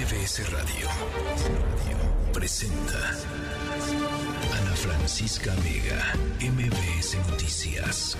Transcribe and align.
MBS 0.00 0.50
Radio 0.50 0.88
presenta 2.32 3.10
Ana 4.58 4.74
Francisca 4.74 5.54
Vega, 5.56 6.14
MBS 6.40 7.18
Noticias. 7.28 8.16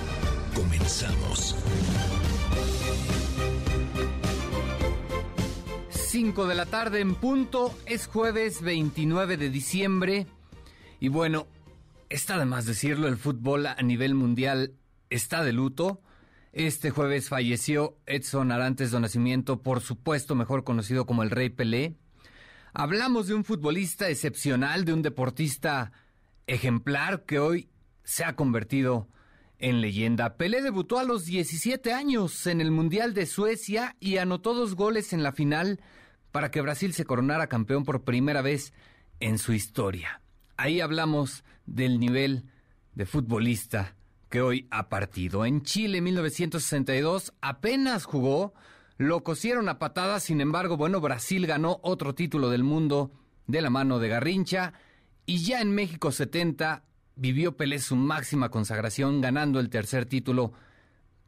Comenzamos. 0.54 1.56
5 5.88 6.46
de 6.46 6.54
la 6.54 6.66
tarde 6.66 7.00
en 7.00 7.14
punto, 7.14 7.74
es 7.86 8.06
jueves 8.06 8.60
29 8.60 9.38
de 9.38 9.48
diciembre 9.48 10.26
y 11.00 11.08
bueno, 11.08 11.46
está 12.10 12.38
de 12.38 12.44
más 12.44 12.66
decirlo, 12.66 13.08
el 13.08 13.16
fútbol 13.16 13.66
a 13.66 13.80
nivel 13.80 14.14
mundial 14.14 14.74
está 15.08 15.42
de 15.42 15.54
luto. 15.54 16.02
Este 16.52 16.90
jueves 16.90 17.28
falleció 17.28 17.96
Edson 18.06 18.50
Arantes 18.50 18.90
de 18.90 18.98
Nacimiento, 18.98 19.62
por 19.62 19.80
supuesto 19.80 20.34
mejor 20.34 20.64
conocido 20.64 21.06
como 21.06 21.22
el 21.22 21.30
Rey 21.30 21.48
Pelé. 21.48 21.94
Hablamos 22.72 23.28
de 23.28 23.34
un 23.34 23.44
futbolista 23.44 24.08
excepcional, 24.08 24.84
de 24.84 24.92
un 24.92 25.02
deportista 25.02 25.92
ejemplar 26.48 27.24
que 27.24 27.38
hoy 27.38 27.70
se 28.02 28.24
ha 28.24 28.34
convertido 28.34 29.08
en 29.60 29.80
leyenda. 29.80 30.36
Pelé 30.36 30.60
debutó 30.60 30.98
a 30.98 31.04
los 31.04 31.24
17 31.24 31.92
años 31.92 32.44
en 32.48 32.60
el 32.60 32.72
Mundial 32.72 33.14
de 33.14 33.26
Suecia 33.26 33.96
y 34.00 34.16
anotó 34.16 34.52
dos 34.52 34.74
goles 34.74 35.12
en 35.12 35.22
la 35.22 35.30
final 35.30 35.80
para 36.32 36.50
que 36.50 36.62
Brasil 36.62 36.92
se 36.94 37.04
coronara 37.04 37.46
campeón 37.46 37.84
por 37.84 38.02
primera 38.02 38.42
vez 38.42 38.72
en 39.20 39.38
su 39.38 39.52
historia. 39.52 40.20
Ahí 40.56 40.80
hablamos 40.80 41.44
del 41.66 42.00
nivel 42.00 42.46
de 42.96 43.06
futbolista 43.06 43.94
que 44.30 44.40
hoy 44.40 44.66
ha 44.70 44.88
partido. 44.88 45.44
En 45.44 45.62
Chile, 45.62 46.00
1962, 46.00 47.34
apenas 47.40 48.04
jugó, 48.04 48.54
lo 48.96 49.22
cosieron 49.22 49.68
a 49.68 49.78
patadas, 49.78 50.22
sin 50.22 50.40
embargo, 50.40 50.76
bueno, 50.76 51.00
Brasil 51.00 51.46
ganó 51.46 51.80
otro 51.82 52.14
título 52.14 52.48
del 52.48 52.62
mundo 52.62 53.10
de 53.46 53.60
la 53.60 53.70
mano 53.70 53.98
de 53.98 54.08
Garrincha, 54.08 54.72
y 55.26 55.42
ya 55.44 55.60
en 55.60 55.74
México 55.74 56.12
70 56.12 56.84
vivió 57.16 57.56
Pelé 57.56 57.80
su 57.80 57.96
máxima 57.96 58.50
consagración, 58.50 59.20
ganando 59.20 59.58
el 59.60 59.68
tercer 59.68 60.06
título 60.06 60.52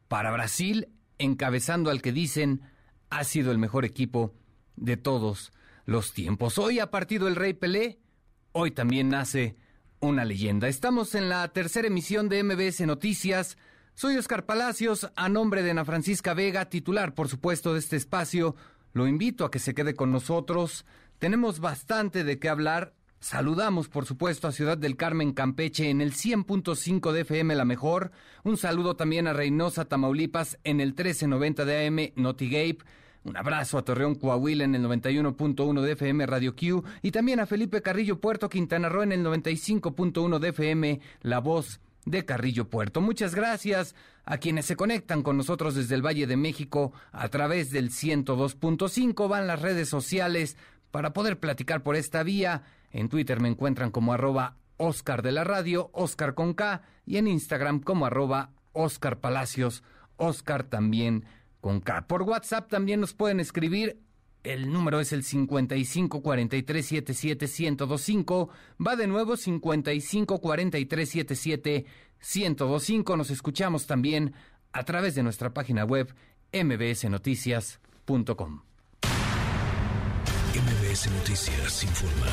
para 0.09 0.31
Brasil, 0.31 0.89
encabezando 1.19 1.91
al 1.91 2.03
que 2.03 2.13
dicen 2.13 2.63
ha 3.11 3.25
sido 3.25 3.51
el 3.51 3.59
mejor 3.59 3.85
equipo 3.85 4.33
de 4.77 4.97
todos 4.97 5.53
los 5.85 6.15
tiempos. 6.15 6.57
Hoy 6.59 6.79
ha 6.79 6.91
partido 6.91 7.29
el 7.29 7.37
Rey 7.37 7.53
Pelé, 7.53 7.99
hoy 8.53 8.71
también 8.71 9.09
nace 9.09 9.57
una 10.03 10.25
leyenda. 10.25 10.69
Estamos 10.69 11.15
en 11.15 11.29
la 11.29 11.49
tercera 11.49 11.87
emisión 11.87 12.29
de 12.29 12.43
MBS 12.43 12.81
Noticias. 12.87 13.57
Soy 13.95 14.17
Oscar 14.17 14.45
Palacios, 14.45 15.11
a 15.15 15.29
nombre 15.29 15.63
de 15.63 15.71
Ana 15.71 15.85
Francisca 15.85 16.35
Vega, 16.35 16.69
titular, 16.69 17.15
por 17.15 17.29
supuesto, 17.29 17.73
de 17.73 17.79
este 17.79 17.97
espacio. 17.97 18.57
Lo 18.93 19.07
invito 19.07 19.45
a 19.45 19.51
que 19.51 19.61
se 19.61 19.75
quede 19.75 19.95
con 19.95 20.11
nosotros. 20.11 20.85
Tenemos 21.19 21.61
bastante 21.61 22.25
de 22.25 22.39
qué 22.39 22.49
hablar. 22.49 22.95
Saludamos, 23.21 23.89
por 23.89 24.05
supuesto, 24.05 24.49
a 24.49 24.53
Ciudad 24.53 24.77
del 24.77 24.97
Carmen, 24.97 25.33
Campeche, 25.33 25.89
en 25.89 26.01
el 26.01 26.13
100.5 26.13 27.13
de 27.13 27.21
FM 27.21 27.55
La 27.55 27.65
Mejor. 27.65 28.11
Un 28.43 28.57
saludo 28.57 28.97
también 28.97 29.29
a 29.29 29.33
Reynosa, 29.33 29.85
Tamaulipas, 29.85 30.59
en 30.65 30.81
el 30.81 30.89
1390 30.89 31.65
de 31.65 31.87
AM 31.87 32.13
Notigape. 32.17 32.79
Un 33.25 33.37
abrazo 33.37 33.79
a 33.79 33.85
Torreón 33.85 34.17
Coahuila 34.17 34.65
en 34.65 34.75
el 34.75 34.85
91.1 34.85 35.81
de 35.81 35.93
FM 35.93 36.27
Radio 36.27 36.57
Q 36.57 36.83
y 37.03 37.13
también 37.13 37.39
a 37.39 37.47
Felipe 37.47 37.81
Carrillo 37.81 38.21
Puerto 38.21 38.49
Quintana 38.49 38.89
Roo 38.89 39.05
en 39.05 39.13
el 39.13 39.25
95.1 39.25 40.39
de 40.41 40.49
FM 40.49 41.01
La 41.21 41.39
Voz 41.39 41.81
de 42.05 42.25
Carrillo 42.25 42.69
Puerto. 42.69 43.01
Muchas 43.01 43.37
gracias 43.37 43.95
a 44.25 44.39
quienes 44.39 44.67
se 44.67 44.75
conectan 44.75 45.23
con 45.23 45.37
nosotros 45.37 45.77
desde 45.77 45.95
el 45.95 46.05
Valle 46.05 46.27
de 46.27 46.37
México 46.37 46.93
a 47.13 47.29
través 47.29 47.71
del 47.71 47.91
102.5. 47.91 49.29
Van 49.29 49.47
las 49.47 49.63
redes 49.63 49.89
sociales 49.89 50.57
para 50.91 51.13
poder 51.13 51.39
platicar 51.39 51.85
por 51.85 51.95
esta 51.95 52.25
vía. 52.25 52.65
En 52.91 53.09
Twitter 53.09 53.41
me 53.41 53.49
encuentran 53.49 53.93
como 53.93 54.13
arroba 54.13 54.57
Oscar 54.79 55.23
de 55.23 55.31
la 55.31 55.45
Radio, 55.45 55.91
Oscar 55.93 56.35
con 56.35 56.55
K, 56.55 56.83
y 57.07 57.19
en 57.19 57.29
Instagram 57.29 57.81
como 57.81 58.07
arroba 58.07 58.51
Oscar 58.73 59.21
Palacios, 59.21 59.85
Oscar 60.17 60.65
también 60.65 61.25
con 61.63 61.81
K. 61.81 62.07
Por 62.07 62.23
WhatsApp 62.23 62.69
también 62.69 63.01
nos 63.01 63.15
pueden 63.15 63.41
escribir. 63.41 63.99
El 64.43 64.71
número 64.71 65.01
es 65.01 65.13
el 65.13 65.23
55 65.23 66.21
43 66.21 66.85
77 66.85 67.47
1025. 67.47 68.51
Va 68.85 68.97
de 68.97 69.07
nuevo 69.07 69.37
55 69.37 70.41
43 70.41 71.09
77 71.09 71.87
1025. 72.35 73.17
Nos 73.17 73.31
escuchamos 73.31 73.87
también 73.87 74.35
a 74.73 74.85
través 74.85 75.15
de 75.15 75.23
nuestra 75.23 75.55
página 75.55 75.85
web 75.85 76.13
mbsnoticias.com. 76.53 78.63
MBS 80.55 81.11
Noticias 81.13 81.85
informa. 81.85 82.27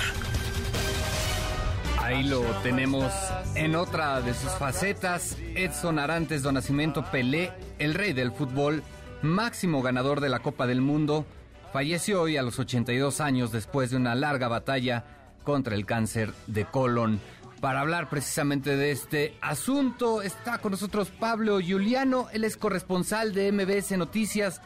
Ahí 2.01 2.23
lo 2.23 2.41
tenemos 2.63 3.13
en 3.55 3.75
otra 3.75 4.19
de 4.21 4.33
sus 4.33 4.51
facetas. 4.53 5.37
Edson 5.55 5.99
Arantes 5.99 6.41
do 6.41 6.51
Nascimento 6.51 7.05
Pelé, 7.11 7.53
el 7.77 7.93
rey 7.93 8.13
del 8.13 8.31
fútbol 8.31 8.83
máximo 9.21 9.81
ganador 9.81 10.21
de 10.21 10.29
la 10.29 10.39
Copa 10.39 10.67
del 10.67 10.81
Mundo, 10.81 11.25
falleció 11.73 12.21
hoy 12.21 12.37
a 12.37 12.41
los 12.41 12.59
82 12.59 13.21
años 13.21 13.51
después 13.51 13.91
de 13.91 13.97
una 13.97 14.15
larga 14.15 14.47
batalla 14.47 15.03
contra 15.43 15.75
el 15.75 15.85
cáncer 15.85 16.31
de 16.47 16.65
colon. 16.65 17.19
Para 17.61 17.81
hablar 17.81 18.09
precisamente 18.09 18.77
de 18.77 18.91
este 18.91 19.35
asunto 19.41 20.21
está 20.21 20.59
con 20.59 20.71
nosotros 20.71 21.09
Pablo 21.09 21.59
Juliano, 21.65 22.27
él 22.31 22.45
es 22.45 22.55
corresponsal 22.55 23.33
de 23.33 23.51
MBS 23.51 23.97
Noticias. 23.97 24.61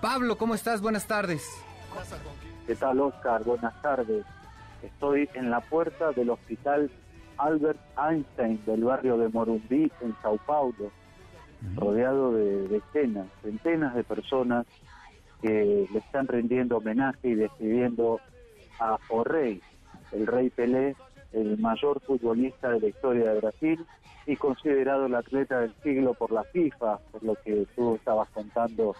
Pablo, 0.00 0.38
¿cómo 0.38 0.54
estás? 0.54 0.80
Buenas 0.80 1.06
tardes. 1.06 1.46
¿Qué 2.66 2.74
tal, 2.74 3.00
Oscar? 3.00 3.44
Buenas 3.44 3.80
tardes. 3.82 4.24
Estoy 4.82 5.28
en 5.34 5.50
la 5.50 5.60
puerta 5.60 6.12
del 6.12 6.30
hospital 6.30 6.90
Albert 7.36 7.80
Einstein 7.98 8.64
del 8.64 8.84
barrio 8.84 9.18
de 9.18 9.28
Morumbí, 9.28 9.92
en 10.00 10.16
Sao 10.22 10.38
Paulo 10.46 10.90
rodeado 11.76 12.32
de 12.32 12.68
decenas, 12.68 13.26
centenas 13.42 13.94
de 13.94 14.04
personas 14.04 14.66
que 15.42 15.86
le 15.90 15.98
están 15.98 16.26
rindiendo 16.26 16.78
homenaje 16.78 17.28
y 17.28 17.34
despidiendo 17.34 18.20
a 18.80 18.98
O'Rey, 19.08 19.60
el 20.12 20.26
rey 20.26 20.50
Pelé, 20.50 20.96
el 21.32 21.58
mayor 21.58 22.00
futbolista 22.00 22.70
de 22.70 22.80
la 22.80 22.88
historia 22.88 23.32
de 23.32 23.40
Brasil 23.40 23.86
y 24.26 24.36
considerado 24.36 25.06
el 25.06 25.14
atleta 25.14 25.60
del 25.60 25.74
siglo 25.82 26.14
por 26.14 26.32
la 26.32 26.44
FIFA, 26.44 26.98
por 27.12 27.22
lo 27.22 27.34
que 27.36 27.66
tú 27.74 27.96
estabas 27.96 28.28
contando 28.30 28.94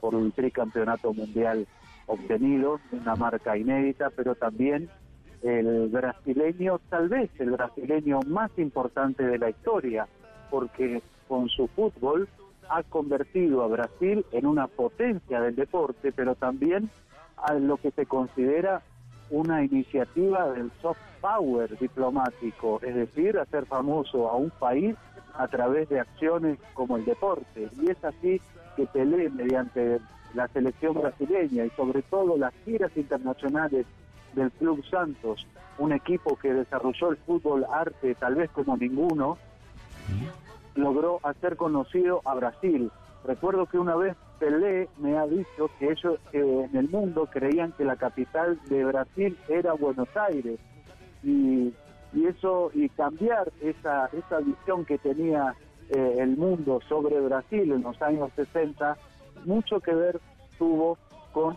por 0.00 0.14
el 0.14 0.32
tricampeonato 0.32 1.12
mundial 1.12 1.66
obtenido, 2.06 2.80
una 2.92 3.16
marca 3.16 3.56
inédita, 3.56 4.10
pero 4.10 4.34
también 4.34 4.88
el 5.42 5.88
brasileño, 5.88 6.80
tal 6.88 7.08
vez 7.08 7.30
el 7.38 7.50
brasileño 7.50 8.20
más 8.26 8.50
importante 8.58 9.24
de 9.24 9.38
la 9.38 9.50
historia, 9.50 10.06
porque 10.50 11.02
con 11.28 11.48
su 11.48 11.68
fútbol 11.68 12.28
ha 12.68 12.82
convertido 12.82 13.62
a 13.62 13.68
Brasil 13.68 14.24
en 14.32 14.46
una 14.46 14.66
potencia 14.66 15.40
del 15.40 15.54
deporte, 15.54 16.12
pero 16.12 16.34
también 16.34 16.90
a 17.36 17.54
lo 17.54 17.76
que 17.76 17.90
se 17.92 18.06
considera 18.06 18.82
una 19.30 19.64
iniciativa 19.64 20.50
del 20.50 20.70
soft 20.80 20.98
power 21.20 21.76
diplomático, 21.78 22.80
es 22.82 22.94
decir, 22.94 23.38
hacer 23.38 23.66
famoso 23.66 24.28
a 24.28 24.36
un 24.36 24.50
país 24.50 24.96
a 25.34 25.48
través 25.48 25.88
de 25.88 26.00
acciones 26.00 26.58
como 26.74 26.96
el 26.96 27.04
deporte. 27.04 27.68
Y 27.80 27.90
es 27.90 28.02
así 28.04 28.40
que 28.76 28.86
Pelé, 28.86 29.28
mediante 29.30 30.00
la 30.34 30.48
selección 30.48 30.94
brasileña 30.94 31.64
y 31.64 31.70
sobre 31.70 32.02
todo 32.02 32.36
las 32.36 32.52
giras 32.64 32.90
internacionales 32.96 33.86
del 34.34 34.50
Club 34.52 34.84
Santos, 34.88 35.46
un 35.78 35.92
equipo 35.92 36.36
que 36.36 36.52
desarrolló 36.52 37.10
el 37.10 37.16
fútbol 37.18 37.66
arte 37.70 38.14
tal 38.14 38.36
vez 38.36 38.50
como 38.50 38.76
ninguno, 38.76 39.38
logró 40.76 41.20
hacer 41.22 41.56
conocido 41.56 42.20
a 42.24 42.34
Brasil. 42.34 42.90
Recuerdo 43.24 43.66
que 43.66 43.78
una 43.78 43.96
vez 43.96 44.16
Pelé 44.38 44.88
me 44.98 45.16
ha 45.18 45.26
dicho 45.26 45.70
que 45.78 45.90
ellos 45.90 46.18
en 46.32 46.76
el 46.76 46.88
mundo 46.88 47.28
creían 47.32 47.72
que 47.72 47.84
la 47.84 47.96
capital 47.96 48.58
de 48.68 48.84
Brasil 48.84 49.36
era 49.48 49.72
Buenos 49.72 50.08
Aires 50.16 50.60
y, 51.22 51.72
y 52.12 52.26
eso 52.26 52.70
y 52.74 52.88
cambiar 52.90 53.50
esa 53.60 54.06
esa 54.12 54.38
visión 54.40 54.84
que 54.84 54.98
tenía 54.98 55.54
eh, 55.90 56.16
el 56.18 56.36
mundo 56.36 56.80
sobre 56.88 57.20
Brasil 57.20 57.72
en 57.72 57.82
los 57.82 58.00
años 58.02 58.30
60 58.36 58.96
mucho 59.44 59.80
que 59.80 59.94
ver 59.94 60.20
tuvo 60.58 60.98
con 61.32 61.56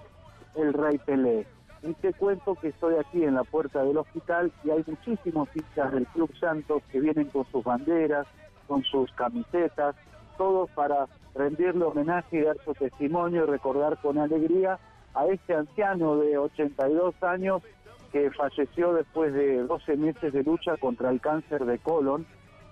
el 0.55 0.73
rey 0.73 0.97
Pelé. 0.99 1.45
Y 1.81 1.93
te 1.93 2.13
cuento 2.13 2.55
que 2.55 2.69
estoy 2.69 2.95
aquí 2.95 3.23
en 3.23 3.35
la 3.35 3.43
puerta 3.43 3.83
del 3.83 3.97
hospital 3.97 4.51
y 4.63 4.69
hay 4.69 4.83
muchísimos 4.85 5.47
hinchas 5.55 5.93
del 5.93 6.05
Club 6.07 6.29
Santos 6.37 6.83
que 6.91 6.99
vienen 6.99 7.29
con 7.29 7.45
sus 7.51 7.63
banderas, 7.63 8.27
con 8.69 8.83
sus 8.83 9.11
camisetas, 9.13 9.95
todos 10.37 10.69
para 10.69 11.07
rendirle 11.33 11.83
homenaje 11.83 12.37
y 12.37 12.41
dar 12.43 12.55
su 12.63 12.73
testimonio 12.73 13.43
y 13.43 13.47
recordar 13.47 13.97
con 13.97 14.19
alegría 14.19 14.79
a 15.15 15.25
este 15.25 15.55
anciano 15.55 16.17
de 16.17 16.37
82 16.37 17.15
años 17.23 17.63
que 18.11 18.29
falleció 18.31 18.93
después 18.93 19.33
de 19.33 19.63
12 19.63 19.97
meses 19.97 20.33
de 20.33 20.43
lucha 20.43 20.77
contra 20.77 21.09
el 21.09 21.19
cáncer 21.19 21.65
de 21.65 21.79
colon. 21.79 22.25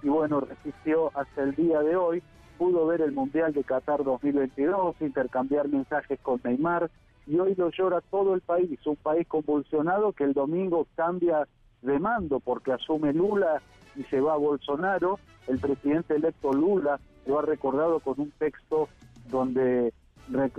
Y 0.04 0.10
bueno, 0.10 0.40
resistió 0.40 1.12
hasta 1.16 1.44
el 1.44 1.56
día 1.56 1.80
de 1.82 1.96
hoy, 1.96 2.22
pudo 2.58 2.86
ver 2.86 3.02
el 3.02 3.12
Mundial 3.12 3.54
de 3.54 3.64
Qatar 3.64 4.04
2022, 4.04 4.96
intercambiar 5.02 5.68
mensajes 5.68 6.20
con 6.22 6.40
Neymar. 6.44 6.92
Y 7.26 7.40
hoy 7.40 7.56
lo 7.56 7.70
llora 7.72 8.02
todo 8.02 8.36
el 8.36 8.42
país, 8.42 8.80
un 8.86 8.96
país 8.96 9.28
convulsionado 9.28 10.14
que 10.14 10.24
el 10.24 10.34
domingo 10.34 10.88
cambia 10.96 11.48
de 11.82 12.00
mando 12.00 12.40
porque 12.40 12.72
asume 12.72 13.14
Lula 13.14 13.62
y 13.98 14.04
se 14.04 14.22
va 14.22 14.38
Bolsonaro. 14.38 15.20
El 15.48 15.60
presidente 15.60 16.16
electo 16.16 16.54
Lula 16.54 17.00
lo 17.26 17.40
ha 17.40 17.42
recordado 17.42 18.00
con 18.00 18.20
un 18.20 18.32
texto 18.32 18.88
donde 19.30 19.94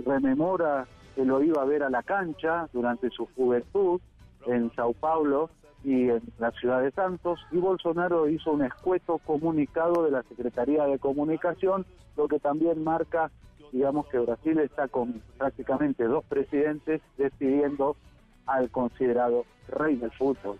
rememora 0.05 0.87
que 1.15 1.25
lo 1.25 1.41
iba 1.43 1.61
a 1.61 1.65
ver 1.65 1.83
a 1.83 1.89
la 1.89 2.03
cancha 2.03 2.67
durante 2.73 3.09
su 3.09 3.27
juventud 3.35 3.99
en 4.45 4.71
Sao 4.75 4.93
Paulo 4.93 5.49
y 5.83 6.09
en 6.09 6.21
la 6.39 6.51
ciudad 6.51 6.81
de 6.81 6.91
Santos, 6.91 7.39
y 7.51 7.57
Bolsonaro 7.57 8.27
hizo 8.27 8.51
un 8.51 8.63
escueto 8.63 9.17
comunicado 9.19 10.03
de 10.03 10.11
la 10.11 10.23
Secretaría 10.23 10.85
de 10.85 10.99
Comunicación, 10.99 11.85
lo 12.17 12.27
que 12.27 12.39
también 12.39 12.83
marca, 12.83 13.31
digamos, 13.71 14.07
que 14.07 14.19
Brasil 14.19 14.59
está 14.59 14.89
con 14.89 15.21
prácticamente 15.37 16.03
dos 16.03 16.25
presidentes 16.25 17.01
despidiendo 17.17 17.95
al 18.45 18.69
considerado 18.71 19.45
rey 19.69 19.95
del 19.95 20.11
fútbol. 20.11 20.57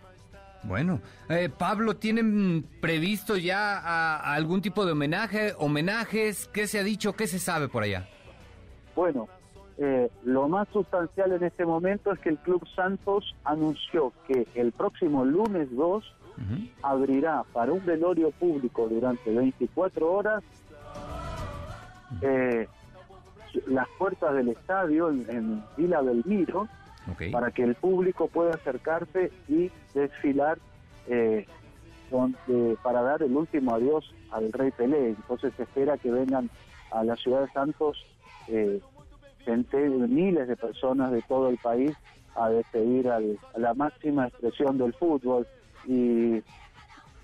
Bueno, 0.63 0.99
eh, 1.29 1.49
Pablo, 1.49 1.95
¿tienen 1.95 2.65
previsto 2.81 3.37
ya 3.37 4.17
algún 4.17 4.61
tipo 4.61 4.85
de 4.85 4.91
homenaje, 4.91 5.53
homenajes? 5.57 6.47
¿Qué 6.47 6.67
se 6.67 6.79
ha 6.79 6.83
dicho? 6.83 7.13
¿Qué 7.13 7.27
se 7.27 7.39
sabe 7.39 7.69
por 7.69 7.83
allá? 7.83 8.07
Bueno, 8.95 9.27
eh, 9.77 10.09
lo 10.25 10.49
más 10.49 10.67
sustancial 10.69 11.31
en 11.31 11.43
este 11.43 11.65
momento 11.65 12.11
es 12.11 12.19
que 12.19 12.29
el 12.29 12.37
Club 12.37 12.67
Santos 12.75 13.33
anunció 13.45 14.11
que 14.27 14.45
el 14.55 14.71
próximo 14.71 15.25
lunes 15.25 15.69
2 15.75 16.15
abrirá 16.81 17.43
para 17.51 17.73
un 17.73 17.85
velorio 17.85 18.31
público 18.31 18.87
durante 18.87 19.29
24 19.29 20.09
horas 20.09 20.41
eh, 22.21 22.67
las 23.67 23.87
puertas 23.97 24.33
del 24.35 24.49
estadio 24.49 25.09
en, 25.09 25.63
Vila 25.75 26.01
Belmiro 26.01 26.67
para 27.31 27.51
que 27.51 27.63
el 27.63 27.75
público 27.75 28.27
pueda 28.27 28.51
acercarse 28.51 29.31
y 29.47 29.71
desfilar 29.93 30.59
eh, 31.07 31.45
para 32.83 33.01
dar 33.01 33.21
el 33.21 33.35
último 33.35 33.75
adiós 33.75 34.13
al 34.31 34.51
Rey 34.51 34.71
Pelé. 34.71 35.09
Entonces 35.09 35.53
se 35.55 35.63
espera 35.63 35.97
que 35.97 36.11
vengan 36.11 36.49
a 36.91 37.03
la 37.03 37.15
ciudad 37.15 37.41
de 37.41 37.51
Santos 37.51 38.05
eh, 38.47 38.79
miles 40.07 40.47
de 40.47 40.55
personas 40.55 41.11
de 41.11 41.21
todo 41.23 41.49
el 41.49 41.57
país 41.57 41.91
a 42.35 42.49
despedir 42.49 43.09
a 43.09 43.19
la 43.57 43.73
máxima 43.73 44.27
expresión 44.27 44.77
del 44.77 44.93
fútbol 44.93 45.47
y 45.87 46.41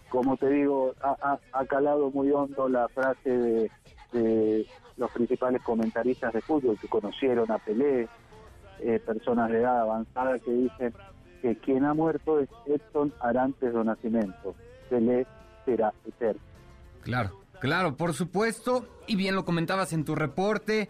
como 0.10 0.36
te 0.38 0.50
digo 0.50 0.94
ha, 1.02 1.66
calado 1.66 2.10
muy 2.10 2.32
hondo 2.32 2.68
la 2.68 2.88
frase 2.90 3.70
de, 4.12 4.68
los 4.98 5.12
principales 5.12 5.62
comentaristas 5.62 6.34
de 6.34 6.42
fútbol 6.42 6.80
que 6.80 6.88
conocieron 6.88 7.52
a 7.52 7.58
Pelé 7.60 8.08
eh, 8.82 9.00
personas 9.00 9.50
de 9.50 9.60
edad 9.60 9.82
avanzada 9.82 10.40
que 10.40 10.52
dicen 10.52 10.94
que 11.42 11.56
quien 11.58 11.86
ha 11.86 11.94
muerto 11.94 12.40
es 12.40 12.50
Edson 12.66 13.14
Arantes 13.22 13.74
do 13.74 13.84
Nacimiento 13.84 14.56
Pelé 14.90 15.26
será 15.66 15.94
eterno 16.08 16.42
claro 17.02 17.32
claro 17.60 17.96
por 17.96 18.14
supuesto 18.14 18.86
y 19.08 19.16
bien 19.16 19.36
lo 19.36 19.46
comentabas 19.46 19.94
en 19.94 20.06
tu 20.06 20.16
reporte 20.16 20.90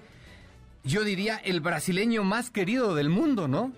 yo 0.86 1.04
diría, 1.04 1.38
el 1.38 1.62
brasileño 1.62 2.24
más 2.24 2.52
querido 2.52 2.94
del 2.94 3.10
mundo, 3.10 3.48
¿no? 3.48 3.72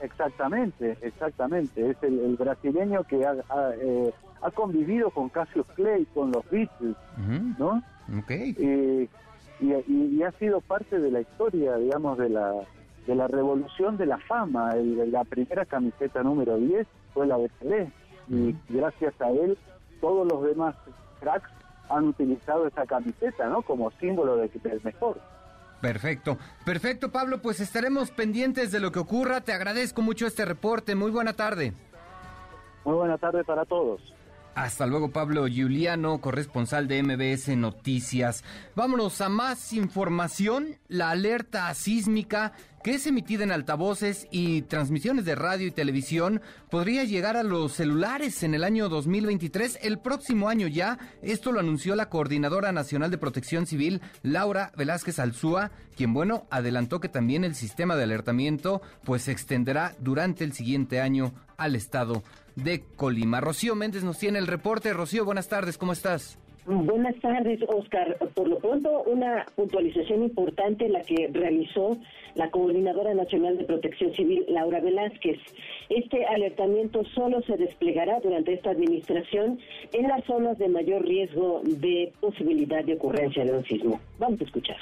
Exactamente, 0.00 0.98
exactamente. 1.00 1.90
Es 1.90 1.96
el, 2.02 2.36
brasileño 2.36 3.04
que 3.04 3.20
eh, 3.20 4.12
ha, 4.42 4.50
convivido 4.50 5.10
con 5.10 5.28
Cassius 5.28 5.66
Clay, 5.76 6.04
con 6.12 6.32
los 6.32 6.44
Beatles, 6.50 6.96
¿no? 7.58 7.82
Okay. 8.18 9.08
Y, 9.60 10.22
ha 10.22 10.32
sido 10.32 10.60
parte 10.60 10.98
de 10.98 11.10
la 11.10 11.20
historia, 11.20 11.76
digamos, 11.76 12.18
de 12.18 12.28
la, 12.28 12.52
de 13.06 13.14
la 13.14 13.28
revolución 13.28 13.96
de 13.96 14.06
la 14.06 14.18
fama. 14.18 14.74
la 14.74 15.24
primera 15.24 15.64
camiseta 15.64 16.22
número 16.22 16.56
10 16.56 16.86
fue 17.12 17.26
la 17.26 17.38
de 17.38 17.48
Pelé. 17.60 17.92
Y 18.28 18.54
gracias 18.68 19.20
a 19.20 19.30
él, 19.30 19.58
todos 20.00 20.26
los 20.26 20.42
demás 20.44 20.74
cracks 21.20 21.50
han 21.88 22.08
utilizado 22.08 22.66
esa 22.66 22.86
camiseta, 22.86 23.48
¿no? 23.48 23.62
Como 23.62 23.90
símbolo 23.92 24.36
de 24.36 24.48
que 24.48 24.58
es 24.68 24.84
mejor. 24.84 25.20
Perfecto, 25.80 26.38
perfecto 26.64 27.12
Pablo, 27.12 27.42
pues 27.42 27.60
estaremos 27.60 28.10
pendientes 28.10 28.72
de 28.72 28.80
lo 28.80 28.90
que 28.90 29.00
ocurra. 29.00 29.42
Te 29.42 29.52
agradezco 29.52 30.00
mucho 30.00 30.26
este 30.26 30.46
reporte. 30.46 30.94
Muy 30.94 31.10
buena 31.10 31.34
tarde. 31.34 31.74
Muy 32.84 32.94
buena 32.94 33.18
tarde 33.18 33.44
para 33.44 33.66
todos. 33.66 34.13
Hasta 34.54 34.86
luego, 34.86 35.10
Pablo 35.10 35.48
Giuliano, 35.48 36.20
corresponsal 36.20 36.86
de 36.86 37.02
MBS 37.02 37.56
Noticias. 37.56 38.44
Vámonos 38.76 39.20
a 39.20 39.28
más 39.28 39.72
información. 39.72 40.76
La 40.88 41.10
alerta 41.10 41.74
sísmica 41.74 42.52
que 42.84 42.94
es 42.94 43.06
emitida 43.06 43.42
en 43.44 43.50
altavoces 43.50 44.28
y 44.30 44.60
transmisiones 44.62 45.24
de 45.24 45.34
radio 45.34 45.66
y 45.66 45.70
televisión 45.70 46.42
podría 46.70 47.04
llegar 47.04 47.34
a 47.34 47.42
los 47.42 47.72
celulares 47.72 48.42
en 48.42 48.54
el 48.54 48.62
año 48.62 48.90
2023, 48.90 49.78
el 49.80 49.98
próximo 49.98 50.50
año 50.50 50.68
ya. 50.68 50.98
Esto 51.22 51.50
lo 51.50 51.60
anunció 51.60 51.96
la 51.96 52.10
Coordinadora 52.10 52.72
Nacional 52.72 53.10
de 53.10 53.16
Protección 53.16 53.66
Civil, 53.66 54.02
Laura 54.22 54.70
Velázquez 54.76 55.18
Alzúa, 55.18 55.70
quien, 55.96 56.12
bueno, 56.12 56.46
adelantó 56.50 57.00
que 57.00 57.08
también 57.08 57.42
el 57.42 57.54
sistema 57.54 57.96
de 57.96 58.02
alertamiento 58.02 58.82
pues 59.02 59.22
se 59.22 59.32
extenderá 59.32 59.96
durante 59.98 60.44
el 60.44 60.52
siguiente 60.52 61.00
año 61.00 61.32
al 61.56 61.76
estado 61.76 62.22
de 62.56 62.82
Colima. 62.96 63.40
Rocío 63.40 63.74
Méndez 63.74 64.04
nos 64.04 64.18
tiene 64.18 64.38
el 64.38 64.46
reporte. 64.46 64.92
Rocío, 64.92 65.24
buenas 65.24 65.48
tardes, 65.48 65.78
¿cómo 65.78 65.92
estás? 65.92 66.38
Buenas 66.66 67.14
tardes, 67.20 67.60
Oscar. 67.68 68.16
Por 68.32 68.48
lo 68.48 68.58
pronto, 68.58 69.02
una 69.02 69.44
puntualización 69.54 70.22
importante 70.22 70.88
la 70.88 71.02
que 71.02 71.28
realizó 71.30 71.98
la 72.36 72.50
Coordinadora 72.50 73.12
Nacional 73.12 73.58
de 73.58 73.64
Protección 73.64 74.14
Civil, 74.14 74.46
Laura 74.48 74.80
Velázquez. 74.80 75.38
Este 75.90 76.24
alertamiento 76.24 77.04
solo 77.14 77.42
se 77.42 77.58
desplegará 77.58 78.18
durante 78.20 78.54
esta 78.54 78.70
administración 78.70 79.58
en 79.92 80.08
las 80.08 80.24
zonas 80.24 80.56
de 80.58 80.68
mayor 80.68 81.04
riesgo 81.04 81.60
de 81.64 82.12
posibilidad 82.20 82.82
de 82.82 82.94
ocurrencia 82.94 83.44
de 83.44 83.52
un 83.52 83.64
sismo. 83.64 84.00
Vamos 84.18 84.40
a 84.40 84.44
escuchar. 84.44 84.78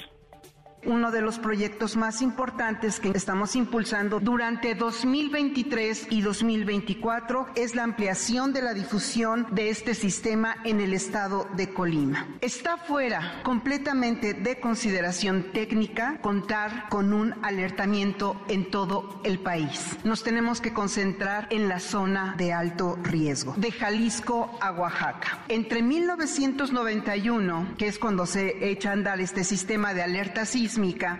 Uno 0.84 1.12
de 1.12 1.20
los 1.20 1.38
proyectos 1.38 1.96
más 1.96 2.22
importantes 2.22 2.98
que 2.98 3.10
estamos 3.10 3.54
impulsando 3.54 4.18
durante 4.18 4.74
2023 4.74 6.08
y 6.10 6.22
2024 6.22 7.46
es 7.54 7.76
la 7.76 7.84
ampliación 7.84 8.52
de 8.52 8.62
la 8.62 8.74
difusión 8.74 9.46
de 9.52 9.70
este 9.70 9.94
sistema 9.94 10.56
en 10.64 10.80
el 10.80 10.92
estado 10.92 11.46
de 11.56 11.72
Colima. 11.72 12.26
Está 12.40 12.78
fuera 12.78 13.42
completamente 13.44 14.34
de 14.34 14.58
consideración 14.58 15.52
técnica 15.52 16.18
contar 16.20 16.88
con 16.88 17.12
un 17.12 17.34
alertamiento 17.42 18.42
en 18.48 18.68
todo 18.68 19.20
el 19.22 19.38
país. 19.38 19.96
Nos 20.02 20.24
tenemos 20.24 20.60
que 20.60 20.72
concentrar 20.72 21.46
en 21.50 21.68
la 21.68 21.78
zona 21.78 22.34
de 22.36 22.52
alto 22.52 22.98
riesgo, 23.04 23.54
de 23.56 23.70
Jalisco 23.70 24.58
a 24.60 24.72
Oaxaca. 24.72 25.44
Entre 25.46 25.80
1991, 25.80 27.74
que 27.78 27.86
es 27.86 28.00
cuando 28.00 28.26
se 28.26 28.68
echa 28.68 28.90
a 28.90 28.94
andar 28.94 29.20
este 29.20 29.44
sistema 29.44 29.94
de 29.94 30.02
alerta 30.02 30.44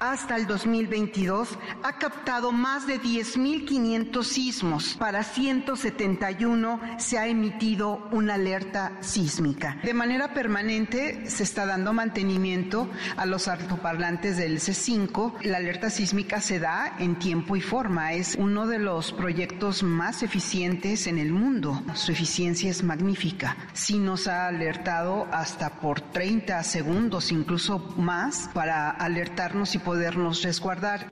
hasta 0.01 0.37
el 0.37 0.47
2022 0.47 1.59
ha 1.83 1.99
captado 1.99 2.53
más 2.53 2.87
de 2.87 2.99
10.500 2.99 4.23
sismos. 4.23 4.97
Para 4.99 5.23
171 5.25 6.81
se 6.97 7.19
ha 7.19 7.27
emitido 7.27 8.09
una 8.13 8.35
alerta 8.35 8.93
sísmica. 9.01 9.79
De 9.83 9.93
manera 9.93 10.33
permanente 10.33 11.29
se 11.29 11.43
está 11.43 11.67
dando 11.67 11.93
mantenimiento 11.93 12.89
a 13.17 13.27
los 13.27 13.47
altoparlantes 13.47 14.39
del 14.39 14.59
C5. 14.59 15.43
La 15.43 15.59
alerta 15.59 15.91
sísmica 15.91 16.41
se 16.41 16.59
da 16.59 16.97
en 16.99 17.19
tiempo 17.19 17.55
y 17.55 17.61
forma. 17.61 18.15
Es 18.15 18.37
uno 18.37 18.67
de 18.67 18.79
los 18.79 19.13
proyectos 19.13 19.83
más 19.83 20.23
eficientes 20.23 21.07
en 21.07 21.19
el 21.19 21.31
mundo. 21.31 21.83
Su 21.95 22.13
eficiencia 22.13 22.71
es 22.71 22.83
magnífica. 22.83 23.59
Sí 23.75 23.99
nos 23.99 24.29
ha 24.29 24.47
alertado 24.47 25.29
hasta 25.31 25.81
por 25.81 26.01
30 26.01 26.63
segundos, 26.63 27.33
incluso 27.33 27.81
más, 27.99 28.49
para 28.55 28.91
alertar 28.91 29.42
y 29.75 29.79
podernos 29.79 30.43
resguardar. 30.45 31.11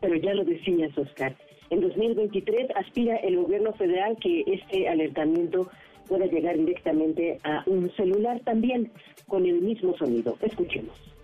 Pero 0.00 0.14
ya 0.16 0.34
lo 0.34 0.44
decías, 0.44 0.96
Oscar. 0.96 1.36
En 1.70 1.80
2023 1.80 2.68
aspira 2.76 3.16
el 3.16 3.36
gobierno 3.36 3.72
federal 3.74 4.16
que 4.20 4.44
este 4.46 4.88
alertamiento 4.88 5.68
pueda 6.08 6.26
llegar 6.26 6.56
directamente 6.56 7.38
a 7.44 7.62
un 7.66 7.90
celular 7.96 8.40
también 8.44 8.90
con 9.26 9.44
el 9.44 9.60
mismo 9.60 9.96
sonido. 9.98 10.38
Escuchemos 10.40 11.15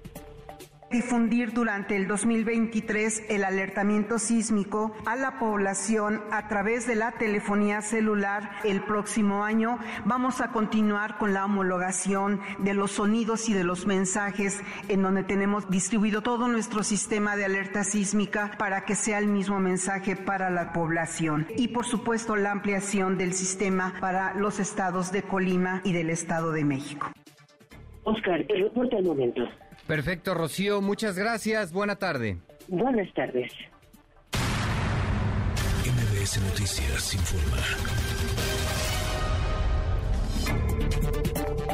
difundir 0.93 1.53
durante 1.53 1.97
el 1.97 2.07
2023 2.07 3.25
el 3.31 3.43
alertamiento 3.43 4.19
sísmico 4.19 4.95
a 5.07 5.17
la 5.17 5.39
población 5.39 6.23
a 6.31 6.47
través 6.47 6.87
de 6.87 6.95
la 6.95 7.13
telefonía 7.13 7.81
celular 7.81 8.51
el 8.63 8.83
próximo 8.83 9.43
año. 9.43 9.79
Vamos 10.05 10.41
a 10.41 10.53
continuar 10.53 11.19
con 11.19 11.33
la 11.33 11.47
homologación 11.47 12.41
de 12.59 12.75
los 12.75 12.93
sonidos 12.93 13.49
y 13.49 13.55
de 13.55 13.65
los 13.65 13.87
mensajes 13.87 14.61
en 14.89 15.03
donde 15.03 15.25
tenemos 15.25 15.69
distribuido 15.71 16.21
todo 16.21 16.47
nuestro 16.47 16.83
sistema 16.85 17.35
de 17.35 17.47
alerta 17.47 17.83
sísmica 17.83 18.53
para 18.59 18.85
que 18.85 18.95
sea 18.95 19.19
el 19.19 19.27
mismo 19.27 19.59
mensaje 19.59 20.15
para 20.15 20.51
la 20.51 20.73
población. 20.73 21.47
Y 21.57 21.69
por 21.69 21.87
supuesto 21.87 22.37
la 22.37 22.53
ampliación 22.53 23.17
del 23.17 23.33
sistema 23.33 23.95
para 24.01 24.35
los 24.35 24.61
estados 24.61 25.11
de 25.11 25.23
Colima 25.23 25.81
y 25.85 25.93
del 25.93 26.11
Estado 26.11 26.53
de 26.53 26.65
México. 26.65 27.11
Oscar, 28.05 28.45
el 28.49 28.65
reporte 28.65 28.97
al 28.97 29.05
momento. 29.05 29.43
Perfecto, 29.93 30.33
Rocío, 30.33 30.81
muchas 30.81 31.19
gracias. 31.19 31.71
Buena 31.71 31.97
tarde. 31.97 32.39
Buenas 32.67 33.13
tardes. 33.13 33.53
MBS 35.85 36.41
Noticias 36.41 37.13
informa. 37.13 37.59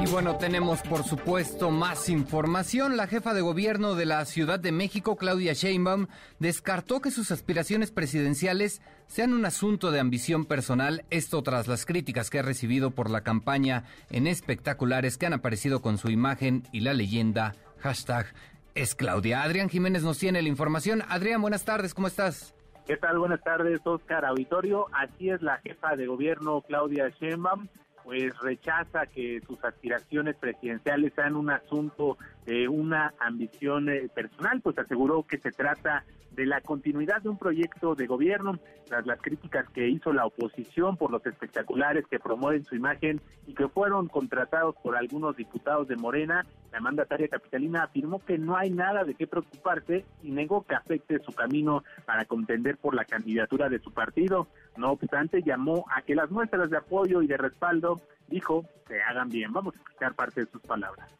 Y 0.02 0.10
bueno, 0.10 0.36
tenemos 0.36 0.82
por 0.82 1.04
supuesto 1.04 1.70
más 1.70 2.08
información. 2.08 2.96
La 2.96 3.06
jefa 3.06 3.34
de 3.34 3.40
gobierno 3.40 3.94
de 3.94 4.06
la 4.06 4.24
Ciudad 4.24 4.58
de 4.58 4.72
México, 4.72 5.16
Claudia 5.16 5.52
Sheinbaum, 5.52 6.08
descartó 6.40 7.00
que 7.00 7.12
sus 7.12 7.30
aspiraciones 7.30 7.92
presidenciales 7.92 8.82
sean 9.06 9.32
un 9.32 9.44
asunto 9.44 9.92
de 9.92 10.00
ambición 10.00 10.44
personal, 10.44 11.04
esto 11.10 11.40
tras 11.44 11.68
las 11.68 11.86
críticas 11.86 12.30
que 12.30 12.40
ha 12.40 12.42
recibido 12.42 12.90
por 12.90 13.10
la 13.10 13.20
campaña 13.20 13.84
en 14.10 14.26
espectaculares 14.26 15.18
que 15.18 15.26
han 15.26 15.34
aparecido 15.34 15.82
con 15.82 15.98
su 15.98 16.10
imagen 16.10 16.64
y 16.72 16.80
la 16.80 16.94
leyenda 16.94 17.54
hashtag 17.80 18.26
es 18.74 18.94
Claudia. 18.94 19.42
Adrián 19.42 19.68
Jiménez 19.68 20.02
nos 20.02 20.18
tiene 20.18 20.42
la 20.42 20.48
información. 20.48 21.02
Adrián, 21.08 21.40
buenas 21.40 21.64
tardes, 21.64 21.94
¿cómo 21.94 22.06
estás? 22.06 22.54
¿Qué 22.86 22.96
tal? 22.96 23.18
Buenas 23.18 23.42
tardes, 23.42 23.80
Oscar 23.84 24.24
Auditorio. 24.24 24.86
Así 24.92 25.30
es 25.30 25.42
la 25.42 25.58
jefa 25.58 25.96
de 25.96 26.06
gobierno, 26.06 26.62
Claudia 26.62 27.08
Sheinbaum 27.20 27.68
pues 28.08 28.32
rechaza 28.38 29.04
que 29.04 29.42
sus 29.46 29.62
aspiraciones 29.62 30.34
presidenciales 30.36 31.12
sean 31.14 31.36
un 31.36 31.50
asunto 31.50 32.16
de 32.48 32.66
una 32.66 33.12
ambición 33.20 33.90
eh, 33.90 34.08
personal, 34.08 34.62
pues 34.62 34.78
aseguró 34.78 35.22
que 35.22 35.36
se 35.36 35.50
trata 35.50 36.06
de 36.32 36.46
la 36.46 36.62
continuidad 36.62 37.20
de 37.20 37.28
un 37.28 37.36
proyecto 37.36 37.94
de 37.94 38.06
gobierno, 38.06 38.58
tras 38.86 39.04
las 39.06 39.20
críticas 39.20 39.68
que 39.68 39.86
hizo 39.86 40.14
la 40.14 40.24
oposición 40.24 40.96
por 40.96 41.10
los 41.10 41.26
espectaculares 41.26 42.06
que 42.06 42.18
promueven 42.18 42.64
su 42.64 42.74
imagen 42.74 43.20
y 43.46 43.52
que 43.52 43.68
fueron 43.68 44.08
contratados 44.08 44.76
por 44.82 44.96
algunos 44.96 45.36
diputados 45.36 45.88
de 45.88 45.96
Morena, 45.96 46.46
la 46.72 46.80
mandataria 46.80 47.28
capitalina 47.28 47.82
afirmó 47.82 48.18
que 48.24 48.38
no 48.38 48.56
hay 48.56 48.70
nada 48.70 49.04
de 49.04 49.14
qué 49.14 49.26
preocuparse 49.26 50.06
y 50.22 50.30
negó 50.30 50.64
que 50.64 50.74
afecte 50.74 51.18
su 51.18 51.32
camino 51.32 51.84
para 52.06 52.24
contender 52.24 52.78
por 52.78 52.94
la 52.94 53.04
candidatura 53.04 53.68
de 53.68 53.78
su 53.80 53.92
partido. 53.92 54.48
No 54.78 54.92
obstante, 54.92 55.42
llamó 55.42 55.84
a 55.94 56.00
que 56.00 56.14
las 56.14 56.30
muestras 56.30 56.70
de 56.70 56.78
apoyo 56.78 57.20
y 57.20 57.26
de 57.26 57.36
respaldo, 57.36 58.00
dijo, 58.28 58.64
se 58.86 59.02
hagan 59.02 59.28
bien. 59.28 59.52
Vamos 59.52 59.74
a 59.74 59.78
escuchar 59.78 60.14
parte 60.14 60.46
de 60.46 60.50
sus 60.50 60.62
palabras. 60.62 61.10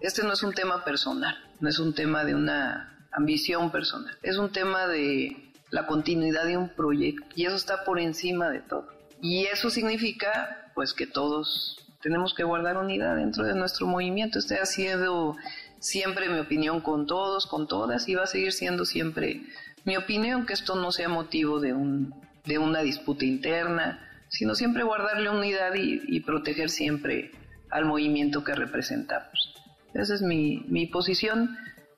Este 0.00 0.22
no 0.22 0.32
es 0.32 0.42
un 0.42 0.54
tema 0.54 0.82
personal, 0.82 1.36
no 1.60 1.68
es 1.68 1.78
un 1.78 1.94
tema 1.94 2.24
de 2.24 2.34
una 2.34 2.90
ambición 3.12 3.70
personal. 3.70 4.16
Es 4.22 4.38
un 4.38 4.50
tema 4.50 4.86
de 4.86 5.52
la 5.70 5.86
continuidad 5.86 6.46
de 6.46 6.56
un 6.56 6.70
proyecto 6.70 7.26
y 7.36 7.44
eso 7.44 7.56
está 7.56 7.84
por 7.84 8.00
encima 8.00 8.48
de 8.48 8.60
todo. 8.60 8.88
Y 9.20 9.44
eso 9.44 9.68
significa 9.68 10.72
pues 10.74 10.94
que 10.94 11.06
todos 11.06 11.76
tenemos 12.00 12.32
que 12.32 12.44
guardar 12.44 12.78
unidad 12.78 13.16
dentro 13.16 13.44
de 13.44 13.54
nuestro 13.54 13.86
movimiento. 13.86 14.38
Este 14.38 14.58
ha 14.58 14.64
sido 14.64 15.36
siempre 15.80 16.30
mi 16.30 16.38
opinión 16.38 16.80
con 16.80 17.06
todos, 17.06 17.46
con 17.46 17.68
todas 17.68 18.08
y 18.08 18.14
va 18.14 18.24
a 18.24 18.26
seguir 18.26 18.52
siendo 18.52 18.86
siempre 18.86 19.42
mi 19.84 19.96
opinión 19.96 20.46
que 20.46 20.54
esto 20.54 20.76
no 20.76 20.92
sea 20.92 21.08
motivo 21.08 21.60
de, 21.60 21.74
un, 21.74 22.14
de 22.46 22.58
una 22.58 22.80
disputa 22.80 23.26
interna, 23.26 24.08
sino 24.28 24.54
siempre 24.54 24.82
guardarle 24.82 25.28
unidad 25.28 25.74
y, 25.74 26.00
y 26.06 26.20
proteger 26.20 26.70
siempre 26.70 27.32
al 27.70 27.84
movimiento 27.84 28.44
que 28.44 28.54
representamos. 28.54 29.59
Esa 29.94 30.14
es 30.14 30.22
mi, 30.22 30.64
mi 30.68 30.86
posición 30.86 31.56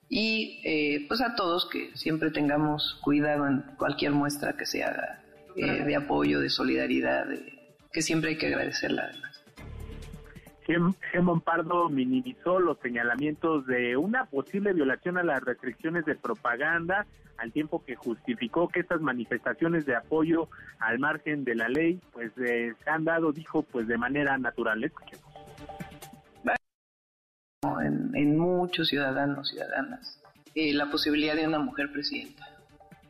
y 0.09 0.61
eh, 0.65 1.07
pues 1.09 1.23
a 1.23 1.35
todos 1.35 1.69
que 1.71 1.91
siempre 1.95 2.31
tengamos 2.31 2.99
cuidado 3.03 3.47
en 3.47 3.63
cualquier 3.79 4.13
muestra 4.13 4.55
que 4.55 4.67
se 4.67 4.85
haga 4.85 5.23
eh, 5.57 5.85
de 5.85 5.97
apoyo, 5.97 6.41
de 6.41 6.51
solidaridad, 6.51 7.27
que 7.93 8.03
siempre 8.03 8.31
hay 8.31 8.39
que 8.39 8.49
agradecerla 8.49 9.05
además. 9.05 9.33
Gemón 11.11 11.41
Pardo 11.41 11.89
minimizó 11.89 12.61
los 12.61 12.79
señalamientos 12.81 13.67
de 13.67 13.97
una 13.97 14.27
posible 14.27 14.73
violación 14.73 15.19
a 15.19 15.23
las 15.23 15.43
restricciones 15.43 16.05
de 16.05 16.15
propaganda, 16.15 17.07
al 17.39 17.51
tiempo 17.51 17.83
que 17.85 17.97
justificó 17.97 18.69
que 18.69 18.81
estas 18.81 19.01
manifestaciones 19.01 19.87
de 19.87 19.97
apoyo 19.97 20.49
al 20.79 20.99
margen 20.99 21.45
de 21.45 21.55
la 21.55 21.69
ley, 21.69 22.01
pues 22.13 22.31
eh, 22.39 22.75
se 22.85 22.91
han 22.91 23.05
dado, 23.05 23.33
dijo, 23.33 23.63
pues 23.63 23.89
de 23.89 23.99
manera 23.99 24.39
natural. 24.39 24.85
Escuchemos 24.85 25.32
en, 27.63 28.39
muchos 28.39 28.89
ciudadanos, 28.89 29.49
ciudadanas, 29.49 30.21
eh, 30.55 30.73
la 30.75 30.91
posibilidad 30.91 31.35
de 31.35 31.47
una 31.47 31.59
mujer 31.59 31.93
presidenta. 31.93 32.49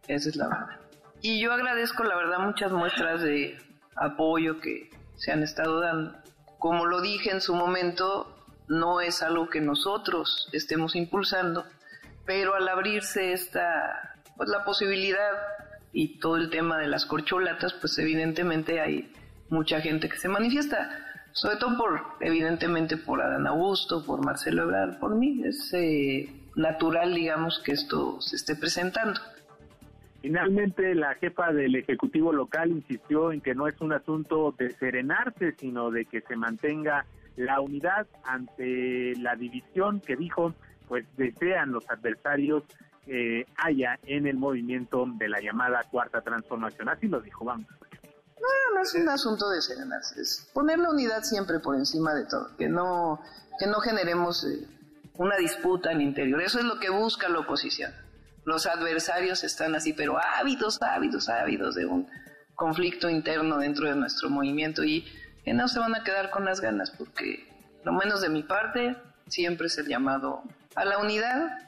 Esa 0.06 0.28
es 0.28 0.36
la 0.36 0.48
verdad. 0.48 0.80
Y 1.22 1.40
yo 1.40 1.52
agradezco, 1.52 2.04
la 2.04 2.16
verdad, 2.16 2.38
muchas 2.40 2.72
muestras 2.72 3.22
de 3.22 3.56
apoyo 3.96 4.60
que 4.60 4.90
se 5.16 5.32
han 5.32 5.42
estado 5.42 5.80
dando. 5.80 6.14
Como 6.58 6.86
lo 6.86 7.00
dije 7.00 7.30
en 7.30 7.40
su 7.40 7.54
momento, 7.54 8.36
no 8.68 9.00
es 9.00 9.22
algo 9.22 9.48
que 9.48 9.60
nosotros 9.60 10.48
estemos 10.52 10.96
impulsando, 10.96 11.64
pero 12.26 12.54
al 12.54 12.68
abrirse 12.68 13.32
esta, 13.32 14.16
pues 14.36 14.48
la 14.48 14.64
posibilidad 14.64 15.32
y 15.92 16.18
todo 16.18 16.36
el 16.36 16.50
tema 16.50 16.78
de 16.78 16.88
las 16.88 17.06
corcholatas, 17.06 17.72
pues 17.74 17.98
evidentemente 17.98 18.80
hay 18.80 19.12
mucha 19.48 19.80
gente 19.80 20.08
que 20.08 20.16
se 20.16 20.28
manifiesta 20.28 21.11
sobre 21.32 21.56
todo 21.56 21.76
por, 21.76 22.00
evidentemente, 22.20 22.96
por 22.96 23.20
Adán 23.20 23.46
Augusto, 23.46 24.04
por 24.04 24.24
Marcelo 24.24 24.64
Ebrard, 24.64 24.98
por 24.98 25.14
mí. 25.14 25.42
Es 25.44 25.72
eh, 25.74 26.28
natural, 26.56 27.14
digamos, 27.14 27.60
que 27.64 27.72
esto 27.72 28.20
se 28.20 28.36
esté 28.36 28.54
presentando. 28.54 29.20
Finalmente, 30.20 30.94
la 30.94 31.14
jefa 31.14 31.52
del 31.52 31.74
Ejecutivo 31.74 32.32
local 32.32 32.70
insistió 32.70 33.32
en 33.32 33.40
que 33.40 33.54
no 33.54 33.66
es 33.66 33.80
un 33.80 33.92
asunto 33.92 34.54
de 34.56 34.70
serenarse, 34.70 35.52
sino 35.58 35.90
de 35.90 36.04
que 36.04 36.20
se 36.20 36.36
mantenga 36.36 37.06
la 37.36 37.60
unidad 37.60 38.06
ante 38.24 39.14
la 39.16 39.34
división 39.34 40.00
que 40.00 40.16
dijo, 40.16 40.54
pues 40.86 41.04
desean 41.16 41.72
los 41.72 41.90
adversarios 41.90 42.62
que 43.04 43.46
haya 43.56 43.98
en 44.06 44.26
el 44.26 44.36
movimiento 44.36 45.06
de 45.16 45.28
la 45.28 45.40
llamada 45.40 45.82
Cuarta 45.90 46.20
Transformación. 46.20 46.88
Así 46.88 47.08
lo 47.08 47.20
dijo, 47.20 47.44
vamos. 47.44 47.66
No, 48.42 48.74
no 48.74 48.82
es 48.82 48.94
un 48.94 49.08
asunto 49.08 49.48
de 49.50 49.62
serenarse, 49.62 50.20
es 50.20 50.48
poner 50.52 50.78
la 50.80 50.90
unidad 50.90 51.22
siempre 51.22 51.60
por 51.60 51.76
encima 51.76 52.12
de 52.12 52.26
todo, 52.26 52.56
que 52.56 52.68
no, 52.68 53.20
que 53.60 53.68
no 53.68 53.78
generemos 53.78 54.44
eh, 54.44 54.66
una 55.14 55.36
disputa 55.36 55.92
en 55.92 55.98
el 55.98 56.08
interior. 56.08 56.42
Eso 56.42 56.58
es 56.58 56.64
lo 56.64 56.80
que 56.80 56.90
busca 56.90 57.28
la 57.28 57.38
oposición. 57.38 57.92
Los 58.44 58.66
adversarios 58.66 59.44
están 59.44 59.76
así, 59.76 59.92
pero 59.92 60.18
ávidos, 60.18 60.82
ávidos, 60.82 61.28
ávidos 61.28 61.76
de 61.76 61.86
un 61.86 62.08
conflicto 62.56 63.08
interno 63.08 63.58
dentro 63.58 63.88
de 63.88 63.94
nuestro 63.94 64.28
movimiento 64.28 64.82
y 64.82 65.06
que 65.44 65.54
no 65.54 65.68
se 65.68 65.78
van 65.78 65.94
a 65.94 66.02
quedar 66.02 66.30
con 66.30 66.44
las 66.44 66.60
ganas, 66.60 66.90
porque 66.90 67.48
lo 67.84 67.92
menos 67.92 68.20
de 68.20 68.28
mi 68.28 68.42
parte 68.42 68.96
siempre 69.28 69.68
es 69.68 69.78
el 69.78 69.86
llamado 69.86 70.42
a 70.74 70.84
la 70.84 70.98
unidad. 70.98 71.58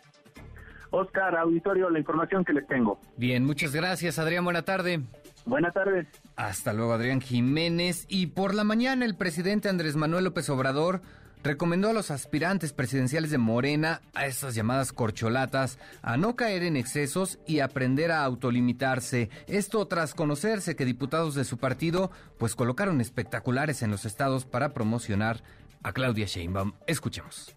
Oscar, 0.90 1.37
auditorio, 1.37 1.90
la 1.90 1.99
información 2.00 2.45
que 2.45 2.52
les 2.52 2.66
tengo. 2.66 3.00
Bien, 3.16 3.45
muchas 3.45 3.73
gracias, 3.73 4.19
Adrián. 4.19 4.45
Buena 4.45 4.62
tarde. 4.62 5.00
Buenas 5.46 5.74
tardes. 5.74 6.06
Hasta 6.36 6.72
luego, 6.72 6.92
Adrián 6.92 7.20
Jiménez. 7.20 8.06
Y 8.08 8.28
por 8.28 8.54
la 8.54 8.64
mañana, 8.64 9.04
el 9.04 9.16
presidente 9.16 9.68
Andrés 9.68 9.96
Manuel 9.96 10.24
López 10.24 10.48
Obrador 10.48 11.02
recomendó 11.42 11.90
a 11.90 11.92
los 11.92 12.10
aspirantes 12.10 12.72
presidenciales 12.72 13.30
de 13.30 13.36
Morena, 13.36 14.00
a 14.14 14.26
estas 14.26 14.54
llamadas 14.54 14.92
corcholatas, 14.94 15.78
a 16.00 16.16
no 16.16 16.36
caer 16.36 16.62
en 16.62 16.76
excesos 16.76 17.38
y 17.46 17.60
aprender 17.60 18.10
a 18.10 18.24
autolimitarse. 18.24 19.28
Esto 19.46 19.86
tras 19.86 20.14
conocerse 20.14 20.74
que 20.74 20.86
diputados 20.86 21.34
de 21.34 21.44
su 21.44 21.58
partido 21.58 22.10
pues 22.38 22.56
colocaron 22.56 23.02
espectaculares 23.02 23.82
en 23.82 23.90
los 23.90 24.06
estados 24.06 24.46
para 24.46 24.72
promocionar 24.72 25.42
a 25.82 25.92
Claudia 25.92 26.24
Sheinbaum. 26.24 26.72
Escuchemos. 26.86 27.54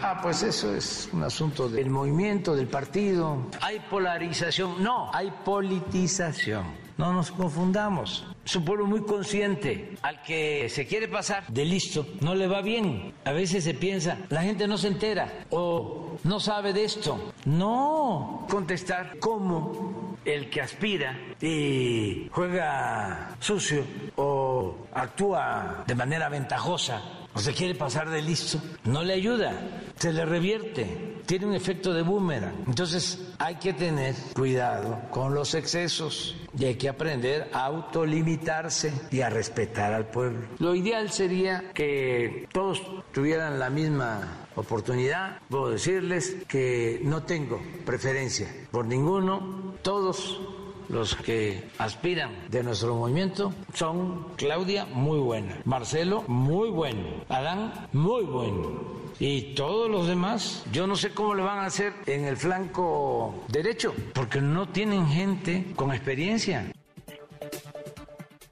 Ah, 0.00 0.20
pues 0.22 0.42
eso 0.44 0.74
es 0.74 1.08
un 1.12 1.24
asunto 1.24 1.68
del 1.68 1.90
movimiento, 1.90 2.54
del 2.54 2.68
partido. 2.68 3.50
Hay 3.60 3.80
polarización, 3.90 4.82
no, 4.82 5.12
hay 5.12 5.32
politización. 5.44 6.85
No 6.98 7.12
nos 7.12 7.30
confundamos. 7.30 8.26
Es 8.44 8.56
un 8.56 8.64
pueblo 8.64 8.86
muy 8.86 9.02
consciente. 9.02 9.96
Al 10.02 10.22
que 10.22 10.68
se 10.68 10.86
quiere 10.86 11.08
pasar 11.08 11.46
de 11.48 11.64
listo, 11.64 12.06
no 12.20 12.34
le 12.34 12.46
va 12.46 12.62
bien. 12.62 13.12
A 13.24 13.32
veces 13.32 13.64
se 13.64 13.74
piensa, 13.74 14.18
la 14.30 14.42
gente 14.42 14.66
no 14.66 14.78
se 14.78 14.88
entera 14.88 15.44
o 15.50 16.16
no 16.24 16.40
sabe 16.40 16.72
de 16.72 16.84
esto. 16.84 17.32
No, 17.44 18.46
contestar 18.48 19.18
cómo 19.18 20.16
el 20.24 20.48
que 20.48 20.60
aspira 20.60 21.18
y 21.40 22.28
juega 22.32 23.36
sucio 23.40 23.84
o 24.16 24.74
actúa 24.94 25.84
de 25.86 25.94
manera 25.94 26.28
ventajosa 26.28 27.02
o 27.36 27.38
se 27.38 27.52
quiere 27.52 27.74
pasar 27.74 28.08
de 28.08 28.22
listo, 28.22 28.58
no 28.84 29.02
le 29.02 29.12
ayuda, 29.12 29.52
se 29.96 30.10
le 30.10 30.24
revierte, 30.24 31.20
tiene 31.26 31.44
un 31.44 31.54
efecto 31.54 31.92
de 31.92 32.00
boomerang. 32.00 32.64
Entonces 32.66 33.18
hay 33.38 33.56
que 33.56 33.74
tener 33.74 34.14
cuidado 34.34 35.02
con 35.10 35.34
los 35.34 35.54
excesos 35.54 36.34
y 36.58 36.64
hay 36.64 36.76
que 36.76 36.88
aprender 36.88 37.50
a 37.52 37.66
autolimitarse 37.66 38.90
y 39.10 39.20
a 39.20 39.28
respetar 39.28 39.92
al 39.92 40.06
pueblo. 40.06 40.46
Lo 40.58 40.74
ideal 40.74 41.10
sería 41.10 41.72
que 41.74 42.48
todos 42.52 42.80
tuvieran 43.12 43.58
la 43.58 43.68
misma 43.68 44.46
oportunidad. 44.54 45.38
Puedo 45.50 45.68
decirles 45.68 46.36
que 46.48 47.00
no 47.04 47.24
tengo 47.24 47.60
preferencia 47.84 48.48
por 48.70 48.86
ninguno, 48.86 49.74
todos 49.82 50.40
los 50.88 51.16
que 51.16 51.68
aspiran 51.78 52.30
de 52.48 52.62
nuestro 52.62 52.94
movimiento 52.94 53.52
son 53.74 54.34
Claudia, 54.36 54.86
muy 54.86 55.18
buena, 55.18 55.58
Marcelo, 55.64 56.22
muy 56.28 56.70
bueno, 56.70 57.24
Adán, 57.28 57.88
muy 57.92 58.24
bueno. 58.24 58.96
Y 59.18 59.54
todos 59.54 59.90
los 59.90 60.06
demás, 60.06 60.64
yo 60.72 60.86
no 60.86 60.94
sé 60.94 61.10
cómo 61.10 61.34
le 61.34 61.42
van 61.42 61.58
a 61.58 61.66
hacer 61.66 61.94
en 62.06 62.26
el 62.26 62.36
flanco 62.36 63.44
derecho, 63.48 63.94
porque 64.12 64.40
no 64.40 64.68
tienen 64.68 65.06
gente 65.08 65.72
con 65.74 65.92
experiencia. 65.92 66.70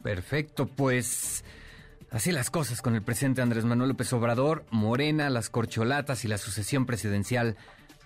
Perfecto, 0.03 0.67
pues 0.67 1.45
así 2.11 2.33
las 2.33 2.51
cosas 2.51 2.81
con 2.81 2.95
el 2.95 3.03
presidente 3.03 3.43
Andrés 3.43 3.65
Manuel 3.65 3.91
López 3.91 4.13
Obrador, 4.13 4.65
Morena, 4.71 5.29
las 5.31 5.51
corcholatas 5.51 6.25
y 6.25 6.29
la 6.29 6.39
sucesión 6.39 6.87
presidencial 6.87 7.57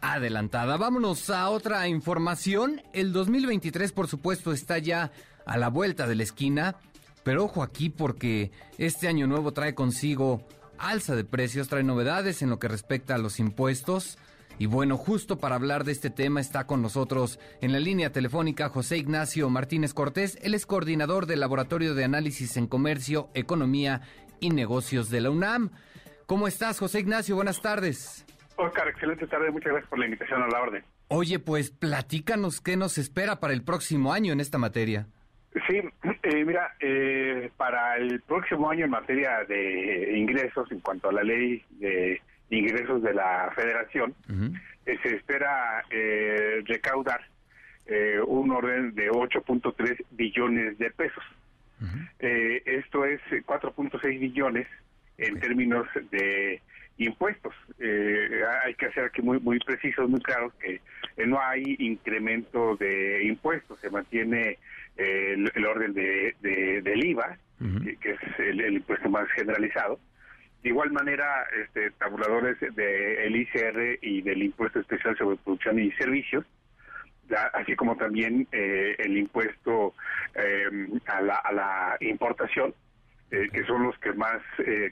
adelantada. 0.00 0.76
Vámonos 0.76 1.30
a 1.30 1.48
otra 1.50 1.88
información. 1.88 2.82
El 2.92 3.12
2023, 3.12 3.92
por 3.92 4.08
supuesto, 4.08 4.52
está 4.52 4.78
ya 4.78 5.10
a 5.46 5.56
la 5.58 5.68
vuelta 5.68 6.06
de 6.06 6.14
la 6.14 6.22
esquina. 6.22 6.76
Pero 7.24 7.44
ojo 7.44 7.62
aquí 7.62 7.90
porque 7.90 8.52
este 8.78 9.08
año 9.08 9.26
nuevo 9.26 9.52
trae 9.52 9.74
consigo 9.74 10.46
alza 10.78 11.16
de 11.16 11.24
precios, 11.24 11.68
trae 11.68 11.82
novedades 11.82 12.42
en 12.42 12.50
lo 12.50 12.58
que 12.58 12.68
respecta 12.68 13.14
a 13.14 13.18
los 13.18 13.38
impuestos. 13.40 14.18
Y 14.58 14.66
bueno, 14.66 14.96
justo 14.96 15.38
para 15.38 15.54
hablar 15.54 15.84
de 15.84 15.92
este 15.92 16.10
tema 16.10 16.40
está 16.40 16.66
con 16.66 16.82
nosotros 16.82 17.38
en 17.60 17.72
la 17.72 17.78
línea 17.78 18.12
telefónica 18.12 18.68
José 18.68 18.96
Ignacio 18.98 19.48
Martínez 19.50 19.94
Cortés. 19.94 20.38
Él 20.42 20.54
es 20.54 20.66
coordinador 20.66 21.26
del 21.26 21.40
Laboratorio 21.40 21.94
de 21.94 22.04
Análisis 22.04 22.56
en 22.56 22.66
Comercio, 22.66 23.28
Economía 23.34 24.02
y 24.40 24.50
Negocios 24.50 25.10
de 25.10 25.20
la 25.20 25.30
UNAM. 25.30 25.70
¿Cómo 26.26 26.48
estás, 26.48 26.78
José 26.78 27.00
Ignacio? 27.00 27.36
Buenas 27.36 27.62
tardes. 27.62 28.24
Oscar, 28.58 28.88
excelente 28.88 29.26
tarde. 29.26 29.50
Muchas 29.50 29.72
gracias 29.72 29.88
por 29.88 29.98
la 29.98 30.06
invitación 30.06 30.42
a 30.42 30.48
la 30.48 30.60
orden. 30.60 30.84
Oye, 31.08 31.38
pues 31.38 31.70
platícanos 31.70 32.60
qué 32.60 32.76
nos 32.76 32.98
espera 32.98 33.40
para 33.40 33.52
el 33.52 33.62
próximo 33.62 34.12
año 34.12 34.32
en 34.32 34.40
esta 34.40 34.58
materia. 34.58 35.06
Sí, 35.66 35.80
eh, 36.22 36.44
mira, 36.44 36.74
eh, 36.80 37.50
para 37.56 37.96
el 37.96 38.20
próximo 38.20 38.68
año 38.70 38.84
en 38.84 38.90
materia 38.90 39.44
de 39.48 40.16
ingresos, 40.16 40.70
en 40.70 40.80
cuanto 40.80 41.08
a 41.08 41.12
la 41.12 41.22
ley 41.22 41.64
de 41.78 42.20
ingresos 42.50 43.02
de 43.02 43.14
la 43.14 43.50
federación, 43.54 44.14
eh, 44.86 44.98
se 45.02 45.16
espera 45.16 45.82
recaudar 46.66 47.20
un 48.26 48.50
orden 48.50 48.94
de 48.94 49.10
8.3 49.10 50.04
billones 50.10 50.76
de 50.78 50.90
pesos. 50.90 51.24
esto 52.18 53.04
es 53.04 53.20
4.6 53.30 54.20
billones 54.20 54.66
en 55.16 55.40
términos 55.40 55.86
de 56.10 56.60
impuestos. 56.98 57.54
Eh, 57.78 58.42
hay 58.64 58.74
que 58.74 58.86
hacer 58.86 59.04
aquí 59.04 59.22
muy 59.22 59.38
muy 59.40 59.58
precisos, 59.60 60.08
muy 60.10 60.20
claros 60.20 60.52
que 60.54 60.80
no 61.26 61.40
hay 61.40 61.76
incremento 61.78 62.76
de 62.76 63.24
impuestos, 63.24 63.78
se 63.80 63.90
mantiene 63.90 64.58
eh, 64.96 65.36
el, 65.54 65.66
orden 65.66 65.94
de, 65.94 66.34
del 66.82 67.04
IVA, 67.04 67.38
que, 68.00 68.10
es 68.10 68.18
el, 68.38 68.74
impuesto 68.74 69.08
más 69.08 69.28
generalizado. 69.30 69.98
De 70.62 70.70
igual 70.70 70.90
manera, 70.90 71.46
este, 71.62 71.92
tabuladores 71.92 72.58
del 72.74 73.36
ICR 73.36 73.98
y 74.02 74.22
del 74.22 74.42
impuesto 74.42 74.80
especial 74.80 75.16
sobre 75.16 75.36
producción 75.36 75.78
y 75.78 75.92
servicios, 75.92 76.44
así 77.52 77.76
como 77.76 77.96
también 77.96 78.48
eh, 78.50 78.96
el 78.98 79.18
impuesto 79.18 79.94
a 81.06 81.22
la, 81.22 81.36
a, 81.36 81.52
la, 81.52 81.96
importación, 82.00 82.74
que 83.30 83.64
son 83.66 83.84
los 83.84 83.98
que 83.98 84.12
más 84.14 84.40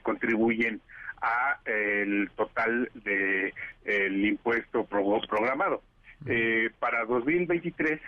contribuyen 0.03 0.79
a 1.21 1.59
el 1.65 2.29
total 2.35 2.89
de 2.93 3.53
el 3.85 4.25
impuesto 4.25 4.85
programado. 4.85 5.81
Eh, 6.25 6.69
para 6.79 7.05
2023 7.05 7.99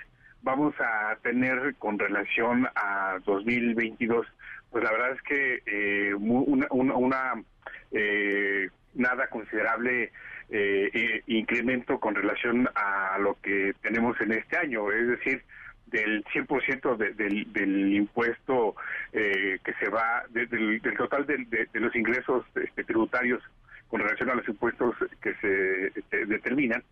vamos 0.42 0.74
a 0.80 1.18
tener 1.22 1.76
con 1.76 2.00
relación 2.00 2.68
a 2.76 3.20
2022, 3.26 4.26
pues 4.72 4.84
la 4.84 4.92
verdad 4.92 5.12
es 5.12 5.22
que 5.24 5.64
eh, 5.66 6.14
una, 6.16 6.68
una, 6.72 7.34
eh, 7.92 8.70
nada 8.94 9.28
considerable 9.28 10.12
incremento 11.28 12.00
con 12.00 12.16
relación 12.16 12.68
a 12.74 13.20
lo 13.20 13.40
que 13.40 13.76
tenemos 13.84 14.20
en 14.20 14.32
este 14.32 14.58
año, 14.58 14.92
es 14.92 15.08
decir, 15.08 15.44
del 15.90 16.24
100% 16.26 16.98
del, 16.98 17.52
del 17.52 17.94
impuesto 17.94 18.76
eh, 19.14 19.58
que 19.64 19.74
se 19.74 19.90
va, 19.90 20.24
del, 20.30 20.82
total 20.98 21.26
de, 21.26 21.68
los 21.74 21.96
ingresos 21.96 22.46
este, 22.56 22.84
tributarios 22.84 23.42
con 23.88 24.02
relación 24.02 24.30
a 24.30 24.36
los 24.36 24.48
impuestos 24.48 24.94
que 25.22 25.34
se 25.36 25.88
este, 26.00 26.28
determinan, 26.28 26.84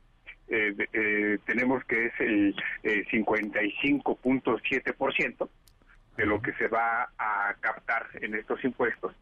eh, 0.49 0.73
eh, 0.93 1.37
tenemos 1.45 1.83
que 1.85 2.07
es 2.07 2.13
el 2.19 2.55
55.7% 2.83 5.49
de 6.15 6.25
lo 6.25 6.41
que 6.41 6.53
se 6.53 6.67
va 6.67 7.11
a 7.17 7.53
captar 7.59 8.07
en 8.21 8.33
estos 8.33 8.63
impuestos. 8.63 9.13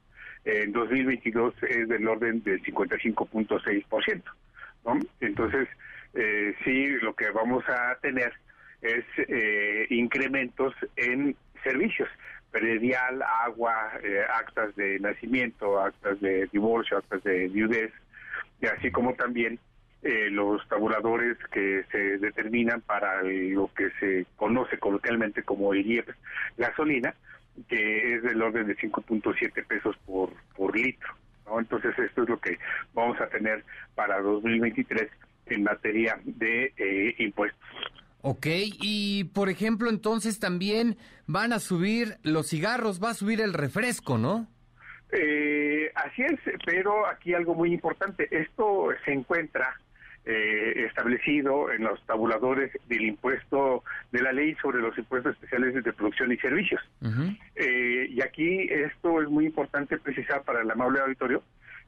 En 0.45 0.71
2022 0.71 1.55
es 1.63 1.89
del 1.89 2.07
orden 2.07 2.41
del 2.43 2.63
55.6%. 2.63 4.23
¿no? 4.85 4.97
Entonces, 5.19 5.67
sí, 6.63 6.87
lo 7.01 7.13
que 7.15 7.31
vamos 7.31 7.67
a 7.67 7.97
tener 8.01 8.31
es 8.81 9.05
eh, 9.17 9.87
incrementos 9.89 10.73
en 10.95 11.35
servicios, 11.63 12.09
predial, 12.51 13.21
agua, 13.21 13.91
eh, 14.03 14.21
actas 14.33 14.75
de 14.75 14.99
nacimiento, 14.99 15.81
actas 15.81 16.21
de 16.21 16.47
divorcio, 16.51 16.97
actas 16.97 17.23
de 17.23 17.47
viudez, 17.49 17.91
así 18.77 18.91
como 18.91 19.13
también 19.13 19.59
eh, 20.03 20.29
los 20.29 20.65
tabuladores 20.69 21.37
que 21.51 21.83
se 21.91 22.17
determinan 22.19 22.81
para 22.81 23.23
lo 23.23 23.69
que 23.75 23.89
se 23.99 24.25
conoce 24.35 24.77
coloquialmente 24.77 25.43
como 25.43 25.73
el 25.73 25.85
IEP 25.85 26.09
gasolina, 26.57 27.13
que 27.67 28.15
es 28.15 28.23
del 28.23 28.41
orden 28.41 28.67
de 28.67 28.77
5.7 28.77 29.65
pesos 29.65 29.97
por, 30.05 30.31
por 30.55 30.77
litro. 30.77 31.13
¿no? 31.45 31.59
Entonces 31.59 31.97
esto 31.97 32.23
es 32.23 32.29
lo 32.29 32.39
que 32.39 32.57
vamos 32.93 33.19
a 33.19 33.27
tener 33.27 33.63
para 33.95 34.21
2023 34.21 35.09
en 35.47 35.63
materia 35.63 36.19
de 36.23 37.15
impuestos. 37.17 37.59
Ok, 38.27 38.47
y 38.81 39.25
por 39.25 39.49
ejemplo, 39.49 39.87
entonces 39.87 40.39
también 40.39 40.97
van 41.27 41.53
a 41.53 41.59
subir 41.59 42.15
los 42.23 42.47
cigarros, 42.47 42.99
va 42.99 43.11
a 43.11 43.13
subir 43.13 43.39
el 43.39 43.53
refresco, 43.53 44.17
¿no? 44.17 44.47
Eh, 45.11 45.91
así 45.93 46.23
es, 46.23 46.39
pero 46.65 47.05
aquí 47.05 47.35
algo 47.35 47.53
muy 47.53 47.71
importante, 47.71 48.27
esto 48.31 48.87
se 49.05 49.13
encuentra 49.13 49.79
eh, 50.25 50.87
establecido 50.87 51.71
en 51.71 51.83
los 51.83 52.03
tabuladores 52.07 52.71
del 52.89 53.03
impuesto 53.03 53.83
de 54.11 54.23
la 54.23 54.31
ley 54.31 54.55
sobre 54.59 54.81
los 54.81 54.97
impuestos 54.97 55.33
especiales 55.33 55.83
de 55.83 55.93
producción 55.93 56.31
y 56.31 56.37
servicios. 56.37 56.81
Eh, 57.55 58.07
y 58.09 58.23
aquí 58.23 58.61
esto 58.71 59.21
es 59.21 59.29
muy 59.29 59.45
importante 59.45 59.99
precisar 59.99 60.41
para 60.41 60.63
el 60.63 60.71
amable 60.71 60.99
auditorio, 60.99 61.43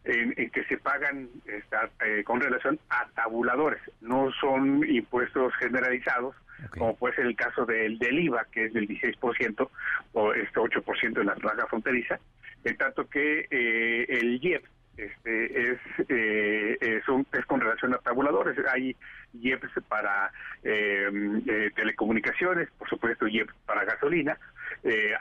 en, 0.08 0.50
que 0.52 0.64
se 0.66 0.78
pagan 0.78 1.30
eh, 1.46 2.24
con 2.24 2.40
relación 2.40 2.80
a 2.90 3.08
tabuladores, 3.10 3.82
no 4.02 4.32
son 4.40 4.88
impuestos 4.90 5.54
generalizados, 5.56 6.36
como 6.72 6.96
puede 6.96 7.16
ser 7.16 7.26
el 7.26 7.36
caso 7.36 7.66
del, 7.66 8.00
del 8.00 8.20
IVA, 8.20 8.46
que 8.52 8.66
es 8.66 8.74
del 8.74 8.88
16% 8.88 9.70
o 10.14 10.34
este 10.34 10.60
8% 10.60 11.20
en 11.20 11.26
la 11.26 11.36
franja 11.36 11.68
fronteriza, 11.68 12.20
en 12.64 12.78
tanto 12.78 13.08
que 13.10 13.48
eh, 13.52 14.06
el 14.10 14.44
IEP 14.44 14.64
este, 14.98 15.72
es, 15.72 15.80
eh, 16.10 16.78
es, 16.82 17.46
con 17.46 17.62
relación 17.62 17.94
a 17.94 17.98
tabuladores. 18.00 18.58
Hay 18.74 18.96
IEPs 19.34 19.72
para 19.88 20.32
eh, 20.64 21.72
telecomunicaciones, 21.76 22.70
por 22.80 22.90
supuesto 22.90 23.28
IEPs 23.28 23.54
para 23.66 23.86
gasolina, 23.86 24.38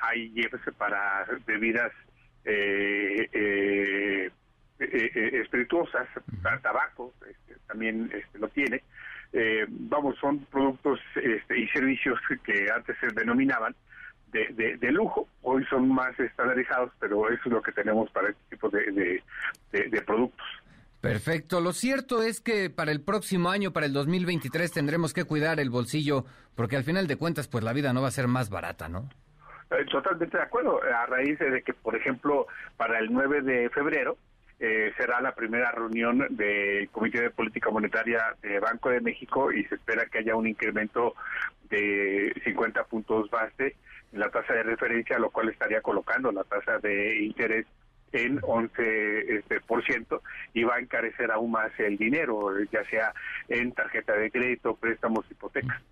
hay 0.01 0.33
IEPs 0.35 0.75
para 0.79 1.27
bebidas 1.47 1.93
eh, 4.79 4.89
eh, 4.93 5.11
eh, 5.15 5.41
espirituosas, 5.43 6.07
tabaco, 6.63 7.15
este, 7.29 7.57
también 7.67 8.11
este, 8.15 8.39
lo 8.39 8.49
tiene. 8.49 8.83
Eh, 9.33 9.67
vamos, 9.69 10.17
son 10.21 10.41
productos 10.47 11.01
este, 11.15 11.59
y 11.59 11.69
servicios 11.69 12.19
que 12.45 12.69
antes 12.71 12.97
se 13.01 13.09
denominaban 13.09 13.75
de, 14.33 14.77
de, 14.77 14.93
lujo, 14.93 15.29
hoy 15.43 15.65
son 15.71 15.89
más 15.89 16.19
estandarizados, 16.21 16.93
pero 17.01 17.31
eso 17.31 17.43
es 17.47 17.53
lo 17.53 17.63
que 17.63 17.73
tenemos 17.73 18.11
para 18.11 18.29
este 18.29 18.43
tipo 18.51 18.69
de, 18.69 19.23
de, 19.73 20.03
productos. 20.03 20.47
Perfecto. 21.01 21.61
Lo 21.63 21.73
cierto 21.73 22.23
es 22.23 22.43
que 22.43 22.69
para 22.69 22.93
el 22.93 23.01
próximo 23.01 23.49
año, 23.49 23.73
para 23.73 23.87
el 23.87 23.95
2023, 23.95 24.71
tendremos 24.73 25.15
que 25.15 25.25
cuidar 25.25 25.59
el 25.59 25.71
bolsillo, 25.71 26.27
porque 26.55 26.77
al 26.77 26.85
final 26.85 27.07
de 27.07 27.17
cuentas, 27.17 27.49
pues 27.49 27.65
la 27.65 27.73
vida 27.73 27.95
no 27.95 28.03
va 28.03 28.09
a 28.09 28.11
ser 28.11 28.29
más 28.29 28.51
barata, 28.51 28.89
¿no? 28.89 29.09
totalmente 29.91 30.37
de 30.37 30.43
acuerdo. 30.43 30.81
A 30.83 31.07
raíz 31.07 31.39
de 31.39 31.63
que, 31.63 31.73
por 31.73 31.97
ejemplo, 31.97 32.47
para 32.77 32.99
el 32.99 33.13
9 33.13 33.43
de 33.43 33.71
febrero, 33.71 34.17
eh, 34.59 34.93
será 34.97 35.21
la 35.21 35.35
primera 35.35 35.71
reunión 35.71 36.27
del 36.31 36.89
Comité 36.91 37.21
de 37.21 37.31
Política 37.31 37.71
Monetaria 37.71 38.35
de 38.43 38.59
Banco 38.59 38.89
de 38.89 39.01
México 39.01 39.53
y 39.53 39.65
se 39.65 39.75
espera 39.75 40.07
que 40.07 40.19
haya 40.19 40.35
un 40.35 40.47
incremento 40.47 41.15
de 41.69 42.33
50 42.45 42.85
puntos 42.85 43.29
base 43.31 43.77
en 44.13 44.21
la 44.21 44.31
tasa 44.31 44.55
de 44.55 44.63
referencia, 44.63 45.19
lo 45.19 45.31
cual 45.31 45.51
estaría 45.51 45.83
colocando 45.83 46.33
la 46.33 46.45
tasa 46.45 46.79
de 46.79 47.23
interés 47.25 47.67
en 48.13 48.41
11% 48.41 48.71
este, 49.39 49.61
por 49.61 49.85
ciento, 49.85 50.23
y 50.55 50.63
va 50.63 50.77
a 50.77 50.81
encarecer 50.81 51.31
aún 51.31 51.51
más 51.51 51.71
el 51.79 51.99
dinero, 51.99 52.51
ya 52.73 52.83
sea 52.85 53.13
en 53.49 53.73
tarjeta 53.73 54.15
de 54.15 54.31
crédito, 54.31 54.75
préstamos, 54.77 55.27
hipotecas. 55.31 55.83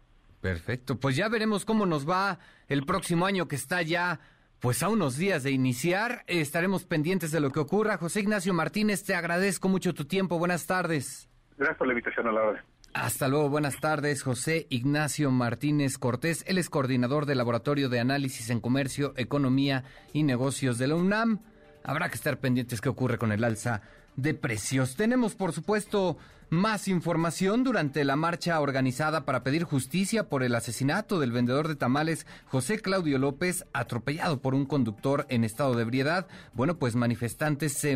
Perfecto, 0.40 0.98
pues 0.98 1.16
ya 1.16 1.29
veremos 1.29 1.64
cómo 1.64 1.87
nos 1.87 2.09
va 2.09 2.38
el 2.68 2.85
próximo 2.85 3.27
año 3.27 3.48
que 3.48 3.57
está 3.57 3.83
ya 3.83 4.20
pues 4.64 4.83
a 4.83 4.88
unos 4.88 5.18
días 5.18 5.42
de 5.42 5.50
iniciar. 5.50 6.24
Estaremos 6.27 6.87
pendientes 6.87 7.31
de 7.31 7.38
lo 7.38 7.50
que 7.50 7.61
ocurra. 7.61 7.98
José 7.98 8.20
Ignacio 8.20 8.55
Martínez, 8.55 9.05
te 9.05 9.14
agradezco 9.14 9.68
mucho 9.68 9.92
tu 9.92 10.07
tiempo. 10.07 10.38
Buenas 10.38 10.66
tardes. 10.66 11.29
Gracias 11.59 11.77
por 11.77 11.87
la 11.87 11.92
invitación 11.92 12.29
a 12.29 12.33
la 12.33 12.42
hora. 12.42 12.64
Hasta 12.94 13.29
luego, 13.29 13.50
buenas 13.50 13.79
tardes. 13.79 14.22
José 14.22 14.66
Ignacio 14.70 15.31
Martínez 15.31 15.98
Cortés, 15.98 16.46
él 16.48 16.57
es 16.57 16.70
coordinador 16.70 17.27
del 17.27 17.37
Laboratorio 17.37 17.90
de 17.90 18.00
Análisis 18.00 18.48
en 18.48 18.61
Comercio, 18.61 19.12
Economía 19.18 19.85
y 20.14 20.22
Negocios 20.22 20.79
de 20.79 20.87
la 20.87 20.94
UNAM. 20.94 21.40
Habrá 21.83 22.09
que 22.09 22.14
estar 22.14 22.40
pendientes 22.40 22.81
qué 22.81 22.88
ocurre 22.88 23.18
con 23.18 23.33
el 23.33 23.44
alza 23.44 23.83
de 24.16 24.33
precios. 24.33 24.96
Tenemos, 24.96 25.35
por 25.35 25.53
supuesto, 25.53 26.16
más 26.50 26.88
información 26.88 27.64
durante 27.64 28.04
la 28.04 28.16
marcha 28.16 28.61
organizada 28.61 29.24
para 29.24 29.42
pedir 29.42 29.64
justicia 29.64 30.28
por 30.28 30.42
el 30.42 30.54
asesinato 30.54 31.18
del 31.18 31.33
vendedor 31.33 31.68
de 31.68 31.76
tamales 31.76 32.26
José 32.46 32.80
Claudio 32.80 33.18
López, 33.18 33.66
atropellado 33.72 34.40
por 34.40 34.54
un 34.54 34.66
conductor 34.66 35.26
en 35.28 35.44
estado 35.44 35.74
de 35.74 35.83
ebriedad. 35.83 36.26
Bueno, 36.52 36.78
pues 36.78 36.96
manifestantes 36.96 37.74
se, 37.74 37.90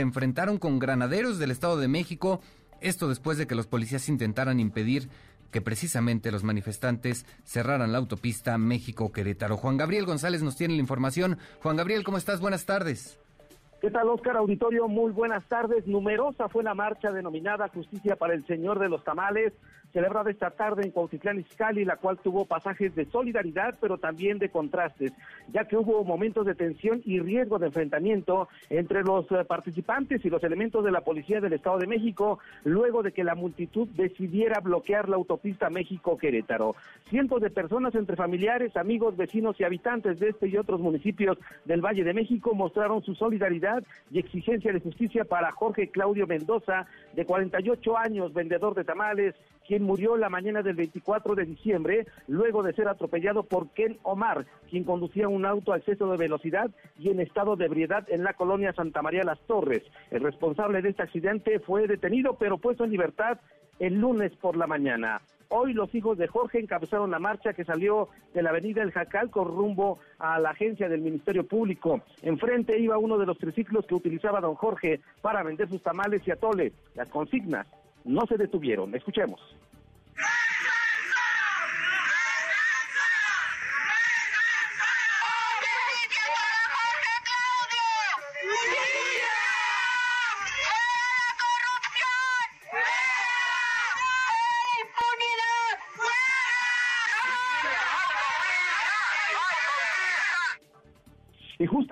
enfrentaron 0.00 0.58
con 0.58 0.78
granaderos 0.78 1.38
del 1.38 1.50
Estado 1.50 1.76
de 1.78 1.88
México. 1.88 2.40
Esto 2.80 3.08
después 3.08 3.38
de 3.38 3.46
que 3.46 3.54
los 3.54 3.66
policías 3.66 4.08
intentaran 4.08 4.60
impedir 4.60 5.08
que 5.50 5.60
precisamente 5.60 6.32
los 6.32 6.44
manifestantes 6.44 7.24
cerraran 7.44 7.92
la 7.92 7.98
autopista 7.98 8.58
México-Querétaro. 8.58 9.56
Juan 9.56 9.76
Gabriel 9.76 10.04
González 10.04 10.42
nos 10.42 10.56
tiene 10.56 10.74
la 10.74 10.80
información. 10.80 11.38
Juan 11.62 11.76
Gabriel, 11.76 12.04
¿cómo 12.04 12.18
estás? 12.18 12.40
Buenas 12.40 12.66
tardes. 12.66 13.18
¿Qué 13.80 13.90
tal, 13.90 14.08
Oscar 14.08 14.38
Auditorio? 14.38 14.88
Muy 14.88 15.12
buenas 15.12 15.46
tardes. 15.48 15.86
Numerosa 15.86 16.48
fue 16.48 16.64
la 16.64 16.74
marcha 16.74 17.12
denominada 17.12 17.68
Justicia 17.68 18.16
para 18.16 18.32
el 18.32 18.46
Señor 18.46 18.78
de 18.78 18.88
los 18.88 19.04
Tamales, 19.04 19.52
celebrada 19.92 20.30
esta 20.30 20.50
tarde 20.50 20.82
en 20.84 20.90
Cuautitlán 20.90 21.40
Izcalli, 21.40 21.84
la 21.84 21.96
cual 21.96 22.18
tuvo 22.18 22.44
pasajes 22.44 22.94
de 22.94 23.06
solidaridad, 23.06 23.76
pero 23.80 23.98
también 23.98 24.38
de 24.38 24.50
contrastes, 24.50 25.12
ya 25.52 25.64
que 25.64 25.76
hubo 25.76 26.04
momentos 26.04 26.46
de 26.46 26.54
tensión 26.54 27.02
y 27.04 27.20
riesgo 27.20 27.58
de 27.58 27.66
enfrentamiento 27.66 28.48
entre 28.70 29.02
los 29.02 29.30
eh, 29.32 29.44
participantes 29.44 30.24
y 30.24 30.30
los 30.30 30.42
elementos 30.44 30.84
de 30.84 30.90
la 30.90 31.00
Policía 31.00 31.40
del 31.40 31.52
Estado 31.52 31.78
de 31.78 31.86
México, 31.86 32.38
luego 32.64 33.02
de 33.02 33.12
que 33.12 33.24
la 33.24 33.34
multitud 33.34 33.88
decidiera 33.88 34.60
bloquear 34.60 35.08
la 35.08 35.16
autopista 35.16 35.70
México-Querétaro. 35.70 36.74
Cientos 37.08 37.40
de 37.40 37.50
personas 37.50 37.94
entre 37.94 38.16
familiares, 38.16 38.76
amigos, 38.76 39.16
vecinos 39.16 39.58
y 39.60 39.64
habitantes 39.64 40.18
de 40.18 40.28
este 40.30 40.48
y 40.48 40.56
otros 40.56 40.80
municipios 40.80 41.38
del 41.64 41.80
Valle 41.80 42.04
de 42.04 42.14
México 42.14 42.54
mostraron 42.54 43.02
su 43.02 43.14
solidaridad 43.14 43.82
y 44.10 44.18
exigencia 44.18 44.72
de 44.72 44.80
justicia 44.80 45.24
para 45.24 45.52
Jorge 45.52 45.88
Claudio 45.88 46.26
Mendoza, 46.26 46.86
de 47.14 47.24
48 47.24 47.96
años, 47.96 48.32
vendedor 48.32 48.74
de 48.74 48.84
tamales, 48.84 49.34
quien 49.66 49.82
murió 49.82 50.16
la 50.16 50.28
mañana 50.28 50.62
del 50.62 50.76
24 50.76 51.34
de 51.34 51.44
diciembre 51.44 52.06
luego 52.28 52.62
de 52.62 52.72
ser 52.72 52.88
atropellado 52.88 53.42
por 53.42 53.70
Ken 53.70 53.98
Omar, 54.02 54.46
quien 54.70 54.84
conducía 54.84 55.28
un 55.28 55.44
auto 55.44 55.72
a 55.72 55.78
exceso 55.78 56.10
de 56.10 56.16
velocidad 56.16 56.70
y 56.98 57.10
en 57.10 57.20
estado 57.20 57.56
de 57.56 57.66
ebriedad 57.66 58.06
en 58.08 58.24
la 58.24 58.34
colonia 58.34 58.72
Santa 58.72 59.02
María 59.02 59.24
Las 59.24 59.40
Torres. 59.40 59.82
El 60.10 60.22
responsable 60.22 60.82
de 60.82 60.90
este 60.90 61.02
accidente 61.02 61.60
fue 61.60 61.86
detenido 61.86 62.36
pero 62.38 62.58
puesto 62.58 62.84
en 62.84 62.90
libertad 62.90 63.38
el 63.78 63.94
lunes 63.94 64.32
por 64.36 64.56
la 64.56 64.66
mañana. 64.66 65.20
Hoy 65.48 65.74
los 65.74 65.94
hijos 65.94 66.18
de 66.18 66.26
Jorge 66.26 66.58
encabezaron 66.58 67.10
la 67.10 67.20
marcha 67.20 67.52
que 67.52 67.64
salió 67.64 68.08
de 68.34 68.42
la 68.42 68.50
avenida 68.50 68.82
El 68.82 68.90
Jacal 68.90 69.30
con 69.30 69.46
rumbo 69.46 70.00
a 70.18 70.40
la 70.40 70.50
agencia 70.50 70.88
del 70.88 71.02
Ministerio 71.02 71.46
Público. 71.46 72.00
Enfrente 72.22 72.78
iba 72.78 72.98
uno 72.98 73.16
de 73.16 73.26
los 73.26 73.38
triciclos 73.38 73.86
que 73.86 73.94
utilizaba 73.94 74.40
don 74.40 74.56
Jorge 74.56 75.00
para 75.22 75.44
vender 75.44 75.68
sus 75.68 75.82
tamales 75.82 76.26
y 76.26 76.32
atole. 76.32 76.72
Las 76.96 77.08
consignas 77.08 77.66
no 78.06 78.26
se 78.26 78.36
detuvieron. 78.36 78.94
Escuchemos. 78.94 79.40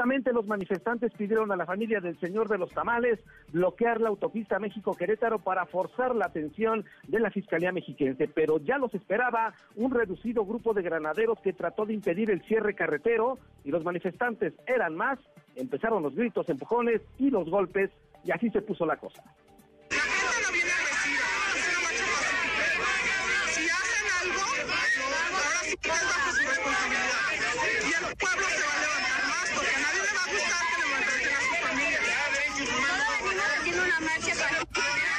Los 0.05 0.47
manifestantes 0.47 1.12
pidieron 1.14 1.51
a 1.51 1.57
la 1.57 1.64
familia 1.64 1.99
del 1.99 2.21
señor 2.21 2.47
de 2.51 2.59
los 2.59 2.71
tamales 2.73 3.19
bloquear 3.53 4.03
la 4.03 4.11
autopista 4.11 4.59
México-Querétaro 4.59 5.38
para 5.38 5.64
forzar 5.64 6.14
la 6.14 6.27
atención 6.27 6.85
de 7.09 7.21
la 7.21 7.31
Fiscalía 7.31 7.73
Mexiquense. 7.73 8.29
Pero 8.29 8.59
ya 8.59 8.77
los 8.77 8.93
esperaba 8.93 9.55
un 9.77 9.90
reducido 9.93 10.45
grupo 10.45 10.75
de 10.75 10.83
granaderos 10.83 11.40
que 11.40 11.55
trató 11.55 11.87
de 11.87 11.95
impedir 11.95 12.31
el 12.31 12.43
cierre 12.43 12.75
carretero 12.75 13.38
y 13.64 13.71
los 13.71 13.83
manifestantes 13.83 14.53
eran 14.67 14.95
más. 14.95 15.19
Empezaron 15.57 16.03
los 16.03 16.14
gritos, 16.14 16.51
empujones 16.51 17.01
y 17.19 17.31
los 17.31 17.49
golpes 17.49 17.90
y 18.25 18.31
así 18.31 18.51
se 18.51 18.61
puso 18.61 18.85
la 18.85 18.99
cosa. 18.99 19.23
Yeah. 34.76 35.13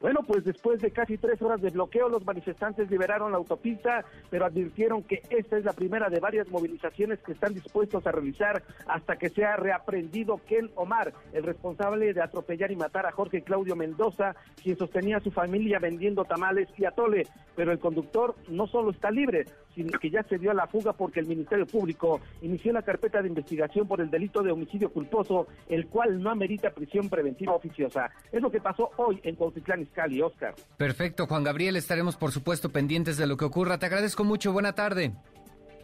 Bueno, 0.00 0.20
pues 0.26 0.44
después 0.44 0.80
de 0.82 0.90
casi 0.90 1.16
tres 1.16 1.40
horas 1.40 1.62
de 1.62 1.70
bloqueo, 1.70 2.10
los 2.10 2.24
manifestantes 2.24 2.90
liberaron 2.90 3.32
la 3.32 3.38
autopista, 3.38 4.04
pero 4.28 4.44
advirtieron 4.44 5.02
que 5.02 5.22
esta 5.30 5.56
es 5.56 5.64
la 5.64 5.72
primera 5.72 6.10
de 6.10 6.20
varias 6.20 6.48
movilizaciones 6.50 7.18
que 7.20 7.32
están 7.32 7.54
dispuestos 7.54 8.06
a 8.06 8.12
realizar 8.12 8.62
hasta 8.86 9.16
que 9.16 9.30
sea 9.30 9.56
reaprendido 9.56 10.38
Ken 10.46 10.70
Omar, 10.74 11.14
el 11.32 11.44
responsable 11.44 12.12
de 12.12 12.22
atropellar 12.22 12.70
y 12.70 12.76
matar 12.76 13.06
a 13.06 13.12
Jorge 13.12 13.40
Claudio 13.40 13.74
Mendoza, 13.74 14.36
quien 14.62 14.76
sostenía 14.76 15.16
a 15.16 15.20
su 15.20 15.30
familia 15.30 15.78
vendiendo 15.78 16.24
tamales 16.24 16.68
y 16.76 16.84
atole. 16.84 17.26
Pero 17.54 17.72
el 17.72 17.78
conductor 17.78 18.34
no 18.48 18.66
solo 18.66 18.90
está 18.90 19.10
libre, 19.10 19.46
sino 19.74 19.98
que 19.98 20.10
ya 20.10 20.22
se 20.24 20.38
dio 20.38 20.50
a 20.50 20.54
la 20.54 20.66
fuga 20.66 20.92
porque 20.92 21.20
el 21.20 21.26
Ministerio 21.26 21.66
Público 21.66 22.20
inició 22.42 22.72
la 22.72 22.82
carpeta 22.82 23.22
de 23.22 23.28
investigación 23.28 23.88
por 23.88 24.00
el 24.00 24.10
delito 24.10 24.42
de 24.42 24.50
homicidio 24.50 24.90
culposo, 24.90 25.46
el 25.68 25.86
cual 25.86 26.22
no 26.22 26.30
amerita 26.30 26.70
prisión 26.70 27.08
preventiva 27.08 27.54
oficiosa. 27.54 28.10
Es 28.30 28.42
lo 28.42 28.50
que 28.50 28.60
pasó 28.60 28.90
hoy 28.96 29.20
en 29.22 29.36
Cuautitlán 29.36 29.85
Cali, 29.92 30.20
Oscar. 30.20 30.54
Perfecto, 30.76 31.26
Juan 31.26 31.44
Gabriel, 31.44 31.76
estaremos 31.76 32.16
por 32.16 32.32
supuesto 32.32 32.70
pendientes 32.70 33.16
de 33.16 33.26
lo 33.26 33.36
que 33.36 33.44
ocurra. 33.44 33.78
Te 33.78 33.86
agradezco 33.86 34.24
mucho, 34.24 34.52
buena 34.52 34.74
tarde. 34.74 35.12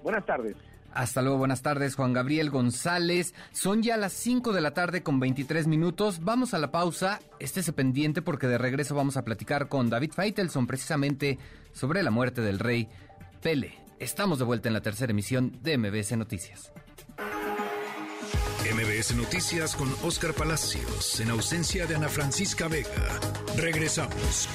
Buenas 0.03 0.27
tardes. 0.27 0.57
Hasta 0.95 1.23
luego, 1.23 1.39
buenas 1.39 1.63
tardes, 1.63 1.95
Juan 1.95 2.13
Gabriel 2.13 2.51
González. 2.51 3.35
Son 3.53 3.83
ya 3.83 3.97
las 3.97 4.13
5 4.13 4.53
de 4.53 4.61
la 4.61 4.75
tarde 4.75 5.03
con 5.03 5.21
23 5.21 5.67
minutos. 5.67 6.23
Vamos 6.23 6.53
a 6.53 6.59
la 6.59 6.71
pausa. 6.71 7.21
Estése 7.39 7.73
pendiente 7.73 8.21
porque 8.21 8.47
de 8.47 8.59
regreso 8.59 8.95
vamos 8.95 9.17
a 9.17 9.25
platicar 9.25 9.69
con 9.69 9.89
David 9.89 10.13
Feitelson 10.13 10.67
precisamente 10.67 11.39
sobre 11.73 12.03
la 12.03 12.11
muerte 12.11 12.43
del 12.43 12.59
rey 12.59 12.89
Pele. 13.41 13.75
Estamos 13.99 14.39
de 14.39 14.45
vuelta 14.45 14.69
en 14.69 14.75
la 14.75 14.83
tercera 14.83 15.13
emisión 15.13 15.59
de 15.63 15.79
MBS 15.79 16.17
Noticias. 16.17 16.73
MBS 18.75 19.15
Noticias 19.17 19.77
con 19.77 19.93
Oscar 20.03 20.33
Palacios, 20.33 21.21
en 21.21 21.29
ausencia 21.29 21.85
de 21.85 21.95
Ana 21.95 22.09
Francisca 22.09 22.69
Vega. 22.69 23.21
Regresamos. 23.55 24.49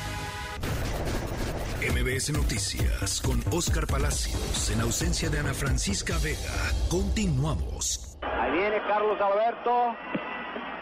MBS 1.81 2.31
Noticias 2.31 3.21
con 3.21 3.43
Oscar 3.53 3.85
Palacios, 3.85 4.71
en 4.71 4.81
ausencia 4.81 5.29
de 5.29 5.37
Ana 5.37 5.53
Francisca 5.53 6.15
Vega. 6.23 6.57
Continuamos. 6.89 8.17
Ahí 8.23 8.53
viene 8.53 8.81
Carlos 8.87 9.21
Alberto 9.21 9.95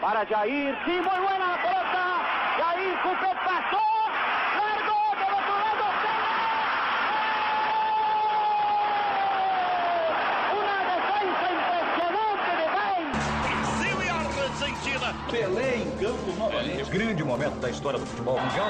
para 0.00 0.24
Jair. 0.24 0.74
Sí, 0.86 0.92
muy 0.92 1.20
buena 1.20 1.56
la 1.56 1.62
pelota. 1.62 2.24
Jair 2.56 2.94
Cupet 3.02 3.36
pasó. 3.44 3.95
Pelé 15.30 15.76
em 15.78 15.90
campo 15.98 16.32
novamente. 16.38 16.90
Grande 16.90 17.24
momento 17.24 17.58
da 17.58 17.68
história 17.70 17.98
do 17.98 18.06
futebol 18.06 18.40
mundial. 18.40 18.68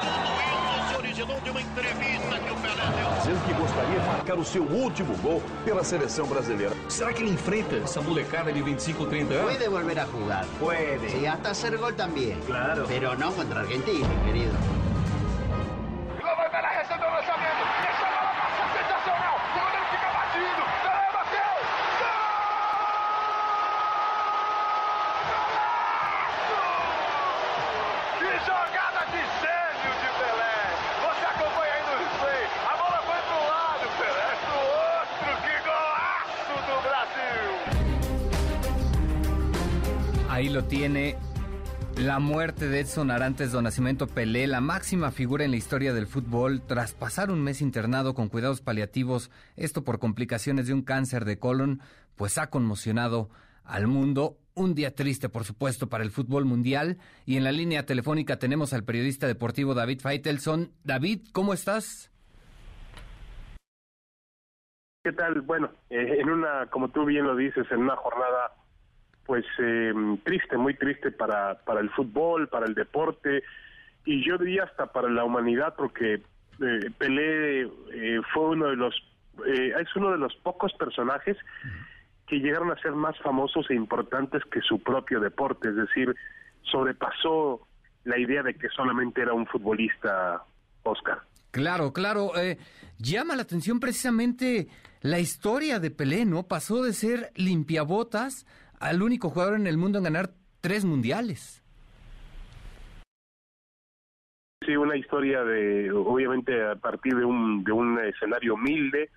se 0.89 0.97
originou 0.97 1.39
de 1.41 1.49
uma 1.49 1.61
entrevista 1.61 2.39
que 2.39 2.51
o 2.51 2.55
Pelé 2.55 2.85
deu. 2.95 3.19
Dizendo 3.19 3.45
que 3.45 3.53
gostaria 3.53 3.99
de 3.99 4.07
marcar 4.07 4.37
o 4.37 4.45
seu 4.45 4.63
último 4.63 5.15
gol 5.17 5.41
pela 5.63 5.83
seleção 5.83 6.25
brasileira. 6.25 6.75
Será 6.89 7.13
que 7.13 7.21
ele 7.21 7.31
enfrenta 7.31 7.75
essa 7.75 8.01
molecada 8.01 8.51
de 8.51 8.61
25, 8.61 9.05
30 9.05 9.33
anos? 9.33 9.51
Puede 9.51 9.69
volver 9.69 9.99
a 9.99 10.05
jugar. 10.05 10.45
Puede. 10.59 11.09
Sí, 11.09 11.25
hasta 11.27 11.51
hacer 11.51 11.77
gol 11.77 11.93
también. 11.93 12.39
Claro. 12.45 12.85
Pero 12.87 13.15
no 13.15 13.31
contra 13.33 13.61
Argentina, 13.61 14.07
querido. 14.25 14.53
Tiene 40.63 41.17
la 41.97 42.19
muerte 42.19 42.67
de 42.67 42.79
Edson 42.79 43.11
Arantes 43.11 43.51
do 43.51 43.61
Nascimento 43.61 44.07
Pelé, 44.07 44.47
la 44.47 44.61
máxima 44.61 45.11
figura 45.11 45.45
en 45.45 45.51
la 45.51 45.57
historia 45.57 45.93
del 45.93 46.07
fútbol, 46.07 46.61
tras 46.61 46.93
pasar 46.93 47.31
un 47.31 47.43
mes 47.43 47.61
internado 47.61 48.13
con 48.13 48.29
cuidados 48.29 48.61
paliativos, 48.61 49.31
esto 49.55 49.83
por 49.83 49.99
complicaciones 49.99 50.67
de 50.67 50.73
un 50.73 50.83
cáncer 50.83 51.25
de 51.25 51.39
colon, 51.39 51.81
pues 52.15 52.37
ha 52.37 52.49
conmocionado 52.49 53.29
al 53.63 53.87
mundo. 53.87 54.37
Un 54.53 54.73
día 54.73 54.95
triste, 54.95 55.29
por 55.29 55.43
supuesto, 55.43 55.89
para 55.89 56.03
el 56.03 56.11
fútbol 56.11 56.45
mundial. 56.45 56.97
Y 57.25 57.37
en 57.37 57.43
la 57.43 57.51
línea 57.51 57.85
telefónica 57.85 58.39
tenemos 58.39 58.73
al 58.73 58.83
periodista 58.83 59.27
deportivo 59.27 59.73
David 59.73 59.99
Feitelson. 59.99 60.71
David, 60.83 61.27
¿cómo 61.33 61.53
estás? 61.53 62.11
¿Qué 65.03 65.13
tal? 65.13 65.41
Bueno, 65.41 65.69
eh, 65.89 66.17
en 66.19 66.29
una, 66.29 66.67
como 66.71 66.89
tú 66.89 67.05
bien 67.05 67.25
lo 67.25 67.35
dices, 67.35 67.65
en 67.71 67.79
una 67.79 67.95
jornada 67.95 68.53
pues 69.27 69.45
eh, 69.59 69.93
triste, 70.23 70.57
muy 70.57 70.73
triste 70.73 71.11
para, 71.11 71.59
para 71.59 71.81
el 71.81 71.91
fútbol, 71.91 72.47
para 72.47 72.65
el 72.65 72.73
deporte 72.73 73.43
y 74.05 74.25
yo 74.25 74.37
diría 74.37 74.63
hasta 74.63 74.87
para 74.87 75.09
la 75.09 75.25
humanidad 75.25 75.75
porque 75.77 76.13
eh, 76.15 76.91
Pelé 76.97 77.63
eh, 77.63 78.21
fue 78.33 78.49
uno 78.49 78.67
de 78.67 78.77
los 78.77 78.95
eh, 79.45 79.73
es 79.79 79.95
uno 79.95 80.11
de 80.11 80.17
los 80.17 80.33
pocos 80.37 80.73
personajes 80.73 81.37
que 82.25 82.39
llegaron 82.39 82.71
a 82.71 82.81
ser 82.81 82.93
más 82.93 83.17
famosos 83.19 83.69
e 83.69 83.75
importantes 83.75 84.43
que 84.51 84.61
su 84.61 84.81
propio 84.81 85.19
deporte, 85.19 85.69
es 85.69 85.75
decir, 85.75 86.15
sobrepasó 86.63 87.67
la 88.03 88.17
idea 88.17 88.43
de 88.43 88.55
que 88.55 88.67
solamente 88.69 89.21
era 89.21 89.33
un 89.33 89.45
futbolista 89.45 90.43
Oscar. 90.83 91.19
Claro, 91.51 91.93
claro. 91.93 92.37
Eh, 92.37 92.57
llama 92.97 93.35
la 93.35 93.43
atención 93.43 93.79
precisamente 93.79 94.67
la 95.01 95.19
historia 95.19 95.79
de 95.79 95.91
Pelé, 95.91 96.25
¿no? 96.25 96.43
Pasó 96.43 96.83
de 96.83 96.93
ser 96.93 97.31
limpiabotas 97.35 98.45
al 98.79 99.01
único 99.01 99.29
jugador 99.29 99.55
en 99.55 99.67
el 99.67 99.77
mundo 99.77 99.97
en 99.97 100.05
ganar 100.05 100.29
tres 100.61 100.85
mundiales. 100.85 101.63
Sí, 104.65 104.75
una 104.75 104.97
historia 104.97 105.43
de, 105.43 105.91
obviamente, 105.91 106.61
a 106.61 106.75
partir 106.75 107.15
de 107.15 107.23
un, 107.23 107.63
de 107.63 107.71
un 107.71 107.99
escenario 107.99 108.55
humilde, 108.55 109.09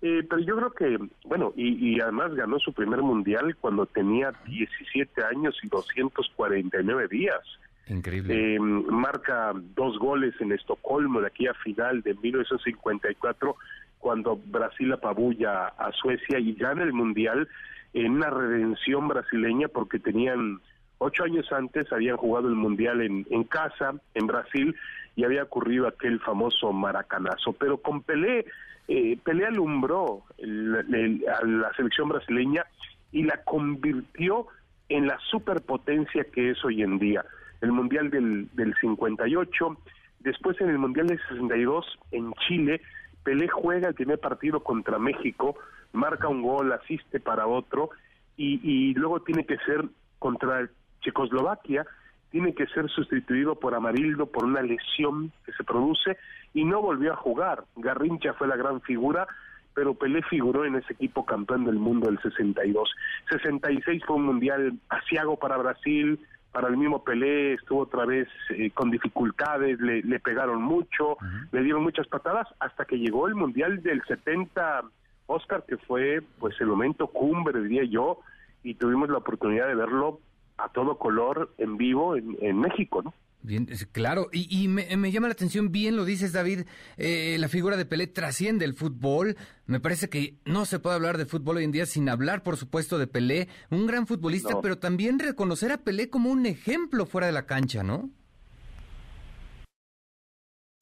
eh, 0.00 0.26
pero 0.28 0.42
yo 0.42 0.56
creo 0.56 0.70
que, 0.72 0.98
bueno, 1.24 1.52
y, 1.54 1.94
y, 1.94 2.00
además 2.00 2.34
ganó 2.34 2.58
su 2.58 2.72
primer 2.72 3.00
mundial 3.02 3.54
cuando 3.60 3.86
tenía 3.86 4.32
17 4.46 5.24
años 5.24 5.56
y 5.62 5.68
249 5.68 7.06
días. 7.06 7.40
Increíble. 7.86 8.54
Eh, 8.54 8.58
marca 8.58 9.52
dos 9.54 9.98
goles 9.98 10.34
en 10.40 10.50
Estocolmo 10.50 11.20
de 11.20 11.28
aquella 11.28 11.54
final 11.54 12.02
de 12.02 12.14
1954 12.14 13.56
cuando 13.98 14.40
Brasil 14.46 14.92
apabulla 14.92 15.68
a 15.68 15.92
Suecia 15.92 16.40
y 16.40 16.54
gana 16.54 16.82
el 16.82 16.92
mundial 16.92 17.48
en 17.94 18.12
una 18.12 18.30
redención 18.30 19.08
brasileña 19.08 19.68
porque 19.68 19.98
tenían 19.98 20.60
ocho 20.98 21.24
años 21.24 21.50
antes 21.52 21.92
habían 21.92 22.16
jugado 22.16 22.48
el 22.48 22.54
mundial 22.54 23.00
en, 23.00 23.26
en 23.30 23.44
casa 23.44 23.94
en 24.14 24.26
Brasil 24.26 24.74
y 25.16 25.24
había 25.24 25.42
ocurrido 25.42 25.86
aquel 25.86 26.20
famoso 26.20 26.72
maracanazo. 26.72 27.52
Pero 27.52 27.78
con 27.78 28.02
Pelé 28.02 28.46
eh, 28.88 29.18
Pelé 29.22 29.46
alumbró 29.46 30.22
el, 30.38 31.24
a 31.28 31.44
la 31.46 31.72
selección 31.74 32.08
brasileña 32.08 32.64
y 33.12 33.24
la 33.24 33.42
convirtió 33.44 34.46
en 34.88 35.06
la 35.06 35.18
superpotencia 35.30 36.24
que 36.24 36.50
es 36.50 36.64
hoy 36.64 36.82
en 36.82 36.98
día. 36.98 37.24
El 37.60 37.72
mundial 37.72 38.10
del, 38.10 38.48
del 38.54 38.74
58 38.80 39.76
después 40.20 40.60
en 40.60 40.68
el 40.68 40.78
mundial 40.78 41.06
del 41.08 41.20
62 41.28 41.98
en 42.12 42.32
Chile 42.46 42.80
Pelé 43.24 43.48
juega 43.48 43.88
el 43.88 43.94
primer 43.94 44.18
partido 44.18 44.60
contra 44.60 44.98
México, 44.98 45.56
marca 45.92 46.28
un 46.28 46.42
gol, 46.42 46.72
asiste 46.72 47.20
para 47.20 47.46
otro 47.46 47.90
y, 48.36 48.60
y 48.62 48.94
luego 48.94 49.20
tiene 49.20 49.44
que 49.44 49.58
ser 49.58 49.84
contra 50.18 50.68
Checoslovaquia, 51.02 51.86
tiene 52.30 52.54
que 52.54 52.66
ser 52.68 52.88
sustituido 52.88 53.56
por 53.56 53.74
Amarildo 53.74 54.26
por 54.26 54.44
una 54.44 54.62
lesión 54.62 55.32
que 55.44 55.52
se 55.52 55.64
produce 55.64 56.16
y 56.54 56.64
no 56.64 56.80
volvió 56.80 57.12
a 57.12 57.16
jugar. 57.16 57.64
Garrincha 57.76 58.32
fue 58.34 58.48
la 58.48 58.56
gran 58.56 58.80
figura, 58.80 59.26
pero 59.74 59.94
Pelé 59.94 60.22
figuró 60.22 60.64
en 60.64 60.76
ese 60.76 60.92
equipo 60.94 61.24
campeón 61.24 61.64
del 61.64 61.76
mundo 61.76 62.06
del 62.08 62.20
62. 62.20 62.90
66 63.30 64.02
fue 64.06 64.16
un 64.16 64.26
mundial 64.26 64.74
asiago 64.88 65.38
para 65.38 65.56
Brasil, 65.56 66.18
para 66.52 66.68
el 66.68 66.76
mismo 66.76 67.02
Pelé 67.02 67.54
estuvo 67.54 67.80
otra 67.80 68.04
vez 68.04 68.28
eh, 68.50 68.70
con 68.72 68.90
dificultades, 68.90 69.80
le, 69.80 70.02
le 70.02 70.20
pegaron 70.20 70.62
mucho, 70.62 71.12
uh 71.12 71.16
-huh. 71.16 71.48
le 71.52 71.62
dieron 71.62 71.82
muchas 71.82 72.06
patadas, 72.08 72.46
hasta 72.60 72.84
que 72.84 72.98
llegó 72.98 73.26
el 73.26 73.34
Mundial 73.34 73.82
del 73.82 74.02
70, 74.04 74.82
Oscar, 75.32 75.64
que 75.66 75.76
fue 75.76 76.20
pues 76.38 76.54
el 76.60 76.68
momento 76.68 77.06
cumbre, 77.08 77.62
diría 77.62 77.84
yo, 77.84 78.20
y 78.62 78.74
tuvimos 78.74 79.08
la 79.08 79.18
oportunidad 79.18 79.66
de 79.66 79.74
verlo 79.74 80.20
a 80.58 80.68
todo 80.68 80.98
color 80.98 81.52
en 81.58 81.76
vivo 81.76 82.16
en, 82.16 82.36
en 82.40 82.58
México, 82.58 83.02
¿no? 83.02 83.14
Bien, 83.44 83.66
claro, 83.90 84.28
y, 84.32 84.46
y 84.56 84.68
me, 84.68 84.96
me, 84.96 85.10
llama 85.10 85.26
la 85.26 85.32
atención, 85.32 85.72
bien 85.72 85.96
lo 85.96 86.04
dices 86.04 86.32
David, 86.32 86.60
eh, 86.96 87.36
la 87.40 87.48
figura 87.48 87.76
de 87.76 87.84
Pelé 87.84 88.06
trasciende 88.06 88.64
el 88.64 88.74
fútbol, 88.74 89.34
me 89.66 89.80
parece 89.80 90.08
que 90.08 90.36
no 90.44 90.64
se 90.64 90.78
puede 90.78 90.94
hablar 90.94 91.18
de 91.18 91.26
fútbol 91.26 91.56
hoy 91.56 91.64
en 91.64 91.72
día 91.72 91.86
sin 91.86 92.08
hablar, 92.08 92.44
por 92.44 92.56
supuesto, 92.56 92.98
de 92.98 93.08
Pelé, 93.08 93.48
un 93.68 93.88
gran 93.88 94.06
futbolista, 94.06 94.52
no. 94.52 94.60
pero 94.60 94.78
también 94.78 95.18
reconocer 95.18 95.72
a 95.72 95.78
Pelé 95.78 96.08
como 96.08 96.30
un 96.30 96.46
ejemplo 96.46 97.04
fuera 97.04 97.26
de 97.26 97.32
la 97.32 97.46
cancha, 97.46 97.82
¿no? 97.82 98.10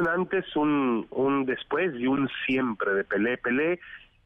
Antes, 0.06 0.44
un, 0.56 1.06
un 1.10 1.46
después 1.46 1.94
y 1.98 2.06
un 2.06 2.28
siempre 2.46 2.94
de 2.94 3.04
Pelé. 3.04 3.38
Pelé 3.38 3.80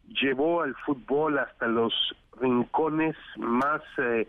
llevó 0.09 0.63
al 0.63 0.75
fútbol 0.87 1.39
hasta 1.39 1.67
los 1.67 1.93
rincones 2.41 3.17
más, 3.37 3.83
eh, 3.99 4.27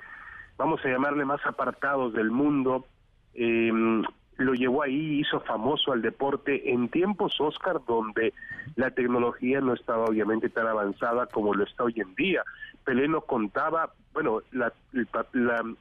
vamos 0.57 0.83
a 0.83 0.89
llamarle 0.89 1.25
más 1.25 1.45
apartados 1.45 2.13
del 2.13 2.31
mundo, 2.31 2.85
eh, 3.33 3.71
lo 4.37 4.53
llevó 4.53 4.83
ahí, 4.83 5.19
hizo 5.21 5.39
famoso 5.41 5.93
al 5.93 6.01
deporte 6.01 6.71
en 6.71 6.89
tiempos, 6.89 7.39
Oscar, 7.39 7.79
donde 7.87 8.33
la 8.75 8.91
tecnología 8.91 9.61
no 9.61 9.73
estaba 9.73 10.05
obviamente 10.05 10.49
tan 10.49 10.67
avanzada 10.67 11.27
como 11.27 11.53
lo 11.53 11.63
está 11.63 11.85
hoy 11.85 11.93
en 11.97 12.13
día. 12.15 12.43
Pelé 12.83 13.07
no 13.07 13.21
contaba, 13.21 13.93
bueno, 14.13 14.41
la, 14.51 14.71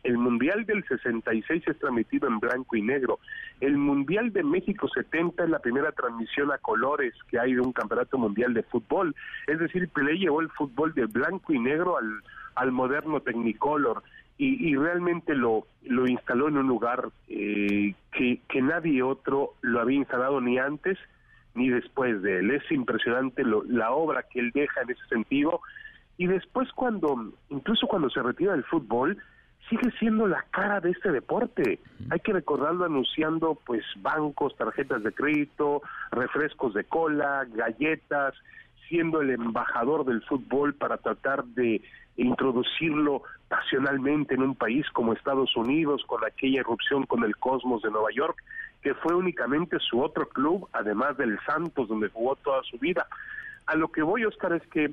el 0.05 0.19
Mundial 0.19 0.64
del 0.64 0.85
66 0.85 1.64
es 1.67 1.79
transmitido 1.79 2.29
en 2.29 2.38
blanco 2.38 2.77
y 2.77 2.83
negro. 2.83 3.19
El 3.61 3.77
Mundial 3.77 4.33
de 4.33 4.43
México 4.43 4.88
70 4.88 5.45
es 5.45 5.51
la 5.51 5.59
primera 5.59 5.93
transmisión 5.93 6.53
a 6.53 6.59
colores 6.59 7.12
que 7.29 7.38
hay 7.38 7.55
de 7.55 7.61
un 7.61 7.73
campeonato 7.73 8.19
mundial 8.19 8.55
de 8.55 8.62
fútbol. 8.62 9.14
Es 9.47 9.59
decir, 9.59 9.88
Pelé 9.88 10.17
llevó 10.17 10.40
el 10.40 10.51
fútbol 10.51 10.95
de 10.95 11.07
blanco 11.07 11.53
y 11.53 11.59
negro 11.59 11.99
al, 11.99 12.23
al 12.55 12.73
moderno 12.73 13.21
Technicolor 13.21 14.03
y, 14.37 14.70
y 14.70 14.77
realmente 14.77 15.35
lo, 15.35 15.66
lo 15.83 16.07
instaló 16.07 16.49
en 16.49 16.59
un 16.59 16.66
lugar 16.66 17.09
eh, 17.29 17.94
que, 18.12 18.40
que 18.49 18.62
nadie 18.62 19.03
otro 19.03 19.55
lo 19.61 19.81
había 19.81 19.99
instalado 19.99 20.40
ni 20.40 20.59
antes 20.59 20.99
ni 21.55 21.68
después 21.68 22.20
de 22.23 22.40
él. 22.40 22.51
Es 22.51 22.70
impresionante 22.73 23.44
lo, 23.44 23.62
la 23.64 23.92
obra 23.92 24.25
que 24.25 24.40
él 24.40 24.51
deja 24.53 24.83
en 24.83 24.90
ese 24.90 25.07
sentido. 25.09 25.61
Y 26.16 26.27
después 26.27 26.70
cuando, 26.73 27.33
incluso 27.49 27.87
cuando 27.87 28.11
se 28.11 28.23
retira 28.23 28.53
del 28.53 28.64
fútbol, 28.64 29.18
sigue 29.68 29.90
siendo 29.99 30.27
la 30.27 30.44
cara 30.51 30.81
de 30.81 30.90
este 30.90 31.11
deporte. 31.11 31.79
Hay 32.11 32.20
que 32.20 32.33
recordarlo 32.33 32.85
anunciando 32.85 33.59
pues 33.64 33.85
bancos, 33.99 34.57
tarjetas 34.57 35.03
de 35.03 35.12
crédito, 35.12 35.83
refrescos 36.11 36.75
de 36.75 36.85
cola, 36.85 37.47
galletas, 37.55 38.35
siendo 38.88 39.23
el 39.23 39.31
embajador 39.31 40.05
del 40.05 40.23
fútbol 40.23 40.75
para 40.75 40.99
tratar 40.99 41.44
de 41.44 41.83
introducirlo 42.16 43.23
pasionalmente 43.55 44.35
en 44.35 44.43
un 44.43 44.57
país 44.57 44.85
como 44.93 45.12
Estados 45.12 45.57
Unidos, 45.57 46.03
con 46.07 46.25
aquella 46.25 46.61
erupción 46.61 47.05
con 47.07 47.23
el 47.23 47.37
Cosmos 47.37 47.83
de 47.83 47.90
Nueva 47.90 48.09
York, 48.12 48.37
que 48.83 48.95
fue 48.95 49.14
únicamente 49.14 49.79
su 49.79 50.01
otro 50.01 50.29
club, 50.29 50.69
además 50.73 51.17
del 51.17 51.38
Santos, 51.47 51.88
donde 51.88 52.09
jugó 52.09 52.35
toda 52.37 52.62
su 52.64 52.79
vida. 52.79 53.07
A 53.67 53.77
lo 53.77 53.88
que 53.93 54.03
voy, 54.03 54.25
Oscar, 54.25 54.53
es 54.55 54.67
que 54.69 54.90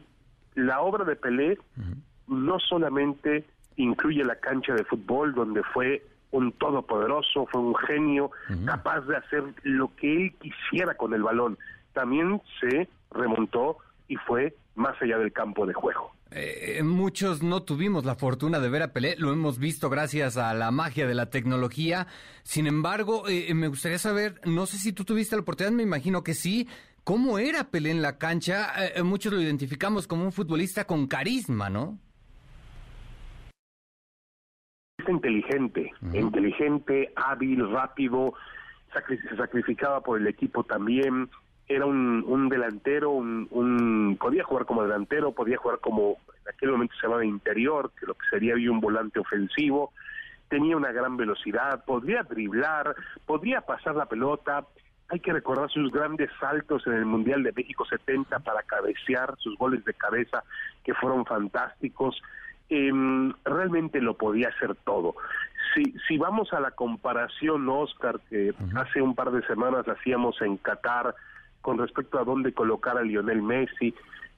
la 0.53 0.81
obra 0.81 1.03
de 1.05 1.15
Pelé 1.15 1.53
uh 1.53 1.81
-huh. 1.81 1.95
no 2.27 2.59
solamente 2.59 3.45
incluye 3.77 4.23
la 4.23 4.35
cancha 4.35 4.73
de 4.75 4.85
fútbol, 4.85 5.33
donde 5.33 5.63
fue 5.73 6.03
un 6.31 6.51
todopoderoso, 6.53 7.47
fue 7.51 7.61
un 7.61 7.75
genio, 7.75 8.25
uh 8.25 8.53
-huh. 8.53 8.65
capaz 8.65 9.01
de 9.01 9.17
hacer 9.17 9.43
lo 9.63 9.89
que 9.95 10.07
él 10.17 10.33
quisiera 10.39 10.93
con 10.95 11.13
el 11.13 11.23
balón. 11.23 11.57
También 11.93 12.41
se 12.59 12.87
remontó 13.11 13.77
y 14.07 14.17
fue 14.17 14.53
más 14.75 14.99
allá 15.01 15.17
del 15.17 15.31
campo 15.31 15.65
de 15.65 15.73
juego. 15.73 16.11
Eh, 16.33 16.81
muchos 16.83 17.43
no 17.43 17.63
tuvimos 17.63 18.05
la 18.05 18.15
fortuna 18.15 18.59
de 18.59 18.69
ver 18.69 18.83
a 18.83 18.93
Pelé, 18.93 19.15
lo 19.17 19.33
hemos 19.33 19.59
visto 19.59 19.89
gracias 19.89 20.37
a 20.37 20.53
la 20.53 20.71
magia 20.71 21.05
de 21.05 21.13
la 21.13 21.29
tecnología. 21.29 22.07
Sin 22.43 22.67
embargo, 22.67 23.27
eh, 23.27 23.53
me 23.53 23.67
gustaría 23.67 23.97
saber, 23.97 24.39
no 24.45 24.65
sé 24.65 24.77
si 24.77 24.93
tú 24.93 25.03
tuviste 25.03 25.35
la 25.35 25.41
oportunidad, 25.41 25.73
me 25.73 25.83
imagino 25.83 26.23
que 26.23 26.33
sí, 26.33 26.69
¿cómo 27.03 27.37
era 27.37 27.65
Pelé 27.65 27.91
en 27.91 28.01
la 28.01 28.17
cancha? 28.17 28.69
Eh, 28.95 29.03
muchos 29.03 29.33
lo 29.33 29.41
identificamos 29.41 30.07
como 30.07 30.23
un 30.23 30.31
futbolista 30.31 30.85
con 30.85 31.07
carisma, 31.07 31.69
¿no? 31.69 31.99
Es 34.99 35.09
inteligente, 35.09 35.91
uh 36.01 36.05
-huh. 36.05 36.21
inteligente, 36.21 37.11
hábil, 37.15 37.69
rápido, 37.71 38.33
sacri 38.93 39.17
se 39.17 39.35
sacrificaba 39.35 40.01
por 40.01 40.19
el 40.19 40.27
equipo 40.27 40.63
también 40.63 41.29
era 41.67 41.85
un, 41.85 42.23
un 42.27 42.49
delantero, 42.49 43.11
un, 43.11 43.47
un, 43.51 44.17
podía 44.19 44.43
jugar 44.43 44.65
como 44.65 44.83
delantero, 44.83 45.31
podía 45.31 45.57
jugar 45.57 45.79
como 45.79 46.17
en 46.41 46.53
aquel 46.53 46.71
momento 46.71 46.95
se 46.95 47.07
llamaba 47.07 47.25
interior, 47.25 47.91
que 47.99 48.05
lo 48.05 48.13
que 48.15 48.27
sería 48.29 48.55
hoy 48.55 48.67
un 48.67 48.81
volante 48.81 49.19
ofensivo, 49.19 49.93
tenía 50.49 50.75
una 50.75 50.91
gran 50.91 51.15
velocidad, 51.17 51.83
podría 51.85 52.23
driblar, 52.23 52.95
podría 53.25 53.61
pasar 53.61 53.95
la 53.95 54.05
pelota. 54.05 54.65
Hay 55.07 55.19
que 55.19 55.33
recordar 55.33 55.69
sus 55.69 55.91
grandes 55.91 56.29
saltos 56.39 56.85
en 56.87 56.93
el 56.93 57.05
Mundial 57.05 57.43
de 57.43 57.53
México 57.53 57.85
70 57.85 58.39
para 58.39 58.63
cabecear, 58.63 59.35
sus 59.37 59.57
goles 59.57 59.83
de 59.85 59.93
cabeza 59.93 60.43
que 60.83 60.93
fueron 60.93 61.25
fantásticos. 61.25 62.21
Em, 62.69 63.33
realmente 63.45 64.01
lo 64.01 64.15
podía 64.15 64.49
hacer 64.49 64.75
todo. 64.83 65.15
Si, 65.73 65.83
si 66.07 66.17
vamos 66.17 66.51
a 66.53 66.59
la 66.59 66.71
comparación, 66.71 67.67
Oscar, 67.69 68.19
que 68.29 68.53
hace 68.75 69.01
un 69.01 69.15
par 69.15 69.31
de 69.31 69.45
semanas 69.45 69.87
hacíamos 69.87 70.41
en 70.41 70.57
Qatar 70.57 71.15
con 71.61 71.77
respecto 71.77 72.19
a 72.19 72.23
dónde 72.23 72.53
colocar 72.53 72.97
a 72.97 73.03
Lionel 73.03 73.41
Messi, 73.41 73.93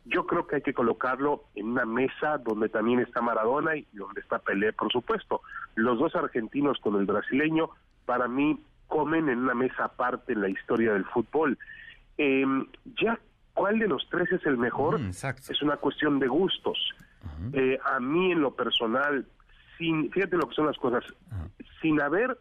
yo 0.05 0.25
creo 0.25 0.45
que 0.47 0.57
hay 0.57 0.62
que 0.62 0.73
colocarlo 0.73 1.45
en 1.55 1.67
una 1.67 1.86
mesa 1.86 2.38
donde 2.38 2.69
también 2.69 2.99
está 2.99 3.21
Maradona 3.21 3.77
y 3.77 3.88
donde 3.93 4.21
está 4.21 4.39
Pelé, 4.39 4.73
por 4.73 4.91
supuesto. 4.91 5.41
Los 5.75 5.97
dos 5.97 6.15
argentinos 6.15 6.77
con 6.79 6.95
el 6.99 7.05
brasileño, 7.05 7.69
para 8.05 8.27
mí, 8.27 8.59
comen 8.88 9.29
en 9.29 9.39
una 9.39 9.53
mesa 9.53 9.86
aparte 9.86 10.33
en 10.33 10.41
la 10.41 10.49
historia 10.49 10.93
del 10.93 11.05
fútbol. 11.05 11.57
Em, 12.17 12.67
ya, 13.01 13.17
¿cuál 13.53 13.79
de 13.79 13.88
los 13.88 14.07
tres 14.09 14.31
es 14.31 14.45
el 14.45 14.57
mejor? 14.57 14.99
es 15.53 15.62
una 15.62 15.77
cuestión 15.77 16.19
de 16.19 16.27
gustos. 16.27 16.77
Eh, 17.53 17.79
a 17.86 17.99
mí, 18.01 18.33
en 18.33 18.41
lo 18.41 18.53
personal, 18.53 19.25
sin, 19.77 20.12
fíjate 20.12 20.36
lo 20.36 20.49
que 20.49 20.55
son 20.55 20.67
las 20.67 20.77
cosas, 20.77 21.03
sin 21.81 22.01
haber 22.01 22.38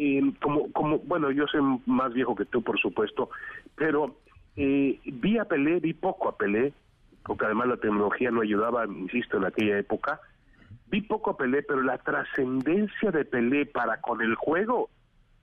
em, 0.00 0.32
como, 0.42 0.72
como, 0.72 0.98
bueno, 1.00 1.30
yo 1.30 1.46
soy 1.46 1.60
más 1.84 2.14
viejo 2.14 2.34
que 2.34 2.46
tú, 2.46 2.62
por 2.62 2.80
supuesto, 2.80 3.28
pero 3.76 4.16
eh, 4.56 4.98
vi 5.04 5.36
a 5.36 5.44
Pelé, 5.44 5.78
vi 5.78 5.92
poco 5.92 6.30
a 6.30 6.38
Pelé, 6.38 6.72
porque 7.24 7.44
además 7.44 7.68
la 7.68 7.76
tecnología 7.76 8.30
no 8.30 8.40
ayudaba, 8.40 8.86
insisto, 8.86 9.36
en 9.36 9.44
aquella 9.44 9.78
época. 9.78 10.20
Vi 10.86 11.02
poco 11.02 11.30
a 11.30 11.36
Pelé, 11.36 11.62
pero 11.62 11.82
la 11.82 11.98
trascendencia 11.98 13.10
de 13.10 13.26
Pelé 13.26 13.66
para 13.66 14.00
con 14.00 14.22
el 14.22 14.34
juego, 14.36 14.88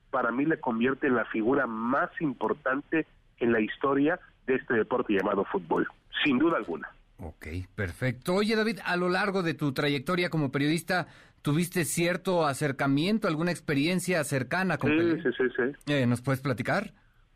para 0.10 0.32
mí 0.32 0.44
le 0.44 0.60
convierte 0.60 1.06
en 1.06 1.16
la 1.16 1.26
figura 1.26 1.68
más 1.68 2.10
importante 2.20 3.06
en 3.40 3.52
la 3.52 3.62
historia 3.62 4.20
de 4.48 4.56
este 4.56 4.74
deporte 4.74 5.14
llamado 5.14 5.46
fútbol, 5.46 5.88
sin 6.24 6.40
duda 6.40 6.58
alguna. 6.58 6.90
Ok, 7.20 7.48
perfecto. 7.76 8.36
Oye, 8.36 8.56
David, 8.56 8.80
a 8.86 8.96
lo 8.96 9.10
largo 9.10 9.42
de 9.42 9.54
tu 9.54 9.72
trayectoria 9.74 10.30
como 10.30 10.52
periodista, 10.52 11.08
¿tuviste 11.48 11.86
cierto 11.86 12.46
acercamiento, 12.46 13.30
alguna 13.30 13.52
experiencia 13.52 14.22
cercana 14.26 14.78
con 14.78 14.90
Pelé? 14.90 15.24
Sí, 15.24 15.30
sí, 15.38 15.44
sí. 15.56 15.94
Eh, 15.94 16.06
¿Nos 16.06 16.22
puedes 16.22 16.42
platicar? 16.42 16.92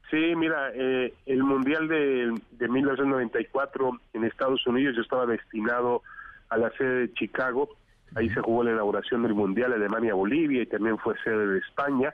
Sí, 0.09 0.35
mira, 0.35 0.69
eh, 0.73 1.13
el 1.27 1.41
Mundial 1.41 1.87
de, 1.87 2.37
de 2.59 2.67
1994 2.67 4.01
en 4.11 4.25
Estados 4.25 4.67
Unidos, 4.67 4.97
yo 4.97 5.01
estaba 5.01 5.25
destinado 5.25 6.01
a 6.49 6.57
la 6.57 6.69
sede 6.71 7.07
de 7.07 7.13
Chicago, 7.13 7.69
ahí 8.13 8.29
se 8.31 8.41
jugó 8.41 8.65
la 8.65 8.71
inauguración 8.71 9.23
del 9.23 9.33
Mundial 9.33 9.71
Alemania-Bolivia 9.71 10.63
y 10.63 10.65
también 10.65 10.97
fue 10.97 11.15
sede 11.23 11.47
de 11.47 11.59
España. 11.59 12.13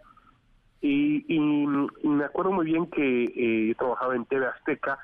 Y, 0.80 1.26
me 2.04 2.26
acuerdo 2.26 2.52
muy 2.52 2.68
bien 2.68 2.86
que 2.92 3.24
eh, 3.72 3.74
trabajaba 3.76 4.16
en 4.16 4.26
TV 4.26 4.46
Azteca 4.46 5.00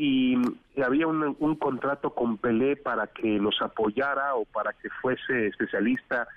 y 0.00 0.36
había 0.80 1.08
un, 1.08 1.36
un, 1.40 1.56
contrato 1.56 2.14
con 2.14 2.38
Pelé 2.38 2.76
para 2.76 3.08
que 3.08 3.40
nos 3.40 3.60
apoyara 3.60 4.36
o 4.36 4.44
para 4.44 4.72
que 4.72 4.88
fuese 5.02 5.48
especialista 5.48 6.28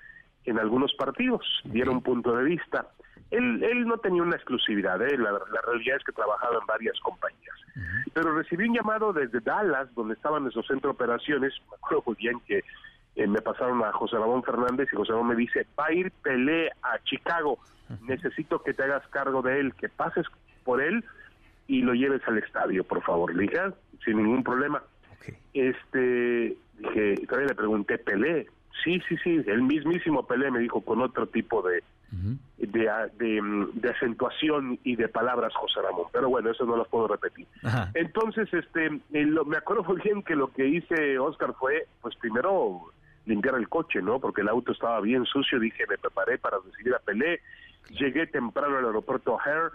en 0.45 0.57
algunos 0.57 0.93
partidos, 0.95 1.45
diera 1.65 1.91
un 1.91 2.01
punto 2.01 2.35
de 2.35 2.43
vista. 2.43 2.87
Él, 3.29 3.63
él 3.63 3.85
no 3.85 3.99
tenía 3.99 4.23
una 4.23 4.35
exclusividad, 4.35 4.99
¿eh? 5.03 5.15
la, 5.15 5.39
realidad 5.67 5.97
es 5.97 6.03
que 6.03 6.11
trabajaba 6.11 6.57
en 6.59 6.65
varias 6.65 6.99
compañías. 7.01 7.55
Pero 8.13 8.35
recibí 8.35 8.67
un 8.67 8.75
llamado 8.75 9.13
desde 9.13 9.39
Dallas, 9.39 9.93
donde 9.93 10.15
estaban 10.15 10.41
nuestro 10.41 10.63
centro 10.63 10.89
de 10.89 10.95
operaciones, 10.95 11.53
me 11.69 11.75
acuerdo 11.75 12.03
muy 12.07 12.15
bien 12.15 12.41
que 12.47 12.63
eh, 13.15 13.27
me 13.27 13.41
pasaron 13.41 13.83
a 13.83 13.93
José 13.93 14.17
Ramón 14.17 14.43
Fernández 14.43 14.89
y 14.91 14.95
José 14.95 15.11
Ramón 15.11 15.27
me 15.27 15.35
dice, 15.35 15.67
va 15.79 15.85
a 15.85 15.93
ir 15.93 16.11
Pelé 16.23 16.71
a 16.81 16.97
Chicago, 17.03 17.59
necesito 18.01 18.63
que 18.63 18.73
te 18.73 18.83
hagas 18.83 19.07
cargo 19.09 19.43
de 19.43 19.59
él, 19.59 19.73
que 19.75 19.87
pases 19.87 20.25
por 20.63 20.81
él 20.81 21.05
y 21.67 21.81
lo 21.81 21.93
lleves 21.93 22.21
al 22.27 22.37
estadio, 22.37 22.83
por 22.83 23.01
favor. 23.03 23.33
Le 23.33 23.43
dije, 23.43 23.59
ah, 23.59 23.73
sin 24.03 24.17
ningún 24.17 24.43
problema. 24.43 24.83
Este, 25.53 26.57
dije, 26.79 27.15
todavía 27.27 27.49
le 27.49 27.55
pregunté, 27.55 27.97
Pelé, 27.97 28.47
sí, 28.83 29.01
sí, 29.07 29.15
sí, 29.23 29.41
el 29.45 29.61
mismísimo 29.61 30.25
Pelé 30.25 30.49
me 30.51 30.59
dijo 30.59 30.81
con 30.81 31.01
otro 31.01 31.27
tipo 31.27 31.61
de, 31.61 31.83
de, 32.57 33.89
acentuación 33.89 34.79
y 34.83 34.95
de 34.95 35.07
palabras, 35.07 35.53
José 35.55 35.81
Ramón. 35.81 36.07
Pero 36.11 36.29
bueno, 36.29 36.51
eso 36.51 36.65
no 36.65 36.75
lo 36.75 36.85
puedo 36.85 37.07
repetir. 37.07 37.47
Entonces, 37.93 38.51
este, 38.53 38.87
eh, 39.13 39.25
me 39.45 39.57
acuerdo 39.57 39.83
muy 39.83 40.01
bien 40.01 40.23
que 40.23 40.35
lo 40.35 40.51
que 40.51 40.67
hice, 40.67 41.19
Oscar, 41.19 41.53
fue, 41.59 41.87
pues 42.01 42.15
primero 42.15 42.91
limpiar 43.25 43.55
el 43.55 43.69
coche, 43.69 44.01
¿no? 44.01 44.19
Porque 44.19 44.41
el 44.41 44.49
auto 44.49 44.71
estaba 44.71 44.99
bien 45.01 45.25
sucio. 45.25 45.59
Dije, 45.59 45.85
me 45.87 45.97
preparé 45.97 46.37
para 46.37 46.57
recibir 46.65 46.95
a 46.95 46.99
Pelé. 46.99 47.41
Llegué 47.89 48.27
temprano 48.27 48.77
al 48.77 48.85
aeropuerto 48.85 49.33
O'Hare. 49.33 49.71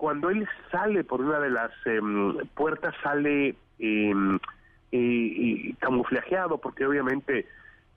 Cuando 0.00 0.30
él 0.30 0.48
sale 0.72 1.04
por 1.04 1.20
una 1.20 1.38
de 1.40 1.50
las 1.50 1.70
em, 1.84 2.34
puertas, 2.54 2.94
sale 3.02 3.54
eh, 3.78 5.74
camuflajeado, 5.78 6.56
porque 6.56 6.86
obviamente 6.86 7.46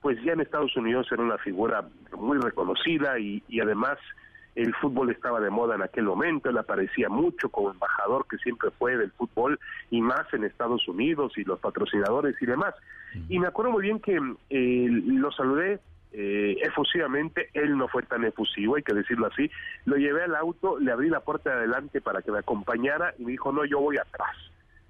pues 0.02 0.22
ya 0.22 0.34
en 0.34 0.42
Estados 0.42 0.76
Unidos 0.76 1.06
era 1.10 1.22
una 1.22 1.38
figura 1.38 1.82
muy 2.18 2.36
reconocida 2.36 3.18
y, 3.18 3.42
además 3.58 3.96
el 4.54 4.74
fútbol 4.74 5.12
estaba 5.12 5.40
de 5.40 5.48
moda 5.48 5.76
en 5.76 5.82
aquel 5.82 6.04
momento, 6.04 6.50
él 6.50 6.58
aparecía 6.58 7.08
mucho 7.08 7.48
como 7.48 7.70
embajador 7.70 8.26
que 8.28 8.36
siempre 8.36 8.70
fue 8.72 8.98
del 8.98 9.10
fútbol 9.12 9.58
y 9.90 10.02
más 10.02 10.26
en 10.34 10.44
Estados 10.44 10.86
Unidos 10.86 11.32
y 11.38 11.44
los 11.44 11.58
patrocinadores 11.58 12.36
y 12.38 12.44
demás. 12.44 12.74
Y 13.30 13.38
me 13.38 13.46
acuerdo 13.46 13.72
muy 13.72 13.82
bien 13.82 13.98
que 13.98 14.20
eh, 14.50 14.88
lo 14.90 15.32
saludé 15.32 15.80
eh, 16.16 16.58
efusivamente, 16.62 17.50
él 17.54 17.76
no 17.76 17.88
fue 17.88 18.04
tan 18.04 18.24
efusivo, 18.24 18.76
hay 18.76 18.84
que 18.84 18.94
decirlo 18.94 19.26
así, 19.26 19.50
lo 19.84 19.96
llevé 19.96 20.22
al 20.22 20.36
auto, 20.36 20.78
le 20.78 20.92
abrí 20.92 21.08
la 21.08 21.18
puerta 21.18 21.50
de 21.50 21.56
adelante 21.56 22.00
para 22.00 22.22
que 22.22 22.30
me 22.30 22.38
acompañara 22.38 23.12
y 23.18 23.24
me 23.24 23.32
dijo, 23.32 23.50
no, 23.50 23.64
yo 23.64 23.80
voy 23.80 23.98
atrás. 23.98 24.36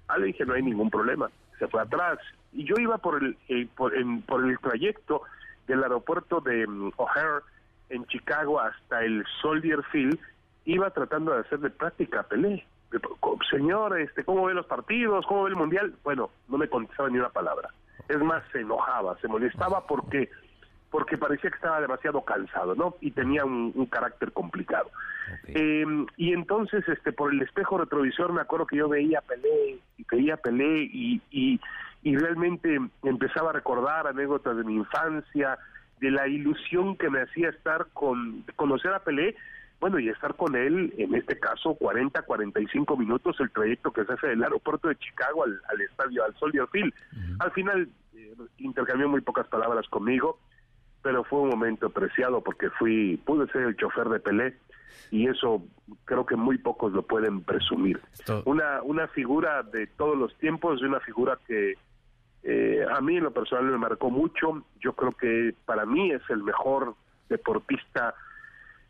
Ah, 0.07 0.19
le 0.19 0.27
dije, 0.27 0.45
no 0.45 0.53
hay 0.53 0.61
ningún 0.61 0.91
problema, 0.91 1.31
se 1.57 1.67
fue 1.67 1.81
atrás, 1.81 2.19
y 2.53 2.63
yo 2.63 2.75
iba 2.77 2.99
por 2.99 3.23
el, 3.23 3.35
eh, 3.49 3.67
por, 3.75 3.95
el 3.95 4.59
trayecto 4.59 5.23
del 5.65 5.81
aeropuerto 5.81 6.41
de 6.41 6.67
mm, 6.67 6.91
O'Hare 6.97 7.43
en 7.89 8.05
Chicago 8.05 8.59
hasta 8.59 9.03
el 9.03 9.25
Soldier 9.41 9.81
Field, 9.91 10.19
iba 10.65 10.91
tratando 10.91 11.33
de 11.33 11.39
hacer 11.39 11.57
de 11.57 11.71
práctica 11.71 12.21
Pelé. 12.21 12.67
Señor, 13.49 13.99
este, 13.99 14.23
¿cómo 14.23 14.45
ve 14.45 14.53
los 14.53 14.67
partidos? 14.67 15.25
¿Cómo 15.25 15.43
ve 15.43 15.49
el 15.49 15.55
Mundial? 15.55 15.95
Bueno, 16.03 16.29
no 16.47 16.59
me 16.59 16.69
contestaba 16.69 17.09
ni 17.09 17.17
una 17.17 17.29
palabra. 17.29 17.71
Es 18.07 18.19
más, 18.19 18.43
se 18.51 18.59
enojaba, 18.59 19.17
se 19.19 19.27
molestaba 19.27 19.85
porque 19.87 20.29
porque 20.91 21.17
parecía 21.17 21.49
que 21.49 21.55
estaba 21.57 21.81
demasiado 21.81 22.21
cansado, 22.21 22.75
¿no? 22.75 22.95
Y 23.01 23.11
tenía 23.11 23.43
un, 23.45 23.85
carácter 23.87 24.31
complicado. 24.31 24.89
Em, 25.47 26.05
y 26.17 26.33
entonces, 26.33 26.87
este, 26.87 27.11
por 27.11 27.33
el 27.33 27.41
espejo 27.41 27.77
retrovisor, 27.77 28.31
me 28.31 28.41
acuerdo 28.41 28.67
que 28.67 28.77
yo 28.77 28.87
veía 28.87 29.21
Pelé, 29.21 29.79
y 29.97 30.05
veía 30.09 30.37
Pelé, 30.37 30.83
y, 30.83 31.21
y, 31.31 31.59
y 32.03 32.17
realmente 32.17 32.79
empezaba 33.03 33.49
a 33.49 33.53
recordar 33.53 34.07
anécdotas 34.07 34.57
de 34.57 34.63
mi 34.63 34.75
infancia, 34.75 35.57
de 35.99 36.11
la 36.11 36.27
ilusión 36.27 36.97
que 36.97 37.09
me 37.09 37.21
hacía 37.21 37.49
estar 37.49 37.87
con 37.93 38.43
conocer 38.55 38.93
a 38.93 38.99
Pelé, 38.99 39.35
bueno, 39.79 39.99
y 39.99 40.09
estar 40.09 40.35
con 40.35 40.55
él, 40.55 40.93
en 40.97 41.13
este 41.15 41.37
caso, 41.39 41.75
40, 41.75 42.21
45 42.21 42.97
minutos, 42.97 43.35
el 43.39 43.51
trayecto 43.51 43.91
que 43.91 44.05
se 44.05 44.13
hace 44.13 44.27
del 44.27 44.43
aeropuerto 44.43 44.87
de 44.87 44.95
Chicago 44.95 45.43
al, 45.43 45.81
estadio, 45.81 46.23
al 46.23 46.33
Soldier 46.35 46.67
Field. 46.71 46.93
Al 47.39 47.51
final 47.51 47.89
eh, 48.15 48.33
intercambió 48.59 49.09
muy 49.09 49.21
pocas 49.21 49.47
palabras 49.47 49.87
conmigo, 49.89 50.39
pero 51.05 51.23
fue 51.23 51.41
un 51.41 51.49
momento 51.49 51.91
preciado 51.91 52.41
porque 52.41 52.71
fui, 52.71 53.21
pude 53.27 53.45
ser 53.51 53.61
el 53.61 53.77
chofer 53.77 54.09
de 54.09 54.19
Pelé 54.19 54.57
y 55.11 55.27
eso 55.27 55.61
creo 56.03 56.25
que 56.25 56.35
muy 56.35 56.57
pocos 56.57 56.91
lo 56.93 57.03
pueden 57.03 57.41
presumir. 57.41 58.01
Una, 58.45 58.81
una 58.81 59.07
figura 59.09 59.61
de 59.61 59.85
todos 59.85 60.17
los 60.17 60.35
tiempos, 60.39 60.81
una 60.81 60.99
figura 61.01 61.37
que 61.45 61.75
eh, 62.41 62.83
a 62.91 63.01
mí 63.01 63.17
en 63.17 63.23
lo 63.23 63.31
personal 63.31 63.65
me 63.65 63.77
marcó 63.77 64.09
mucho. 64.09 64.63
Yo 64.79 64.93
creo 64.93 65.11
que 65.11 65.53
para 65.65 65.85
mí 65.85 66.09
es 66.09 66.23
el 66.29 66.41
mejor 66.41 66.95
deportista 67.29 68.15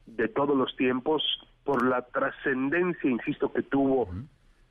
de 0.06 0.30
todos 0.30 0.56
los 0.56 0.74
tiempos 0.78 1.22
por 1.66 1.86
la 1.86 2.02
trascendencia, 2.04 3.10
insisto, 3.10 3.52
que 3.52 3.62
tuvo, 3.62 4.08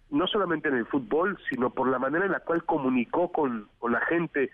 no 0.09 0.27
solamente 0.29 0.71
en 0.71 0.77
el 0.77 0.87
fútbol, 0.87 1.39
sino 1.51 1.69
por 1.69 1.91
la 1.91 1.99
manera 1.99 2.25
en 2.25 2.33
la 2.33 2.41
cual 2.41 2.65
comunicó 2.65 3.31
con, 3.31 3.69
la 3.87 4.01
gente, 4.07 4.49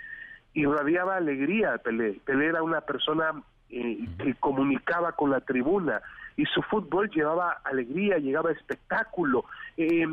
irradiaba 0.54 1.16
alegría 1.16 1.78
Pelé. 1.78 2.20
Pelé 2.24 2.46
era 2.46 2.62
una 2.62 2.80
persona 2.80 3.32
eh, 3.70 4.06
que 4.18 4.34
comunicaba 4.34 5.12
con 5.12 5.30
la 5.30 5.40
tribuna 5.40 6.00
y 6.36 6.44
su 6.46 6.62
fútbol 6.62 7.10
llevaba 7.10 7.60
alegría, 7.64 8.18
llegaba 8.18 8.50
espectáculo. 8.50 9.44
Eh, 9.76 10.06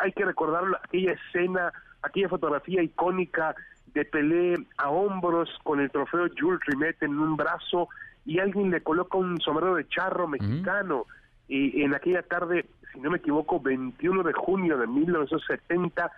hay 0.00 0.12
que 0.12 0.24
recordar 0.24 0.64
aquella 0.82 1.12
escena 1.12 1.72
aquella 2.06 2.28
fotografía 2.28 2.82
icónica 2.82 3.54
de 3.92 4.04
Pelé 4.04 4.54
a 4.78 4.90
hombros 4.90 5.48
con 5.62 5.80
el 5.80 5.90
trofeo 5.90 6.28
Jules 6.38 6.60
Rimet 6.66 7.02
en 7.02 7.18
un 7.18 7.36
brazo 7.36 7.88
y 8.24 8.38
alguien 8.38 8.70
le 8.70 8.82
coloca 8.82 9.18
un 9.18 9.40
sombrero 9.40 9.74
de 9.74 9.88
charro 9.88 10.26
mexicano. 10.28 11.06
Y 11.48 11.82
en 11.82 11.94
aquella 11.94 12.22
tarde, 12.22 12.66
si 12.92 13.00
no 13.00 13.10
me 13.10 13.18
equivoco, 13.18 13.60
21 13.60 14.22
de 14.22 14.32
junio 14.32 14.76
de 14.78 14.86
1970, 14.86 16.10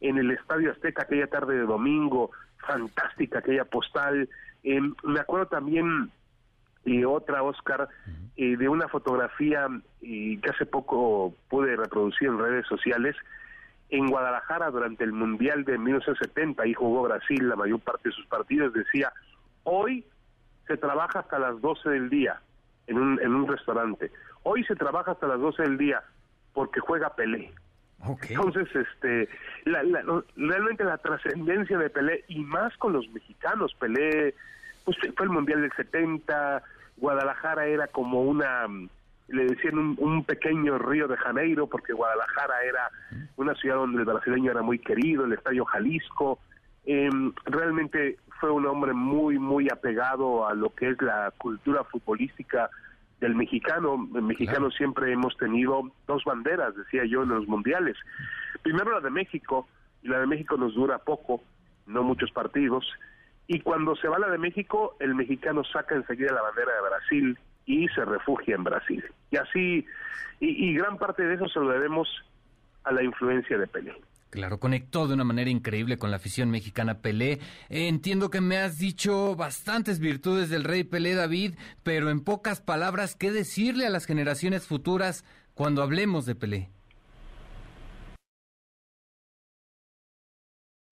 en 0.00 0.18
el 0.18 0.32
Estadio 0.32 0.72
Azteca, 0.72 1.02
aquella 1.02 1.28
tarde 1.28 1.54
de 1.54 1.62
domingo, 1.62 2.32
fantástica 2.66 3.40
aquella 3.40 3.64
postal. 3.64 4.28
Em, 4.62 4.94
me 5.02 5.20
acuerdo 5.20 5.46
también 5.46 6.10
y 6.84 7.04
otra, 7.04 7.42
Oscar, 7.42 7.88
eh, 8.36 8.56
de 8.56 8.68
una 8.68 8.88
fotografía 8.88 9.68
y 10.00 10.38
que 10.38 10.50
hace 10.50 10.66
poco 10.66 11.34
pude 11.48 11.76
reproducir 11.76 12.28
en 12.28 12.38
redes 12.38 12.66
sociales. 12.66 13.16
En 13.88 14.08
Guadalajara, 14.08 14.70
durante 14.70 15.04
el 15.04 15.12
Mundial 15.12 15.64
de 15.64 15.78
1970, 15.78 16.62
ahí 16.62 16.74
jugó 16.74 17.02
Brasil 17.02 17.48
la 17.48 17.56
mayor 17.56 17.80
parte 17.80 18.08
de 18.08 18.14
sus 18.14 18.26
partidos, 18.26 18.72
decía, 18.72 19.12
hoy 19.64 20.04
se 20.66 20.76
trabaja 20.76 21.20
hasta 21.20 21.38
las 21.38 21.60
12 21.60 21.90
del 21.90 22.10
día 22.10 22.40
en 22.86 22.98
un, 22.98 23.20
en 23.20 23.34
un 23.34 23.46
restaurante. 23.46 24.10
Hoy 24.42 24.64
se 24.64 24.74
trabaja 24.74 25.12
hasta 25.12 25.26
las 25.28 25.38
12 25.38 25.62
del 25.62 25.78
día 25.78 26.02
porque 26.52 26.80
juega 26.80 27.14
Pelé. 27.14 27.52
Entonces, 28.28 28.68
este, 28.74 29.28
la, 29.64 29.82
realmente 30.36 30.84
la 30.84 30.98
trascendencia 30.98 31.78
de 31.78 31.90
Pelé, 31.90 32.24
y 32.28 32.40
más 32.40 32.76
con 32.78 32.92
los 32.92 33.08
mexicanos, 33.10 33.74
Pelé, 33.78 34.34
pues 34.84 34.96
fue 35.16 35.26
el 35.26 35.32
Mundial 35.32 35.62
del 35.62 35.72
70, 35.72 36.62
Guadalajara 36.96 37.66
era 37.66 37.86
como 37.86 38.22
una, 38.22 38.66
le 39.28 39.44
decían 39.44 39.96
un, 39.98 40.24
pequeño 40.24 40.78
Río 40.78 41.06
de 41.06 41.16
Janeiro, 41.16 41.66
porque 41.68 41.92
Guadalajara 41.92 42.62
era 42.64 42.90
una 43.36 43.54
ciudad 43.54 43.76
donde 43.76 44.00
el 44.00 44.04
brasileño 44.04 44.50
era 44.50 44.62
muy 44.62 44.78
querido, 44.78 45.24
el 45.24 45.34
Estadio 45.34 45.64
Jalisco, 45.64 46.40
eh, 46.84 47.10
realmente 47.44 48.18
fue 48.40 48.50
un 48.50 48.66
hombre 48.66 48.92
muy, 48.92 49.38
muy 49.38 49.68
apegado 49.70 50.48
a 50.48 50.54
lo 50.54 50.74
que 50.74 50.90
es 50.90 51.00
la 51.00 51.32
cultura 51.38 51.84
futbolística 51.84 52.68
del 53.22 53.36
mexicano. 53.36 54.08
El 54.14 54.22
mexicano 54.22 54.70
siempre 54.72 55.12
hemos 55.12 55.36
tenido 55.36 55.90
dos 56.08 56.24
banderas, 56.24 56.74
decía 56.76 57.04
yo, 57.06 57.22
en 57.22 57.28
los 57.30 57.46
mundiales. 57.46 57.96
Primero 58.62 58.90
la 58.92 59.00
de 59.00 59.10
México, 59.10 59.68
y 60.02 60.08
la 60.08 60.18
de 60.18 60.26
México 60.26 60.56
nos 60.56 60.74
dura 60.74 60.98
poco, 60.98 61.40
no 61.86 62.02
muchos 62.02 62.32
partidos. 62.32 62.84
Y 63.46 63.60
cuando 63.60 63.94
se 63.94 64.08
va 64.08 64.18
la 64.18 64.28
de 64.28 64.38
México, 64.38 64.96
el 64.98 65.14
mexicano 65.14 65.62
saca 65.62 65.94
enseguida 65.94 66.32
la 66.32 66.42
bandera 66.42 66.72
de 66.74 66.88
Brasil 66.88 67.38
y 67.64 67.88
se 67.88 68.04
refugia 68.04 68.56
en 68.56 68.64
Brasil. 68.64 69.04
Y 69.30 69.36
así, 69.36 69.86
y, 70.40 70.70
y 70.70 70.74
gran 70.74 70.98
parte 70.98 71.22
de 71.22 71.34
eso 71.34 71.48
se 71.48 71.60
lo 71.60 71.68
debemos 71.68 72.08
a 72.82 72.90
la 72.90 73.04
influencia 73.04 73.56
de 73.56 73.68
Pelé. 73.68 73.94
Claro, 74.32 74.58
conectó 74.58 75.06
de 75.06 75.12
una 75.12 75.24
manera 75.24 75.50
increíble 75.50 75.98
con 75.98 76.10
la 76.10 76.16
afición 76.16 76.50
mexicana 76.50 77.02
Pelé. 77.02 77.32
Eh, 77.68 77.88
entiendo 77.88 78.30
que 78.30 78.40
me 78.40 78.56
has 78.56 78.78
dicho 78.78 79.36
bastantes 79.36 80.00
virtudes 80.00 80.48
del 80.48 80.64
rey 80.64 80.84
Pelé 80.84 81.14
David, 81.14 81.52
pero 81.82 82.08
en 82.08 82.24
pocas 82.24 82.62
palabras, 82.62 83.14
¿qué 83.14 83.30
decirle 83.30 83.84
a 83.86 83.90
las 83.90 84.06
generaciones 84.06 84.66
futuras 84.66 85.26
cuando 85.52 85.82
hablemos 85.82 86.24
de 86.24 86.34
Pelé? 86.34 86.70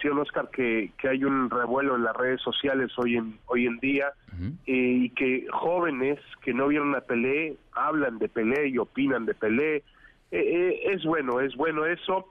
Sí, 0.03 0.09
Oscar, 0.09 0.51
que, 0.51 0.93
que 0.99 1.09
hay 1.09 1.24
un 1.24 1.49
revuelo 1.49 1.97
en 1.97 2.05
las 2.05 2.14
redes 2.14 2.43
sociales 2.43 2.91
hoy 2.99 3.16
en 3.16 3.38
hoy 3.47 3.64
en 3.64 3.78
día 3.78 4.12
uh 4.32 4.36
-huh. 4.36 4.53
eh, 4.66 5.05
y 5.05 5.11
que 5.11 5.47
jóvenes 5.51 6.18
que 6.43 6.53
no 6.53 6.68
vieron 6.68 6.95
a 6.95 7.01
Pelé 7.01 7.57
hablan 7.72 8.18
de 8.18 8.28
Pelé 8.28 8.68
y 8.68 8.76
opinan 8.76 9.24
de 9.24 9.32
Pelé. 9.32 9.76
Eh, 9.76 9.82
eh, 10.30 10.93
es 10.93 11.05
bueno, 11.05 11.41
es 11.41 11.57
bueno 11.57 11.86
eso 11.86 12.26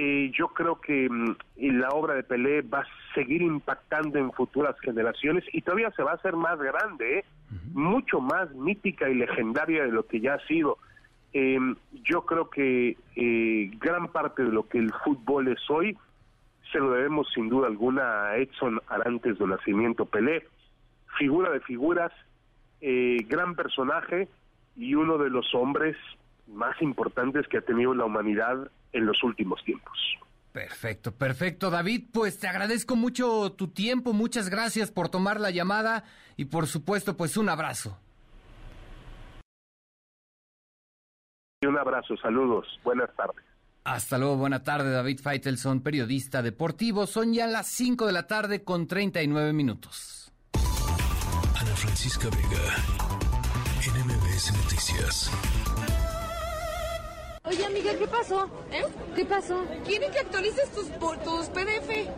eh, 0.00 0.30
yo 0.32 0.46
creo 0.48 0.80
que 0.80 1.08
mm, 1.10 1.36
la 1.56 1.88
obra 1.88 2.14
de 2.14 2.22
Pelé 2.22 2.62
va 2.62 2.82
a 2.82 3.14
seguir 3.14 3.42
impactando 3.42 4.16
en 4.16 4.30
futuras 4.30 4.78
generaciones 4.78 5.42
y 5.52 5.62
todavía 5.62 5.90
se 5.90 6.04
va 6.04 6.12
a 6.12 6.14
hacer 6.14 6.36
más 6.36 6.56
grande, 6.60 7.18
¿eh? 7.18 7.24
uh 7.50 7.54
-huh. 7.54 7.74
mucho 7.74 8.20
más 8.20 8.48
mítica 8.54 9.10
y 9.10 9.14
legendaria 9.14 9.82
de 9.82 9.90
lo 9.90 10.06
que 10.06 10.20
ya 10.20 10.34
ha 10.34 10.46
sido. 10.46 10.78
Eh, 11.32 11.58
yo 12.04 12.22
creo 12.22 12.48
que 12.48 12.96
eh, 13.16 13.70
gran 13.80 14.06
parte 14.06 14.44
de 14.44 14.52
lo 14.52 14.68
que 14.68 14.78
el 14.78 14.92
fútbol 15.04 15.48
es 15.48 15.68
hoy 15.68 15.96
se 16.70 16.78
lo 16.78 16.92
debemos 16.92 17.26
sin 17.34 17.48
duda 17.48 17.66
alguna 17.66 18.28
a 18.28 18.36
Edson 18.36 18.80
Arantes 18.86 19.36
de 19.36 19.46
Nacimiento 19.48 20.04
Pelé, 20.06 20.46
figura 21.18 21.50
de 21.50 21.60
figuras, 21.60 22.12
eh, 22.80 23.16
gran 23.26 23.56
personaje 23.56 24.28
y 24.76 24.94
uno 24.94 25.18
de 25.18 25.30
los 25.30 25.52
hombres 25.56 25.96
más 26.46 26.80
importantes 26.82 27.48
que 27.48 27.58
ha 27.58 27.62
tenido 27.62 27.94
la 27.94 28.04
humanidad 28.04 28.70
en 28.92 29.06
los 29.06 29.22
últimos 29.22 29.62
tiempos. 29.64 29.98
Perfecto, 30.52 31.12
perfecto, 31.12 31.70
David. 31.70 32.06
Pues 32.12 32.38
te 32.38 32.48
agradezco 32.48 32.96
mucho 32.96 33.52
tu 33.52 33.68
tiempo, 33.68 34.12
muchas 34.12 34.48
gracias 34.48 34.90
por 34.90 35.08
tomar 35.08 35.40
la 35.40 35.50
llamada 35.50 36.04
y 36.36 36.46
por 36.46 36.66
supuesto, 36.66 37.16
pues 37.16 37.36
un 37.36 37.48
abrazo. 37.48 37.98
Un 41.66 41.76
abrazo, 41.76 42.16
saludos, 42.16 42.66
buenas 42.84 43.14
tardes. 43.16 43.44
Hasta 43.84 44.18
luego, 44.18 44.36
buena 44.36 44.62
tarde, 44.62 44.90
David 44.90 45.20
Feitelson, 45.20 45.80
periodista 45.80 46.42
deportivo. 46.42 47.06
Son 47.06 47.32
ya 47.32 47.46
las 47.46 47.68
5 47.68 48.06
de 48.06 48.12
la 48.12 48.26
tarde 48.26 48.62
con 48.62 48.86
39 48.86 49.52
minutos. 49.52 50.30
Ana 50.52 51.74
Francisca 51.74 52.28
Vega, 52.28 52.76
NMBS 53.80 54.52
Noticias. 54.62 55.67
Oye, 57.48 57.64
amiga, 57.64 57.92
¿qué 57.98 58.06
pasó? 58.06 58.44
¿Eh? 58.70 58.84
¿Qué 59.16 59.24
pasó? 59.24 59.64
Quieren 59.86 60.12
que 60.12 60.18
actualices 60.18 60.70
tus, 60.72 60.86
tus 60.98 61.46
PDF. 61.46 62.08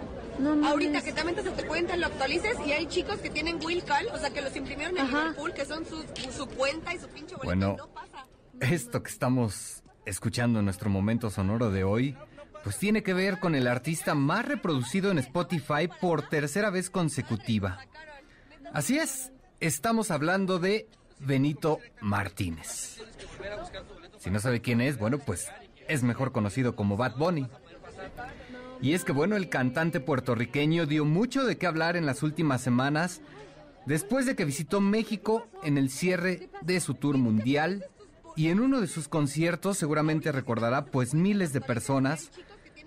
No 0.40 0.56
mames. 0.56 0.70
Ahorita 0.70 1.02
que 1.02 1.12
también 1.12 1.36
te 1.36 1.66
cuenta, 1.66 1.96
lo 1.96 2.06
actualices 2.06 2.56
y 2.66 2.72
hay 2.72 2.86
chicos 2.86 3.18
que 3.18 3.30
tienen 3.30 3.62
Will 3.64 3.84
Call, 3.84 4.08
o 4.08 4.18
sea, 4.18 4.30
que 4.30 4.40
los 4.40 4.56
imprimieron 4.56 4.96
en 4.96 5.04
Ajá. 5.04 5.18
Liverpool, 5.20 5.52
que 5.52 5.64
son 5.64 5.84
su, 5.84 6.02
su 6.36 6.46
cuenta 6.48 6.94
y 6.94 6.98
su 6.98 7.08
pinche 7.08 7.36
boleto. 7.36 7.44
Bueno, 7.44 7.76
no 7.78 7.88
pasa. 7.88 8.26
esto 8.60 9.02
que 9.02 9.10
estamos 9.10 9.82
escuchando 10.04 10.58
en 10.58 10.64
nuestro 10.64 10.90
momento 10.90 11.30
sonoro 11.30 11.70
de 11.70 11.84
hoy, 11.84 12.16
pues 12.64 12.78
tiene 12.78 13.02
que 13.02 13.14
ver 13.14 13.38
con 13.38 13.54
el 13.54 13.66
artista 13.68 14.14
más 14.14 14.46
reproducido 14.46 15.10
en 15.10 15.18
Spotify 15.18 15.88
por 16.00 16.28
tercera 16.28 16.70
vez 16.70 16.90
consecutiva. 16.90 17.86
Así 18.72 18.98
es, 18.98 19.32
estamos 19.60 20.10
hablando 20.10 20.58
de 20.58 20.88
Benito 21.18 21.78
Martínez. 22.00 23.00
Si 24.20 24.30
no 24.30 24.38
sabe 24.38 24.60
quién 24.60 24.82
es, 24.82 24.98
bueno, 24.98 25.18
pues 25.18 25.48
es 25.88 26.02
mejor 26.02 26.30
conocido 26.30 26.76
como 26.76 26.98
Bad 26.98 27.16
Bunny. 27.16 27.48
Y 28.82 28.92
es 28.92 29.02
que, 29.02 29.12
bueno, 29.12 29.34
el 29.34 29.48
cantante 29.48 29.98
puertorriqueño 29.98 30.84
dio 30.84 31.06
mucho 31.06 31.44
de 31.44 31.56
qué 31.56 31.66
hablar 31.66 31.96
en 31.96 32.04
las 32.04 32.22
últimas 32.22 32.60
semanas 32.60 33.22
después 33.86 34.26
de 34.26 34.36
que 34.36 34.44
visitó 34.44 34.82
México 34.82 35.48
en 35.62 35.78
el 35.78 35.88
cierre 35.88 36.50
de 36.60 36.80
su 36.80 36.94
tour 36.94 37.16
mundial 37.16 37.86
y 38.36 38.48
en 38.48 38.60
uno 38.60 38.82
de 38.82 38.88
sus 38.88 39.08
conciertos, 39.08 39.78
seguramente 39.78 40.32
recordará, 40.32 40.84
pues 40.84 41.14
miles 41.14 41.54
de 41.54 41.62
personas 41.62 42.30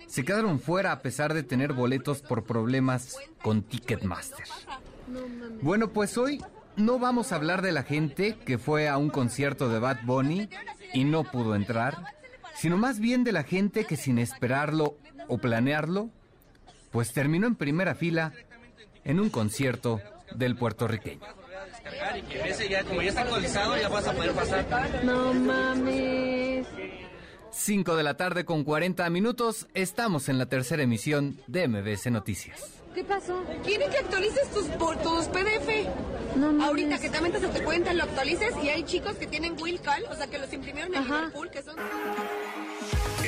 se 0.06 0.24
quedaron 0.24 0.60
fuera 0.60 0.92
a 0.92 1.02
pesar 1.02 1.34
de 1.34 1.42
tener 1.42 1.74
boletos 1.74 2.22
por 2.22 2.44
problemas 2.44 3.18
con 3.42 3.64
Ticketmaster. 3.64 4.46
Bueno, 5.64 5.90
pues 5.90 6.16
hoy 6.16 6.44
no 6.76 7.00
vamos 7.00 7.32
a 7.32 7.38
hablar 7.38 7.64
de 7.64 7.72
la 7.72 7.84
gente 7.84 8.36
que 8.46 8.60
fue 8.60 8.88
a 8.88 8.98
un 8.98 9.10
concierto 9.10 9.70
de 9.70 9.80
Bad 9.80 10.04
Bunny 10.06 10.48
y 10.94 11.04
no 11.04 11.24
pudo 11.24 11.56
entrar, 11.56 11.98
sino 12.56 12.78
más 12.78 13.00
bien 13.00 13.24
de 13.24 13.32
la 13.32 13.44
gente 13.44 13.86
que 13.86 13.98
sin 13.98 14.18
esperarlo 14.20 14.98
o 15.28 15.38
planearlo, 15.38 16.10
pues 16.92 17.12
terminó 17.14 17.48
en 17.48 17.56
primera 17.56 17.96
fila 17.96 18.34
en 19.04 19.20
un 19.20 19.30
concierto 19.30 20.00
del 20.36 20.56
puertorriqueño. 20.56 21.22
y 22.18 22.22
que 22.22 22.50
ese 22.50 22.70
ya, 22.70 22.84
como 22.84 23.02
ya 23.02 23.10
está 23.10 23.22
actualizado, 23.22 23.78
ya 23.78 23.90
vas 23.90 24.08
a 24.08 24.14
poder 24.14 24.32
pasar. 24.32 25.04
No 25.04 25.34
mames. 25.34 26.68
5 27.52 27.96
de 27.96 28.04
la 28.04 28.18
tarde 28.18 28.46
con 28.46 28.64
40 28.64 29.08
minutos, 29.10 29.68
estamos 29.74 30.28
en 30.28 30.40
la 30.40 30.48
tercera 30.48 30.84
emisión 30.84 31.40
de 31.48 31.68
MBS 31.68 32.10
Noticias. 32.10 32.83
¿Qué 32.94 33.04
pasó? 33.04 33.44
Quieren 33.64 33.90
que 33.90 33.98
actualices 33.98 34.50
tus, 34.52 34.68
tus 34.68 35.26
PDF. 35.28 35.88
No. 36.36 36.64
Ahorita 36.64 37.00
que 37.00 37.10
también 37.10 37.34
te 37.34 37.64
cuenta, 37.64 37.94
lo 37.94 38.04
actualices 38.04 38.54
y 38.64 38.70
hay 38.70 38.84
chicos 38.84 39.16
que 39.16 39.28
tienen 39.28 39.56
Will 39.60 39.80
Call, 39.82 40.06
o 40.10 40.16
sea, 40.16 40.28
que 40.28 40.38
los 40.38 40.52
imprimieron 40.54 40.94
en. 40.94 41.04
Liverpool, 41.04 41.50
que 41.50 41.62
son... 41.64 41.76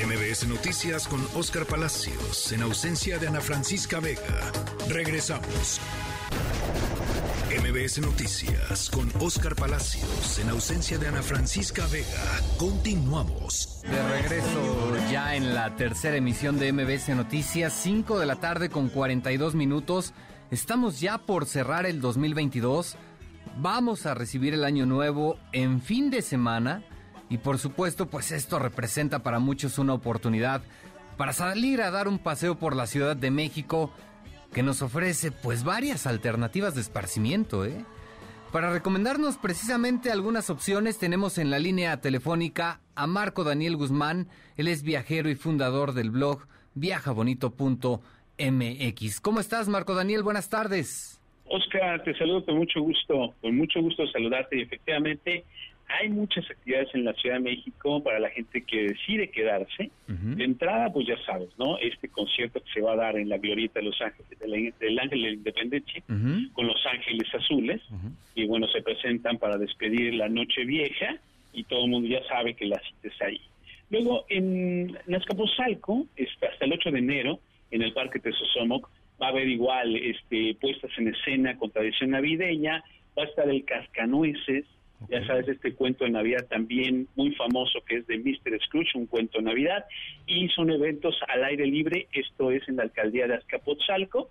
MBS 0.06 0.46
Noticias 0.46 1.08
con 1.08 1.26
Oscar 1.34 1.64
Palacios, 1.66 2.52
en 2.52 2.62
ausencia 2.62 3.18
de 3.18 3.28
Ana 3.28 3.40
Francisca 3.40 3.98
Vega. 3.98 4.52
Regresamos. 4.88 5.80
MBS 7.50 8.00
Noticias 8.00 8.90
con 8.90 9.10
Oscar 9.20 9.54
Palacios, 9.54 10.38
en 10.38 10.48
ausencia 10.50 10.98
de 10.98 11.08
Ana 11.08 11.22
Francisca 11.22 11.86
Vega. 11.86 12.06
Continuamos. 12.58 13.82
De 13.82 14.02
regreso 14.08 14.96
ya 15.10 15.36
en 15.36 15.54
la 15.54 15.74
tercera 15.76 16.16
emisión 16.16 16.58
de 16.58 16.72
MBS 16.72 17.10
Noticias, 17.10 17.72
5 17.72 18.18
de 18.18 18.26
la 18.26 18.36
tarde 18.36 18.68
con 18.68 18.88
42 18.88 19.54
minutos. 19.54 20.12
Estamos 20.50 21.00
ya 21.00 21.18
por 21.18 21.46
cerrar 21.46 21.86
el 21.86 22.00
2022. 22.00 22.96
Vamos 23.58 24.06
a 24.06 24.14
recibir 24.14 24.54
el 24.54 24.64
año 24.64 24.86
nuevo 24.86 25.38
en 25.52 25.80
fin 25.80 26.10
de 26.10 26.22
semana. 26.22 26.82
Y 27.28 27.38
por 27.38 27.58
supuesto, 27.58 28.06
pues 28.06 28.32
esto 28.32 28.58
representa 28.58 29.20
para 29.20 29.38
muchos 29.38 29.78
una 29.78 29.94
oportunidad 29.94 30.62
para 31.16 31.32
salir 31.32 31.82
a 31.82 31.90
dar 31.90 32.08
un 32.08 32.18
paseo 32.18 32.58
por 32.58 32.76
la 32.76 32.86
Ciudad 32.86 33.16
de 33.16 33.30
México 33.30 33.90
que 34.56 34.62
nos 34.62 34.80
ofrece 34.80 35.32
pues 35.32 35.64
varias 35.64 36.06
alternativas 36.06 36.74
de 36.74 36.80
esparcimiento, 36.80 37.66
¿eh? 37.66 37.84
Para 38.52 38.70
recomendarnos 38.70 39.36
precisamente 39.36 40.10
algunas 40.10 40.48
opciones 40.48 40.96
tenemos 40.96 41.36
en 41.36 41.50
la 41.50 41.58
línea 41.58 42.00
telefónica 42.00 42.80
a 42.94 43.06
Marco 43.06 43.44
Daniel 43.44 43.76
Guzmán, 43.76 44.28
él 44.56 44.68
es 44.68 44.82
viajero 44.82 45.28
y 45.28 45.34
fundador 45.34 45.92
del 45.92 46.10
blog 46.10 46.46
viajabonito.mx. 46.72 49.20
¿Cómo 49.20 49.40
estás 49.40 49.68
Marco 49.68 49.94
Daniel? 49.94 50.22
Buenas 50.22 50.48
tardes. 50.48 51.15
Oscar, 51.48 52.02
te 52.04 52.14
saludo 52.16 52.44
con 52.44 52.56
mucho 52.56 52.80
gusto, 52.80 53.34
con 53.40 53.56
mucho 53.56 53.80
gusto 53.80 54.06
saludarte 54.08 54.58
y 54.58 54.62
efectivamente 54.62 55.44
hay 55.88 56.08
muchas 56.08 56.44
actividades 56.50 56.88
en 56.94 57.04
la 57.04 57.12
Ciudad 57.14 57.36
de 57.36 57.42
México 57.42 58.02
para 58.02 58.18
la 58.18 58.28
gente 58.30 58.62
que 58.62 58.88
decide 58.88 59.30
quedarse. 59.30 59.90
De 60.36 60.44
entrada, 60.44 60.92
pues 60.92 61.06
ya 61.06 61.16
sabes, 61.24 61.48
¿no? 61.58 61.78
Este 61.78 62.08
concierto 62.08 62.60
que 62.60 62.72
se 62.72 62.80
va 62.80 62.94
a 62.94 62.96
dar 62.96 63.16
en 63.16 63.28
la 63.28 63.38
Glorieta 63.38 63.78
de 63.78 63.86
Los 63.86 64.00
Ángeles, 64.02 64.36
de 64.38 64.48
la- 64.48 64.72
del 64.80 64.98
Ángel 64.98 65.22
de 65.22 65.28
la 65.28 65.34
Independencia, 65.34 66.02
con 66.54 66.66
Los 66.66 66.84
Ángeles 66.86 67.32
Azules, 67.32 67.80
y 68.34 68.46
bueno, 68.46 68.66
se 68.68 68.82
presentan 68.82 69.38
para 69.38 69.56
despedir 69.58 70.14
la 70.14 70.28
Noche 70.28 70.64
Vieja, 70.64 71.16
y 71.52 71.62
todo 71.64 71.84
el 71.84 71.90
mundo 71.90 72.08
ya 72.08 72.22
sabe 72.26 72.54
que 72.54 72.66
la 72.66 72.80
cita 72.80 73.08
es 73.08 73.22
ahí. 73.22 73.40
Luego, 73.88 74.26
en 74.28 74.98
Azcapotzalco, 75.14 76.06
este, 76.16 76.46
hasta 76.48 76.64
el 76.64 76.72
8 76.72 76.90
de 76.90 76.98
enero, 76.98 77.38
en 77.70 77.82
el 77.82 77.92
Parque 77.92 78.18
Tesosomoc, 78.18 78.88
va 79.20 79.26
a 79.26 79.30
haber 79.30 79.48
igual 79.48 79.96
este, 79.96 80.54
puestas 80.60 80.90
en 80.98 81.08
escena 81.08 81.56
con 81.56 81.70
tradición 81.70 82.10
navideña, 82.10 82.84
va 83.18 83.22
a 83.22 83.26
estar 83.26 83.48
el 83.48 83.64
Cascanueces, 83.64 84.64
ya 85.10 85.26
sabes, 85.26 85.46
este 85.48 85.74
cuento 85.74 86.04
de 86.04 86.10
Navidad 86.10 86.46
también 86.48 87.06
muy 87.16 87.32
famoso 87.34 87.80
que 87.86 87.96
es 87.96 88.06
de 88.06 88.18
Mr. 88.18 88.58
Scrooge, 88.64 88.94
un 88.96 89.06
cuento 89.06 89.38
de 89.38 89.44
Navidad, 89.44 89.84
y 90.26 90.48
son 90.48 90.70
eventos 90.70 91.18
al 91.28 91.44
aire 91.44 91.66
libre, 91.66 92.08
esto 92.12 92.50
es 92.50 92.66
en 92.68 92.76
la 92.76 92.84
alcaldía 92.84 93.26
de 93.26 93.34
Azcapotzalco, 93.34 94.30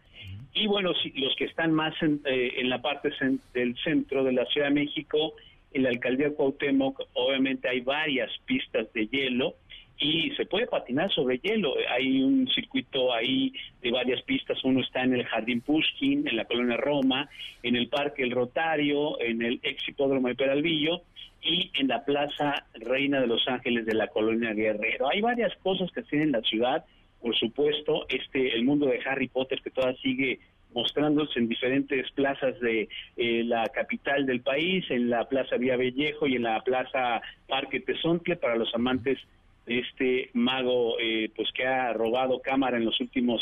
y 0.54 0.68
bueno, 0.68 0.94
si- 0.96 1.12
los 1.12 1.36
que 1.36 1.46
están 1.46 1.72
más 1.74 1.94
en, 2.02 2.22
eh, 2.26 2.54
en 2.58 2.70
la 2.70 2.82
parte 2.82 3.10
del 3.54 3.76
centro 3.84 4.24
de 4.24 4.32
la 4.34 4.46
Ciudad 4.46 4.70
de 4.70 4.74
México, 4.74 5.34
en 5.74 5.84
la 5.84 5.90
alcaldía 5.90 6.30
de 6.30 6.36
Cuauhtémoc, 6.36 7.02
obviamente 7.14 7.68
hay 7.68 7.82
varias 7.82 8.32
pistas 8.46 8.92
de 8.94 9.08
hielo 9.08 9.56
y 9.98 10.32
se 10.32 10.46
puede 10.46 10.68
patinar 10.68 11.12
sobre 11.12 11.40
hielo. 11.40 11.74
Hay 11.90 12.22
un 12.22 12.48
circuito 12.48 13.14
ahí 13.14 13.54
de 13.82 13.92
varias 13.92 14.22
pistas. 14.24 14.64
Uno 14.64 14.82
está 14.82 15.04
en 15.04 15.14
el 15.14 15.26
Jardín 15.26 15.62
Pushkin, 15.62 16.28
en 16.28 16.36
la 16.36 16.46
colonia 16.46 16.78
Roma, 16.78 17.30
en 17.64 17.76
el 17.76 17.88
Parque 17.88 18.24
El 18.24 18.32
Rotario, 18.32 19.20
en 19.22 19.42
el 19.42 19.60
ex 19.64 19.88
hipódromo 19.88 20.28
de 20.28 20.36
Peralvillo 20.36 21.02
y 21.42 21.72
en 21.76 21.88
la 21.88 22.04
Plaza 22.04 22.66
Reina 22.74 23.22
de 23.22 23.28
los 23.28 23.48
Ángeles 23.48 23.86
de 23.86 23.94
la 23.94 24.08
colonia 24.08 24.54
Guerrero. 24.54 25.10
Hay 25.10 25.22
varias 25.22 25.56
cosas 25.58 25.92
que 25.92 26.02
hacen 26.02 26.22
en 26.22 26.32
la 26.32 26.42
ciudad. 26.42 26.84
Por 27.22 27.36
supuesto, 27.36 28.06
este 28.10 28.56
el 28.56 28.66
mundo 28.66 28.88
de 28.88 29.00
Harry 29.06 29.28
Potter 29.28 29.62
que 29.62 29.72
todavía 29.72 30.00
sigue 30.02 30.40
mostrándose 30.74 31.40
en 31.40 31.48
diferentes 31.48 32.12
plazas 32.12 32.60
de 32.60 32.90
eh, 33.16 33.44
la 33.46 33.64
capital 33.70 34.26
del 34.26 34.42
país, 34.42 34.84
en 34.90 35.10
la 35.10 35.28
Plaza 35.30 35.56
Vía 35.56 35.78
Vallejo 35.78 36.28
y 36.28 36.36
en 36.36 36.44
la 36.44 36.60
Plaza 36.62 37.22
Parque 37.48 37.80
Tezontle 37.80 38.36
para 38.36 38.58
los 38.58 38.76
amantes 38.76 39.18
este 39.66 40.30
mago 40.34 41.00
eh, 41.00 41.30
pues 41.36 41.52
que 41.54 41.66
ha 41.66 41.94
robado 41.94 42.42
cámara 42.42 42.78
en 42.78 42.86
los 42.86 43.00
últimos 43.00 43.42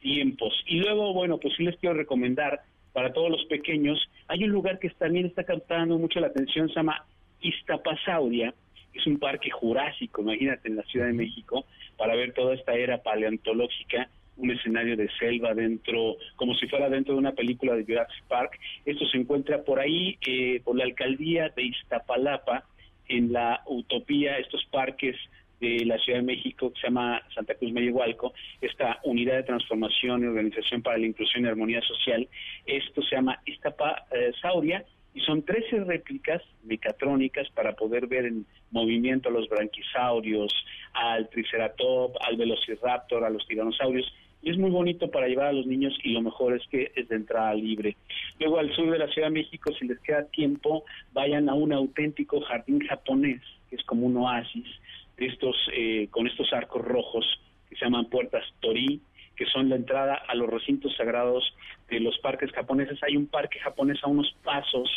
tiempos. 0.00 0.54
Y 0.66 0.78
luego, 0.78 1.12
bueno, 1.12 1.38
pues 1.38 1.54
sí 1.56 1.64
les 1.64 1.76
quiero 1.76 1.94
recomendar 1.94 2.62
para 2.92 3.12
todos 3.12 3.28
los 3.28 3.44
pequeños, 3.46 3.98
hay 4.28 4.44
un 4.44 4.50
lugar 4.50 4.78
que 4.78 4.88
también 4.90 5.26
está 5.26 5.42
captando 5.42 5.98
mucho 5.98 6.20
la 6.20 6.28
atención, 6.28 6.68
se 6.68 6.76
llama 6.76 7.04
Iztapasauria, 7.40 8.54
es 8.94 9.04
un 9.08 9.18
parque 9.18 9.50
jurásico, 9.50 10.22
imagínate, 10.22 10.68
en 10.68 10.76
la 10.76 10.84
Ciudad 10.84 11.06
de 11.06 11.12
México, 11.12 11.66
para 11.96 12.14
ver 12.14 12.32
toda 12.32 12.54
esta 12.54 12.72
era 12.74 13.02
paleontológica, 13.02 14.08
un 14.36 14.52
escenario 14.52 14.96
de 14.96 15.08
selva 15.18 15.54
dentro, 15.54 16.16
como 16.36 16.54
si 16.54 16.68
fuera 16.68 16.88
dentro 16.88 17.14
de 17.14 17.20
una 17.20 17.32
película 17.32 17.74
de 17.74 17.84
Jurassic 17.84 18.24
Park. 18.28 18.58
Esto 18.84 19.06
se 19.06 19.18
encuentra 19.18 19.62
por 19.62 19.80
ahí, 19.80 20.16
eh, 20.26 20.60
por 20.64 20.76
la 20.76 20.84
alcaldía 20.84 21.48
de 21.48 21.64
Iztapalapa, 21.64 22.64
en 23.08 23.32
la 23.32 23.62
Utopía, 23.66 24.38
estos 24.38 24.64
parques 24.66 25.16
de 25.64 25.84
la 25.86 25.98
Ciudad 25.98 26.18
de 26.18 26.26
México 26.26 26.72
que 26.72 26.80
se 26.80 26.86
llama 26.88 27.22
Santa 27.34 27.54
Cruz 27.54 27.72
Mellehualco, 27.72 28.34
esta 28.60 28.98
unidad 29.04 29.36
de 29.36 29.42
transformación 29.44 30.22
y 30.22 30.26
organización 30.26 30.82
para 30.82 30.98
la 30.98 31.06
inclusión 31.06 31.44
y 31.44 31.48
armonía 31.48 31.80
social. 31.82 32.28
Esto 32.66 33.02
se 33.02 33.16
llama 33.16 33.40
Iztapasauria 33.46 34.84
y 35.14 35.20
son 35.20 35.42
13 35.42 35.84
réplicas 35.84 36.42
mecatrónicas 36.64 37.48
para 37.50 37.74
poder 37.74 38.06
ver 38.06 38.26
en 38.26 38.46
movimiento 38.72 39.28
a 39.28 39.32
los 39.32 39.48
branquisaurios, 39.48 40.52
al 40.92 41.28
triceratop, 41.30 42.16
al 42.20 42.36
velociraptor, 42.36 43.24
a 43.24 43.30
los 43.30 43.46
tiranosaurios. 43.46 44.12
Y 44.42 44.50
es 44.50 44.58
muy 44.58 44.70
bonito 44.70 45.10
para 45.10 45.26
llevar 45.26 45.46
a 45.46 45.52
los 45.52 45.66
niños 45.66 45.96
y 46.02 46.12
lo 46.12 46.20
mejor 46.20 46.54
es 46.54 46.66
que 46.68 46.92
es 46.94 47.08
de 47.08 47.16
entrada 47.16 47.54
libre. 47.54 47.96
Luego 48.38 48.58
al 48.58 48.74
sur 48.74 48.90
de 48.90 48.98
la 48.98 49.08
Ciudad 49.08 49.28
de 49.28 49.34
México, 49.34 49.72
si 49.78 49.86
les 49.86 49.98
queda 50.00 50.26
tiempo, 50.26 50.84
vayan 51.12 51.48
a 51.48 51.54
un 51.54 51.72
auténtico 51.72 52.40
jardín 52.42 52.80
japonés, 52.80 53.40
que 53.70 53.76
es 53.76 53.84
como 53.84 54.06
un 54.06 54.16
oasis, 54.18 54.66
estos, 55.16 55.56
eh, 55.72 56.08
con 56.10 56.26
estos 56.26 56.52
arcos 56.52 56.82
rojos 56.82 57.24
que 57.68 57.76
se 57.76 57.84
llaman 57.84 58.06
puertas 58.06 58.44
Tori, 58.60 59.00
que 59.36 59.46
son 59.46 59.68
la 59.68 59.76
entrada 59.76 60.14
a 60.14 60.34
los 60.34 60.48
recintos 60.48 60.96
sagrados 60.96 61.54
de 61.88 62.00
los 62.00 62.18
parques 62.18 62.52
japoneses. 62.52 63.02
Hay 63.02 63.16
un 63.16 63.26
parque 63.26 63.58
japonés 63.58 63.98
a 64.02 64.08
unos 64.08 64.34
pasos 64.44 64.88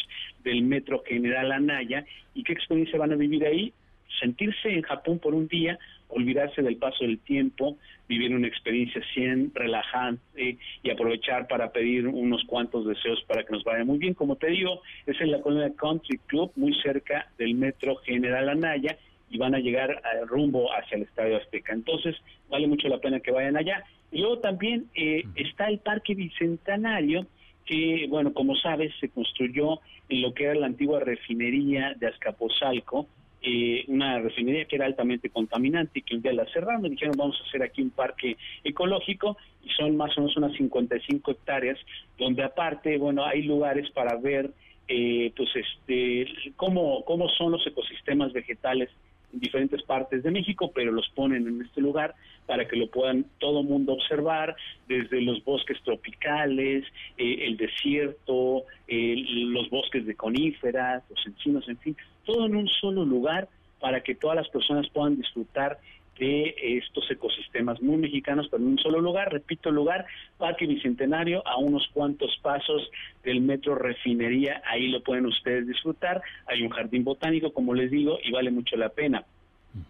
del 0.43 0.61
metro 0.61 1.03
General 1.05 1.51
Anaya. 1.51 2.05
¿Y 2.33 2.43
qué 2.43 2.53
experiencia 2.53 2.99
van 2.99 3.13
a 3.13 3.15
vivir 3.15 3.45
ahí? 3.45 3.73
Sentirse 4.19 4.69
en 4.69 4.83
Japón 4.83 5.19
por 5.19 5.33
un 5.33 5.47
día, 5.47 5.77
olvidarse 6.07 6.61
del 6.61 6.77
paso 6.77 7.03
del 7.03 7.19
tiempo, 7.19 7.77
vivir 8.07 8.33
una 8.33 8.47
experiencia 8.47 9.01
100 9.13 9.51
relajante 9.53 10.57
y 10.81 10.89
aprovechar 10.89 11.47
para 11.47 11.71
pedir 11.71 12.07
unos 12.07 12.43
cuantos 12.45 12.85
deseos 12.85 13.21
para 13.27 13.43
que 13.43 13.51
nos 13.51 13.63
vaya 13.63 13.83
muy 13.83 13.97
bien. 13.97 14.13
Como 14.13 14.35
te 14.35 14.47
digo, 14.47 14.81
es 15.05 15.19
en 15.19 15.31
la 15.31 15.41
colonia 15.41 15.73
Country 15.75 16.19
Club, 16.27 16.51
muy 16.55 16.73
cerca 16.81 17.27
del 17.37 17.55
metro 17.55 17.97
General 17.97 18.49
Anaya 18.49 18.97
y 19.29 19.37
van 19.37 19.55
a 19.55 19.59
llegar 19.59 20.01
a 20.03 20.25
rumbo 20.25 20.69
hacia 20.73 20.97
el 20.97 21.03
Estadio 21.03 21.37
Azteca. 21.37 21.73
Entonces, 21.73 22.15
vale 22.49 22.67
mucho 22.67 22.87
la 22.87 22.99
pena 22.99 23.19
que 23.19 23.31
vayan 23.31 23.57
allá. 23.57 23.83
Y 24.11 24.19
luego 24.19 24.39
también 24.39 24.87
eh, 24.95 25.23
está 25.35 25.67
el 25.67 25.79
Parque 25.79 26.15
Bicentenario, 26.15 27.27
que, 27.65 28.07
bueno, 28.09 28.33
como 28.33 28.55
sabes, 28.55 28.93
se 28.99 29.09
construyó 29.09 29.79
en 30.09 30.21
lo 30.21 30.33
que 30.33 30.45
era 30.45 30.55
la 30.55 30.67
antigua 30.67 31.01
refinería 31.01 31.93
de 31.99 32.07
Azcapotzalco, 32.07 33.07
eh, 33.41 33.85
una 33.87 34.19
refinería 34.19 34.65
que 34.65 34.77
era 34.77 34.85
altamente 34.85 35.29
contaminante 35.29 35.99
y 35.99 36.01
que 36.01 36.15
un 36.15 36.21
día 36.21 36.33
la 36.33 36.45
cerraron 36.47 36.85
y 36.85 36.89
dijeron 36.89 37.15
vamos 37.15 37.39
a 37.39 37.47
hacer 37.47 37.61
aquí 37.61 37.83
un 37.83 37.91
parque 37.91 38.35
ecológico 38.63 39.37
y 39.63 39.69
son 39.69 39.95
más 39.95 40.17
o 40.17 40.21
menos 40.21 40.35
unas 40.37 40.53
55 40.53 41.31
hectáreas 41.31 41.77
donde 42.17 42.43
aparte, 42.43 42.97
bueno, 42.97 43.23
hay 43.23 43.43
lugares 43.43 43.91
para 43.91 44.15
ver 44.15 44.49
eh, 44.87 45.31
pues 45.35 45.49
este 45.55 46.27
cómo, 46.55 47.05
cómo 47.05 47.29
son 47.29 47.51
los 47.51 47.67
ecosistemas 47.67 48.33
vegetales 48.33 48.89
diferentes 49.31 49.83
partes 49.83 50.23
de 50.23 50.31
México, 50.31 50.71
pero 50.73 50.91
los 50.91 51.09
ponen 51.09 51.47
en 51.47 51.61
este 51.61 51.81
lugar 51.81 52.15
para 52.45 52.67
que 52.67 52.75
lo 52.77 52.87
puedan 52.87 53.25
todo 53.39 53.63
mundo 53.63 53.93
observar, 53.93 54.55
desde 54.87 55.21
los 55.21 55.43
bosques 55.43 55.81
tropicales, 55.83 56.85
eh, 57.17 57.39
el 57.41 57.57
desierto, 57.57 58.63
eh, 58.87 59.15
los 59.27 59.69
bosques 59.69 60.05
de 60.05 60.15
coníferas, 60.15 61.03
los 61.09 61.27
encinos, 61.27 61.67
en 61.67 61.77
fin, 61.77 61.97
todo 62.25 62.45
en 62.45 62.55
un 62.55 62.67
solo 62.67 63.03
lugar 63.03 63.49
para 63.79 64.01
que 64.01 64.15
todas 64.15 64.35
las 64.35 64.49
personas 64.49 64.89
puedan 64.89 65.17
disfrutar 65.17 65.79
de 66.19 66.55
estos 66.77 67.09
ecosistemas 67.09 67.81
muy 67.81 67.97
mexicanos, 67.97 68.47
pero 68.49 68.63
en 68.63 68.69
un 68.69 68.79
solo 68.79 68.99
lugar, 68.99 69.31
repito 69.31 69.71
lugar, 69.71 70.05
Parque 70.37 70.65
Bicentenario, 70.65 71.45
a 71.47 71.57
unos 71.57 71.87
cuantos 71.93 72.37
pasos 72.41 72.89
del 73.23 73.41
metro 73.41 73.75
Refinería, 73.75 74.61
ahí 74.65 74.87
lo 74.87 75.01
pueden 75.01 75.25
ustedes 75.25 75.67
disfrutar, 75.67 76.21
hay 76.45 76.61
un 76.63 76.69
jardín 76.69 77.03
botánico, 77.03 77.51
como 77.53 77.73
les 77.73 77.91
digo, 77.91 78.19
y 78.23 78.31
vale 78.31 78.51
mucho 78.51 78.75
la 78.77 78.89
pena. 78.89 79.25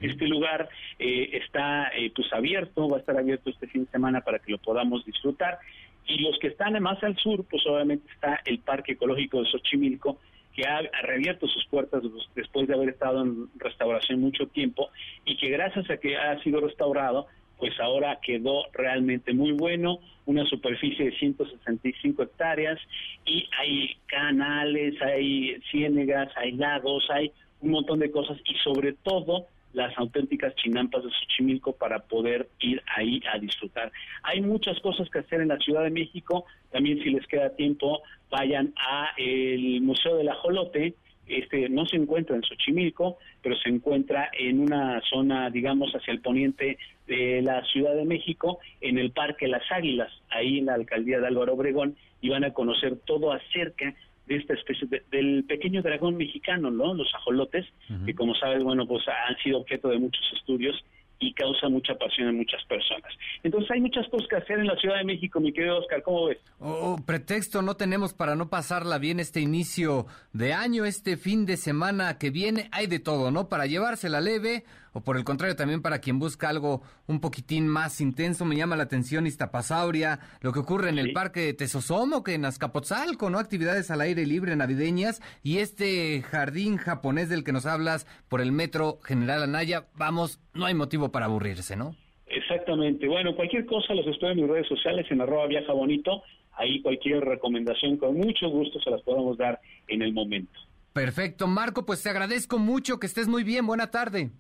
Este 0.02 0.28
lugar 0.28 0.70
eh, 1.00 1.30
está 1.34 1.90
eh, 1.96 2.12
pues 2.16 2.32
abierto, 2.34 2.90
va 2.90 2.98
a 2.98 3.00
estar 3.00 3.18
abierto 3.18 3.50
este 3.50 3.68
fin 3.68 3.86
de 3.86 3.92
semana 3.92 4.22
para 4.22 4.40
que 4.40 4.52
lo 4.52 4.58
podamos 4.58 5.06
disfrutar. 5.06 5.60
Y 6.06 6.20
los 6.20 6.38
que 6.40 6.48
están 6.48 6.82
más 6.82 7.02
al 7.04 7.18
sur, 7.18 7.46
pues 7.50 7.66
obviamente 7.68 8.10
está 8.12 8.40
el 8.46 8.60
Parque 8.60 8.94
Ecológico 8.94 9.42
de 9.42 9.50
Xochimilco, 9.50 10.20
que 10.58 10.66
ha 10.66 10.82
reabierto 11.04 11.48
sus 11.48 11.66
puertas 11.68 12.02
después 12.36 12.68
de 12.68 12.74
haber 12.74 12.90
estado 12.90 13.22
en 13.22 13.48
restauración 13.58 14.20
mucho 14.20 14.48
tiempo 14.48 14.90
y 15.24 15.38
que 15.38 15.50
gracias 15.50 15.88
a 15.92 15.98
que 15.98 16.18
ha 16.18 16.42
sido 16.42 16.60
restaurado, 16.60 17.28
pues 17.60 17.80
ahora 17.80 18.20
quedó 18.24 18.66
realmente 18.74 19.34
muy 19.34 19.52
bueno, 19.52 20.00
una 20.26 20.46
superficie 20.46 21.06
de 21.06 21.18
165 21.18 22.24
hectáreas 22.24 22.80
y 23.24 23.48
hay 23.60 23.98
canales, 24.08 25.00
hay 25.00 25.62
ciénegas, 25.70 26.30
hay 26.36 26.54
lagos, 26.54 27.08
hay 27.12 27.32
un 27.62 27.72
montón 27.72 28.00
de 28.00 28.10
cosas 28.10 28.38
y 28.44 28.56
sobre 28.64 28.94
todo 28.94 29.46
las 29.78 29.96
auténticas 29.98 30.56
chinampas 30.56 31.04
de 31.04 31.12
Xochimilco 31.12 31.74
para 31.74 32.00
poder 32.00 32.50
ir 32.60 32.82
ahí 32.96 33.22
a 33.32 33.38
disfrutar. 33.38 33.92
Hay 34.24 34.42
muchas 34.42 34.80
cosas 34.80 35.08
que 35.10 35.20
hacer 35.20 35.40
en 35.40 35.50
la 35.50 35.60
Ciudad 35.60 35.84
de 35.84 35.92
México, 35.92 36.46
también 36.72 37.02
si 37.04 37.12
les 37.12 37.26
queda 37.28 37.56
tiempo, 37.56 38.02
vayan 38.32 38.74
a 38.76 39.12
el 39.18 39.82
Museo 39.82 40.18
del 40.18 40.30
Ajolote, 40.30 40.96
este 41.28 41.70
no 41.70 41.86
se 41.86 41.98
encuentra 41.98 42.36
en 42.36 42.44
Xochimilco, 42.44 43.18
pero 43.44 43.56
se 43.58 43.70
encuentra 43.70 44.32
en 44.38 44.60
una 44.60 45.00
zona, 45.02 45.50
digamos, 45.52 45.92
hacia 45.94 46.14
el 46.14 46.22
poniente 46.22 46.80
de 47.06 47.42
la 47.44 47.64
Ciudad 47.66 47.96
de 47.96 48.06
México, 48.06 48.60
en 48.82 48.98
el 48.98 49.12
Parque 49.12 49.48
Las 49.48 49.72
Águilas, 49.72 50.12
ahí 50.30 50.58
en 50.58 50.66
la 50.66 50.74
alcaldía 50.74 51.20
de 51.20 51.28
Álvaro 51.28 51.54
Obregón, 51.54 51.96
y 52.22 52.30
van 52.30 52.46
a 52.46 52.54
conocer 52.54 52.98
todo 53.06 53.32
acerca 53.32 53.94
de 54.28 54.36
esta 54.36 54.54
especie 54.54 54.88
de- 54.88 55.04
del 55.12 55.44
pequeño 55.46 55.82
dragón 55.82 56.18
mexicano, 56.18 56.70
¿no? 56.70 56.94
Los 56.94 57.14
ajolotes, 57.16 57.66
que 58.06 58.14
como 58.14 58.36
sabes, 58.36 58.64
bueno, 58.64 58.86
pues 58.88 59.04
han 59.08 59.38
sido 59.44 59.60
objeto 59.60 59.90
de 59.90 60.00
muchos 60.00 60.24
estudios 60.36 60.76
y 61.20 61.34
causa 61.34 61.68
mucha 61.68 61.96
pasión 61.96 62.28
en 62.28 62.38
muchas 62.38 62.64
personas. 62.66 63.12
Entonces 63.42 63.72
hay 63.72 63.82
muchas 63.82 64.08
cosas 64.10 64.28
que 64.28 64.36
hacer 64.36 64.60
en 64.60 64.68
la 64.68 64.76
Ciudad 64.76 64.98
de 64.98 65.04
México, 65.04 65.40
mi 65.40 65.52
querido 65.52 65.80
Oscar, 65.80 66.04
¿cómo 66.04 66.26
ves? 66.28 66.38
Oh, 66.60 66.98
pretexto 67.04 67.64
no 67.64 67.76
tenemos 67.76 68.14
para 68.14 68.36
no 68.36 68.50
pasarla 68.52 69.00
bien 69.00 69.20
este 69.20 69.40
inicio 69.42 70.06
de 70.34 70.54
año, 70.54 70.86
este 70.86 71.18
fin 71.18 71.48
de 71.48 71.58
semana 71.58 72.20
que 72.20 72.30
viene, 72.30 72.70
hay 72.72 72.86
de 72.86 73.00
todo, 73.00 73.32
¿no? 73.32 73.50
Para 73.50 73.66
llevársela 73.66 74.22
leve 74.22 74.64
o 74.98 75.02
por 75.02 75.16
el 75.16 75.24
contrario 75.24 75.56
también 75.56 75.84
para 75.84 76.00
quien 76.00 76.18
busca 76.18 76.50
algo 76.50 76.82
un 77.06 77.20
poquitín 77.20 77.68
más 77.68 78.02
intenso, 78.02 78.46
me 78.46 78.56
llama 78.56 78.76
la 78.76 78.84
atención 78.84 79.28
Iztapasauria, 79.28 80.20
lo 80.42 80.52
que 80.52 80.60
ocurre 80.60 80.90
en 80.90 80.98
el 80.98 81.14
parque 81.14 81.42
de 81.42 81.54
Tesosomo, 81.54 82.24
que 82.24 82.34
en 82.34 82.46
Azcapotzalco, 82.46 83.30
¿no? 83.30 83.38
Actividades 83.38 83.92
al 83.92 84.02
aire 84.02 84.26
libre 84.26 84.56
navideñas 84.56 85.22
y 85.44 85.60
este 85.60 86.24
jardín 86.24 86.78
japonés 86.78 87.30
del 87.30 87.44
que 87.44 87.52
nos 87.52 87.68
hablas 87.68 88.08
por 88.28 88.42
el 88.42 88.52
metro 88.52 88.98
General 89.04 89.44
Anaya, 89.44 89.86
vamos, 89.96 90.40
no 90.56 90.66
hay 90.66 90.74
motivo 90.74 91.12
para 91.12 91.28
aburrirse, 91.28 91.76
¿no? 91.76 91.96
Exactamente. 92.26 93.08
Bueno, 93.08 93.36
cualquier 93.36 93.68
cosa 93.68 93.94
los 93.94 94.08
espero 94.08 94.32
en 94.32 94.42
mis 94.42 94.50
redes 94.50 94.68
sociales, 94.68 95.06
en 95.12 95.22
arroba 95.22 95.46
viaja 95.46 95.74
bonito. 95.74 96.24
Ahí 96.54 96.82
cualquier 96.82 97.24
recomendación 97.24 97.98
con 97.98 98.18
mucho 98.18 98.50
gusto 98.50 98.80
se 98.80 98.90
las 98.90 99.04
podemos 99.04 99.38
dar 99.38 99.60
en 99.88 100.02
el 100.02 100.12
momento. 100.12 100.60
Perfecto, 100.92 101.46
Marco, 101.46 101.86
pues 101.86 102.02
te 102.02 102.10
agradezco 102.10 102.58
mucho, 102.58 103.00
que 103.00 103.06
estés 103.06 103.28
muy 103.28 103.44
bien, 103.44 103.68
buena 103.68 103.92
tarde. 103.92 104.32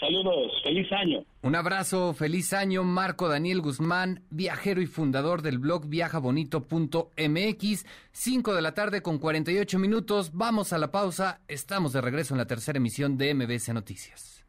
Saludos, 0.00 0.52
feliz 0.62 0.90
año. 0.92 1.24
Un 1.42 1.56
abrazo, 1.56 2.14
feliz 2.14 2.52
año, 2.52 2.84
Marco 2.84 3.28
Daniel 3.28 3.60
Guzmán, 3.60 4.22
viajero 4.30 4.80
y 4.80 4.86
fundador 4.86 5.42
del 5.42 5.58
blog 5.58 5.88
viajabonito.mx. 5.88 7.86
5 8.12 8.54
de 8.54 8.62
la 8.62 8.74
tarde 8.74 9.02
con 9.02 9.18
48 9.18 9.78
minutos. 9.78 10.30
Vamos 10.34 10.72
a 10.72 10.78
la 10.78 10.92
pausa. 10.92 11.40
Estamos 11.48 11.92
de 11.92 12.00
regreso 12.00 12.34
en 12.34 12.38
la 12.38 12.46
tercera 12.46 12.76
emisión 12.76 13.18
de 13.18 13.34
MBS 13.34 13.74
Noticias. 13.74 14.44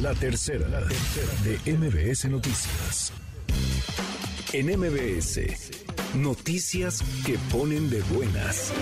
La 0.00 0.14
tercera, 0.14 0.66
la 0.68 0.80
tercera 0.80 1.32
de 1.44 1.58
MBS 1.76 2.28
Noticias. 2.28 3.12
En 4.52 4.66
MBS, 4.66 6.16
noticias 6.16 7.02
que 7.24 7.38
ponen 7.50 7.88
de 7.88 8.02
buenas. 8.02 8.72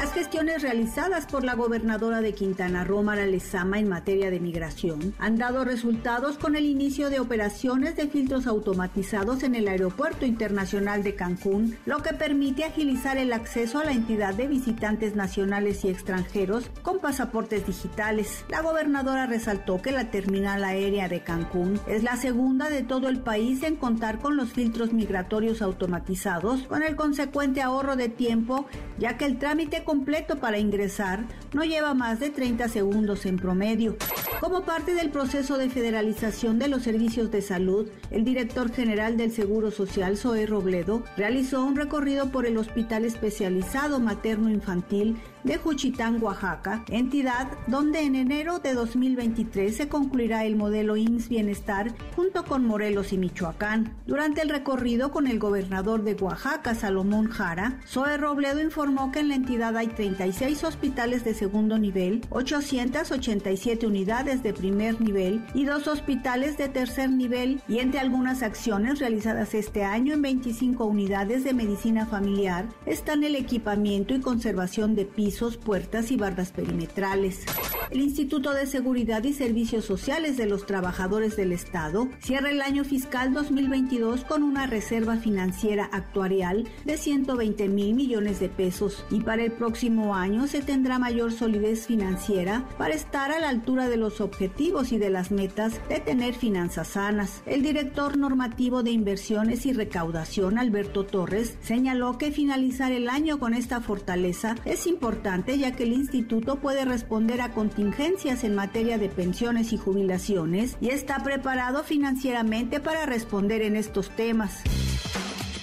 Las 0.00 0.14
gestiones 0.14 0.62
realizadas 0.62 1.26
por 1.26 1.44
la 1.44 1.54
gobernadora 1.54 2.22
de 2.22 2.32
Quintana 2.32 2.84
Roo, 2.84 3.02
Mara 3.02 3.26
Lezama, 3.26 3.78
en 3.78 3.86
materia 3.86 4.30
de 4.30 4.40
migración 4.40 5.14
han 5.18 5.36
dado 5.36 5.62
resultados 5.62 6.38
con 6.38 6.56
el 6.56 6.64
inicio 6.64 7.10
de 7.10 7.20
operaciones 7.20 7.96
de 7.96 8.08
filtros 8.08 8.46
automatizados 8.46 9.42
en 9.42 9.54
el 9.54 9.68
Aeropuerto 9.68 10.24
Internacional 10.24 11.02
de 11.02 11.16
Cancún, 11.16 11.76
lo 11.84 11.98
que 11.98 12.14
permite 12.14 12.64
agilizar 12.64 13.18
el 13.18 13.30
acceso 13.34 13.78
a 13.78 13.84
la 13.84 13.92
entidad 13.92 14.32
de 14.32 14.46
visitantes 14.46 15.16
nacionales 15.16 15.84
y 15.84 15.90
extranjeros 15.90 16.70
con 16.80 17.00
pasaportes 17.00 17.66
digitales. 17.66 18.46
La 18.48 18.62
gobernadora 18.62 19.26
resaltó 19.26 19.82
que 19.82 19.92
la 19.92 20.10
terminal 20.10 20.64
aérea 20.64 21.10
de 21.10 21.20
Cancún 21.20 21.78
es 21.86 22.02
la 22.02 22.16
segunda 22.16 22.70
de 22.70 22.84
todo 22.84 23.10
el 23.10 23.20
país 23.20 23.62
en 23.64 23.76
contar 23.76 24.18
con 24.18 24.38
los 24.38 24.54
filtros 24.54 24.94
migratorios 24.94 25.60
automatizados, 25.60 26.62
con 26.68 26.82
el 26.82 26.96
consecuente 26.96 27.60
ahorro 27.60 27.96
de 27.96 28.08
tiempo, 28.08 28.64
ya 28.98 29.18
que 29.18 29.26
el 29.26 29.38
trámite 29.38 29.84
completo 29.90 30.38
para 30.38 30.60
ingresar 30.60 31.24
no 31.52 31.64
lleva 31.64 31.94
más 31.94 32.20
de 32.20 32.30
30 32.30 32.68
segundos 32.68 33.26
en 33.26 33.36
promedio. 33.36 33.96
Como 34.38 34.60
parte 34.60 34.94
del 34.94 35.10
proceso 35.10 35.58
de 35.58 35.68
federalización 35.68 36.60
de 36.60 36.68
los 36.68 36.84
servicios 36.84 37.32
de 37.32 37.42
salud, 37.42 37.88
el 38.12 38.24
director 38.24 38.72
general 38.72 39.16
del 39.16 39.32
Seguro 39.32 39.72
Social, 39.72 40.16
Zoe 40.16 40.46
Robledo, 40.46 41.02
realizó 41.16 41.64
un 41.64 41.74
recorrido 41.74 42.30
por 42.30 42.46
el 42.46 42.56
Hospital 42.56 43.04
Especializado 43.04 43.98
Materno 43.98 44.48
Infantil 44.48 45.16
de 45.44 45.56
Juchitán, 45.56 46.22
Oaxaca, 46.22 46.84
entidad 46.88 47.48
donde 47.66 48.02
en 48.02 48.14
enero 48.14 48.58
de 48.58 48.74
2023 48.74 49.74
se 49.74 49.88
concluirá 49.88 50.44
el 50.44 50.56
modelo 50.56 50.96
IMSS 50.96 51.28
Bienestar 51.28 51.94
junto 52.14 52.44
con 52.44 52.66
Morelos 52.66 53.12
y 53.12 53.18
Michoacán. 53.18 53.94
Durante 54.06 54.42
el 54.42 54.48
recorrido 54.48 55.10
con 55.10 55.26
el 55.26 55.38
gobernador 55.38 56.02
de 56.04 56.14
Oaxaca, 56.14 56.74
Salomón 56.74 57.28
Jara, 57.28 57.80
Zoe 57.86 58.16
Robledo 58.16 58.60
informó 58.60 59.12
que 59.12 59.20
en 59.20 59.28
la 59.28 59.36
entidad 59.36 59.76
hay 59.76 59.88
36 59.88 60.64
hospitales 60.64 61.24
de 61.24 61.34
segundo 61.34 61.78
nivel, 61.78 62.22
887 62.30 63.86
unidades 63.86 64.42
de 64.42 64.52
primer 64.52 65.00
nivel 65.00 65.44
y 65.54 65.64
dos 65.64 65.88
hospitales 65.88 66.58
de 66.58 66.68
tercer 66.68 67.10
nivel 67.10 67.62
y 67.68 67.78
entre 67.78 68.00
algunas 68.00 68.42
acciones 68.42 68.98
realizadas 68.98 69.54
este 69.54 69.84
año 69.84 70.14
en 70.14 70.22
25 70.22 70.84
unidades 70.84 71.44
de 71.44 71.54
medicina 71.54 72.06
familiar 72.06 72.68
están 72.86 73.24
el 73.24 73.36
equipamiento 73.36 74.14
y 74.14 74.20
conservación 74.20 74.94
de 74.94 75.04
pisos 75.04 75.29
puertas 75.64 76.10
y 76.10 76.16
barras 76.16 76.50
perimetrales. 76.50 77.44
El 77.90 78.00
Instituto 78.00 78.52
de 78.52 78.66
Seguridad 78.66 79.24
y 79.24 79.32
Servicios 79.32 79.84
Sociales 79.84 80.36
de 80.36 80.46
los 80.46 80.66
Trabajadores 80.66 81.36
del 81.36 81.52
Estado 81.52 82.08
cierra 82.20 82.50
el 82.50 82.62
año 82.62 82.84
fiscal 82.84 83.32
2022 83.32 84.24
con 84.24 84.42
una 84.42 84.66
reserva 84.66 85.16
financiera 85.16 85.88
actuarial 85.92 86.68
de 86.84 86.96
120 86.96 87.68
mil 87.68 87.94
millones 87.94 88.40
de 88.40 88.48
pesos 88.48 89.04
y 89.10 89.20
para 89.20 89.44
el 89.44 89.52
próximo 89.52 90.14
año 90.14 90.46
se 90.46 90.62
tendrá 90.62 90.98
mayor 90.98 91.32
solidez 91.32 91.86
financiera 91.86 92.68
para 92.78 92.94
estar 92.94 93.32
a 93.32 93.40
la 93.40 93.48
altura 93.48 93.88
de 93.88 93.96
los 93.96 94.20
objetivos 94.20 94.92
y 94.92 94.98
de 94.98 95.10
las 95.10 95.30
metas 95.30 95.80
de 95.88 96.00
tener 96.00 96.34
finanzas 96.34 96.88
sanas. 96.88 97.42
El 97.46 97.62
director 97.62 98.16
normativo 98.16 98.82
de 98.82 98.90
inversiones 98.90 99.66
y 99.66 99.72
recaudación, 99.72 100.58
Alberto 100.58 101.04
Torres, 101.04 101.56
señaló 101.60 102.18
que 102.18 102.30
finalizar 102.30 102.92
el 102.92 103.08
año 103.08 103.38
con 103.38 103.54
esta 103.54 103.80
fortaleza 103.80 104.54
es 104.64 104.86
importante 104.86 105.19
ya 105.22 105.72
que 105.72 105.82
el 105.82 105.92
instituto 105.92 106.56
puede 106.56 106.84
responder 106.84 107.40
a 107.40 107.52
contingencias 107.52 108.44
en 108.44 108.54
materia 108.54 108.98
de 108.98 109.08
pensiones 109.08 109.72
y 109.72 109.76
jubilaciones 109.76 110.76
y 110.80 110.90
está 110.90 111.22
preparado 111.22 111.84
financieramente 111.84 112.80
para 112.80 113.06
responder 113.06 113.62
en 113.62 113.76
estos 113.76 114.10
temas. 114.16 114.62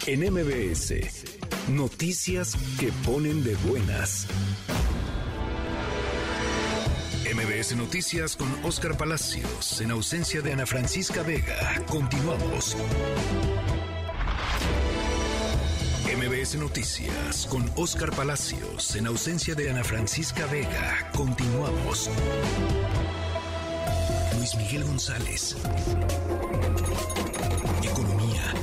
En 0.06 0.22
MBS, 0.22 0.94
noticias 1.70 2.56
que 2.80 2.92
ponen 3.06 3.44
de 3.44 3.56
buenas. 3.68 4.28
MBS 7.34 7.76
Noticias 7.76 8.36
con 8.36 8.48
Oscar 8.64 8.98
Palacios, 8.98 9.82
en 9.82 9.92
ausencia 9.92 10.42
de 10.42 10.54
Ana 10.54 10.66
Francisca 10.66 11.24
Vega. 11.24 11.84
Continuamos. 11.88 12.76
MBS 16.16 16.56
Noticias 16.56 17.48
con 17.48 17.70
Oscar 17.76 18.12
Palacios 18.12 18.96
en 18.96 19.08
ausencia 19.08 19.56
de 19.56 19.70
Ana 19.70 19.84
Francisca 19.84 20.46
Vega. 20.46 21.12
Continuamos. 21.14 22.10
Luis 24.38 24.56
Miguel 24.56 24.86
González. 24.86 25.58
Economía. 27.84 28.54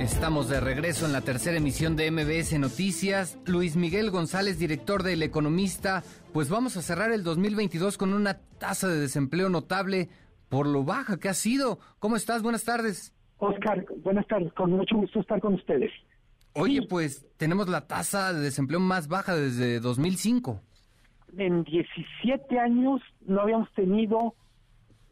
Estamos 0.00 0.48
de 0.48 0.58
regreso 0.58 1.06
en 1.06 1.12
la 1.12 1.20
tercera 1.20 1.56
emisión 1.56 1.94
de 1.94 2.10
MBS 2.10 2.58
Noticias. 2.58 3.38
Luis 3.46 3.76
Miguel 3.76 4.10
González, 4.10 4.58
director 4.58 5.04
del 5.04 5.22
Economista. 5.22 6.02
Pues 6.32 6.48
vamos 6.48 6.76
a 6.76 6.82
cerrar 6.82 7.12
el 7.12 7.22
2022 7.22 7.96
con 7.96 8.12
una 8.12 8.40
tasa 8.58 8.88
de 8.88 8.98
desempleo 8.98 9.48
notable 9.48 10.08
por 10.50 10.66
lo 10.66 10.84
baja 10.84 11.18
que 11.18 11.30
ha 11.30 11.34
sido. 11.34 11.78
¿Cómo 11.98 12.16
estás? 12.16 12.42
Buenas 12.42 12.64
tardes. 12.64 13.14
Oscar, 13.38 13.86
buenas 14.02 14.26
tardes. 14.26 14.52
Con 14.52 14.72
mucho 14.72 14.96
gusto 14.96 15.20
estar 15.20 15.40
con 15.40 15.54
ustedes. 15.54 15.90
Oye, 16.52 16.82
pues 16.86 17.26
tenemos 17.38 17.68
la 17.68 17.86
tasa 17.86 18.34
de 18.34 18.40
desempleo 18.40 18.80
más 18.80 19.06
baja 19.08 19.36
desde 19.36 19.78
2005. 19.80 20.60
En 21.38 21.62
17 21.62 22.58
años 22.58 23.00
no 23.24 23.40
habíamos 23.40 23.72
tenido 23.72 24.34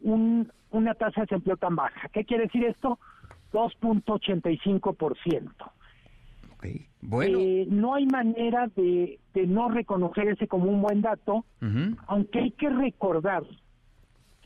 un, 0.01 0.51
una 0.71 0.93
tasa 0.93 1.21
de 1.21 1.27
desempleo 1.27 1.55
tan 1.57 1.77
baja. 1.77 2.09
¿Qué 2.09 2.25
quiere 2.25 2.43
decir 2.43 2.65
esto? 2.65 2.99
2.85%. 3.53 5.51
Okay. 6.55 6.85
Bueno. 7.01 7.39
Eh, 7.39 7.65
no 7.69 7.95
hay 7.95 8.05
manera 8.05 8.67
de, 8.75 9.17
de, 9.33 9.47
no 9.47 9.69
reconocer 9.69 10.27
ese 10.27 10.49
como 10.49 10.69
un 10.69 10.81
buen 10.81 11.01
dato, 11.01 11.45
aunque 12.07 12.39
hay 12.39 12.51
que 12.51 12.69
recordar 12.69 13.43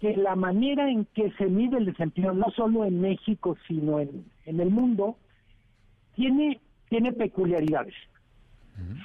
que 0.03 0.17
la 0.17 0.35
manera 0.35 0.89
en 0.89 1.05
que 1.05 1.31
se 1.37 1.45
mide 1.45 1.77
el 1.77 1.85
desempleo, 1.85 2.33
no 2.33 2.51
solo 2.57 2.83
en 2.83 2.99
México, 2.99 3.55
sino 3.69 4.01
en, 4.01 4.25
en 4.45 4.59
el 4.59 4.69
mundo, 4.69 5.15
tiene, 6.13 6.59
tiene 6.89 7.13
peculiaridades. 7.13 7.93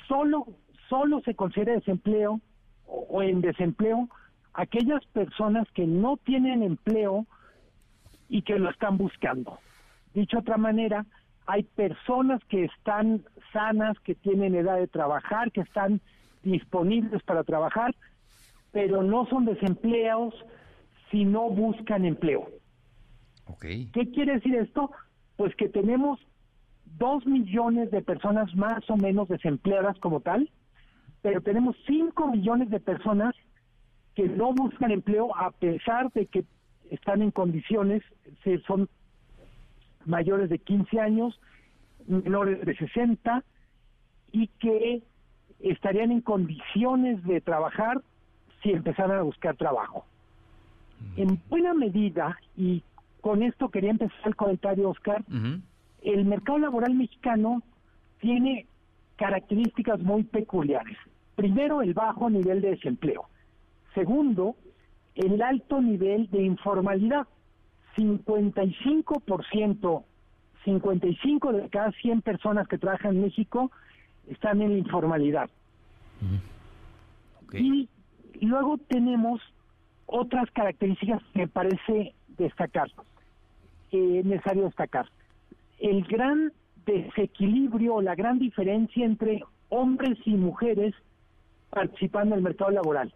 Solo, 0.09 0.49
solo 0.89 1.21
se 1.21 1.37
considera 1.37 1.75
desempleo 1.75 2.41
o, 2.85 3.07
o, 3.11 3.23
en 3.23 3.41
desempleo 3.43 4.09
aquellas 4.55 5.07
personas 5.13 5.69
que 5.71 5.87
no 5.87 6.17
tienen 6.17 6.65
empleo 6.65 7.27
y 8.29 8.43
que 8.43 8.59
lo 8.59 8.69
están 8.69 8.99
buscando. 8.99 9.57
Dicho 10.15 10.39
de 10.39 10.41
otra 10.41 10.57
manera, 10.57 11.07
hay 11.47 11.63
personas 11.63 12.43
que 12.47 12.65
están 12.65 13.23
sanas, 13.53 13.97
que 14.01 14.17
tienen 14.17 14.57
edad 14.57 14.79
de 14.79 14.89
trabajar, 14.89 15.53
que 15.53 15.61
están 15.61 16.01
disponibles 16.43 17.23
para 17.23 17.45
trabajar, 17.45 17.95
pero 18.73 19.05
no 19.05 19.27
son 19.27 19.45
desempleados, 19.45 20.35
si 21.11 21.25
no 21.25 21.51
buscan 21.51 22.05
empleo. 22.05 22.49
Okay. 23.47 23.91
¿Qué 23.93 24.11
quiere 24.11 24.35
decir 24.35 24.55
esto? 24.55 24.91
Pues 25.37 25.55
que 25.57 25.69
tenemos 25.69 26.19
dos 26.85 27.25
millones 27.27 27.91
de 27.91 28.03
personas 28.03 28.55
más 28.55 28.89
o 28.91 28.97
menos 28.97 29.29
desempleadas 29.29 29.99
como 29.99 30.21
tal, 30.21 30.51
pero 31.23 31.41
tenemos 31.41 31.77
5 31.87 32.29
millones 32.29 32.71
de 32.71 32.81
personas 32.81 33.35
que 34.15 34.29
no 34.29 34.53
buscan 34.53 34.91
empleo 34.91 35.35
a 35.37 35.51
pesar 35.51 36.13
de 36.13 36.27
que 36.27 36.45
están 36.91 37.23
en 37.23 37.31
condiciones, 37.31 38.03
si 38.43 38.59
son 38.61 38.89
mayores 40.05 40.49
de 40.49 40.59
15 40.59 41.01
años, 41.01 41.39
menores 42.07 42.65
de 42.65 42.77
60 42.77 43.45
y 44.33 44.49
que 44.59 45.03
estarían 45.61 46.11
en 46.13 46.21
condiciones 46.21 47.23
de 47.25 47.41
trabajar 47.41 48.01
si 48.63 48.71
empezaran 48.71 49.19
a 49.19 49.23
buscar 49.23 49.57
trabajo. 49.57 50.05
En 51.17 51.41
buena 51.49 51.75
medida, 51.75 52.39
y 52.57 52.83
con 53.21 53.43
esto 53.43 53.71
quería 53.71 53.91
empezar 53.91 54.17
el 54.25 54.37
comentario, 54.37 54.91
Oscar, 54.91 55.25
el 56.03 56.25
mercado 56.25 56.59
laboral 56.59 56.95
mexicano 56.95 57.63
tiene 58.21 58.67
características 59.17 60.01
muy 60.01 60.23
peculiares. 60.23 60.97
Primero, 61.35 61.83
el 61.83 61.95
bajo 61.95 62.31
nivel 62.31 62.61
de 62.61 62.71
desempleo. 62.71 63.27
Segundo, 63.95 64.57
el 65.15 65.43
alto 65.43 65.81
nivel 65.81 66.31
de 66.31 66.43
informalidad. 66.43 67.27
55%, 67.97 70.05
55 70.65 71.53
de 71.53 71.69
cada 71.69 71.93
100 71.93 72.23
personas 72.23 72.67
que 72.69 72.79
trabajan 72.79 73.17
en 73.17 73.23
México 73.23 73.71
están 74.29 74.63
en 74.63 74.73
la 74.73 74.79
informalidad. 74.79 75.51
Y 77.53 77.89
luego 78.41 78.79
tenemos 78.79 79.41
otras 80.09 80.51
características 80.53 81.23
que 81.33 81.41
me 81.41 81.49
parece 81.49 82.15
destacar, 82.39 82.91
eh, 83.93 84.23
necesario 84.25 84.65
destacar. 84.65 85.07
El 85.79 86.03
gran 86.05 86.53
desequilibrio, 86.87 88.01
la 88.01 88.15
gran 88.15 88.39
diferencia 88.39 89.05
entre 89.05 89.43
hombres 89.69 90.19
y 90.25 90.35
mujeres 90.35 90.95
participando 91.71 92.35
en 92.35 92.39
el 92.39 92.45
mercado 92.45 92.71
laboral. 92.71 93.13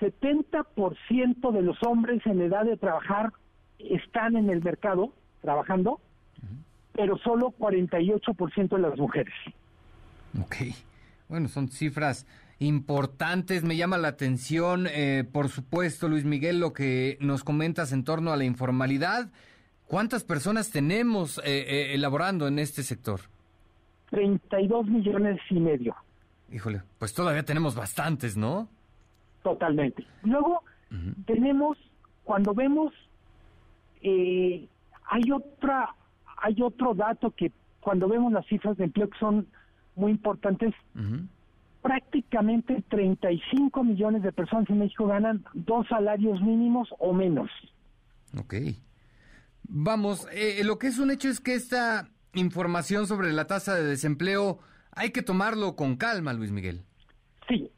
70% 0.00 1.52
de 1.52 1.62
los 1.62 1.76
hombres 1.82 2.24
en 2.24 2.40
edad 2.40 2.64
de 2.64 2.76
trabajar 2.76 3.32
están 3.78 4.36
en 4.36 4.48
el 4.48 4.62
mercado 4.62 5.12
trabajando, 5.42 6.00
pero 6.92 7.18
solo 7.18 7.52
48% 7.58 8.68
de 8.68 8.78
las 8.78 8.96
mujeres. 8.96 9.34
Ok. 10.40 10.56
Bueno, 11.28 11.48
son 11.48 11.68
cifras 11.68 12.26
importantes. 12.60 13.64
Me 13.64 13.76
llama 13.76 13.98
la 13.98 14.08
atención, 14.08 14.86
eh, 14.86 15.24
por 15.30 15.48
supuesto, 15.48 16.08
Luis 16.08 16.24
Miguel, 16.24 16.60
lo 16.60 16.72
que 16.72 17.18
nos 17.20 17.42
comentas 17.42 17.92
en 17.92 18.04
torno 18.04 18.32
a 18.32 18.36
la 18.36 18.44
informalidad. 18.44 19.30
¿Cuántas 19.86 20.22
personas 20.22 20.70
tenemos 20.70 21.38
eh, 21.38 21.42
eh, 21.46 21.94
elaborando 21.94 22.46
en 22.46 22.60
este 22.60 22.84
sector? 22.84 23.22
32 24.10 24.86
millones 24.86 25.40
y 25.50 25.58
medio. 25.58 25.96
Híjole, 26.52 26.82
pues 26.98 27.12
todavía 27.12 27.42
tenemos 27.42 27.74
bastantes, 27.74 28.36
¿no? 28.36 28.68
Totalmente. 29.42 30.06
Luego 30.22 30.62
tenemos, 31.26 31.78
cuando 32.24 32.54
vemos, 32.54 32.92
eh, 34.02 34.66
hay 35.08 35.32
otra, 35.32 35.94
hay 36.36 36.56
otro 36.62 36.94
dato 36.94 37.30
que 37.30 37.52
cuando 37.80 38.08
vemos 38.08 38.32
las 38.32 38.46
cifras 38.46 38.76
de 38.76 38.84
empleo 38.84 39.08
que 39.08 39.18
son 39.18 39.46
muy 39.96 40.12
importantes, 40.12 40.74
prácticamente 41.82 42.82
35 42.88 43.84
millones 43.84 44.22
de 44.22 44.32
personas 44.32 44.68
en 44.70 44.80
México 44.80 45.06
ganan 45.06 45.44
dos 45.54 45.86
salarios 45.88 46.40
mínimos 46.40 46.88
o 46.98 47.12
menos. 47.12 47.50
Ok. 48.38 48.54
Vamos, 49.62 50.26
eh, 50.32 50.62
lo 50.64 50.78
que 50.78 50.88
es 50.88 50.98
un 50.98 51.10
hecho 51.10 51.28
es 51.28 51.40
que 51.40 51.54
esta 51.54 52.08
información 52.34 53.06
sobre 53.06 53.32
la 53.32 53.46
tasa 53.46 53.74
de 53.74 53.84
desempleo 53.84 54.58
hay 54.92 55.10
que 55.10 55.22
tomarlo 55.22 55.76
con 55.76 55.96
calma, 55.96 56.32
Luis 56.32 56.50
Miguel. 56.50 56.82
Sí. 57.48 57.70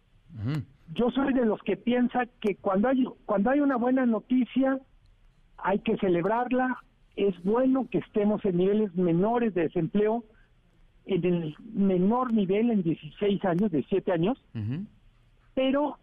Yo 0.94 1.10
soy 1.10 1.32
de 1.34 1.44
los 1.44 1.60
que 1.62 1.76
piensa 1.76 2.26
que 2.40 2.56
cuando 2.56 2.88
hay 2.88 3.04
cuando 3.26 3.50
hay 3.50 3.60
una 3.60 3.76
buena 3.76 4.06
noticia 4.06 4.78
hay 5.58 5.78
que 5.80 5.96
celebrarla. 5.98 6.78
Es 7.16 7.34
bueno 7.44 7.86
que 7.90 7.98
estemos 7.98 8.44
en 8.44 8.56
niveles 8.56 8.94
menores 8.94 9.54
de 9.54 9.62
desempleo, 9.62 10.24
en 11.06 11.24
el 11.24 11.56
menor 11.72 12.32
nivel 12.32 12.70
en 12.70 12.82
16 12.82 13.44
años, 13.44 13.70
17 13.70 14.12
años, 14.12 14.38
pero 15.54 15.98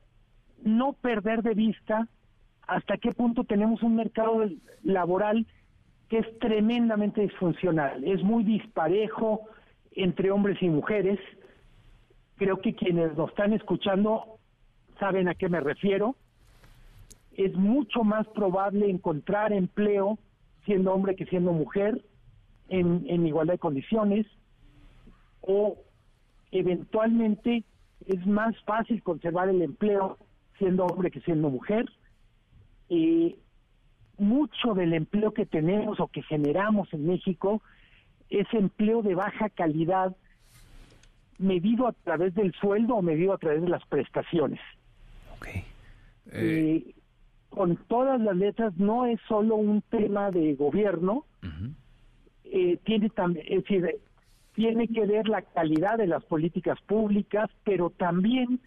no 0.64 0.94
perder 0.94 1.42
de 1.42 1.54
vista 1.54 2.08
hasta 2.68 2.98
qué 2.98 3.12
punto 3.12 3.44
tenemos 3.44 3.82
un 3.82 3.96
mercado 3.96 4.44
laboral 4.84 5.48
que 6.10 6.20
es 6.20 6.40
tremendamente 6.40 7.22
disfuncional, 7.22 8.04
es 8.04 8.24
muy 8.24 8.44
disparejo 8.44 9.42
entre 9.92 10.32
hombres 10.32 10.62
y 10.62 10.70
mujeres. 10.70 11.20
Creo 12.36 12.60
que 12.62 12.74
quienes 12.74 13.16
nos 13.16 13.30
están 13.30 13.54
escuchando 13.54 14.40
saben 15.00 15.28
a 15.30 15.36
qué 15.36 15.50
me 15.50 15.60
refiero. 15.60 16.16
Es 17.34 17.54
mucho 17.56 18.04
más 18.04 18.28
probable 18.30 18.90
encontrar 18.90 19.54
empleo 19.54 20.18
siendo 20.66 20.94
hombre 20.94 21.16
que 21.16 21.26
siendo 21.26 21.54
mujer 21.54 22.02
en, 22.70 23.06
en 23.08 23.26
igualdad 23.26 23.54
de 23.54 23.60
condiciones 23.60 24.26
o 25.42 25.78
eventualmente 26.52 27.64
es 28.06 28.26
más 28.26 28.56
fácil 28.64 29.02
conservar 29.04 29.50
el 29.50 29.62
empleo 29.62 30.18
siendo 30.58 30.86
hombre 30.86 31.12
que 31.12 31.22
siendo 31.22 31.50
mujer. 31.50 31.86
y 32.90 33.38
mucho 34.18 34.74
del 34.74 34.94
empleo 34.94 35.34
que 35.34 35.46
tenemos 35.46 36.00
o 36.02 36.08
que 36.08 36.22
generamos 36.24 36.94
en 36.94 37.08
México 37.08 37.62
es 38.30 38.46
empleo 38.54 39.02
de 39.02 39.16
baja 39.16 39.50
calidad 39.50 40.16
medido 41.38 41.88
a 41.88 41.94
través 41.94 42.36
del 42.36 42.54
sueldo 42.54 42.96
o 42.96 43.02
medido 43.02 43.34
a 43.34 43.38
través 43.38 43.62
de 43.62 43.70
las 43.70 43.86
prestaciones. 43.86 44.60
Eh, 46.32 46.94
con 47.50 47.78
todas 47.88 48.20
las 48.22 48.36
letras 48.36 48.78
no 48.78 49.06
es 49.06 49.20
solo 49.28 49.56
un 49.56 49.82
tema 49.82 50.32
de 50.32 50.54
gobierno, 50.56 51.26
eh, 52.44 52.78
tiene 52.84 53.10
también, 53.10 53.46
es 53.50 53.64
decir, 53.64 54.00
tiene 54.60 54.90
que 54.90 55.06
ver 55.06 55.30
la 55.30 55.42
calidad 55.42 55.98
de 55.98 56.06
las 56.06 56.22
políticas 56.26 56.78
públicas, 56.82 57.50
pero 57.64 57.92
también 57.92 58.60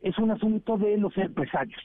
es 0.00 0.16
un 0.16 0.30
asunto 0.30 0.78
de 0.78 0.96
los 0.96 1.16
empresarios. 1.18 1.82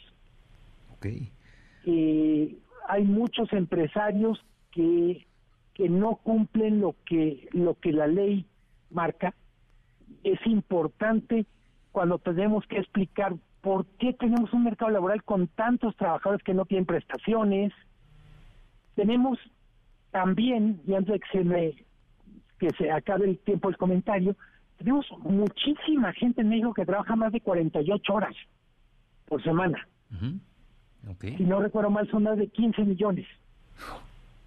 Eh, 1.88 2.55
hay 2.88 3.03
muchos 3.03 3.51
empresarios 3.53 4.39
que 4.72 5.26
que 5.74 5.89
no 5.89 6.18
cumplen 6.18 6.80
lo 6.80 6.95
que 7.05 7.49
lo 7.53 7.74
que 7.74 7.91
la 7.91 8.05
ley 8.05 8.45
marca. 8.91 9.34
Es 10.24 10.39
importante 10.45 11.47
cuando 11.91 12.20
tenemos 12.20 12.68
que 12.68 12.78
explicar 12.78 13.34
por 13.61 13.88
qué 13.97 14.13
tenemos 14.13 14.53
un 14.53 14.63
mercado 14.63 14.91
laboral 14.91 15.24
con 15.24 15.47
tantos 15.47 15.95
trabajadores 15.95 16.43
que 16.43 16.53
no 16.53 16.66
tienen 16.66 16.86
prestaciones. 16.86 17.74
Tenemos 18.95 19.39
también 20.11 20.82
y 20.86 20.93
antes 20.93 21.13
de 21.13 21.20
que 21.20 21.38
se 21.38 21.43
me 21.43 21.74
que 22.60 22.72
se 22.74 22.91
acabe 22.91 23.26
el 23.26 23.38
tiempo 23.39 23.70
del 23.70 23.78
comentario. 23.78 24.36
Tenemos 24.78 25.06
muchísima 25.20 26.14
gente 26.14 26.41
en 26.41 26.49
México 26.49 26.74
que 26.74 26.86
trabaja 26.86 27.16
más 27.16 27.32
de 27.32 27.41
48 27.41 28.14
horas 28.14 28.36
por 29.28 29.41
semana. 29.43 29.88
Si 31.22 31.43
no 31.43 31.62
recuerdo 31.62 31.89
mal 31.89 32.10
son 32.10 32.24
más 32.24 32.38
de 32.38 32.47
15 32.47 32.84
millones. 32.84 33.28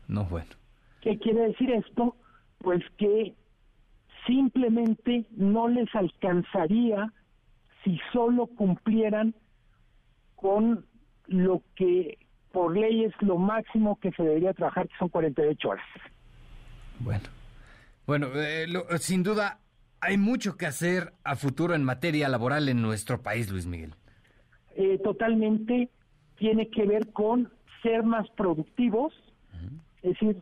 No 0.06 0.24
bueno. 0.24 0.50
¿Qué 1.00 1.18
quiere 1.18 1.48
decir 1.48 1.70
esto? 1.70 2.16
Pues 2.58 2.82
que 2.96 3.34
simplemente 4.26 5.26
no 5.30 5.68
les 5.68 5.94
alcanzaría 5.94 7.12
si 7.84 7.98
solo 8.12 8.46
cumplieran 8.46 9.34
con 10.34 10.84
lo 11.26 11.62
que 11.76 12.18
por 12.52 12.76
ley 12.76 13.04
es 13.04 13.14
lo 13.20 13.36
máximo 13.36 13.98
que 14.00 14.10
se 14.12 14.22
debería 14.22 14.54
trabajar, 14.54 14.88
que 14.88 14.96
son 14.98 15.08
48 15.08 15.68
horas. 15.68 15.84
Bueno, 17.00 17.24
bueno, 18.08 18.28
eh, 18.34 18.66
sin 19.00 19.22
duda 19.22 19.60
hay 20.00 20.16
mucho 20.16 20.56
que 20.56 20.64
hacer 20.64 21.12
a 21.24 21.36
futuro 21.36 21.74
en 21.74 21.84
materia 21.84 22.26
laboral 22.30 22.70
en 22.70 22.80
nuestro 22.80 23.22
país, 23.22 23.50
Luis 23.50 23.66
Miguel. 23.66 23.94
Eh, 24.76 24.98
totalmente 25.04 25.90
tiene 26.38 26.70
que 26.70 26.86
ver 26.86 27.12
con 27.12 27.52
ser 27.82 28.04
más 28.04 28.26
productivos, 28.30 29.12
es 30.02 30.14
decir, 30.14 30.40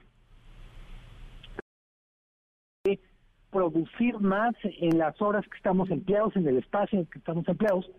producir 3.51 4.21
más 4.21 4.55
en 4.63 4.97
las 4.99 5.21
horas 5.21 5.45
que 5.49 5.57
estamos 5.57 5.91
empleados, 5.91 6.37
en 6.37 6.47
el 6.47 6.59
espacio 6.59 7.01
en 7.01 7.07
que 7.07 7.19
estamos 7.19 7.49
empleados, 7.49 7.91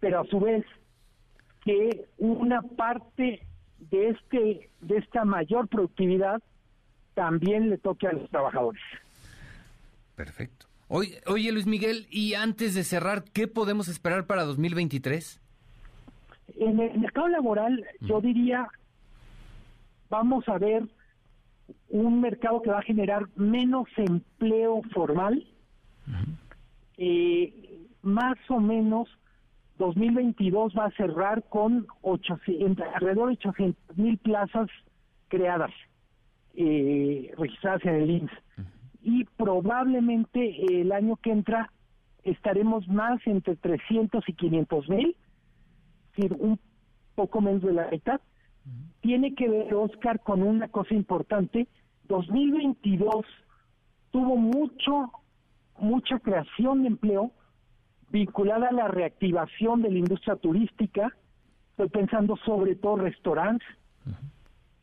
pero 0.00 0.20
a 0.20 0.24
su 0.24 0.40
vez 0.40 0.64
que 1.66 2.06
una 2.16 2.62
parte 2.62 3.46
de 3.90 4.08
este 4.08 4.70
de 4.80 4.96
esta 4.96 5.26
mayor 5.26 5.68
productividad 5.68 6.42
también 7.14 7.70
le 7.70 7.78
toque 7.78 8.06
a 8.06 8.12
los 8.12 8.28
trabajadores. 8.30 8.82
Perfecto. 10.16 10.66
Oye, 10.88 11.20
oye 11.26 11.52
Luis 11.52 11.66
Miguel, 11.66 12.06
y 12.10 12.34
antes 12.34 12.74
de 12.74 12.84
cerrar, 12.84 13.24
¿qué 13.32 13.48
podemos 13.48 13.88
esperar 13.88 14.26
para 14.26 14.44
2023? 14.44 15.40
En 16.56 16.80
el 16.80 16.98
mercado 16.98 17.28
laboral, 17.28 17.84
yo 18.00 18.20
diría, 18.20 18.68
vamos 20.10 20.46
a 20.48 20.58
ver 20.58 20.84
un 21.88 22.20
mercado 22.20 22.60
que 22.60 22.70
va 22.70 22.80
a 22.80 22.82
generar 22.82 23.28
menos 23.36 23.88
empleo 23.96 24.82
formal, 24.92 25.46
eh, 26.98 27.86
más 28.02 28.36
o 28.48 28.60
menos 28.60 29.08
2022 29.78 30.74
va 30.78 30.86
a 30.86 30.90
cerrar 30.92 31.42
con 31.48 31.86
800, 32.02 32.86
alrededor 32.94 33.28
de 33.28 33.34
800 33.34 33.96
mil 33.96 34.18
plazas 34.18 34.68
creadas, 35.28 35.72
eh, 36.54 37.32
registradas 37.36 37.84
en 37.84 37.94
el 37.94 38.10
IMSS. 38.10 38.32
Y 39.02 39.24
probablemente 39.24 40.80
el 40.80 40.92
año 40.92 41.16
que 41.16 41.32
entra 41.32 41.70
estaremos 42.24 42.86
más 42.88 43.20
entre 43.26 43.56
300 43.56 44.28
y 44.28 44.32
500 44.32 44.88
mil, 44.88 45.08
es 45.08 46.16
decir, 46.16 46.36
un 46.38 46.58
poco 47.14 47.40
menos 47.40 47.62
de 47.62 47.72
la 47.72 47.88
mitad. 47.90 48.20
Tiene 49.00 49.34
que 49.34 49.48
ver, 49.48 49.74
Oscar, 49.74 50.20
con 50.20 50.42
una 50.42 50.68
cosa 50.68 50.94
importante. 50.94 51.66
2022 52.08 53.26
tuvo 54.12 54.36
mucho, 54.36 55.10
mucha 55.78 56.18
creación 56.20 56.82
de 56.82 56.88
empleo 56.88 57.32
vinculada 58.10 58.68
a 58.68 58.72
la 58.72 58.88
reactivación 58.88 59.82
de 59.82 59.90
la 59.90 59.98
industria 59.98 60.36
turística. 60.36 61.12
Estoy 61.70 61.88
pensando 61.88 62.36
sobre 62.44 62.76
todo 62.76 62.96
restaurantes, 62.96 63.66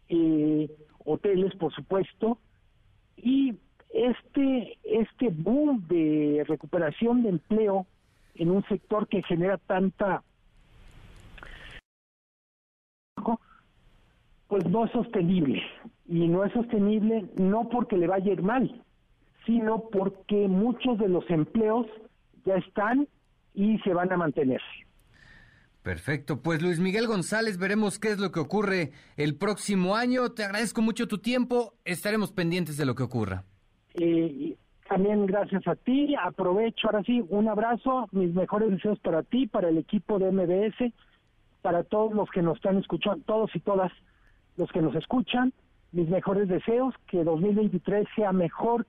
eh, 0.09 0.67
hoteles, 1.09 1.55
por 1.55 1.73
supuesto, 1.73 2.37
y 3.17 3.55
este 3.89 4.77
este 4.83 5.29
boom 5.29 5.87
de 5.87 6.45
recuperación 6.47 7.23
de 7.23 7.29
empleo 7.29 7.87
en 8.35 8.51
un 8.51 8.63
sector 8.65 9.07
que 9.07 9.23
genera 9.23 9.57
tanta 9.57 10.23
pues 14.47 14.65
no 14.67 14.85
es 14.85 14.91
sostenible 14.91 15.61
y 16.07 16.27
no 16.27 16.45
es 16.45 16.53
sostenible 16.53 17.25
no 17.35 17.67
porque 17.67 17.97
le 17.97 18.07
vaya 18.07 18.29
a 18.29 18.33
ir 18.33 18.43
mal 18.43 18.83
sino 19.45 19.89
porque 19.89 20.47
muchos 20.47 20.99
de 20.99 21.09
los 21.09 21.27
empleos 21.31 21.87
ya 22.45 22.55
están 22.55 23.07
y 23.53 23.79
se 23.79 23.93
van 23.93 24.11
a 24.13 24.17
mantener. 24.17 24.61
Perfecto, 25.89 26.39
pues 26.43 26.61
Luis 26.61 26.79
Miguel 26.79 27.07
González, 27.07 27.57
veremos 27.57 27.97
qué 27.97 28.09
es 28.09 28.19
lo 28.19 28.31
que 28.31 28.39
ocurre 28.39 28.91
el 29.17 29.35
próximo 29.35 29.95
año. 29.95 30.29
Te 30.29 30.43
agradezco 30.43 30.83
mucho 30.83 31.07
tu 31.07 31.17
tiempo, 31.17 31.73
estaremos 31.83 32.31
pendientes 32.31 32.77
de 32.77 32.85
lo 32.85 32.93
que 32.93 33.01
ocurra. 33.01 33.43
Eh, 33.95 34.55
también 34.87 35.25
gracias 35.25 35.67
a 35.67 35.75
ti, 35.75 36.13
aprovecho 36.13 36.85
ahora 36.85 37.01
sí, 37.01 37.25
un 37.29 37.47
abrazo, 37.47 38.07
mis 38.11 38.31
mejores 38.35 38.69
deseos 38.69 38.99
para 38.99 39.23
ti, 39.23 39.47
para 39.47 39.69
el 39.69 39.79
equipo 39.79 40.19
de 40.19 40.31
MBS, 40.31 40.93
para 41.63 41.83
todos 41.83 42.13
los 42.13 42.29
que 42.29 42.43
nos 42.43 42.57
están 42.57 42.77
escuchando, 42.77 43.23
todos 43.25 43.49
y 43.55 43.59
todas 43.59 43.91
los 44.57 44.71
que 44.71 44.83
nos 44.83 44.93
escuchan, 44.93 45.53
mis 45.91 46.07
mejores 46.07 46.47
deseos, 46.49 46.93
que 47.07 47.23
2023 47.23 48.07
sea 48.15 48.31
mejor 48.31 48.85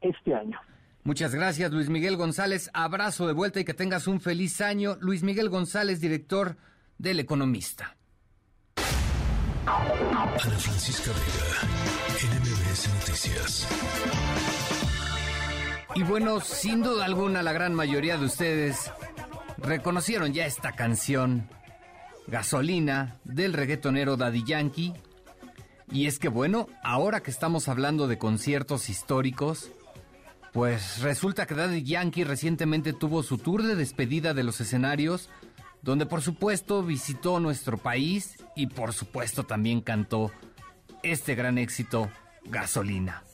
este 0.00 0.34
año. 0.34 0.58
Muchas 1.06 1.34
gracias, 1.34 1.70
Luis 1.70 1.90
Miguel 1.90 2.16
González. 2.16 2.70
Abrazo 2.72 3.26
de 3.26 3.34
vuelta 3.34 3.60
y 3.60 3.64
que 3.66 3.74
tengas 3.74 4.06
un 4.06 4.22
feliz 4.22 4.62
año. 4.62 4.96
Luis 5.00 5.22
Miguel 5.22 5.50
González, 5.50 6.00
director 6.00 6.56
del 6.96 7.20
Economista. 7.20 7.94
Ana 9.66 10.38
Francisca 10.38 11.10
Vega, 11.10 12.38
NMBS 12.40 12.88
Noticias. 12.94 13.68
Y 15.94 16.02
bueno, 16.04 16.40
sin 16.40 16.82
duda 16.82 17.04
alguna, 17.04 17.42
la 17.42 17.52
gran 17.52 17.74
mayoría 17.74 18.16
de 18.16 18.24
ustedes 18.24 18.90
reconocieron 19.58 20.32
ya 20.32 20.46
esta 20.46 20.72
canción, 20.72 21.50
Gasolina, 22.28 23.18
del 23.24 23.52
reggaetonero 23.52 24.16
Daddy 24.16 24.42
Yankee. 24.44 24.94
Y 25.92 26.06
es 26.06 26.18
que 26.18 26.28
bueno, 26.28 26.66
ahora 26.82 27.20
que 27.20 27.30
estamos 27.30 27.68
hablando 27.68 28.08
de 28.08 28.16
conciertos 28.16 28.88
históricos, 28.88 29.70
pues 30.54 31.00
resulta 31.00 31.46
que 31.46 31.56
Daddy 31.56 31.82
Yankee 31.82 32.22
recientemente 32.22 32.92
tuvo 32.92 33.24
su 33.24 33.38
tour 33.38 33.64
de 33.64 33.74
despedida 33.74 34.34
de 34.34 34.44
los 34.44 34.60
escenarios, 34.60 35.28
donde 35.82 36.06
por 36.06 36.22
supuesto 36.22 36.84
visitó 36.84 37.40
nuestro 37.40 37.76
país 37.76 38.36
y 38.54 38.68
por 38.68 38.92
supuesto 38.92 39.42
también 39.42 39.80
cantó 39.80 40.30
este 41.02 41.34
gran 41.34 41.58
éxito, 41.58 42.08
Gasolina. 42.44 43.24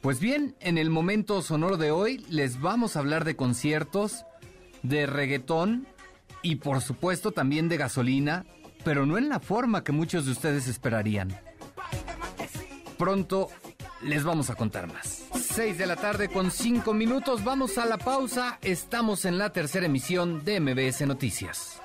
Pues 0.00 0.18
bien, 0.18 0.56
en 0.58 0.78
el 0.78 0.90
momento 0.90 1.40
sonoro 1.42 1.76
de 1.76 1.92
hoy 1.92 2.18
les 2.28 2.60
vamos 2.60 2.96
a 2.96 2.98
hablar 2.98 3.24
de 3.24 3.36
conciertos, 3.36 4.24
de 4.82 5.06
reggaetón 5.06 5.86
y 6.42 6.56
por 6.56 6.80
supuesto 6.80 7.30
también 7.30 7.68
de 7.68 7.76
gasolina, 7.76 8.44
pero 8.84 9.06
no 9.06 9.16
en 9.16 9.28
la 9.28 9.38
forma 9.38 9.84
que 9.84 9.92
muchos 9.92 10.26
de 10.26 10.32
ustedes 10.32 10.66
esperarían. 10.66 11.38
Pronto 12.98 13.48
les 14.02 14.24
vamos 14.24 14.50
a 14.50 14.56
contar 14.56 14.92
más. 14.92 15.15
6 15.56 15.78
de 15.78 15.86
la 15.86 15.96
tarde 15.96 16.28
con 16.28 16.50
5 16.50 16.92
minutos. 16.92 17.42
Vamos 17.42 17.78
a 17.78 17.86
la 17.86 17.96
pausa. 17.96 18.58
Estamos 18.60 19.24
en 19.24 19.38
la 19.38 19.54
tercera 19.54 19.86
emisión 19.86 20.44
de 20.44 20.60
MBS 20.60 21.06
Noticias. 21.06 21.80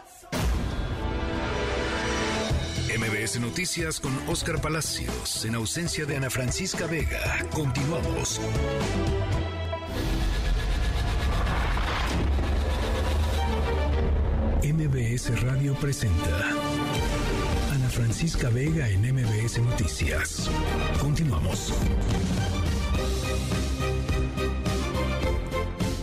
MBS 3.00 3.40
Noticias 3.40 4.02
con 4.02 4.12
Oscar 4.28 4.60
Palacios, 4.60 5.46
en 5.46 5.56
ausencia 5.56 6.06
de 6.06 6.18
Ana 6.18 6.30
Francisca 6.30 6.86
Vega. 6.86 7.22
Continuamos. 7.54 8.42
MBS 14.64 15.42
Radio 15.44 15.76
presenta 15.76 16.50
Ana 17.72 17.90
Francisca 17.90 18.50
Vega 18.50 18.90
en 18.90 19.14
MBS 19.14 19.60
Noticias. 19.60 20.52
Continuamos. 21.00 21.74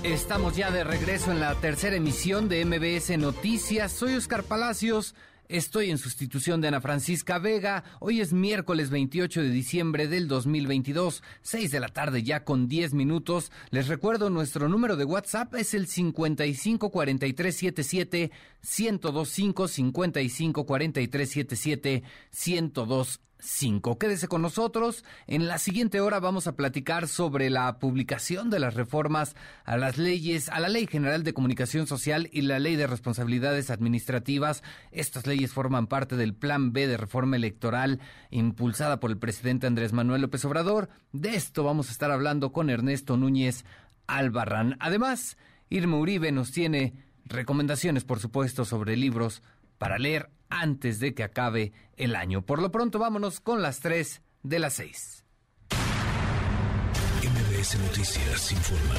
Estamos 0.02 0.56
ya 0.56 0.70
de 0.70 0.84
regreso 0.84 1.30
en 1.30 1.40
la 1.40 1.54
tercera 1.54 1.96
emisión 1.96 2.48
de 2.48 2.64
MBS 2.64 3.16
Noticias. 3.18 3.92
Soy 3.92 4.14
Oscar 4.14 4.42
Palacios. 4.42 5.14
Estoy 5.48 5.90
en 5.90 5.98
sustitución 5.98 6.60
de 6.60 6.68
Ana 6.68 6.82
Francisca 6.82 7.38
Vega. 7.38 7.82
Hoy 8.00 8.20
es 8.20 8.34
miércoles 8.34 8.90
28 8.90 9.40
de 9.42 9.48
diciembre 9.48 10.06
del 10.06 10.28
2022, 10.28 11.22
6 11.40 11.70
de 11.70 11.80
la 11.80 11.88
tarde 11.88 12.22
ya 12.22 12.44
con 12.44 12.68
10 12.68 12.92
minutos. 12.92 13.50
Les 13.70 13.88
recuerdo 13.88 14.28
nuestro 14.28 14.68
número 14.68 14.96
de 14.96 15.04
WhatsApp 15.04 15.54
es 15.54 15.72
el 15.72 15.86
554377 15.86 18.30
1025 18.78 19.68
554377 19.68 22.02
1025 22.46 23.27
5. 23.40 23.98
Quédese 23.98 24.28
con 24.28 24.42
nosotros. 24.42 25.04
En 25.26 25.46
la 25.48 25.58
siguiente 25.58 26.00
hora 26.00 26.20
vamos 26.20 26.46
a 26.46 26.56
platicar 26.56 27.08
sobre 27.08 27.50
la 27.50 27.78
publicación 27.78 28.50
de 28.50 28.58
las 28.58 28.74
reformas 28.74 29.36
a 29.64 29.76
las 29.76 29.96
leyes, 29.98 30.48
a 30.48 30.60
la 30.60 30.68
Ley 30.68 30.86
General 30.86 31.22
de 31.22 31.34
Comunicación 31.34 31.86
Social 31.86 32.28
y 32.32 32.42
la 32.42 32.58
Ley 32.58 32.76
de 32.76 32.86
Responsabilidades 32.86 33.70
Administrativas. 33.70 34.62
Estas 34.90 35.26
leyes 35.26 35.52
forman 35.52 35.86
parte 35.86 36.16
del 36.16 36.34
Plan 36.34 36.72
B 36.72 36.86
de 36.86 36.96
reforma 36.96 37.36
electoral 37.36 38.00
impulsada 38.30 39.00
por 39.00 39.10
el 39.10 39.18
presidente 39.18 39.66
Andrés 39.66 39.92
Manuel 39.92 40.22
López 40.22 40.44
Obrador. 40.44 40.88
De 41.12 41.34
esto 41.34 41.64
vamos 41.64 41.88
a 41.88 41.92
estar 41.92 42.10
hablando 42.10 42.52
con 42.52 42.70
Ernesto 42.70 43.16
Núñez 43.16 43.64
Albarrán. 44.06 44.76
Además, 44.80 45.36
Irma 45.70 45.98
Uribe 45.98 46.32
nos 46.32 46.50
tiene 46.50 46.94
recomendaciones, 47.24 48.04
por 48.04 48.18
supuesto, 48.18 48.64
sobre 48.64 48.96
libros 48.96 49.42
para 49.78 49.98
leer 49.98 50.30
antes 50.50 51.00
de 51.00 51.14
que 51.14 51.22
acabe 51.22 51.72
el 51.96 52.16
año. 52.16 52.42
Por 52.42 52.60
lo 52.60 52.70
pronto, 52.70 52.98
vámonos 52.98 53.40
con 53.40 53.62
las 53.62 53.80
3 53.80 54.22
de 54.42 54.58
las 54.58 54.74
6. 54.74 55.24
MBS 57.22 57.78
Noticias 57.78 58.52
informa. 58.52 58.94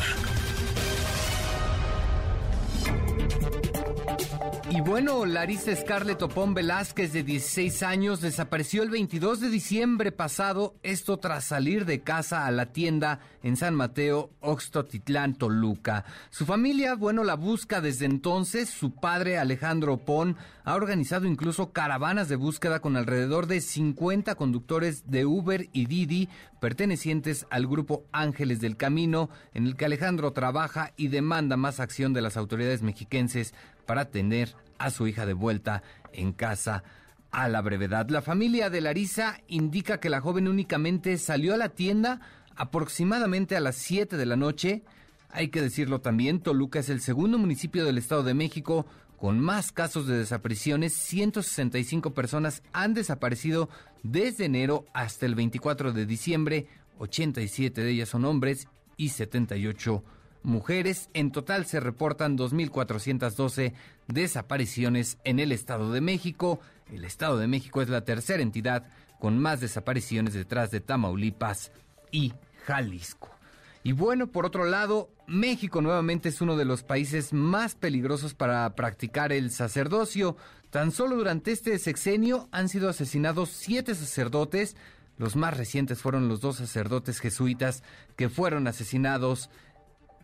Y 4.72 4.82
bueno, 4.82 5.26
Larissa 5.26 5.76
Scarlett 5.76 6.20
Topón 6.20 6.54
Velázquez, 6.54 7.12
de 7.12 7.24
16 7.24 7.82
años, 7.84 8.22
desapareció 8.22 8.84
el 8.84 8.90
22 8.90 9.42
de 9.42 9.50
diciembre 9.50 10.12
pasado, 10.12 10.76
esto 10.84 11.18
tras 11.18 11.46
salir 11.46 11.86
de 11.86 12.02
casa 12.02 12.46
a 12.46 12.52
la 12.52 12.68
tienda 12.68 13.20
en 13.42 13.58
San 13.58 13.74
Mateo, 13.74 14.30
Oxtotitlán, 14.42 15.36
Toluca. 15.36 16.06
Su 16.30 16.46
familia, 16.46 16.96
bueno, 16.96 17.24
la 17.24 17.36
busca 17.36 17.82
desde 17.82 18.06
entonces. 18.06 18.70
Su 18.70 18.92
padre, 18.92 19.40
Alejandro 19.40 19.94
Opón, 19.94 20.38
ha 20.64 20.76
organizado 20.76 21.26
incluso 21.26 21.72
caravanas 21.72 22.30
de 22.30 22.36
búsqueda 22.36 22.80
con 22.80 22.96
alrededor 22.96 23.48
de 23.48 23.62
50 23.62 24.36
conductores 24.36 25.10
de 25.10 25.26
Uber 25.26 25.68
y 25.74 25.88
Didi, 25.88 26.30
pertenecientes 26.60 27.48
al 27.50 27.66
grupo 27.66 28.04
Ángeles 28.12 28.62
del 28.62 28.78
Camino, 28.78 29.30
en 29.54 29.66
el 29.66 29.76
que 29.76 29.86
Alejandro 29.86 30.32
trabaja 30.32 30.94
y 30.96 31.08
demanda 31.08 31.58
más 31.58 31.80
acción 31.80 32.14
de 32.14 32.22
las 32.22 32.38
autoridades 32.38 32.84
mexiquenses 32.84 33.56
para 33.90 34.12
tener 34.12 34.56
a 34.78 34.92
su 34.92 35.08
hija 35.08 35.26
de 35.26 35.34
vuelta 35.34 35.82
en 36.14 36.32
casa 36.32 36.84
a 37.32 37.50
la 37.50 37.60
brevedad. 37.60 38.08
La 38.10 38.22
familia 38.22 38.70
de 38.70 38.82
Larisa 38.82 39.42
indica 39.48 40.00
que 40.00 40.12
la 40.12 40.22
joven 40.22 40.48
únicamente 40.48 41.18
salió 41.18 41.56
a 41.56 41.58
la 41.58 41.70
tienda 41.70 42.22
aproximadamente 42.56 43.58
a 43.58 43.62
las 43.62 43.78
7 43.78 44.16
de 44.16 44.28
la 44.28 44.36
noche. 44.36 44.84
Hay 45.32 45.48
que 45.48 45.64
decirlo 45.64 46.02
también, 46.02 46.40
Toluca 46.40 46.78
es 46.78 46.90
el 46.90 47.02
segundo 47.02 47.40
municipio 47.40 47.84
del 47.84 47.98
Estado 47.98 48.22
de 48.22 48.36
México 48.36 48.86
con 49.18 49.40
más 49.40 49.72
casos 49.72 50.06
de 50.06 50.20
desapariciones. 50.20 50.94
165 50.94 52.14
personas 52.14 52.62
han 52.74 52.94
desaparecido 52.94 53.70
desde 54.04 54.46
enero 54.46 54.86
hasta 54.94 55.26
el 55.26 55.34
24 55.34 55.94
de 55.94 56.06
diciembre. 56.06 56.68
87 57.00 57.82
de 57.82 57.90
ellas 57.90 58.10
son 58.10 58.26
hombres 58.26 58.68
y 58.98 59.10
78 59.10 59.94
mujeres. 59.94 60.19
En 61.14 61.32
total 61.32 61.66
se 61.66 61.80
reportan 61.80 62.38
2.412 62.38 63.74
desapariciones 64.08 65.18
en 65.24 65.40
el 65.40 65.52
Estado 65.52 65.92
de 65.92 66.02
México. 66.02 66.60
El 66.92 67.06
Estado 67.06 67.38
de 67.38 67.48
México 67.48 67.82
es 67.82 67.90
la 67.90 68.06
tercera 68.06 68.42
entidad 68.42 68.88
con 69.20 69.38
más 69.38 69.60
desapariciones 69.60 70.34
detrás 70.34 70.72
de 70.72 70.80
Tamaulipas 70.80 71.72
y 72.12 72.34
Jalisco. 72.66 73.30
Y 73.84 73.92
bueno, 73.92 74.28
por 74.28 74.46
otro 74.46 74.66
lado, 74.66 75.10
México 75.28 75.82
nuevamente 75.82 76.30
es 76.30 76.42
uno 76.42 76.58
de 76.58 76.66
los 76.66 76.84
países 76.84 77.32
más 77.32 77.76
peligrosos 77.76 78.34
para 78.34 78.76
practicar 78.76 79.32
el 79.32 79.52
sacerdocio. 79.52 80.36
Tan 80.70 80.92
solo 80.92 81.16
durante 81.16 81.52
este 81.52 81.78
sexenio 81.80 82.50
han 82.52 82.70
sido 82.70 82.90
asesinados 82.90 83.50
siete 83.50 83.96
sacerdotes. 83.96 84.76
Los 85.18 85.36
más 85.36 85.56
recientes 85.56 86.02
fueron 86.02 86.28
los 86.28 86.42
dos 86.42 86.58
sacerdotes 86.58 87.20
jesuitas 87.20 87.84
que 88.16 88.30
fueron 88.30 88.68
asesinados 88.68 89.50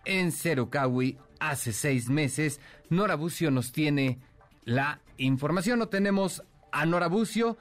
en 0.05 0.31
Cerocahui 0.31 1.17
hace 1.39 1.73
seis 1.73 2.09
meses. 2.09 2.59
Nora 2.89 3.15
Bucio 3.15 3.51
nos 3.51 3.71
tiene 3.71 4.19
la 4.63 5.01
información. 5.17 5.79
No 5.79 5.87
tenemos 5.87 6.43
a 6.71 6.85
Nora 6.85 7.07
Bucio. 7.07 7.57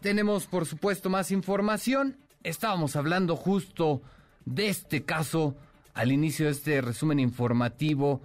Tenemos, 0.00 0.46
por 0.46 0.66
supuesto, 0.66 1.10
más 1.10 1.30
información. 1.30 2.16
Estábamos 2.42 2.96
hablando 2.96 3.36
justo 3.36 4.02
de 4.44 4.68
este 4.68 5.04
caso 5.04 5.56
al 5.94 6.12
inicio 6.12 6.46
de 6.46 6.52
este 6.52 6.80
resumen 6.80 7.20
informativo. 7.20 8.20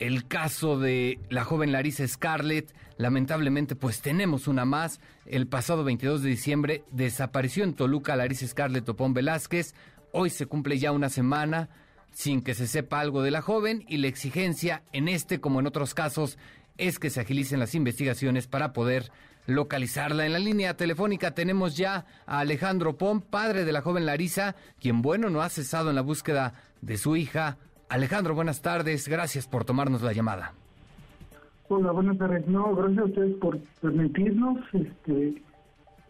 El 0.00 0.26
caso 0.26 0.78
de 0.78 1.20
la 1.30 1.44
joven 1.44 1.72
Larissa 1.72 2.06
Scarlett, 2.06 2.74
lamentablemente 2.98 3.76
pues 3.76 4.00
tenemos 4.00 4.48
una 4.48 4.64
más. 4.64 5.00
El 5.24 5.46
pasado 5.46 5.84
22 5.84 6.22
de 6.22 6.30
diciembre 6.30 6.84
desapareció 6.90 7.64
en 7.64 7.74
Toluca 7.74 8.16
Larissa 8.16 8.46
Scarlett 8.46 8.84
Topón 8.84 9.14
Velázquez. 9.14 9.74
Hoy 10.12 10.30
se 10.30 10.46
cumple 10.46 10.78
ya 10.78 10.92
una 10.92 11.08
semana 11.08 11.70
sin 12.14 12.42
que 12.42 12.54
se 12.54 12.66
sepa 12.66 13.00
algo 13.00 13.22
de 13.22 13.30
la 13.30 13.42
joven 13.42 13.84
y 13.86 13.98
la 13.98 14.06
exigencia 14.06 14.82
en 14.92 15.08
este 15.08 15.40
como 15.40 15.60
en 15.60 15.66
otros 15.66 15.92
casos 15.94 16.38
es 16.78 16.98
que 16.98 17.10
se 17.10 17.20
agilicen 17.20 17.60
las 17.60 17.74
investigaciones 17.74 18.46
para 18.46 18.72
poder 18.72 19.10
localizarla. 19.46 20.24
En 20.24 20.32
la 20.32 20.38
línea 20.38 20.76
telefónica 20.76 21.32
tenemos 21.32 21.76
ya 21.76 22.06
a 22.26 22.38
Alejandro 22.38 22.96
Pom, 22.96 23.20
padre 23.20 23.64
de 23.64 23.72
la 23.72 23.82
joven 23.82 24.06
Larisa, 24.06 24.56
quien, 24.80 25.02
bueno, 25.02 25.28
no 25.28 25.42
ha 25.42 25.48
cesado 25.48 25.90
en 25.90 25.96
la 25.96 26.02
búsqueda 26.02 26.54
de 26.80 26.96
su 26.96 27.16
hija. 27.16 27.58
Alejandro, 27.88 28.34
buenas 28.34 28.62
tardes. 28.62 29.08
Gracias 29.08 29.46
por 29.46 29.64
tomarnos 29.64 30.02
la 30.02 30.12
llamada. 30.12 30.54
Hola, 31.68 31.92
buenas 31.92 32.16
tardes. 32.16 32.46
No, 32.46 32.74
gracias 32.74 32.98
a 32.98 33.04
ustedes 33.04 33.34
por 33.36 33.58
permitirnos 33.80 34.58
este, 34.72 35.42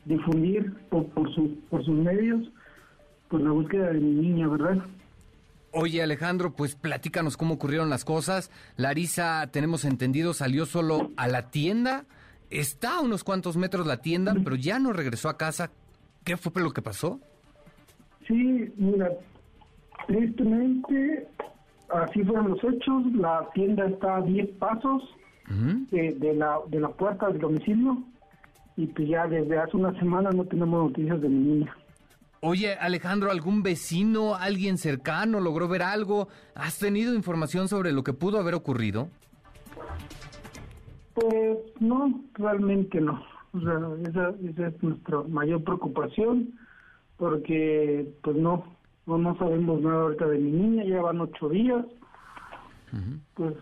difundir 0.05 0.73
por, 0.91 1.07
por, 1.07 1.35
su, 1.35 1.59
por 1.71 1.85
sus 1.85 1.95
medios 1.95 2.49
por 3.29 3.41
la 3.41 3.51
búsqueda 3.51 3.93
de 3.93 4.01
mi 4.01 4.13
niña, 4.29 4.49
¿verdad? 4.49 4.85
Oye 5.77 6.03
Alejandro, 6.03 6.55
pues 6.55 6.77
platícanos 6.77 7.37
cómo 7.37 7.55
ocurrieron 7.55 7.91
las 7.91 8.05
cosas. 8.05 8.51
Larisa, 8.77 9.49
tenemos 9.51 9.85
entendido, 9.85 10.33
salió 10.33 10.67
solo 10.67 11.11
a 11.17 11.27
la 11.27 11.51
tienda. 11.51 12.05
Está 12.49 12.99
a 12.99 13.01
unos 13.01 13.25
cuantos 13.25 13.57
metros 13.57 13.85
la 13.85 13.97
tienda, 13.97 14.35
pero 14.45 14.55
ya 14.55 14.79
no 14.79 14.93
regresó 14.93 15.29
a 15.29 15.37
casa. 15.37 15.73
¿Qué 16.23 16.37
fue 16.37 16.63
lo 16.63 16.73
que 16.73 16.81
pasó? 16.81 17.19
Sí, 18.29 18.73
mira, 18.77 19.11
tristemente 20.07 21.27
así 21.89 22.23
fueron 22.23 22.53
los 22.53 22.63
hechos. 22.63 23.05
La 23.15 23.49
tienda 23.53 23.87
está 23.87 24.19
a 24.19 24.23
10 24.23 24.51
pasos 24.59 25.03
de, 25.91 26.13
de 26.13 26.35
la, 26.35 26.59
de 26.69 26.81
la 26.81 26.89
puerta 26.89 27.29
del 27.29 27.41
domicilio 27.41 27.99
y 28.77 28.87
pues 28.87 29.09
ya 29.09 29.27
desde 29.27 29.59
hace 29.59 29.77
una 29.77 29.97
semana 29.99 30.31
no 30.31 30.45
tenemos 30.45 30.91
noticias 30.91 31.21
de 31.21 31.29
mi 31.29 31.55
niña. 31.55 31.77
Oye, 32.47 32.75
Alejandro, 32.75 33.31
¿algún 33.31 33.63
vecino, 33.63 34.35
alguien 34.35 34.77
cercano 34.77 35.41
logró 35.41 35.67
ver 35.67 35.81
algo? 35.83 36.29
¿Has 36.55 36.79
tenido 36.79 37.15
información 37.15 37.69
sobre 37.69 37.91
lo 37.91 38.05
que 38.05 38.13
pudo 38.13 38.39
haber 38.39 38.53
ocurrido? 38.53 39.09
Pues 41.15 41.57
no, 41.81 42.21
realmente 42.35 43.01
no. 43.01 43.25
O 43.55 43.61
sea, 43.61 43.81
esa, 44.11 44.35
esa 44.47 44.67
es 44.67 44.83
nuestra 44.83 45.23
mayor 45.23 45.65
preocupación 45.65 46.53
porque 47.17 48.13
pues 48.23 48.37
no, 48.37 48.63
no, 49.07 49.17
no 49.17 49.39
sabemos 49.39 49.81
nada 49.81 50.03
ahorita 50.03 50.27
de 50.27 50.39
mi 50.39 50.51
niña, 50.51 50.85
ya 50.85 51.01
van 51.01 51.23
ocho 51.23 51.49
días. 51.49 51.87
Pues 53.33 53.55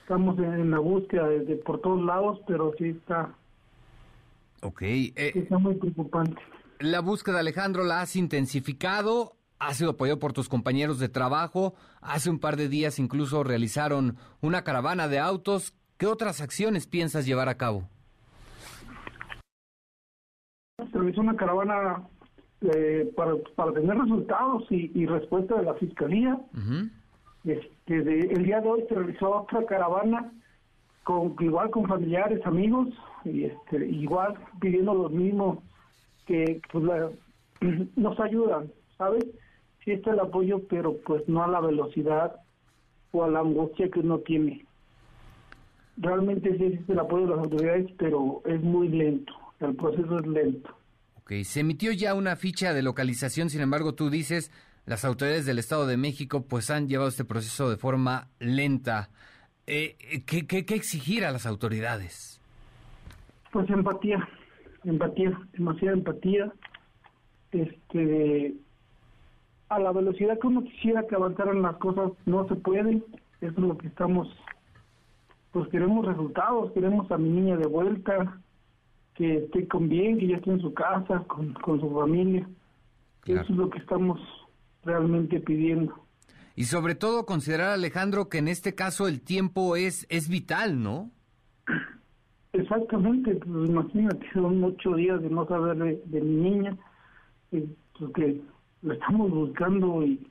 estamos 0.00 0.38
en, 0.38 0.70
la 0.70 0.78
búsqueda 0.78 1.28
de, 1.28 1.56
por 1.56 1.82
todos 1.82 2.02
lados, 2.02 2.40
pero 2.46 2.72
sí 2.78 2.88
está, 2.88 3.34
Ok. 4.62 4.80
eh, 4.80 5.12
está 5.34 5.58
muy 5.58 5.74
preocupante. 5.74 6.40
La 6.80 7.00
búsqueda, 7.00 7.40
Alejandro, 7.40 7.84
la 7.84 8.00
has 8.00 8.16
intensificado. 8.16 9.32
Ha 9.58 9.72
sido 9.74 9.92
apoyado 9.92 10.18
por 10.18 10.32
tus 10.32 10.48
compañeros 10.48 10.98
de 10.98 11.08
trabajo. 11.08 11.74
Hace 12.02 12.28
un 12.30 12.38
par 12.38 12.56
de 12.56 12.68
días 12.68 12.98
incluso 12.98 13.42
realizaron 13.42 14.16
una 14.42 14.62
caravana 14.64 15.08
de 15.08 15.18
autos. 15.18 15.74
¿Qué 15.96 16.06
otras 16.06 16.40
acciones 16.42 16.86
piensas 16.86 17.24
llevar 17.24 17.48
a 17.48 17.56
cabo? 17.56 17.88
Se 20.76 20.98
realizó 20.98 21.22
una 21.22 21.36
caravana 21.36 22.06
eh, 22.60 23.10
para, 23.16 23.32
para 23.54 23.72
tener 23.72 23.96
resultados 23.96 24.64
y, 24.70 24.90
y 24.94 25.06
respuesta 25.06 25.56
de 25.56 25.62
la 25.64 25.74
fiscalía. 25.74 26.38
Este, 27.44 28.02
de- 28.02 28.20
el 28.32 28.44
día 28.44 28.60
de 28.60 28.68
hoy 28.68 28.84
se 28.88 28.94
realizó 28.94 29.30
otra 29.42 29.64
caravana 29.64 30.32
con 31.04 31.34
igual 31.40 31.70
con 31.70 31.86
familiares, 31.86 32.44
amigos 32.44 32.88
y 33.24 33.44
este, 33.44 33.86
igual 33.86 34.34
pidiendo 34.60 34.92
lo 34.92 35.08
mismo 35.08 35.62
que 36.26 36.60
pues, 36.70 36.84
la- 36.84 37.10
nos 37.96 38.18
ayudan, 38.20 38.70
¿sabes? 38.98 39.24
Sí 39.84 39.92
está 39.92 40.12
el 40.12 40.20
apoyo, 40.20 40.60
pero 40.68 40.96
pues 41.06 41.22
no 41.28 41.42
a 41.44 41.48
la 41.48 41.60
velocidad 41.60 42.36
o 43.12 43.24
a 43.24 43.28
la 43.28 43.40
angustia 43.40 43.88
que 43.88 44.00
uno 44.00 44.18
tiene. 44.18 44.66
Realmente 45.96 46.56
sí 46.58 46.64
existe 46.64 46.92
el 46.92 46.98
apoyo 46.98 47.26
de 47.26 47.36
las 47.36 47.44
autoridades, 47.44 47.86
pero 47.98 48.42
es 48.44 48.60
muy 48.60 48.88
lento, 48.88 49.32
el 49.60 49.74
proceso 49.76 50.18
es 50.18 50.26
lento. 50.26 50.76
Ok, 51.20 51.32
se 51.44 51.60
emitió 51.60 51.92
ya 51.92 52.14
una 52.14 52.36
ficha 52.36 52.74
de 52.74 52.82
localización, 52.82 53.48
sin 53.48 53.60
embargo, 53.62 53.94
tú 53.94 54.10
dices, 54.10 54.50
las 54.84 55.04
autoridades 55.04 55.46
del 55.46 55.58
Estado 55.58 55.86
de 55.86 55.96
México 55.96 56.44
pues 56.46 56.70
han 56.70 56.86
llevado 56.88 57.08
este 57.08 57.24
proceso 57.24 57.70
de 57.70 57.76
forma 57.76 58.28
lenta. 58.38 59.08
Eh, 59.66 59.96
eh, 60.00 60.22
¿qué, 60.26 60.46
qué, 60.46 60.64
qué 60.64 60.74
exigir 60.74 61.24
a 61.24 61.30
las 61.32 61.46
autoridades? 61.46 62.40
Pues 63.52 63.68
empatía, 63.70 64.28
empatía, 64.86 65.38
demasiada 65.52 65.96
empatía. 65.96 66.52
Este, 67.52 68.54
a 69.68 69.78
la 69.78 69.92
velocidad 69.92 70.38
que 70.38 70.46
uno 70.46 70.64
quisiera 70.64 71.06
que 71.06 71.14
avanzaran 71.14 71.62
las 71.62 71.76
cosas, 71.76 72.12
no 72.24 72.46
se 72.48 72.54
puede. 72.56 73.02
Eso 73.40 73.52
es 73.52 73.58
lo 73.58 73.76
que 73.76 73.88
estamos, 73.88 74.28
pues 75.52 75.68
queremos 75.68 76.06
resultados, 76.06 76.72
queremos 76.72 77.10
a 77.10 77.18
mi 77.18 77.28
niña 77.28 77.56
de 77.56 77.66
vuelta, 77.66 78.40
que 79.14 79.38
esté 79.38 79.66
con 79.68 79.88
bien, 79.88 80.18
que 80.18 80.28
ya 80.28 80.36
esté 80.36 80.50
en 80.50 80.60
su 80.60 80.72
casa, 80.72 81.24
con, 81.26 81.52
con 81.54 81.80
su 81.80 81.90
familia. 81.90 82.48
Eso 83.26 83.42
es 83.42 83.50
lo 83.50 83.70
que 83.70 83.78
estamos 83.78 84.20
realmente 84.84 85.40
pidiendo. 85.40 85.94
Y 86.54 86.64
sobre 86.64 86.94
todo 86.94 87.26
considerar, 87.26 87.70
Alejandro, 87.70 88.28
que 88.28 88.38
en 88.38 88.48
este 88.48 88.74
caso 88.74 89.08
el 89.08 89.20
tiempo 89.20 89.76
es, 89.76 90.06
es 90.08 90.28
vital, 90.28 90.82
¿no? 90.82 91.10
Exactamente, 92.58 93.34
pues 93.34 93.68
imagínate, 93.68 94.26
son 94.32 94.64
ocho 94.64 94.94
días 94.94 95.20
de 95.20 95.28
no 95.28 95.46
saber 95.46 95.76
de, 95.76 96.20
mi 96.20 96.50
niña, 96.50 96.76
eh, 97.52 97.66
pues 97.98 98.12
que 98.14 98.40
lo 98.82 98.94
estamos 98.94 99.30
buscando 99.30 100.02
y 100.02 100.26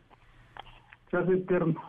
se 1.11 1.17
hace 1.17 1.33
eterno. 1.33 1.79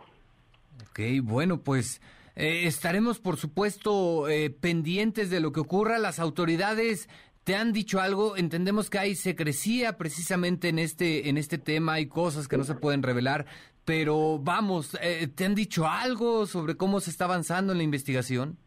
Ok, 0.89 0.99
bueno, 1.23 1.59
pues 1.59 2.01
eh, 2.35 2.67
estaremos, 2.67 3.19
por 3.19 3.37
supuesto, 3.37 4.29
eh, 4.29 4.51
pendientes 4.51 5.31
de 5.31 5.39
lo 5.39 5.51
que 5.51 5.59
ocurra. 5.59 5.97
Las 5.97 6.19
autoridades 6.19 7.09
te 7.43 7.55
han 7.55 7.73
dicho 7.73 7.99
algo. 7.99 8.37
Entendemos 8.37 8.91
que 8.91 8.99
hay 8.99 9.15
secrecía 9.15 9.97
precisamente 9.97 10.69
en 10.69 10.77
este 10.77 11.29
en 11.29 11.37
este 11.37 11.57
tema. 11.57 11.93
Hay 11.93 12.07
cosas 12.07 12.47
que 12.47 12.57
no 12.57 12.63
se 12.63 12.75
pueden 12.75 13.01
revelar. 13.01 13.47
Pero 13.85 14.37
vamos, 14.37 14.97
eh, 15.01 15.27
¿te 15.33 15.45
han 15.45 15.55
dicho 15.55 15.87
algo 15.87 16.45
sobre 16.45 16.75
cómo 16.75 16.99
se 16.99 17.09
está 17.09 17.25
avanzando 17.25 17.71
en 17.71 17.77
la 17.77 17.85
investigación? 17.85 18.57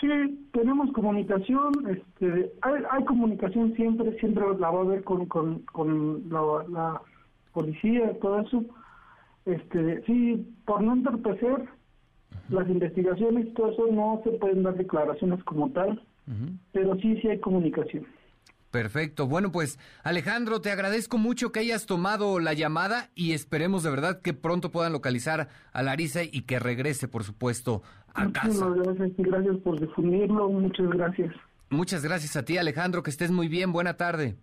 Sí, 0.00 0.08
tenemos 0.52 0.92
comunicación, 0.92 1.72
este, 1.88 2.52
hay, 2.62 2.74
hay 2.90 3.04
comunicación 3.04 3.74
siempre, 3.74 4.16
siempre 4.20 4.44
la 4.58 4.70
va 4.70 4.78
a 4.78 4.82
haber 4.82 5.02
con, 5.02 5.26
con, 5.26 5.60
con 5.72 6.22
la, 6.30 6.64
la 6.68 7.02
policía, 7.52 8.16
todo 8.20 8.40
eso. 8.40 8.64
Este, 9.44 10.02
sí, 10.02 10.46
por 10.66 10.82
no 10.82 10.92
entorpecer 10.92 11.64
las 12.50 12.68
investigaciones, 12.68 13.52
todo 13.54 13.72
eso 13.72 13.86
no 13.90 14.20
se 14.22 14.30
pueden 14.38 14.62
dar 14.62 14.76
declaraciones 14.76 15.42
como 15.44 15.70
tal, 15.70 16.00
pero 16.72 16.94
sí, 16.96 17.16
sí 17.20 17.28
hay 17.28 17.40
comunicación. 17.40 18.06
Perfecto. 18.70 19.26
Bueno, 19.26 19.50
pues 19.50 19.78
Alejandro, 20.02 20.60
te 20.60 20.70
agradezco 20.70 21.16
mucho 21.16 21.52
que 21.52 21.60
hayas 21.60 21.86
tomado 21.86 22.38
la 22.38 22.52
llamada 22.52 23.10
y 23.14 23.32
esperemos 23.32 23.82
de 23.82 23.90
verdad 23.90 24.20
que 24.20 24.34
pronto 24.34 24.70
puedan 24.70 24.92
localizar 24.92 25.48
a 25.72 25.82
Larisa 25.82 26.22
y 26.22 26.42
que 26.42 26.58
regrese, 26.58 27.08
por 27.08 27.24
supuesto, 27.24 27.82
a 28.14 28.30
casa. 28.30 28.48
Muchísimas 28.48 28.78
gracias, 28.78 29.10
y 29.18 29.22
gracias 29.22 29.56
por 29.58 29.80
difundirlo, 29.80 30.50
muchas 30.50 30.88
gracias. 30.90 31.34
Muchas 31.70 32.02
gracias 32.02 32.36
a 32.36 32.44
ti, 32.44 32.58
Alejandro, 32.58 33.02
que 33.02 33.10
estés 33.10 33.30
muy 33.30 33.48
bien. 33.48 33.72
Buena 33.72 33.94
tarde. 33.94 34.36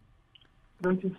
Gracias. 0.79 1.13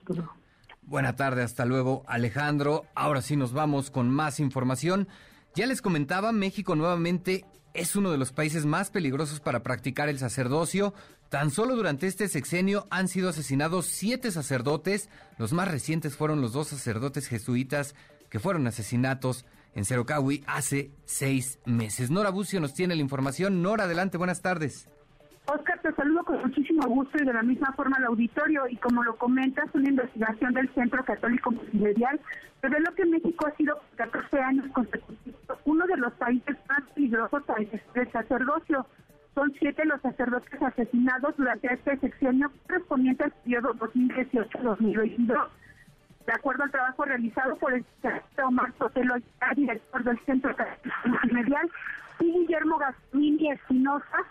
Buena 0.83 1.17
tarde, 1.17 1.43
hasta 1.43 1.65
luego 1.65 2.05
Alejandro. 2.07 2.85
Ahora 2.95 3.21
sí 3.21 3.37
nos 3.37 3.53
vamos 3.53 3.91
con 3.91 4.11
más 4.11 4.41
información. 4.41 5.09
Ya 5.55 5.67
les 5.67 5.81
comentaba, 5.81 6.33
México 6.33 6.77
nuevamente 6.77 7.45
es 7.77 7.97
uno 7.97 8.11
de 8.11 8.19
los 8.19 8.33
países 8.33 8.67
más 8.67 8.91
peligrosos 8.91 9.41
para 9.41 9.63
practicar 9.63 10.09
el 10.09 10.19
sacerdocio. 10.19 10.95
Tan 11.29 11.51
solo 11.51 11.77
durante 11.77 12.07
este 12.07 12.29
sexenio 12.29 12.87
han 12.91 13.09
sido 13.09 13.29
asesinados 13.29 13.87
siete 13.87 14.31
sacerdotes. 14.31 15.09
Los 15.39 15.53
más 15.53 15.69
recientes 15.69 16.17
fueron 16.17 16.41
los 16.41 16.53
dos 16.53 16.69
sacerdotes 16.69 17.29
jesuitas 17.29 17.95
que 18.31 18.41
fueron 18.41 18.67
asesinatos 18.67 19.45
en 19.75 19.85
Cerocahui 19.85 20.43
hace 20.47 20.91
seis 21.05 21.59
meses. 21.67 22.11
Nora 22.11 22.31
Bucio 22.31 22.61
nos 22.61 22.75
tiene 22.75 22.97
la 22.97 23.03
información. 23.03 23.63
Nora, 23.63 23.85
adelante, 23.85 24.17
buenas 24.17 24.41
tardes. 24.41 24.89
Con 26.27 26.43
muchísimo 26.43 26.83
gusto 26.89 27.17
y 27.23 27.25
de 27.25 27.33
la 27.33 27.43
misma 27.43 27.73
forma 27.73 27.97
al 27.99 28.07
auditorio. 28.07 28.67
Y 28.69 28.77
como 28.77 29.05
lo 29.05 29.17
comentas, 29.17 29.67
una 29.75 29.89
investigación 29.89 30.53
del 30.55 30.69
Centro 30.75 31.05
Católico 31.05 31.53
Multimedial 31.53 32.21
reveló 32.61 32.93
que 32.95 33.07
México 33.07 33.47
ha 33.47 33.57
sido 33.57 33.79
por 33.79 34.09
14 34.11 34.41
años 34.41 34.67
consecutivos 34.73 35.37
uno 35.67 35.87
de 35.87 35.97
los 35.97 36.13
países 36.15 36.57
más 36.69 36.83
peligrosos 36.95 37.43
para 37.45 37.61
el 37.61 38.13
sacerdocio. 38.13 38.87
Son 39.35 39.53
siete 39.59 39.85
los 39.85 40.01
sacerdotes 40.01 40.63
asesinados 40.63 41.37
durante 41.37 41.73
este 41.73 41.97
sexenio 41.99 42.51
correspondiente 42.67 43.25
al 43.25 43.33
periodo 43.45 43.75
2018-2022. 43.75 45.49
De 46.27 46.33
acuerdo 46.33 46.65
al 46.65 46.71
trabajo 46.73 47.05
realizado 47.05 47.55
por 47.57 47.73
el 47.73 47.85
Omar 48.43 48.73
Sotelo, 48.79 49.15
director 49.55 50.03
del 50.03 50.19
Centro 50.25 50.57
Católico 50.57 50.97
Multimedial, 51.05 51.71
y 52.19 52.33
Guillermo 52.33 52.79
Gasmini 52.79 53.53
Espinosa, 53.53 54.25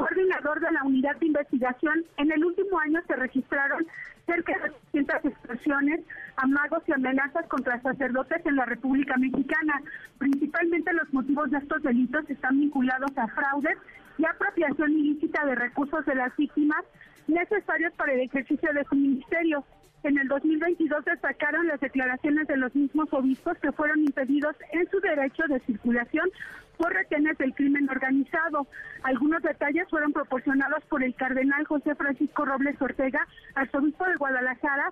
coordinador 0.00 0.60
de 0.60 0.72
la 0.72 0.82
unidad 0.84 1.16
de 1.16 1.26
investigación, 1.26 2.04
en 2.16 2.32
el 2.32 2.44
último 2.44 2.78
año 2.78 3.00
se 3.06 3.16
registraron 3.16 3.86
cerca 4.24 4.58
de 4.58 4.70
200 4.92 5.24
expresiones, 5.24 6.00
amagos 6.36 6.82
y 6.86 6.92
amenazas 6.92 7.46
contra 7.48 7.80
sacerdotes 7.82 8.44
en 8.46 8.56
la 8.56 8.64
República 8.64 9.16
Mexicana. 9.18 9.82
Principalmente 10.18 10.92
los 10.94 11.12
motivos 11.12 11.50
de 11.50 11.58
estos 11.58 11.82
delitos 11.82 12.28
están 12.30 12.58
vinculados 12.58 13.10
a 13.16 13.28
fraudes 13.28 13.76
y 14.16 14.24
apropiación 14.24 14.92
ilícita 14.92 15.44
de 15.44 15.54
recursos 15.54 16.06
de 16.06 16.14
las 16.14 16.34
víctimas 16.36 16.82
necesarios 17.26 17.92
para 17.94 18.12
el 18.14 18.20
ejercicio 18.20 18.72
de 18.72 18.84
su 18.84 18.94
ministerio. 18.94 19.64
En 20.02 20.18
el 20.18 20.28
2022 20.28 21.04
destacaron 21.04 21.66
las 21.66 21.80
declaraciones 21.80 22.46
de 22.48 22.56
los 22.56 22.74
mismos 22.74 23.12
obispos 23.12 23.58
que 23.58 23.72
fueron 23.72 24.00
impedidos 24.00 24.56
en 24.72 24.88
su 24.90 24.98
derecho 25.00 25.42
de 25.48 25.60
circulación 25.60 26.28
por 26.78 26.94
retenes 26.94 27.36
del 27.36 27.54
crimen 27.54 27.88
organizado. 27.90 28.66
Algunos 29.02 29.42
detalles 29.42 29.86
fueron 29.90 30.14
proporcionados 30.14 30.82
por 30.86 31.02
el 31.02 31.14
cardenal 31.14 31.66
José 31.66 31.94
Francisco 31.94 32.46
Robles 32.46 32.80
Ortega, 32.80 33.26
arzobispo 33.54 34.06
de 34.06 34.16
Guadalajara, 34.16 34.90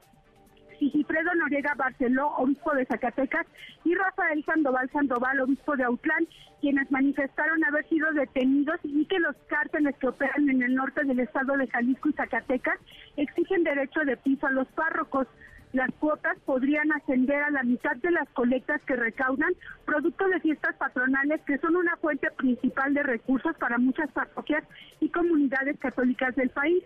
Sigifredo 0.79 1.35
Noriega 1.35 1.75
Barceló, 1.75 2.29
obispo 2.37 2.75
de 2.75 2.87
Zacatecas, 2.87 3.47
y 3.85 3.95
Rafael 3.95 4.45
Sandoval 4.45 4.91
Sandoval, 4.91 5.41
obispo 5.41 5.77
de 5.77 5.85
Autlán, 5.85 6.27
quienes 6.61 6.91
manifestaron 6.91 7.65
haber 7.65 7.89
sido 7.89 8.13
detenidos 8.13 8.79
y 8.83 9.07
que 9.07 9.19
los 9.19 9.37
cárteles 9.49 9.97
que 9.97 10.09
operan 10.09 10.49
en 10.49 10.63
el 10.63 10.75
norte 10.75 11.05
del 11.05 11.21
estado 11.21 11.57
de 11.57 11.69
Jalisco 11.69 12.09
y 12.09 12.13
Zacatecas 12.13 12.79
exigen 13.17 13.65
derecho 13.65 14.01
de 14.01 14.17
piso 14.17 14.47
a 14.47 14.53
los 14.53 14.67
párrocos. 14.69 15.27
Las 15.73 15.91
cuotas 16.01 16.39
podrían 16.47 16.91
ascender 16.93 17.43
a 17.43 17.51
la 17.51 17.63
mitad 17.63 17.95
de 17.97 18.11
las 18.11 18.29
colectas 18.31 18.81
que 18.83 18.97
recaudan, 18.97 19.53
producto 19.85 20.27
de 20.27 20.41
fiestas 20.41 20.75
patronales 20.77 21.43
que 21.43 21.59
son 21.59 21.77
una 21.77 21.97
fuente 21.99 22.31
principal 22.33 22.95
de 22.95 23.03
recursos 23.03 23.55
para 23.57 23.77
muchas 23.77 24.11
parroquias 24.13 24.65
y 25.01 25.11
comunidades 25.11 25.79
católicas 25.79 26.35
del 26.37 26.49
país. 26.51 26.83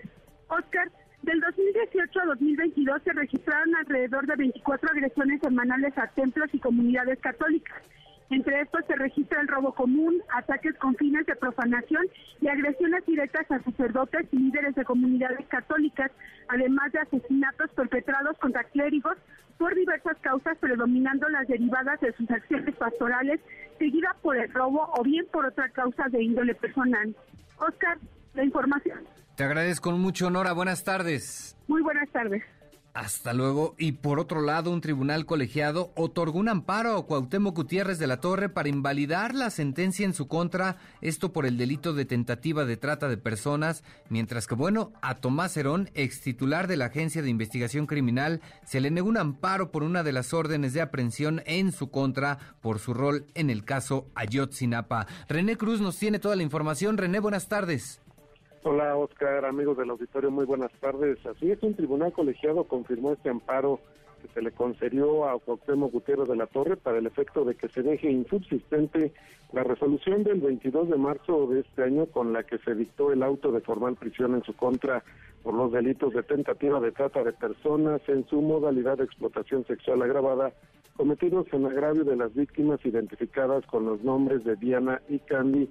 Oscar, 0.49 0.90
del 1.22 1.40
2018 1.40 2.20
a 2.20 2.24
2022 2.26 3.02
se 3.02 3.12
registraron 3.12 3.74
alrededor 3.76 4.26
de 4.26 4.36
24 4.36 4.90
agresiones 4.90 5.40
semanales 5.40 5.96
a 5.96 6.08
templos 6.08 6.48
y 6.52 6.58
comunidades 6.58 7.18
católicas. 7.20 7.80
Entre 8.30 8.60
estos 8.62 8.84
se 8.86 8.96
registra 8.96 9.40
el 9.40 9.48
robo 9.48 9.72
común, 9.74 10.22
ataques 10.34 10.74
con 10.78 10.96
fines 10.96 11.26
de 11.26 11.36
profanación 11.36 12.06
y 12.40 12.48
agresiones 12.48 13.04
directas 13.06 13.48
a 13.50 13.62
sacerdotes 13.62 14.26
y 14.32 14.38
líderes 14.38 14.74
de 14.74 14.84
comunidades 14.84 15.46
católicas, 15.48 16.10
además 16.48 16.90
de 16.92 17.00
asesinatos 17.00 17.70
perpetrados 17.70 18.36
contra 18.38 18.64
clérigos 18.64 19.16
por 19.58 19.74
diversas 19.74 20.16
causas, 20.22 20.56
predominando 20.58 21.28
las 21.28 21.46
derivadas 21.46 22.00
de 22.00 22.12
sus 22.14 22.28
acciones 22.30 22.74
pastorales, 22.74 23.38
seguida 23.78 24.16
por 24.22 24.36
el 24.36 24.52
robo 24.52 24.90
o 24.96 25.02
bien 25.02 25.26
por 25.30 25.46
otra 25.46 25.68
causa 25.68 26.08
de 26.08 26.22
índole 26.22 26.54
personal. 26.54 27.14
Oscar, 27.58 27.98
la 28.34 28.44
información. 28.44 29.21
Te 29.36 29.44
agradezco 29.44 29.92
mucho, 29.92 30.30
Nora. 30.30 30.52
Buenas 30.52 30.84
tardes. 30.84 31.56
Muy 31.66 31.82
buenas 31.82 32.08
tardes. 32.10 32.42
Hasta 32.94 33.32
luego. 33.32 33.74
Y 33.78 33.92
por 33.92 34.20
otro 34.20 34.42
lado, 34.42 34.70
un 34.70 34.82
tribunal 34.82 35.24
colegiado 35.24 35.92
otorgó 35.96 36.38
un 36.38 36.50
amparo 36.50 36.94
a 36.94 37.06
Cuauhtémoc 37.06 37.56
Gutiérrez 37.56 37.98
de 37.98 38.06
la 38.06 38.20
Torre 38.20 38.50
para 38.50 38.68
invalidar 38.68 39.34
la 39.34 39.48
sentencia 39.48 40.04
en 40.04 40.12
su 40.12 40.28
contra, 40.28 40.76
esto 41.00 41.32
por 41.32 41.46
el 41.46 41.56
delito 41.56 41.94
de 41.94 42.04
tentativa 42.04 42.66
de 42.66 42.76
trata 42.76 43.08
de 43.08 43.16
personas, 43.16 43.82
mientras 44.10 44.46
que, 44.46 44.54
bueno, 44.54 44.92
a 45.00 45.14
Tomás 45.16 45.56
Herón, 45.56 45.88
ex 45.94 46.20
titular 46.20 46.66
de 46.66 46.76
la 46.76 46.86
Agencia 46.86 47.22
de 47.22 47.30
Investigación 47.30 47.86
Criminal, 47.86 48.42
se 48.66 48.80
le 48.80 48.90
negó 48.90 49.08
un 49.08 49.16
amparo 49.16 49.70
por 49.70 49.84
una 49.84 50.02
de 50.02 50.12
las 50.12 50.34
órdenes 50.34 50.74
de 50.74 50.82
aprehensión 50.82 51.42
en 51.46 51.72
su 51.72 51.90
contra 51.90 52.38
por 52.60 52.78
su 52.78 52.92
rol 52.92 53.24
en 53.34 53.48
el 53.48 53.64
caso 53.64 54.06
Ayotzinapa. 54.14 55.06
René 55.30 55.56
Cruz 55.56 55.80
nos 55.80 55.96
tiene 55.96 56.18
toda 56.18 56.36
la 56.36 56.42
información. 56.42 56.98
René, 56.98 57.20
buenas 57.20 57.48
tardes. 57.48 58.01
Hola 58.64 58.96
Oscar, 58.96 59.44
amigos 59.44 59.76
del 59.76 59.90
auditorio, 59.90 60.30
muy 60.30 60.44
buenas 60.44 60.70
tardes. 60.74 61.18
Así 61.26 61.50
es, 61.50 61.60
un 61.64 61.74
tribunal 61.74 62.12
colegiado 62.12 62.62
confirmó 62.62 63.12
este 63.12 63.28
amparo 63.28 63.80
que 64.22 64.28
se 64.28 64.40
le 64.40 64.52
concedió 64.52 65.28
a 65.28 65.36
Cuauhtémoc 65.40 65.90
Gutiérrez 65.90 66.28
de 66.28 66.36
la 66.36 66.46
Torre 66.46 66.76
para 66.76 66.98
el 66.98 67.06
efecto 67.06 67.44
de 67.44 67.56
que 67.56 67.68
se 67.70 67.82
deje 67.82 68.08
insubsistente 68.08 69.12
la 69.52 69.64
resolución 69.64 70.22
del 70.22 70.40
22 70.40 70.90
de 70.90 70.96
marzo 70.96 71.48
de 71.48 71.60
este 71.62 71.82
año 71.82 72.06
con 72.06 72.32
la 72.32 72.44
que 72.44 72.58
se 72.58 72.76
dictó 72.76 73.10
el 73.10 73.24
auto 73.24 73.50
de 73.50 73.62
formal 73.62 73.96
prisión 73.96 74.36
en 74.36 74.44
su 74.44 74.54
contra 74.54 75.02
por 75.42 75.54
los 75.54 75.72
delitos 75.72 76.14
de 76.14 76.22
tentativa 76.22 76.78
de 76.78 76.92
trata 76.92 77.24
de 77.24 77.32
personas 77.32 78.00
en 78.06 78.24
su 78.28 78.40
modalidad 78.40 78.98
de 78.98 79.04
explotación 79.04 79.66
sexual 79.66 80.02
agravada 80.02 80.52
cometidos 80.96 81.48
en 81.52 81.66
agravio 81.66 82.04
de 82.04 82.14
las 82.14 82.32
víctimas 82.32 82.78
identificadas 82.84 83.66
con 83.66 83.86
los 83.86 84.04
nombres 84.04 84.44
de 84.44 84.54
Diana 84.54 85.02
y 85.08 85.18
Candy 85.18 85.68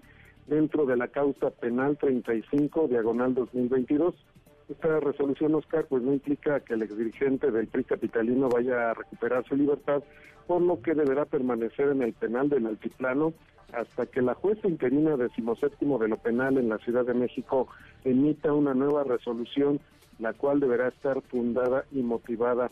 dentro 0.52 0.86
de 0.86 0.98
la 0.98 1.08
causa 1.08 1.50
penal 1.50 1.98
35 1.98 2.90
diagonal 2.90 3.34
2022. 3.34 4.14
Esta 4.68 5.00
resolución, 5.00 5.56
Oscar, 5.56 5.86
pues 5.88 6.04
no 6.04 6.12
implica 6.12 6.60
que 6.60 6.74
el 6.74 6.84
exdirigente 6.84 7.52
del 7.52 7.68
PRI 7.68 7.86
capitalino 7.86 8.50
vaya 8.50 8.92
a 8.92 8.94
recuperar 8.94 9.46
su 9.48 9.56
libertad, 9.56 10.04
por 10.48 10.62
lo 10.62 10.82
que 10.82 10.94
deberá 10.94 11.24
permanecer 11.24 11.88
en 11.88 12.02
el 12.02 12.12
penal 12.12 12.50
del 12.50 12.68
Altiplano 12.68 13.34
hasta 13.72 14.06
que 14.08 14.22
la 14.22 14.34
jueza 14.34 14.68
interina 14.68 15.16
decimoséptimo 15.16 15.98
de 15.98 16.10
lo 16.10 16.18
penal 16.18 16.58
en 16.58 16.68
la 16.68 16.80
Ciudad 16.80 17.06
de 17.06 17.14
México 17.14 17.70
emita 18.04 18.52
una 18.52 18.74
nueva 18.74 19.06
resolución, 19.06 19.80
la 20.20 20.34
cual 20.34 20.60
deberá 20.60 20.90
estar 20.90 21.22
fundada 21.22 21.86
y 21.94 22.02
motivada. 22.02 22.70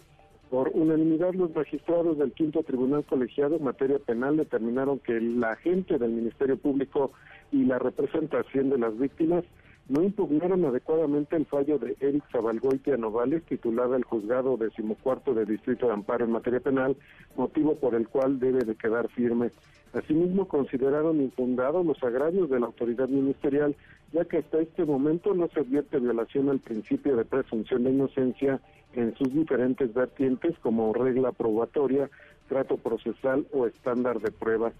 Por 0.49 0.71
unanimidad, 0.73 1.33
los 1.35 1.53
magistrados 1.53 2.17
del 2.17 2.31
quinto 2.31 2.63
tribunal 2.63 3.03
colegiado 3.05 3.57
en 3.57 3.63
materia 3.63 3.99
penal 3.99 4.37
determinaron 4.37 4.97
que 4.97 5.21
la 5.21 5.51
agente 5.51 5.99
del 5.99 6.11
Ministerio 6.11 6.57
Público 6.57 7.11
y 7.51 7.65
la 7.65 7.77
representación 7.77 8.71
de 8.71 8.79
las 8.79 8.97
víctimas 8.97 9.43
no 9.89 10.03
impugnaron 10.03 10.65
adecuadamente 10.65 11.35
el 11.35 11.45
fallo 11.45 11.77
de 11.77 11.95
Eric 11.99 12.23
Zabalgoitia 12.31 12.97
Novales, 12.97 13.43
titulada 13.43 13.97
el 13.97 14.03
juzgado 14.03 14.57
decimocuarto 14.57 15.33
de 15.33 15.45
Distrito 15.45 15.87
de 15.87 15.93
Amparo 15.93 16.25
en 16.25 16.31
materia 16.31 16.59
penal, 16.59 16.95
motivo 17.35 17.75
por 17.75 17.95
el 17.95 18.07
cual 18.07 18.39
debe 18.39 18.63
de 18.65 18.75
quedar 18.75 19.07
firme. 19.09 19.51
Asimismo, 19.93 20.47
consideraron 20.47 21.19
infundados 21.21 21.83
los 21.85 22.03
agravios 22.03 22.49
de 22.49 22.59
la 22.59 22.67
autoridad 22.67 23.09
ministerial, 23.09 23.75
ya 24.11 24.25
que 24.25 24.37
hasta 24.37 24.59
este 24.59 24.85
momento 24.85 25.33
no 25.33 25.47
se 25.49 25.59
advierte 25.59 25.99
violación 25.99 26.49
al 26.49 26.59
principio 26.59 27.15
de 27.15 27.25
presunción 27.25 27.83
de 27.83 27.91
inocencia 27.91 28.59
en 28.93 29.15
sus 29.15 29.33
diferentes 29.33 29.93
vertientes 29.93 30.57
como 30.59 30.93
regla 30.93 31.31
probatoria, 31.31 32.09
trato 32.47 32.77
procesal 32.77 33.45
o 33.51 33.67
estándar 33.67 34.19
de 34.19 34.31
prueba. 34.31 34.71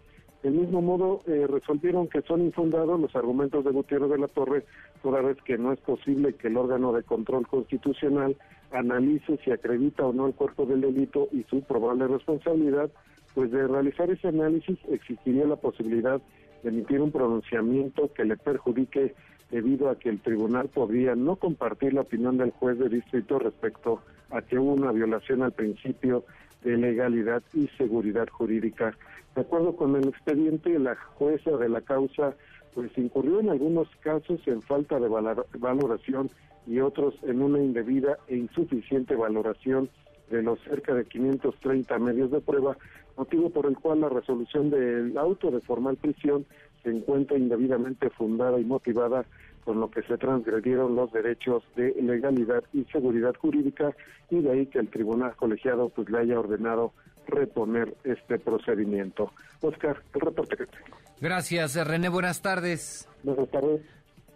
Del 0.42 0.54
mismo 0.54 0.82
modo, 0.82 1.22
eh, 1.28 1.48
resolvieron 1.48 2.08
que 2.08 2.22
son 2.22 2.42
infundados 2.42 3.00
los 3.00 3.14
argumentos 3.16 3.64
de 3.66 3.72
Gutiérrez 3.72 4.10
de 4.10 4.18
la 4.18 4.28
Torre, 4.30 4.64
toda 5.04 5.22
vez 5.22 5.38
que 5.44 5.58
no 5.58 5.74
es 5.74 5.80
posible 5.82 6.34
que 6.34 6.48
el 6.48 6.58
órgano 6.58 6.94
de 6.94 7.04
control 7.04 7.46
constitucional 7.46 8.38
analice 8.72 9.38
si 9.44 9.52
acredita 9.52 10.06
o 10.06 10.14
no 10.14 10.28
el 10.28 10.34
cuerpo 10.34 10.66
del 10.66 10.82
delito 10.82 11.28
y 11.32 11.44
su 11.44 11.62
probable 11.62 12.08
responsabilidad, 12.08 12.90
pues 13.36 13.52
de 13.52 13.68
realizar 13.68 14.10
ese 14.10 14.30
análisis 14.30 14.78
existiría 14.90 15.46
la 15.46 15.58
posibilidad 15.58 16.22
emitir 16.64 17.02
un 17.02 17.12
pronunciamiento 17.12 18.12
que 18.14 18.26
le 18.26 18.38
perjudique 18.38 19.16
debido 19.52 19.90
a 19.90 19.98
que 19.98 20.10
el 20.10 20.20
tribunal 20.20 20.70
podría 20.70 21.16
no 21.16 21.36
compartir 21.36 21.94
la 21.94 22.02
opinión 22.02 22.38
del 22.38 22.52
juez 22.52 22.78
de 22.78 22.90
distrito 22.90 23.40
respecto 23.40 24.02
a 24.30 24.42
que 24.42 24.60
hubo 24.60 24.74
una 24.74 24.92
violación 24.92 25.42
al 25.42 25.52
principio 25.52 26.24
de 26.64 26.78
legalidad 26.78 27.42
y 27.54 27.68
seguridad 27.78 28.28
jurídica. 28.30 28.96
De 29.36 29.42
acuerdo 29.42 29.76
con 29.76 29.96
el 29.96 30.08
expediente, 30.08 30.78
la 30.78 30.96
jueza 30.96 31.52
de 31.52 31.70
la 31.70 31.82
causa 31.82 32.36
pues 32.74 32.96
incurrió 32.98 33.40
en 33.40 33.50
algunos 33.50 33.88
casos 34.02 34.40
en 34.46 34.62
falta 34.62 35.00
de 35.00 35.10
valoración 35.58 36.30
y 36.68 36.80
otros 36.80 37.16
en 37.24 37.42
una 37.42 37.60
indebida 37.60 38.18
e 38.28 38.36
insuficiente 38.36 39.16
valoración 39.16 39.90
de 40.30 40.42
los 40.42 40.60
cerca 40.62 40.94
de 40.94 41.06
530 41.06 41.98
medios 42.00 42.32
de 42.32 42.42
prueba, 42.42 42.78
motivo 43.18 43.50
por 43.50 43.66
el 43.66 43.78
cual 43.78 44.02
la 44.02 44.10
resolución 44.10 44.70
del 44.70 45.18
auto 45.18 45.52
de 45.52 45.62
formal 45.62 45.98
prisión 45.98 46.46
se 46.84 46.90
encuentra 46.90 47.38
indebidamente 47.38 48.10
fundada 48.10 48.60
y 48.60 48.66
motivada 48.66 49.26
con 49.66 49.80
lo 49.80 49.92
que 49.92 50.02
se 50.04 50.18
transgredieron 50.18 50.96
los 50.96 51.12
derechos 51.12 51.64
de 51.76 51.94
legalidad 52.02 52.64
y 52.74 52.86
seguridad 52.86 53.36
jurídica 53.36 53.96
y 54.30 54.42
de 54.42 54.52
ahí 54.52 54.66
que 54.68 54.80
el 54.80 54.90
tribunal 54.90 55.36
colegiado 55.36 55.90
pues 55.90 56.10
le 56.10 56.20
haya 56.20 56.40
ordenado 56.40 56.94
reponer 57.28 57.94
este 58.04 58.40
procedimiento. 58.40 59.32
Oscar, 59.62 60.02
el 60.14 60.22
reporte 60.22 60.58
que 60.58 60.66
tengo. 60.66 60.98
Gracias, 61.22 61.76
René. 61.86 62.10
Buenas 62.10 62.42
tardes. 62.42 63.08
Buenas 63.24 63.50
tardes. 63.52 63.82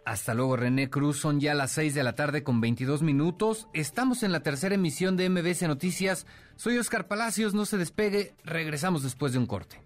Hasta 0.06 0.34
luego, 0.34 0.58
René 0.58 0.90
Cruz. 0.90 1.20
Son 1.20 1.40
ya 1.40 1.54
las 1.54 1.72
6 1.72 1.94
de 1.94 2.04
la 2.04 2.16
tarde 2.16 2.44
con 2.44 2.62
22 2.62 3.02
minutos. 3.02 3.68
Estamos 3.74 4.24
en 4.24 4.32
la 4.32 4.42
tercera 4.42 4.76
emisión 4.76 5.16
de 5.18 5.30
MBC 5.30 5.64
Noticias. 5.64 6.26
Soy 6.56 6.78
Oscar 6.78 7.08
Palacios. 7.08 7.54
No 7.54 7.66
se 7.66 7.78
despegue. 7.78 8.36
Regresamos 8.44 9.04
después 9.04 9.34
de 9.34 9.40
un 9.40 9.46
corte. 9.46 9.82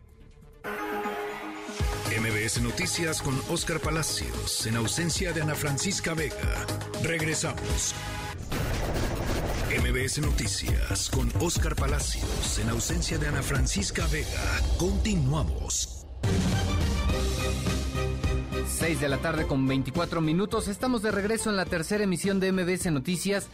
MBS 2.20 2.62
Noticias 2.62 3.22
con 3.22 3.40
Oscar 3.50 3.80
Palacios, 3.80 4.66
en 4.66 4.76
ausencia 4.76 5.34
de 5.34 5.42
Ana 5.42 5.56
Francisca 5.56 6.14
Vega. 6.14 6.66
Regresamos. 7.04 7.94
MBS 9.70 10.20
Noticias 10.22 11.10
con 11.10 11.32
Oscar 11.40 11.76
Palacios, 11.76 12.60
en 12.60 12.70
ausencia 12.70 13.18
de 13.18 13.28
Ana 13.28 13.44
Francisca 13.44 14.08
Vega. 14.08 14.62
Continuamos. 14.78 16.08
6 18.78 19.02
de 19.02 19.10
la 19.10 19.18
tarde 19.18 19.48
con 19.48 19.66
24 19.66 20.22
minutos. 20.22 20.68
Estamos 20.68 21.02
de 21.02 21.10
regreso 21.10 21.50
en 21.50 21.56
la 21.56 21.66
tercera 21.66 22.04
emisión 22.04 22.40
de 22.40 22.52
MBS 22.52 22.92
Noticias. 22.92 23.50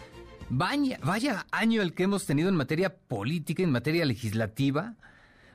Vaya, 0.49 0.99
vaya 1.01 1.45
año 1.49 1.81
el 1.81 1.93
que 1.93 2.03
hemos 2.03 2.25
tenido 2.25 2.49
en 2.49 2.55
materia 2.55 2.97
política, 2.97 3.63
en 3.63 3.71
materia 3.71 4.03
legislativa. 4.03 4.95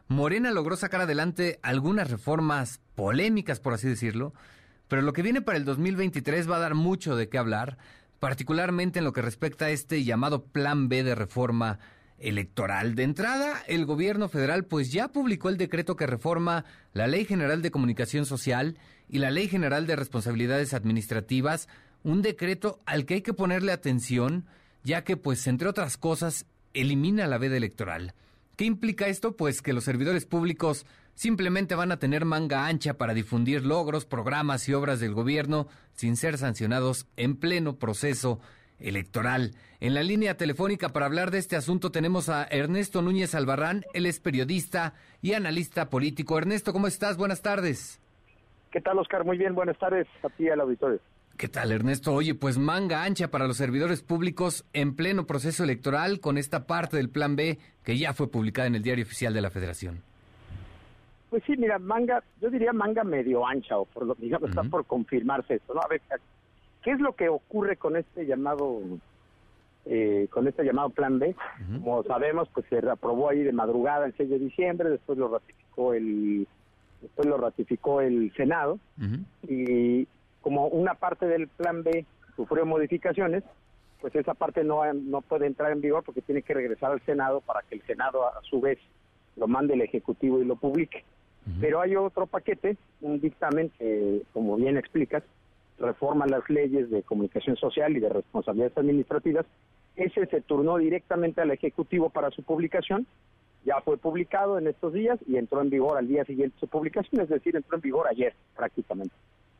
Morena 0.07 0.53
logró 0.53 0.74
sacar 0.74 1.03
adelante 1.03 1.59
algunas 1.62 2.11
reformas 2.11 2.81
polémicas, 2.95 3.61
por 3.61 3.74
así 3.74 3.86
decirlo, 3.86 4.32
pero 4.89 5.03
lo 5.03 5.12
que 5.12 5.20
viene 5.20 5.43
para 5.43 5.59
el 5.59 5.66
2023 5.66 6.51
va 6.51 6.57
a 6.57 6.61
dar 6.61 6.74
mucho 6.74 7.15
de 7.15 7.28
qué 7.28 7.36
hablar, 7.36 7.77
particularmente 8.20 9.01
en 9.01 9.05
lo 9.05 9.12
que 9.12 9.20
respecta 9.20 9.66
a 9.66 9.70
este 9.70 10.03
llamado 10.03 10.47
Plan 10.47 10.89
B 10.89 11.03
de 11.05 11.15
reforma 11.15 11.78
electoral. 12.19 12.95
De 12.95 13.03
entrada, 13.05 13.62
el 13.66 13.86
gobierno 13.86 14.28
federal 14.28 14.65
pues 14.65 14.93
ya 14.93 15.09
publicó 15.09 15.49
el 15.49 15.57
decreto 15.57 15.97
que 15.97 16.07
reforma 16.07 16.65
la 16.93 17.07
Ley 17.07 17.24
General 17.24 17.62
de 17.62 17.70
Comunicación 17.70 18.27
Social 18.27 18.77
y 19.09 19.19
la 19.19 19.31
Ley 19.31 19.49
General 19.49 19.86
de 19.86 19.97
Responsabilidades 19.97 20.74
Administrativas, 20.74 21.69
un 22.03 22.23
decreto 22.23 22.81
al 22.86 23.05
que 23.05 23.15
hay 23.15 23.23
que 23.23 23.35
ponerle 23.35 23.73
atención, 23.73 24.47
ya 24.85 25.05
que 25.05 25.16
pues 25.16 25.47
entre 25.47 25.69
otras 25.69 25.97
cosas 25.97 26.47
elimina 26.74 27.27
la 27.27 27.39
veda 27.39 27.57
electoral. 27.57 28.15
¿Qué 28.57 28.65
implica 28.65 29.07
esto? 29.07 29.36
Pues 29.36 29.62
que 29.62 29.73
los 29.73 29.85
servidores 29.85 30.27
públicos 30.27 30.85
simplemente 31.15 31.74
van 31.74 31.93
a 31.93 31.99
tener 31.99 32.24
manga 32.24 32.66
ancha 32.66 32.95
para 32.95 33.15
difundir 33.15 33.65
logros, 33.65 34.05
programas 34.05 34.69
y 34.69 34.74
obras 34.74 35.01
del 35.01 35.15
gobierno 35.15 35.69
sin 35.95 36.16
ser 36.16 36.39
sancionados 36.39 37.07
en 37.16 37.36
pleno 37.36 37.77
proceso 37.77 38.40
electoral. 38.80 39.52
En 39.80 39.94
la 39.94 40.02
línea 40.02 40.36
telefónica 40.36 40.88
para 40.88 41.06
hablar 41.06 41.30
de 41.30 41.38
este 41.38 41.56
asunto 41.56 41.90
tenemos 41.90 42.28
a 42.28 42.44
Ernesto 42.44 43.02
Núñez 43.02 43.34
Albarrán, 43.34 43.84
él 43.94 44.06
es 44.06 44.20
periodista 44.20 44.94
y 45.22 45.34
analista 45.34 45.88
político. 45.88 46.38
Ernesto, 46.38 46.72
¿cómo 46.72 46.86
estás? 46.86 47.16
Buenas 47.16 47.42
tardes. 47.42 48.00
¿Qué 48.70 48.80
tal, 48.80 48.98
Oscar? 48.98 49.24
Muy 49.24 49.38
bien, 49.38 49.55
buenas 49.55 49.78
tardes 49.78 50.06
a 50.22 50.28
ti 50.30 50.48
al 50.48 50.60
auditorio. 50.60 51.00
¿Qué 51.38 51.46
tal, 51.46 51.70
Ernesto? 51.70 52.12
Oye, 52.12 52.34
pues 52.34 52.59
manga 52.59 53.05
ancha 53.05 53.30
para 53.30 53.46
los 53.46 53.56
servidores 53.56 54.02
públicos 54.02 54.64
en 54.72 54.96
pleno 54.96 55.24
proceso 55.24 55.62
electoral 55.62 56.18
con 56.18 56.36
esta 56.36 56.66
parte 56.66 56.96
del 56.96 57.10
Plan 57.10 57.36
B 57.36 57.59
que 57.84 57.96
ya 57.96 58.12
fue 58.12 58.28
publicada 58.28 58.66
en 58.66 58.74
el 58.74 58.82
Diario 58.82 59.05
Oficial 59.05 59.32
de 59.32 59.40
la 59.40 59.50
Federación. 59.50 60.02
Pues 61.30 61.44
sí, 61.46 61.56
mira, 61.56 61.78
manga, 61.78 62.24
yo 62.40 62.50
diría 62.50 62.72
manga 62.72 63.05
medio 63.05 63.46
ancha, 63.46 63.78
o 63.78 63.84
por 63.84 64.05
lo 64.05 64.16
digamos, 64.16 64.50
está 64.50 64.64
por 64.64 64.84
confirmarse 64.86 65.55
esto, 65.55 65.74
¿no? 65.74 65.80
A 65.80 65.86
ver, 65.86 66.00
¿qué 66.82 66.92
es 66.92 67.00
lo 67.00 67.14
que 67.14 67.28
ocurre 67.28 67.76
con 67.76 67.96
este 67.96 68.26
llamado, 68.26 68.80
eh, 69.86 70.28
con 70.30 70.46
este 70.46 70.64
llamado 70.64 70.90
Plan 70.90 71.18
B? 71.18 71.34
Como 71.82 72.02
sabemos, 72.05 72.48
pues 72.52 72.66
se 72.68 72.78
aprobó 72.88 73.28
ahí 73.28 73.42
de 73.42 73.52
madrugada 73.52 74.06
el 74.06 74.14
6 74.16 74.30
de 74.30 74.38
diciembre, 74.38 74.90
después 74.90 75.18
lo 75.18 75.28
ratificó 75.28 75.94
el, 75.94 76.46
después 77.00 77.28
lo 77.28 77.36
ratificó 77.38 78.00
el 78.00 78.32
Senado, 78.36 78.78
y 79.46 80.06
como 80.40 80.66
una 80.68 80.94
parte 80.94 81.26
del 81.26 81.48
plan 81.48 81.82
B 81.82 82.06
sufrió 82.36 82.64
modificaciones, 82.64 83.42
pues 84.00 84.14
esa 84.14 84.34
parte 84.34 84.62
no, 84.62 84.92
no 84.94 85.20
puede 85.22 85.46
entrar 85.46 85.72
en 85.72 85.80
vigor 85.80 86.05
porque 86.05 86.22
tiene 86.22 86.42
que 86.42 86.55
regresar 86.55 86.92
al 86.92 87.00
Senado 87.02 87.40
para 87.40 87.62
que 87.62 87.74
el 87.74 87.82
Senado 87.82 88.24
a 88.26 88.40
su 88.42 88.60
vez 88.60 88.78
lo 89.36 89.48
mande 89.48 89.74
el 89.74 89.82
Ejecutivo 89.82 90.40
y 90.40 90.44
lo 90.44 90.56
publique. 90.56 91.05
Pero 91.60 91.80
hay 91.80 91.96
otro 91.96 92.26
paquete, 92.26 92.76
un 93.00 93.20
dictamen 93.20 93.70
que, 93.78 94.22
como 94.34 94.56
bien 94.56 94.76
explicas, 94.76 95.22
reforma 95.78 96.26
las 96.26 96.48
leyes 96.48 96.90
de 96.90 97.02
comunicación 97.02 97.56
social 97.56 97.96
y 97.96 98.00
de 98.00 98.09
responsabilidades 98.09 98.76
administrativas. 98.76 99.46
Ese 99.96 100.26
se 100.26 100.40
turnó 100.40 100.76
directamente 100.78 101.40
al 101.40 101.50
Ejecutivo 101.50 102.10
para 102.10 102.30
su 102.30 102.42
publicación. 102.42 103.06
Ya 103.64 103.80
fue 103.80 103.96
publicado 103.96 104.59
en 104.59 104.68
estos 104.68 104.92
días 104.92 105.18
y 105.26 105.36
entró 105.36 105.60
en 105.60 105.70
vigor 105.70 105.98
al 105.98 106.09
día 106.09 106.24
siguiente 106.24 106.56
su 106.59 106.68
publicación, 106.68 107.22
es 107.22 107.28
decir, 107.28 107.56
entró 107.56 107.76
en 107.76 107.82
vigor 107.82 108.06
ayer 108.09 108.34
prácticamente. 108.56 109.14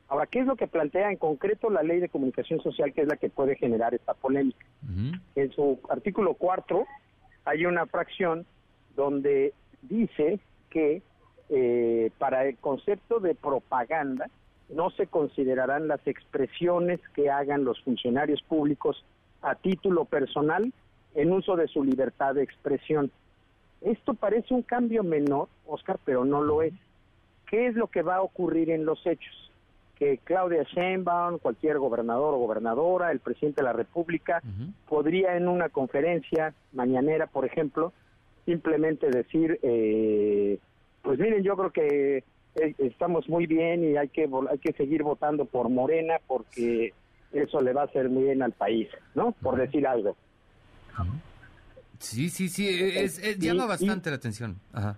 Ahora, 0.09 0.27
¿qué 0.27 0.40
es 0.40 0.47
lo 0.47 0.57
que 0.57 0.66
plantea 0.66 1.11
en 1.11 1.19
concreto 1.19 1.69
la 1.69 1.82
ley 1.82 2.01
de 2.01 2.09
comunicación 2.09 2.61
social, 2.62 2.95
que 2.95 3.03
es 3.03 3.09
la 3.09 3.16
que 3.16 3.28
puede 3.28 3.57
generar 3.57 3.95
esta 3.95 4.15
polémica? 4.15 4.65
En 5.35 5.53
su 5.53 5.78
artículo 5.90 6.35
cuarto 6.35 6.86
hay 7.45 7.66
una 7.66 7.85
fracción 7.86 8.47
donde 8.97 9.53
dice 9.82 10.40
que 10.70 11.03
eh, 11.51 12.11
para 12.19 12.47
el 12.47 12.57
concepto 12.57 13.20
de 13.20 13.35
propaganda 13.35 14.31
no 14.69 14.90
se 14.90 15.07
considerarán 15.07 15.89
las 15.89 16.07
expresiones 16.07 17.01
que 17.15 17.31
hagan 17.31 17.65
los 17.65 17.81
funcionarios 17.82 18.43
públicos 18.43 19.05
a 19.43 19.55
título 19.55 20.05
personal 20.05 20.73
en 21.15 21.32
uso 21.32 21.57
de 21.57 21.69
su 21.69 21.82
libertad 21.85 22.35
de 22.35 22.43
expresión. 22.43 23.11
Esto 23.81 24.15
parece 24.15 24.55
un 24.55 24.62
cambio 24.62 25.03
menor, 25.03 25.49
Oscar, 25.66 25.99
pero 26.05 26.24
no 26.24 26.43
lo 26.43 26.62
es. 26.62 26.74
¿Qué 27.49 27.69
es 27.69 27.74
lo 27.74 27.86
que 27.86 28.03
va 28.03 28.16
a 28.16 28.23
ocurrir 28.23 28.70
en 28.70 28.85
los 28.85 29.05
hechos? 29.07 29.49
que 29.99 30.19
Claudia 30.19 30.62
Sheinbaum, 30.62 31.39
cualquier 31.39 31.78
gobernador 31.78 32.35
o 32.35 32.39
gobernadora, 32.39 33.11
el 33.11 33.19
presidente 33.19 33.62
de 33.62 33.65
la 33.65 33.73
República, 33.73 34.40
podría 34.89 35.36
en 35.36 35.49
una 35.49 35.70
conferencia 35.70 36.55
mañanera, 36.73 37.27
por 37.27 37.45
ejemplo, 37.45 37.93
simplemente 38.47 39.11
decir, 39.11 39.59
eh, 39.62 40.59
pues 41.03 41.19
miren, 41.19 41.43
yo 41.43 41.57
creo 41.57 41.73
que 41.73 42.23
estamos 42.79 43.29
muy 43.29 43.47
bien 43.47 43.85
y 43.85 43.97
hay 43.97 44.09
que 44.09 44.29
hay 44.51 44.59
que 44.59 44.73
seguir 44.73 45.03
votando 45.03 45.45
por 45.45 45.69
Morena 45.69 46.15
porque 46.27 46.93
eso 47.33 47.61
le 47.61 47.73
va 47.73 47.83
a 47.83 47.85
hacer 47.85 48.09
muy 48.09 48.25
bien 48.25 48.43
al 48.43 48.53
país, 48.53 48.89
¿no? 49.15 49.33
Por 49.33 49.57
decir 49.57 49.87
algo. 49.87 50.17
Sí, 51.99 52.29
sí, 52.29 52.49
sí, 52.49 52.69
es, 52.69 53.21
llama 53.39 53.67
bastante 53.67 54.11
la 54.11 54.17
atención. 54.17 54.57
Ajá. 54.73 54.97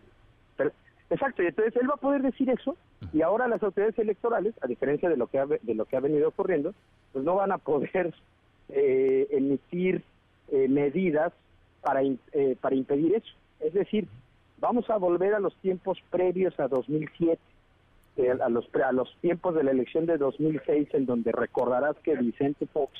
Exacto, 1.10 1.42
y 1.42 1.46
entonces 1.46 1.74
él 1.80 1.90
va 1.90 1.94
a 1.94 2.00
poder 2.00 2.22
decir 2.22 2.48
eso 2.50 2.76
y 3.12 3.22
ahora 3.22 3.48
las 3.48 3.60
autoridades 3.62 3.98
electorales, 3.98 4.54
a 4.60 4.68
diferencia 4.68 5.08
de 5.08 5.16
lo 5.16 5.26
que 5.26 5.40
ha, 5.40 5.46
de 5.46 5.74
lo 5.74 5.84
que 5.84 5.96
ha 5.96 6.00
venido 6.00 6.28
ocurriendo, 6.28 6.72
pues 7.12 7.24
no 7.24 7.34
van 7.34 7.50
a 7.50 7.58
poder 7.58 8.14
eh, 8.68 9.26
emitir 9.30 10.04
eh, 10.52 10.68
medidas 10.68 11.32
para, 11.82 12.02
eh, 12.02 12.56
para 12.60 12.76
impedir 12.76 13.16
eso. 13.16 13.34
Es 13.58 13.74
decir, 13.74 14.06
vamos 14.58 14.88
a 14.88 14.98
volver 14.98 15.34
a 15.34 15.40
los 15.40 15.54
tiempos 15.56 15.98
previos 16.10 16.58
a 16.60 16.68
2007, 16.68 17.40
a, 18.28 18.48
los, 18.48 18.68
a 18.74 18.92
los 18.92 19.16
tiempos 19.20 19.54
de 19.54 19.64
la 19.64 19.70
elección 19.70 20.06
de 20.06 20.18
2006, 20.18 20.88
en 20.92 21.06
donde 21.06 21.32
recordarás 21.32 21.96
que 22.02 22.16
Vicente 22.16 22.66
Fox, 22.66 22.92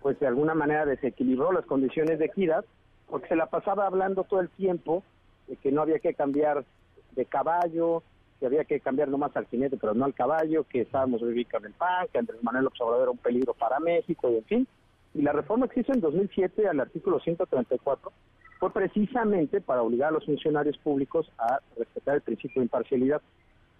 pues 0.00 0.18
de 0.20 0.26
alguna 0.26 0.54
manera 0.54 0.86
desequilibró 0.86 1.52
las 1.52 1.66
condiciones 1.66 2.18
de 2.18 2.26
equidad, 2.26 2.64
porque 3.08 3.28
se 3.28 3.36
la 3.36 3.46
pasaba 3.46 3.86
hablando 3.86 4.24
todo 4.24 4.40
el 4.40 4.48
tiempo 4.50 5.02
de 5.48 5.56
que 5.56 5.72
no 5.72 5.82
había 5.82 5.98
que 5.98 6.14
cambiar 6.14 6.64
de 7.12 7.24
caballo, 7.24 8.02
que 8.40 8.46
había 8.46 8.64
que 8.64 8.80
cambiar 8.80 9.08
nomás 9.08 9.36
al 9.36 9.46
jinete, 9.46 9.76
pero 9.76 9.94
no 9.94 10.04
al 10.04 10.14
caballo, 10.14 10.64
que 10.64 10.82
estábamos 10.82 11.22
viviendo 11.22 11.58
en 11.58 11.64
el 11.66 11.72
PAN, 11.72 12.08
que 12.12 12.18
Andrés 12.18 12.42
Manuel 12.42 12.66
Obrador 12.66 13.02
era 13.02 13.10
un 13.10 13.18
peligro 13.18 13.54
para 13.54 13.80
México, 13.80 14.30
y 14.30 14.36
en 14.36 14.44
fin. 14.44 14.68
Y 15.14 15.22
la 15.22 15.32
reforma 15.32 15.68
que 15.68 15.80
hizo 15.80 15.92
en 15.92 16.00
2007 16.00 16.68
al 16.68 16.80
artículo 16.80 17.20
134 17.20 18.12
fue 18.58 18.70
precisamente 18.70 19.60
para 19.60 19.82
obligar 19.82 20.08
a 20.08 20.12
los 20.12 20.24
funcionarios 20.24 20.76
públicos 20.78 21.30
a 21.38 21.60
respetar 21.76 22.16
el 22.16 22.22
principio 22.22 22.60
de 22.60 22.64
imparcialidad. 22.64 23.22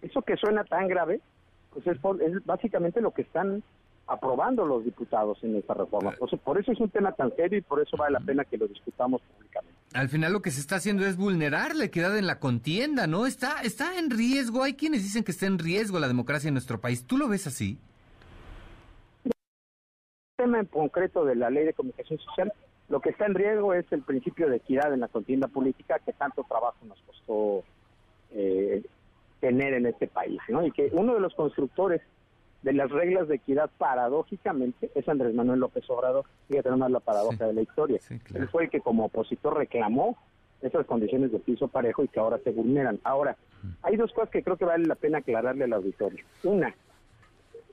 Eso 0.05 0.20
que 0.22 0.36
suena 0.36 0.64
tan 0.64 0.86
grave, 0.86 1.20
pues 1.72 1.86
es, 1.86 1.97
es 1.97 2.44
básicamente 2.44 3.01
lo 3.01 3.12
que 3.12 3.22
están 3.22 3.62
aprobando 4.06 4.66
los 4.66 4.85
diputados 4.85 5.43
en 5.43 5.56
esta 5.56 5.72
reforma. 5.72 6.14
por 6.44 6.60
eso 6.60 6.72
es 6.72 6.81
un 6.81 6.90
tema 6.90 7.12
tan 7.12 7.35
serio 7.36 7.59
y 7.59 7.62
por 7.62 7.81
eso 7.81 7.97
vale 7.97 8.12
la 8.12 8.20
pena 8.20 8.44
que 8.44 8.59
lo 8.59 8.68
discutamos 8.68 9.22
públicamente. 9.22 9.78
Al 9.94 10.10
final 10.10 10.32
lo 10.32 10.43
que 10.43 10.51
se 10.51 10.60
está 10.60 10.76
haciendo 10.76 11.06
es 11.06 11.16
vulnerar 11.16 11.74
la 11.74 11.85
equidad 11.85 12.18
en 12.18 12.26
la 12.26 12.39
contienda, 12.39 13.06
¿no? 13.06 13.26
Está, 13.26 13.62
está 13.62 13.98
en 13.98 14.10
riesgo. 14.10 14.62
Hay 14.62 14.74
quienes 14.74 15.02
dicen 15.02 15.24
que 15.24 15.31
está 15.31 15.47
en 15.47 15.59
riesgo 15.59 15.98
la 15.98 16.09
democracia 16.09 16.48
en 16.48 16.55
nuestro 16.55 16.81
país. 16.81 17.06
¿Tú 17.06 17.16
lo 17.16 17.28
ves 17.28 17.47
así? 17.47 17.78
El 19.24 19.32
tema 20.36 20.60
en 20.60 20.66
concreto 20.66 21.24
de 21.24 21.36
la 21.36 21.48
ley 21.48 21.64
de 21.64 21.72
comunicación 21.72 22.18
social 22.18 22.52
Lo 22.90 23.01
que 23.01 23.10
está 23.10 23.24
en 23.24 23.35
riesgo 23.35 23.72
es 23.72 23.90
el 23.90 24.02
principio 24.02 24.51
de 24.51 24.56
equidad 24.56 24.93
en 24.93 25.01
la 25.01 25.09
contienda 25.09 25.48
política 25.48 25.98
que 26.05 26.12
tanto 26.12 26.44
trabajo 26.47 26.76
nos 26.86 27.01
costó 27.02 27.64
eh, 28.32 28.82
tener 29.44 29.74
en 29.74 29.84
este 29.84 30.06
país, 30.06 30.40
¿no? 30.48 30.64
Y 30.64 30.70
que 30.70 30.88
uno 30.94 31.12
de 31.12 31.20
los 31.20 31.34
constructores 31.34 32.00
de 32.62 32.72
las 32.72 32.90
reglas 32.90 33.28
de 33.28 33.34
equidad, 33.34 33.68
paradójicamente, 33.76 34.90
es 34.94 35.06
Andrés 35.06 35.34
Manuel 35.34 35.60
López 35.60 35.84
Obrador. 35.90 36.24
Fíjate 36.48 36.70
nomás 36.70 36.90
la 36.90 37.00
paradoja 37.00 37.46
de 37.46 37.52
la 37.52 37.60
historia. 37.60 38.00
Él 38.32 38.48
fue 38.48 38.64
el 38.64 38.70
que 38.70 38.80
como 38.80 39.04
opositor 39.04 39.58
reclamó 39.58 40.16
esas 40.62 40.86
condiciones 40.86 41.30
de 41.30 41.40
piso 41.40 41.68
parejo 41.68 42.02
y 42.02 42.08
que 42.08 42.20
ahora 42.20 42.38
se 42.38 42.52
vulneran. 42.52 42.98
Ahora, 43.04 43.36
hay 43.82 43.96
dos 43.96 44.14
cosas 44.14 44.30
que 44.30 44.42
creo 44.42 44.56
que 44.56 44.64
vale 44.64 44.86
la 44.86 44.94
pena 44.94 45.18
aclararle 45.18 45.64
al 45.64 45.74
auditorio. 45.74 46.24
Una, 46.42 46.74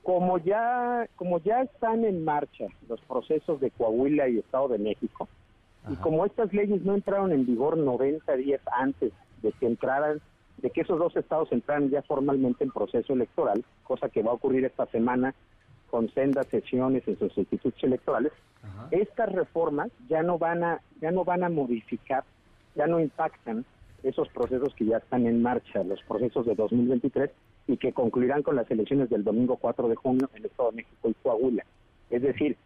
como 0.02 0.36
ya, 0.36 1.08
como 1.16 1.38
ya 1.38 1.62
están 1.62 2.04
en 2.04 2.22
marcha 2.22 2.66
los 2.86 3.00
procesos 3.00 3.62
de 3.62 3.70
Coahuila 3.70 4.28
y 4.28 4.40
Estado 4.40 4.68
de 4.68 4.78
México, 4.78 5.26
y 5.88 5.96
como 5.96 6.26
estas 6.26 6.52
leyes 6.52 6.82
no 6.82 6.94
entraron 6.94 7.32
en 7.32 7.46
vigor 7.46 7.78
90 7.78 8.36
días 8.36 8.60
antes 8.70 9.10
de 9.40 9.52
que 9.52 9.66
entraran, 9.66 10.20
de 10.62 10.70
que 10.70 10.82
esos 10.82 10.98
dos 10.98 11.14
estados 11.16 11.50
entraran 11.52 11.90
ya 11.90 12.02
formalmente 12.02 12.64
en 12.64 12.70
proceso 12.70 13.12
electoral, 13.12 13.64
cosa 13.82 14.08
que 14.08 14.22
va 14.22 14.30
a 14.30 14.34
ocurrir 14.34 14.64
esta 14.64 14.86
semana 14.86 15.34
con 15.90 16.08
sendas 16.14 16.46
sesiones 16.46 17.06
en 17.06 17.18
sus 17.18 17.36
institutos 17.36 17.82
electorales, 17.82 18.32
estas 18.90 19.30
reformas 19.32 19.90
ya 20.08 20.22
no 20.22 20.38
van 20.38 20.62
a, 20.62 20.80
ya 21.00 21.10
no 21.10 21.24
van 21.24 21.44
a 21.44 21.50
modificar, 21.50 22.24
ya 22.74 22.86
no 22.86 23.00
impactan 23.00 23.64
esos 24.02 24.28
procesos 24.28 24.74
que 24.74 24.86
ya 24.86 24.98
están 24.98 25.26
en 25.26 25.42
marcha, 25.42 25.84
los 25.84 26.02
procesos 26.04 26.46
de 26.46 26.54
2023 26.54 27.30
y 27.66 27.76
que 27.76 27.92
concluirán 27.92 28.42
con 28.42 28.56
las 28.56 28.70
elecciones 28.70 29.10
del 29.10 29.24
domingo 29.24 29.56
4 29.56 29.88
de 29.88 29.96
junio 29.96 30.28
en 30.32 30.38
el 30.38 30.46
Estado 30.46 30.70
de 30.70 30.76
México 30.76 31.08
y 31.08 31.14
Coahuila. 31.22 31.64
Es 32.10 32.22
decir, 32.22 32.56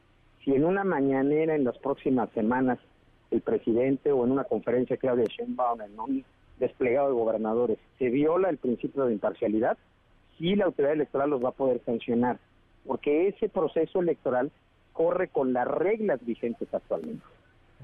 si 0.45 0.55
en 0.55 0.65
una 0.65 0.85
mañanera 0.85 1.55
en 1.55 1.65
las 1.65 1.79
próximas 1.79 2.31
semanas 2.31 2.79
el 3.31 3.41
presidente 3.41 4.13
o 4.13 4.25
en 4.25 4.33
una 4.33 4.45
conferencia 4.45 4.97
Claudia 4.97 5.25
Sheinbaum 5.25 5.81
en 5.81 5.99
un 5.99 6.25
desplegado 6.59 7.09
de 7.09 7.15
gobernadores 7.15 7.79
se 7.99 8.09
viola 8.11 8.49
el 8.49 8.59
principio 8.59 9.05
de 9.05 9.13
imparcialidad, 9.13 9.77
sí 10.39 10.55
la 10.57 10.67
autoridad 10.67 10.95
electoral 10.95 11.31
los 11.31 11.45
va 11.45 11.51
a 11.51 11.53
poder 11.53 11.81
sancionar, 11.85 12.39
porque 12.87 13.29
ese 13.29 13.49
proceso 13.49 14.01
electoral 14.01 14.51
corre 14.93 15.29
con 15.29 15.53
las 15.53 15.67
reglas 15.69 16.25
vigentes 16.25 16.73
actualmente. 16.73 17.25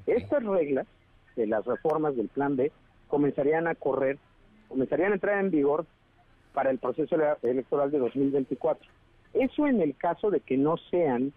Estas 0.06 0.42
reglas 0.44 0.86
de 1.36 1.46
las 1.46 1.64
reformas 1.64 2.16
del 2.16 2.28
Plan 2.28 2.56
B 2.56 2.72
comenzarían 3.08 3.66
a 3.66 3.74
correr, 3.74 4.18
comenzarían 4.68 5.12
a 5.12 5.14
entrar 5.16 5.38
en 5.38 5.50
vigor 5.50 5.84
para 6.54 6.70
el 6.70 6.78
proceso 6.78 7.14
ele- 7.16 7.36
electoral 7.42 7.90
de 7.90 7.98
2024. 7.98 8.88
Eso 9.34 9.66
en 9.66 9.80
el 9.80 9.94
caso 9.96 10.30
de 10.30 10.40
que 10.40 10.56
no 10.56 10.76
sean, 10.90 11.32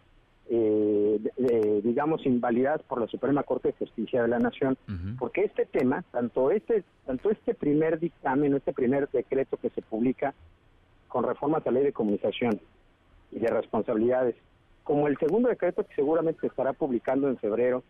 eh, 0.50 1.20
de- 1.38 1.82
digamos, 1.82 2.26
invalidadas 2.26 2.84
por 2.84 3.02
la 3.02 3.08
Suprema 3.08 3.44
Corte 3.44 3.70
de 3.70 3.74
Justicia 3.74 4.22
de 4.22 4.28
la 4.28 4.40
Nación, 4.40 4.78
porque 5.18 5.44
este 5.44 5.66
tema, 5.66 6.04
tanto 6.12 6.52
este, 6.52 6.84
tanto 7.06 7.32
este 7.32 7.54
primer 7.56 8.00
dictamen, 8.00 8.54
este 8.54 8.74
primer 8.74 9.10
decreto 9.10 9.58
que 9.58 9.70
se 9.72 9.82
publica 9.82 10.34
con 11.08 11.24
reformas 11.24 11.66
a 11.66 11.72
la 11.72 11.80
ley 11.80 11.86
de 11.86 11.94
comunicación 11.94 12.60
y 13.32 13.40
de 13.40 13.48
responsabilidades, 13.48 14.36
como 14.84 15.08
el 15.08 15.18
segundo 15.18 15.50
decreto 15.50 15.84
que 15.86 15.96
seguramente 15.96 16.42
se 16.42 16.48
estará 16.48 16.74
publicando 16.74 17.28
en 17.28 17.38
febrero 17.38 17.84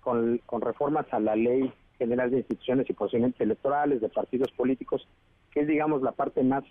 con, 0.00 0.38
con 0.44 0.60
reformas 0.60 1.06
a 1.12 1.20
la 1.20 1.34
ley 1.36 1.72
general 1.98 2.30
de 2.30 2.38
instituciones 2.38 2.90
y 2.90 2.92
procedimientos 2.92 3.40
electorales 3.40 4.00
de 4.00 4.08
partidos 4.08 4.50
políticos, 4.52 5.06
que 5.52 5.60
es 5.60 5.66
digamos 5.68 6.02
la 6.02 6.12
parte 6.12 6.42
más 6.42 6.64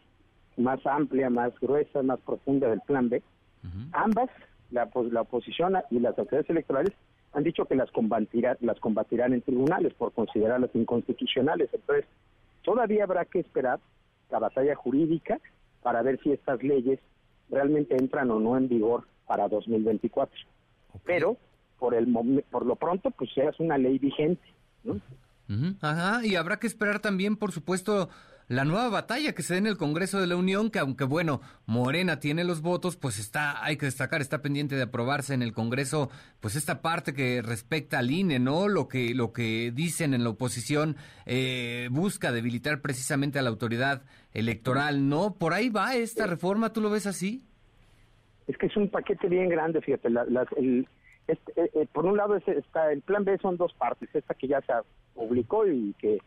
más 0.57 0.85
amplia, 0.85 1.30
más 1.30 1.57
gruesa, 1.61 2.03
más 2.03 2.19
profunda 2.19 2.69
del 2.69 2.81
plan 2.81 3.07
B. 3.09 3.23
Ambas, 3.93 4.30
la, 4.72 4.89
la 5.11 5.22
oposición 5.22 5.77
y 5.89 5.99
las 5.99 6.18
autoridades 6.18 6.49
electorales 6.49 6.93
han 7.34 7.43
dicho 7.43 7.65
que 7.65 7.76
las 7.76 7.91
combatirá, 7.91 8.57
las 8.61 8.80
combatirán 8.80 9.34
en 9.34 9.41
tribunales 9.41 9.93
por 9.93 10.11
considerarlas 10.11 10.72
inconstitucionales. 10.73 11.69
Entonces, 11.73 12.06
todavía 12.64 13.03
habrá 13.03 13.26
que 13.26 13.39
esperar 13.39 13.80
la 14.30 14.39
batalla 14.39 14.76
jurídica 14.76 15.39
para 15.81 16.02
ver 16.02 16.19
si 16.22 16.31
estas 16.31 16.61
leyes 16.64 16.99
realmente 17.49 17.95
entran 17.95 18.31
o 18.31 18.39
no 18.39 18.57
en 18.57 18.68
vigor 18.68 19.06
para 19.27 19.48
2024. 19.48 20.35
Pero 21.06 21.38
por 21.80 21.95
el 21.95 22.07
por 22.52 22.65
lo 22.65 22.76
pronto 22.76 23.11
pues 23.11 23.30
es 23.35 23.60
una 23.60 23.77
ley 23.77 23.98
vigente, 23.98 24.43
¿no? 24.84 24.99
Ajá, 25.81 26.26
y 26.26 26.35
habrá 26.35 26.60
que 26.60 26.68
esperar 26.68 26.99
también, 26.99 27.35
por 27.35 27.52
supuesto, 27.52 28.07
la 28.52 28.65
nueva 28.65 28.90
batalla 28.90 29.34
que 29.34 29.44
se 29.44 29.53
dé 29.53 29.60
en 29.60 29.68
el 29.68 29.78
Congreso 29.78 30.19
de 30.19 30.28
la 30.28 30.36
Unión, 30.36 30.72
que 30.72 30.80
aunque 30.80 31.06
bueno, 31.06 31.40
Morena 31.65 32.19
tiene 32.19 32.44
los 32.44 32.61
votos, 32.61 32.98
pues 32.98 33.18
está, 33.18 33.64
hay 33.64 33.78
que 33.78 33.86
destacar, 33.86 34.19
está 34.19 34.41
pendiente 34.41 34.76
de 34.76 34.82
aprobarse 34.84 35.34
en 35.34 35.41
el 35.41 35.53
Congreso, 35.53 36.10
pues 36.41 36.57
esta 36.57 36.82
parte 36.82 37.14
que 37.14 37.41
respecta 37.41 37.99
al 37.99 38.11
INE, 38.11 38.40
¿no? 38.40 38.68
Lo 38.68 38.90
que, 38.90 39.15
lo 39.15 39.32
que 39.32 39.72
dicen 39.73 40.14
en 40.14 40.23
la 40.26 40.32
oposición 40.32 40.98
eh, 41.26 41.88
busca 41.91 42.34
debilitar 42.34 42.82
precisamente 42.82 43.40
a 43.40 43.41
la 43.41 43.49
autoridad 43.49 44.02
electoral, 44.34 45.07
¿no? 45.07 45.34
Por 45.36 45.53
ahí 45.53 45.69
va 45.69 45.95
esta 45.95 46.28
reforma, 46.28 46.73
¿tú 46.73 46.82
lo 46.82 46.90
ves 46.90 47.07
así? 47.07 47.45
Es 48.48 48.57
que 48.57 48.65
es 48.65 48.76
un 48.76 48.90
paquete 48.90 49.30
bien 49.30 49.48
grande, 49.48 49.80
fíjate. 49.82 50.10
la- 50.10 50.26
el- 50.57 50.88
este, 51.28 51.53
eh, 51.56 51.72
eh, 51.76 51.88
por 51.94 52.06
un 52.06 52.18
lado 52.18 52.36
es- 52.36 52.48
está 52.49 52.91
el 52.91 53.02
plan 53.02 53.23
B 53.23 53.38
son 53.41 53.56
dos 53.56 53.72
partes, 53.76 54.10
esta 54.14 54.34
que 54.34 54.48
ya 54.49 54.60
se 54.61 54.73
publicó 55.14 55.65
y 55.68 55.94
que 55.99 56.18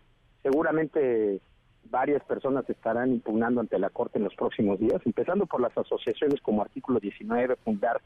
seguramente 0.42 1.40
varias 1.90 2.22
personas 2.24 2.68
estarán 2.68 3.12
impugnando 3.12 3.60
ante 3.60 3.78
la 3.78 3.90
Corte 3.90 4.18
en 4.18 4.24
los 4.24 4.34
próximos 4.34 4.78
días, 4.78 5.00
empezando 5.04 5.46
por 5.46 5.60
las 5.60 5.76
asociaciones 5.76 6.40
como 6.40 6.62
Artículo 6.62 6.98
19, 7.00 7.56
Fundar, 7.56 8.00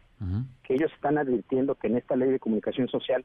que 0.63 0.75
ellos 0.75 0.93
están 0.95 1.19
advirtiendo 1.19 1.75
que 1.75 1.87
en 1.89 1.97
esta 1.97 2.17
ley 2.17 2.31
de 2.31 2.39
comunicación 2.41 2.89
social 2.89 3.25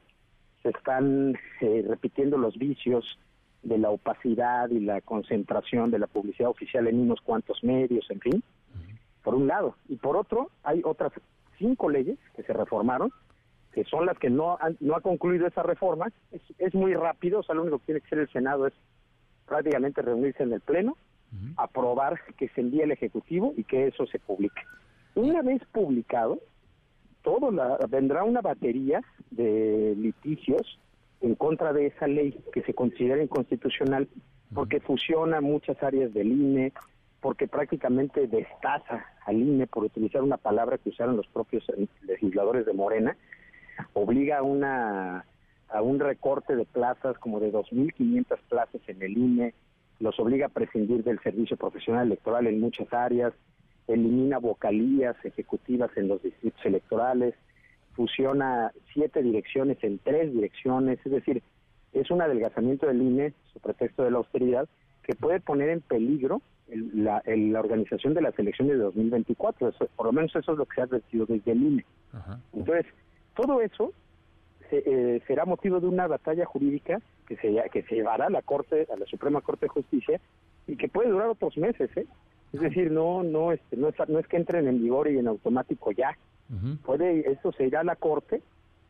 se 0.62 0.70
están 0.70 1.34
eh, 1.60 1.84
repitiendo 1.88 2.38
los 2.38 2.56
vicios 2.56 3.18
de 3.62 3.78
la 3.78 3.90
opacidad 3.90 4.68
y 4.70 4.80
la 4.80 5.00
concentración 5.00 5.90
de 5.90 5.98
la 5.98 6.06
publicidad 6.06 6.50
oficial 6.50 6.86
en 6.86 7.00
unos 7.00 7.20
cuantos 7.20 7.62
medios, 7.64 8.10
en 8.10 8.20
fin, 8.20 8.42
por 9.22 9.34
un 9.34 9.46
lado. 9.46 9.76
Y 9.88 9.96
por 9.96 10.16
otro, 10.16 10.50
hay 10.62 10.82
otras 10.84 11.12
cinco 11.58 11.88
leyes 11.88 12.18
que 12.36 12.42
se 12.42 12.52
reformaron, 12.52 13.10
que 13.72 13.84
son 13.84 14.06
las 14.06 14.18
que 14.18 14.30
no, 14.30 14.56
han- 14.60 14.76
no 14.80 14.94
ha 14.94 15.00
concluido 15.00 15.46
esa 15.46 15.62
reforma. 15.62 16.06
Es, 16.30 16.42
es 16.58 16.74
muy 16.74 16.94
rápido, 16.94 17.40
o 17.40 17.42
sea, 17.42 17.54
lo 17.54 17.62
único 17.62 17.78
que 17.80 17.86
tiene 17.86 18.00
que 18.00 18.06
hacer 18.06 18.18
el 18.20 18.28
Senado 18.30 18.66
es 18.66 18.74
prácticamente 19.46 20.02
reunirse 20.02 20.42
en 20.42 20.52
el 20.52 20.60
Pleno, 20.60 20.96
aprobar 21.56 22.20
que 22.36 22.48
se 22.48 22.60
envíe 22.60 22.82
al 22.82 22.92
Ejecutivo 22.92 23.54
y 23.56 23.64
que 23.64 23.88
eso 23.88 24.06
se 24.06 24.20
publique. 24.20 24.62
Una 25.16 25.42
vez 25.42 25.62
publicado, 25.72 26.38
todo 27.22 27.50
la, 27.50 27.78
vendrá 27.88 28.22
una 28.22 28.40
batería 28.40 29.02
de 29.30 29.94
litigios 29.96 30.78
en 31.20 31.34
contra 31.34 31.72
de 31.72 31.86
esa 31.86 32.06
ley 32.06 32.38
que 32.52 32.62
se 32.62 32.74
considera 32.74 33.22
inconstitucional 33.22 34.08
porque 34.54 34.80
fusiona 34.80 35.40
muchas 35.40 35.82
áreas 35.82 36.14
del 36.14 36.28
INE, 36.28 36.72
porque 37.20 37.48
prácticamente 37.48 38.28
destaza 38.28 39.04
al 39.26 39.36
INE, 39.36 39.66
por 39.66 39.84
utilizar 39.84 40.22
una 40.22 40.36
palabra 40.36 40.78
que 40.78 40.90
usaron 40.90 41.16
los 41.16 41.26
propios 41.26 41.64
legisladores 42.02 42.66
de 42.66 42.72
Morena, 42.72 43.16
obliga 43.94 44.38
a 44.38 44.42
una 44.42 45.24
a 45.68 45.82
un 45.82 45.98
recorte 46.00 46.54
de 46.56 46.64
plazas 46.64 47.18
como 47.18 47.40
de 47.40 47.52
2.500 47.52 48.38
plazas 48.48 48.80
en 48.86 49.02
el 49.02 49.16
INE, 49.18 49.54
los 50.00 50.18
obliga 50.20 50.46
a 50.46 50.50
prescindir 50.50 51.02
del 51.04 51.20
servicio 51.20 51.56
profesional 51.56 52.06
electoral 52.06 52.46
en 52.46 52.60
muchas 52.60 52.92
áreas, 52.92 53.32
elimina 53.88 54.38
vocalías 54.38 55.16
ejecutivas 55.24 55.90
en 55.96 56.08
los 56.08 56.22
distritos 56.22 56.64
electorales, 56.64 57.34
fusiona 57.92 58.72
siete 58.92 59.22
direcciones 59.22 59.78
en 59.82 59.98
tres 59.98 60.32
direcciones, 60.32 60.98
es 61.04 61.12
decir, 61.12 61.42
es 61.92 62.10
un 62.10 62.22
adelgazamiento 62.22 62.86
del 62.86 63.02
INE, 63.02 63.32
su 63.52 63.60
pretexto 63.60 64.02
de 64.02 64.10
la 64.10 64.18
austeridad, 64.18 64.68
que 65.04 65.14
puede 65.14 65.40
poner 65.40 65.68
en 65.68 65.80
peligro 65.80 66.40
el- 66.68 67.04
la, 67.04 67.18
el- 67.26 67.52
la 67.52 67.60
organización 67.60 68.14
de 68.14 68.22
las 68.22 68.36
elecciones 68.38 68.78
de 68.78 68.82
2024. 68.84 69.68
Eso- 69.68 69.86
por 69.94 70.06
lo 70.06 70.12
menos 70.12 70.34
eso 70.34 70.52
es 70.52 70.58
lo 70.58 70.64
que 70.66 70.74
se 70.74 70.80
ha 70.80 70.84
advertido 70.84 71.26
desde 71.26 71.52
el 71.52 71.62
INE. 71.62 71.84
Entonces, 72.52 72.86
todo 73.36 73.60
eso 73.60 73.92
se- 74.82 75.16
eh, 75.16 75.22
será 75.26 75.44
motivo 75.44 75.80
de 75.80 75.86
una 75.86 76.06
batalla 76.06 76.44
jurídica 76.44 77.00
que 77.26 77.36
se, 77.36 77.54
que 77.72 77.82
se 77.82 77.94
llevará 77.94 78.26
a 78.26 78.30
la 78.30 78.42
Corte, 78.42 78.86
a 78.92 78.96
la 78.98 79.06
Suprema 79.06 79.40
Corte 79.40 79.66
de 79.66 79.70
Justicia, 79.70 80.20
y 80.66 80.76
que 80.76 80.88
puede 80.88 81.10
durar 81.10 81.28
otros 81.28 81.56
meses, 81.56 81.90
¿eh? 81.96 82.06
Es 82.52 82.60
decir, 82.60 82.90
no, 82.90 83.22
no, 83.24 83.52
este, 83.52 83.76
no 83.76 83.88
es, 83.88 83.94
no 84.08 84.18
es 84.20 84.26
que 84.28 84.36
entren 84.36 84.68
en 84.68 84.80
vigor 84.82 85.10
y 85.10 85.18
en 85.18 85.26
automático 85.28 85.90
ya. 85.92 86.16
Puede, 86.84 87.30
eso 87.30 87.50
se 87.52 87.66
irá 87.66 87.80
a 87.80 87.84
la 87.84 87.96
Corte 87.96 88.42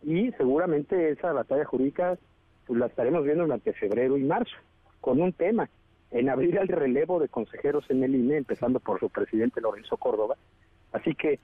y 0.02 0.30
seguramente 0.32 1.10
esa 1.10 1.32
batalla 1.32 1.64
jurídica 1.64 2.18
pues, 2.66 2.78
la 2.78 2.86
estaremos 2.86 3.24
viendo 3.24 3.44
durante 3.44 3.72
febrero 3.72 4.18
y 4.18 4.24
marzo, 4.24 4.54
con 5.00 5.20
un 5.22 5.32
tema, 5.32 5.68
en 6.10 6.28
abrir 6.28 6.56
el 6.58 6.68
relevo 6.68 7.18
de 7.20 7.28
consejeros 7.28 7.84
en 7.90 8.04
el 8.04 8.14
INE, 8.14 8.36
empezando 8.36 8.80
por 8.80 9.00
su 9.00 9.08
presidente 9.08 9.60
Lorenzo 9.60 9.96
Córdoba. 9.96 10.36
Así 10.92 11.14
que 11.14 11.38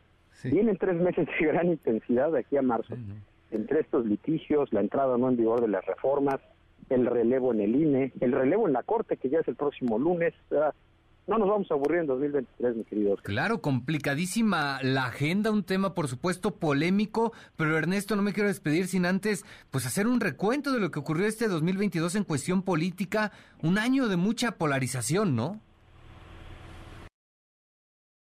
vienen 0.51 0.77
tres 0.77 0.97
meses 1.01 1.27
de 1.27 1.47
gran 1.47 1.69
intensidad 1.69 2.31
de 2.33 2.41
aquí 2.41 2.57
a 2.57 2.63
marzo, 2.63 2.95
entre 3.51 3.81
estos 3.81 4.07
litigios, 4.07 4.73
la 4.73 4.81
entrada 4.81 5.17
no 5.19 5.29
en 5.29 5.37
vigor 5.37 5.61
de 5.61 5.69
las 5.69 5.85
reformas, 5.85 6.41
el 6.89 7.07
relevo 7.07 7.53
en 7.53 7.61
el 7.61 7.77
INE, 7.77 8.13
el 8.21 8.33
relevo 8.33 8.67
en 8.67 8.73
la 8.73 8.83
Corte, 8.83 9.17
que 9.17 9.31
ya 9.31 9.39
es 9.39 9.49
el 9.49 9.57
próximo 9.57 9.99
lunes, 9.99 10.35
no 11.27 11.39
nos 11.39 11.49
vamos 11.49 11.71
a 11.71 11.75
aburrir 11.75 12.01
en 12.01 12.07
2023, 12.07 12.77
mi 12.77 12.85
querido. 12.85 13.13
Oscar. 13.13 13.33
Claro, 13.33 13.61
complicadísima 13.61 14.81
la 14.83 15.07
agenda, 15.07 15.53
un 15.53 15.63
tema 15.63 15.95
por 15.95 16.09
supuesto 16.09 16.57
polémico, 16.57 17.33
pero 17.57 17.79
Ernesto, 17.79 18.17
no 18.17 18.23
me 18.23 18.33
quiero 18.33 18.49
despedir 18.49 18.87
sin 18.89 19.07
antes 19.07 19.45
pues 19.71 19.87
hacer 19.87 20.09
un 20.09 20.21
recuento 20.21 20.73
de 20.73 20.81
lo 20.81 20.91
que 20.91 20.99
ocurrió 20.99 21.27
este 21.27 21.47
2022 21.47 22.17
en 22.17 22.25
cuestión 22.25 22.63
política, 22.63 23.31
un 23.63 23.79
año 23.79 24.09
de 24.09 24.17
mucha 24.17 24.53
polarización, 24.53 25.37
¿no? 25.37 25.61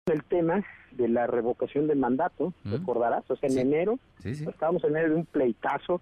El 0.07 0.23
tema 0.25 0.65
de 0.97 1.09
la 1.09 1.27
revocación 1.27 1.87
del 1.87 1.99
mandato, 1.99 2.53
recordarás, 2.65 3.29
o 3.31 3.37
sea, 3.37 3.49
en 3.49 3.59
enero, 3.59 3.99
estábamos 4.25 4.85
en 4.85 4.93
medio 4.93 5.09
de 5.11 5.15
un 5.17 5.27
pleitazo 5.27 6.01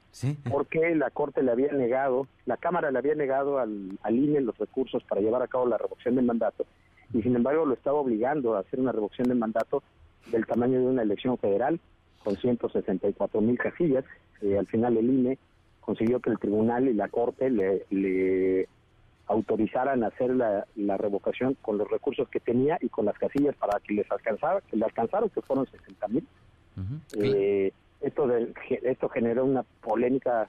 porque 0.51 0.95
la 0.95 1.11
Corte 1.11 1.43
le 1.43 1.53
había 1.53 1.73
negado, 1.73 2.27
la 2.47 2.57
Cámara 2.57 2.91
le 2.91 2.99
había 2.99 3.15
negado 3.15 3.59
al, 3.59 3.99
al 4.03 4.17
INE 4.17 4.41
los 4.41 4.59
recursos 4.59 5.03
para 5.05 5.21
llevar 5.21 5.43
a 5.43 5.49
cabo 5.49 5.67
la 5.67 5.79
revocación 5.79 6.17
del 6.17 6.25
mandato 6.25 6.67
y 7.13 7.23
sin 7.23 7.35
embargo 7.37 7.67
lo 7.67 7.75
estaba 7.75 7.99
obligando 7.99 8.55
a 8.55 8.61
hacer 8.61 8.81
una 8.81 8.93
revocación 8.93 9.29
del 9.29 9.39
mandato 9.39 9.83
del 10.31 10.47
tamaño 10.47 10.79
de 10.81 10.87
una 10.87 11.03
elección 11.03 11.39
federal 11.39 11.81
con 12.23 12.37
164 12.37 13.41
mil 13.41 13.59
casillas. 13.59 14.05
Eh, 14.43 14.59
al 14.59 14.67
final 14.67 14.97
el 14.97 15.09
INE 15.09 15.39
consiguió 15.81 16.21
que 16.21 16.31
el 16.31 16.39
tribunal 16.39 16.89
y 16.89 16.95
la 16.95 17.09
Corte 17.09 17.51
le, 17.51 17.87
le 17.91 18.69
autorizaran 19.31 20.03
hacer 20.03 20.35
la, 20.35 20.67
la, 20.75 20.97
revocación 20.97 21.57
con 21.63 21.79
los 21.79 21.89
recursos 21.89 22.29
que 22.29 22.41
tenía 22.41 22.79
y 22.81 22.89
con 22.89 23.07
las 23.07 23.17
casillas 23.17 23.55
para 23.55 23.79
que 23.79 23.95
les 23.95 24.11
alcanzara, 24.11 24.61
que 24.63 24.77
le 24.77 24.85
alcanzaron, 24.85 25.31
que 25.31 25.41
fueron 25.41 25.67
60 25.67 26.09
mil. 26.09 26.27
eh, 27.23 27.73
esto, 28.01 28.29
esto 28.83 29.09
generó 29.09 29.45
una 29.45 29.63
polémica 29.63 30.49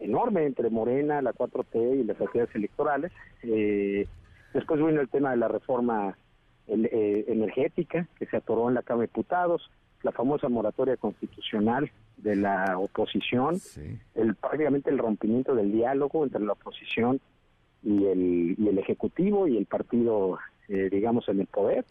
enorme 0.00 0.44
entre 0.44 0.70
Morena, 0.70 1.22
la 1.22 1.32
4T 1.32 2.00
y 2.00 2.02
las 2.02 2.20
autoridades 2.20 2.54
electorales. 2.56 3.12
Eh, 3.44 4.08
después 4.52 4.84
vino 4.84 5.00
el 5.00 5.08
tema 5.08 5.30
de 5.30 5.36
la 5.36 5.48
reforma 5.48 6.18
el, 6.66 6.86
eh, 6.86 7.26
energética 7.28 8.08
que 8.18 8.26
se 8.26 8.38
atoró 8.38 8.68
en 8.68 8.74
la 8.74 8.82
Cámara 8.82 9.02
de 9.02 9.06
Diputados, 9.06 9.70
la 10.02 10.10
famosa 10.10 10.48
moratoria 10.48 10.96
constitucional 10.96 11.92
de 12.16 12.34
la 12.34 12.76
oposición, 12.76 13.60
el 14.16 14.34
prácticamente 14.34 14.90
el 14.90 14.98
rompimiento 14.98 15.54
del 15.54 15.70
diálogo 15.70 16.24
entre 16.24 16.40
la 16.40 16.54
oposición 16.54 17.20
y 17.86 18.04
el, 18.06 18.56
y 18.58 18.68
el 18.68 18.78
Ejecutivo 18.78 19.46
y 19.46 19.56
el 19.56 19.66
partido, 19.66 20.38
eh, 20.68 20.88
digamos, 20.90 21.28
en 21.28 21.40
el 21.40 21.46
poder. 21.46 21.84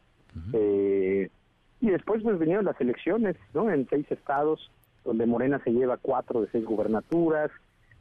eh, 0.51 1.29
y 1.79 1.89
después 1.89 2.21
pues 2.21 2.37
vinieron 2.37 2.65
las 2.65 2.79
elecciones, 2.81 3.37
¿no? 3.53 3.71
En 3.71 3.87
seis 3.89 4.05
estados, 4.11 4.69
donde 5.05 5.25
Morena 5.25 5.61
se 5.63 5.71
lleva 5.71 5.97
cuatro 5.97 6.41
de 6.41 6.49
seis 6.51 6.65
gubernaturas. 6.65 7.51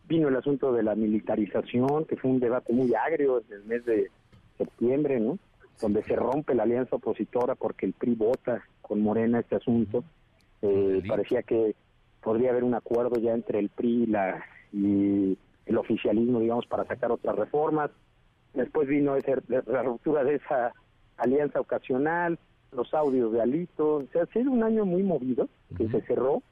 Vino 0.09 0.29
el 0.29 0.37
asunto 0.37 0.73
de 0.73 0.83
la 0.83 0.95
militarización, 0.95 2.05
que 2.05 2.17
fue 2.17 2.31
un 2.31 2.41
debate 2.41 2.73
muy 2.73 2.95
agrio 2.95 3.43
en 3.47 3.53
el 3.53 3.65
mes 3.65 3.85
de 3.85 4.11
septiembre, 4.59 5.21
¿no? 5.21 5.39
Donde 5.81 6.03
se 6.03 6.17
rompe 6.17 6.55
la 6.55 6.65
alianza 6.65 6.97
opositora 6.97 7.55
porque 7.55 7.87
el 7.87 7.93
PRI 7.93 8.15
vota 8.15 8.65
con 8.83 9.01
Morena 9.01 9.41
este 9.41 9.57
asunto. 9.57 10.03
Eh, 10.63 11.03
parecía 11.07 11.43
que 11.43 11.75
podría 12.23 12.51
haber 12.51 12.65
un 12.65 12.75
acuerdo 12.75 13.21
ya 13.21 13.33
entre 13.33 13.59
el 13.59 13.69
PRI 13.69 14.05
y 14.05 14.07
la 14.07 14.45
y 14.73 15.39
el 15.67 15.79
oficialismo, 15.79 16.41
digamos, 16.41 16.67
para 16.67 16.85
sacar 16.85 17.13
otras 17.13 17.37
reformas. 17.37 17.91
Después 18.53 18.89
vino 18.89 19.17
ese, 19.17 19.37
la 19.49 19.83
ruptura 19.83 20.25
de 20.25 20.37
esa 20.37 20.73
alianza 21.17 21.61
ocasional, 21.61 22.39
los 22.73 22.93
audios 22.95 23.33
de 23.33 23.43
Alito. 23.43 23.97
O 23.97 24.07
sea, 24.13 24.23
ha 24.23 24.27
sido 24.27 24.51
un 24.51 24.63
año 24.63 24.85
muy 24.85 25.03
movido 25.03 25.49
que 25.77 25.89
se 25.89 26.01
cerró 26.03 26.43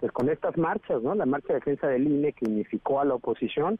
pues 0.00 0.10
con 0.12 0.30
estas 0.30 0.56
marchas, 0.56 1.02
¿no? 1.02 1.14
La 1.14 1.26
marcha 1.26 1.48
de 1.48 1.58
defensa 1.58 1.86
del 1.88 2.06
INE 2.06 2.32
que 2.32 2.46
unificó 2.46 3.00
a 3.00 3.04
la 3.04 3.14
oposición 3.14 3.78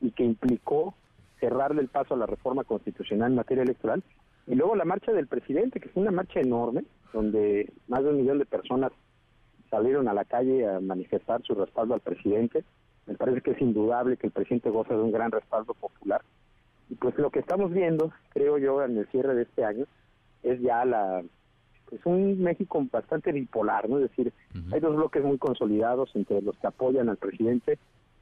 y 0.00 0.10
que 0.10 0.24
implicó 0.24 0.94
cerrarle 1.38 1.82
el 1.82 1.88
paso 1.88 2.14
a 2.14 2.16
la 2.16 2.26
reforma 2.26 2.64
constitucional 2.64 3.30
en 3.30 3.36
materia 3.36 3.62
electoral. 3.62 4.02
Y 4.46 4.54
luego 4.54 4.74
la 4.74 4.84
marcha 4.84 5.12
del 5.12 5.26
presidente, 5.26 5.80
que 5.80 5.88
fue 5.88 6.02
una 6.02 6.12
marcha 6.12 6.40
enorme, 6.40 6.84
donde 7.12 7.70
más 7.88 8.02
de 8.02 8.10
un 8.10 8.16
millón 8.16 8.38
de 8.38 8.46
personas 8.46 8.92
salieron 9.70 10.08
a 10.08 10.14
la 10.14 10.24
calle 10.24 10.66
a 10.66 10.80
manifestar 10.80 11.42
su 11.42 11.54
respaldo 11.54 11.94
al 11.94 12.00
presidente. 12.00 12.64
Me 13.06 13.14
parece 13.14 13.40
que 13.40 13.52
es 13.52 13.60
indudable 13.60 14.16
que 14.16 14.28
el 14.28 14.32
presidente 14.32 14.70
goza 14.70 14.94
de 14.94 15.02
un 15.02 15.12
gran 15.12 15.30
respaldo 15.30 15.74
popular. 15.74 16.22
Y 16.90 16.94
pues 16.94 17.16
lo 17.18 17.30
que 17.30 17.40
estamos 17.40 17.72
viendo, 17.72 18.12
creo 18.30 18.58
yo, 18.58 18.82
en 18.82 18.96
el 18.96 19.06
cierre 19.08 19.34
de 19.34 19.42
este 19.42 19.64
año, 19.64 19.86
es 20.42 20.60
ya 20.60 20.84
la 20.84 21.22
pues 21.86 22.00
un 22.06 22.42
México 22.42 22.84
bastante 22.90 23.30
bipolar, 23.32 23.88
¿no? 23.88 23.98
Es 23.98 24.10
decir, 24.10 24.32
hay 24.72 24.80
dos 24.80 24.96
bloques 24.96 25.22
muy 25.22 25.38
consolidados 25.38 26.10
entre 26.14 26.40
los 26.40 26.56
que 26.58 26.66
apoyan 26.66 27.08
al 27.08 27.18
presidente 27.18 27.78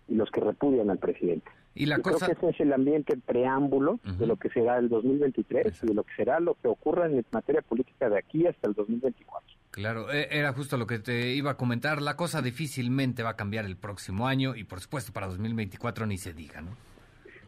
y 0.08 0.14
los 0.14 0.30
que 0.30 0.40
repudian 0.40 0.90
al 0.90 0.98
presidente. 0.98 1.50
Y 1.74 1.86
la 1.86 1.96
Yo 1.96 2.02
cosa... 2.02 2.26
creo 2.26 2.38
que 2.38 2.46
ese 2.46 2.54
es 2.56 2.60
el 2.60 2.72
ambiente 2.72 3.16
preámbulo 3.16 3.98
de 4.18 4.26
lo 4.26 4.36
que 4.36 4.50
será 4.50 4.78
el 4.78 4.88
2023 4.88 5.84
y 5.84 5.86
de 5.86 5.94
lo 5.94 6.02
que 6.02 6.14
será 6.14 6.40
lo 6.40 6.54
que 6.54 6.68
ocurra 6.68 7.06
en 7.06 7.24
materia 7.30 7.62
política 7.62 8.10
de 8.10 8.18
aquí 8.18 8.46
hasta 8.46 8.68
el 8.68 8.74
2024. 8.74 9.40
Claro, 9.72 10.12
e- 10.12 10.28
era 10.30 10.52
justo 10.52 10.76
lo 10.76 10.86
que 10.86 10.98
te 10.98 11.32
iba 11.32 11.52
a 11.52 11.56
comentar. 11.56 12.02
La 12.02 12.14
cosa 12.14 12.42
difícilmente 12.42 13.22
va 13.22 13.30
a 13.30 13.36
cambiar 13.36 13.64
el 13.64 13.76
próximo 13.76 14.28
año 14.28 14.54
y 14.54 14.64
por 14.64 14.80
supuesto 14.80 15.12
para 15.14 15.26
2024 15.28 16.06
ni 16.06 16.18
se 16.18 16.34
diga, 16.34 16.60
¿no? 16.60 16.72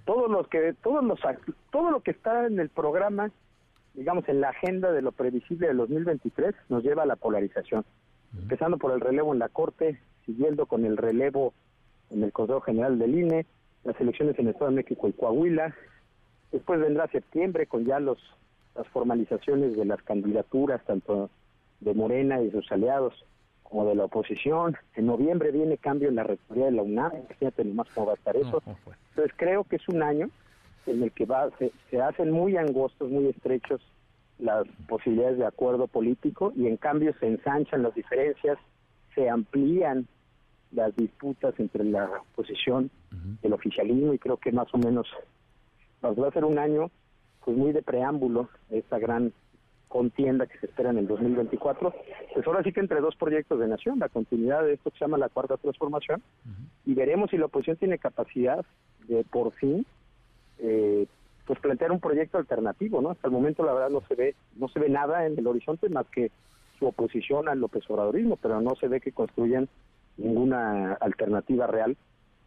Todos 0.07 0.31
los 0.31 0.49
que 0.49 0.75
todos 0.83 1.05
los 1.05 1.21
todo 1.71 1.91
lo 1.91 2.01
que 2.01 2.13
está 2.13 2.47
en 2.47 2.59
el 2.59 2.71
programa, 2.71 3.31
digamos 3.93 4.27
en 4.29 4.41
la 4.41 4.49
agenda 4.49 4.91
de 4.91 5.03
lo 5.03 5.13
previsible 5.13 5.69
del 5.69 5.77
2023 5.77 6.55
nos 6.71 6.83
lleva 6.83 7.03
a 7.03 7.07
la 7.07 7.17
polarización. 7.17 7.85
Empezando 8.37 8.79
por 8.79 8.93
el 8.93 9.01
relevo 9.01 9.35
en 9.35 9.39
la 9.39 9.51
Corte, 9.51 10.01
siguiendo 10.25 10.65
con 10.67 10.87
el 10.87 10.97
relevo 10.97 11.53
en 12.11 12.23
el 12.23 12.33
Consejo 12.33 12.63
General 12.63 12.99
del 12.99 13.19
INE, 13.19 13.47
las 13.85 14.01
elecciones 14.01 14.39
en 14.39 14.47
el 14.47 14.53
Estado 14.53 14.71
de 14.71 14.77
México 14.77 15.09
y 15.09 15.13
Coahuila. 15.13 15.75
Después 16.53 16.81
vendrá 16.81 17.07
septiembre 17.09 17.67
con 17.67 17.85
ya 17.85 18.01
los 18.01 18.19
las 18.75 18.89
formalizaciones 18.89 19.77
de 19.77 19.85
las 19.85 20.03
candidaturas 20.03 20.83
tanto 20.85 21.31
de 21.85 21.95
Morena 21.95 22.41
y 22.43 22.51
sus 22.51 22.71
aliados 22.73 23.15
como 23.63 23.87
de 23.87 23.95
la 23.95 24.05
oposición. 24.05 24.77
En 24.95 25.07
noviembre 25.07 25.51
viene 25.51 25.79
cambio 25.79 26.09
en 26.09 26.17
la 26.17 26.25
rectoría 26.25 26.67
de 26.67 26.73
la 26.73 26.83
UNAM, 26.83 27.13
fíjate 27.39 27.65
nomás 27.65 27.89
cómo 27.95 28.07
va 28.07 28.13
a 28.13 28.17
estar 28.17 28.37
eso. 28.37 28.63
Entonces 29.11 29.35
creo 29.37 29.65
que 29.65 29.77
es 29.77 29.89
un 29.89 30.03
año 30.03 30.31
en 30.87 31.03
el 31.03 31.13
que 31.13 31.27
va 31.27 31.51
se, 31.59 31.73
se 31.91 32.01
hacen 32.01 32.31
muy 32.31 32.57
angostos, 32.57 33.11
muy 33.11 33.27
estrechos 33.27 33.81
las 34.39 34.67
posibilidades 34.89 35.39
de 35.39 35.47
acuerdo 35.47 35.87
político 35.87 36.53
y 36.57 36.67
en 36.67 36.77
cambio 36.77 37.15
se 37.21 37.27
ensanchan 37.27 37.83
las 37.83 37.95
diferencias, 37.95 38.59
se 39.15 39.29
amplían 39.29 40.07
las 40.73 40.95
disputas 40.97 41.55
entre 41.59 41.85
la 41.85 42.11
oposición 42.33 42.91
y 43.43 43.47
el 43.47 43.53
oficialismo 43.53 44.13
y 44.13 44.19
creo 44.19 44.37
que 44.37 44.51
más 44.51 44.73
o 44.75 44.79
menos 44.79 45.07
nos 46.03 46.19
va 46.21 46.29
a 46.29 46.33
ser 46.33 46.45
un 46.45 46.59
año 46.59 46.91
pues 47.45 47.57
muy 47.57 47.73
de 47.73 47.83
preámbulo 47.83 48.49
a 48.71 48.75
esta 48.75 48.99
gran 48.99 49.33
contienda 49.95 50.49
que 50.49 50.59
se 50.59 50.67
espera 50.67 50.91
en 50.91 50.99
el 50.99 51.07
2024. 51.07 51.95
Pues 52.35 52.45
ahora 52.49 52.65
sí 52.65 52.73
que 52.73 52.81
entre 52.81 53.01
dos 53.01 53.15
proyectos 53.15 53.61
de 53.61 53.69
nación, 53.69 54.01
la 54.01 54.09
continuidad 54.09 54.65
de 54.65 54.73
esto 54.73 54.91
que 54.91 54.99
se 54.99 55.05
llama 55.05 55.19
la 55.19 55.29
cuarta 55.29 55.57
transformación 55.57 56.21
y 56.85 56.95
veremos 56.95 57.31
si 57.31 57.39
la 57.39 57.47
oposición 57.47 57.77
tiene 57.77 57.99
capacidad 57.99 58.67
de 59.07 59.23
por 59.23 59.53
fin 59.53 59.87
eh, 60.59 61.07
pues 61.47 61.61
plantear 61.61 61.93
un 61.93 62.01
proyecto 62.01 62.39
alternativo, 62.39 63.01
¿no? 63.01 63.11
Hasta 63.11 63.29
el 63.29 63.33
momento 63.33 63.65
la 63.65 63.73
verdad 63.73 63.91
no 63.91 64.01
se 64.09 64.17
ve 64.17 64.35
no 64.57 64.67
se 64.67 64.81
ve 64.81 64.89
nada 64.89 65.27
en 65.27 65.39
el 65.39 65.47
horizonte 65.47 65.89
más 65.89 66.07
que 66.09 66.33
su 66.81 66.87
oposición 66.87 67.49
al 67.49 67.61
López 67.61 67.89
Obradorismo, 67.89 68.37
pero 68.37 68.61
no 68.61 68.75
se 68.75 68.89
ve 68.89 69.01
que 69.01 69.13
construyan 69.13 69.69
ninguna 70.17 70.95
alternativa 70.95 71.69
real 71.69 71.97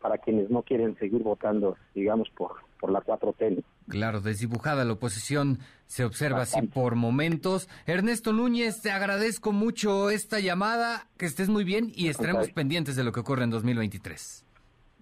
para 0.02 0.18
quienes 0.18 0.50
no 0.50 0.64
quieren 0.64 0.98
seguir 0.98 1.24
votando, 1.24 1.78
digamos, 1.96 2.30
por, 2.32 2.56
por 2.78 2.92
la 2.92 3.00
4T. 3.00 3.64
Claro, 3.88 4.22
desdibujada 4.22 4.84
la 4.84 4.94
oposición 4.94 5.60
se 5.86 6.04
observa 6.04 6.42
así 6.42 6.62
por 6.68 6.96
momentos. 6.96 7.70
Ernesto 7.86 8.34
Núñez, 8.34 8.82
te 8.82 8.92
agradezco 8.92 9.54
mucho 9.54 10.10
esta 10.10 10.40
llamada, 10.40 11.08
que 11.18 11.26
estés 11.26 11.50
muy 11.50 11.64
bien 11.64 11.92
y 11.96 12.10
estaremos 12.10 12.50
pendientes 12.52 12.96
de 12.96 13.04
lo 13.04 13.12
que 13.12 13.22
ocurre 13.22 13.46
en 13.46 13.50
2023. 13.50 14.46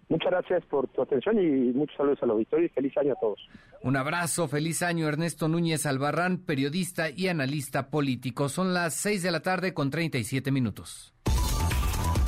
Muchas 0.07 0.31
gracias 0.31 0.63
por 0.65 0.87
tu 0.89 1.01
atención 1.01 1.39
y 1.39 1.73
muchos 1.73 1.97
saludos 1.97 2.19
al 2.21 2.29
auditorio 2.29 2.67
y 2.67 2.69
feliz 2.69 2.95
año 2.97 3.13
a 3.13 3.19
todos. 3.19 3.39
Un 3.81 3.97
abrazo, 3.97 4.47
feliz 4.47 4.83
año 4.83 5.07
Ernesto 5.07 5.47
Núñez 5.47 5.87
Albarrán, 5.87 6.37
periodista 6.37 7.09
y 7.09 7.27
analista 7.27 7.89
político. 7.89 8.49
Son 8.49 8.73
las 8.73 8.93
6 8.95 9.23
de 9.23 9.31
la 9.31 9.39
tarde 9.39 9.73
con 9.73 9.89
37 9.89 10.51
minutos. 10.51 11.13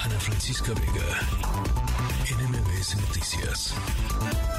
Ana 0.04 0.20
Francisca 0.20 0.72
Vega, 0.74 1.06
NMBS 2.32 2.96
Noticias. 3.08 4.57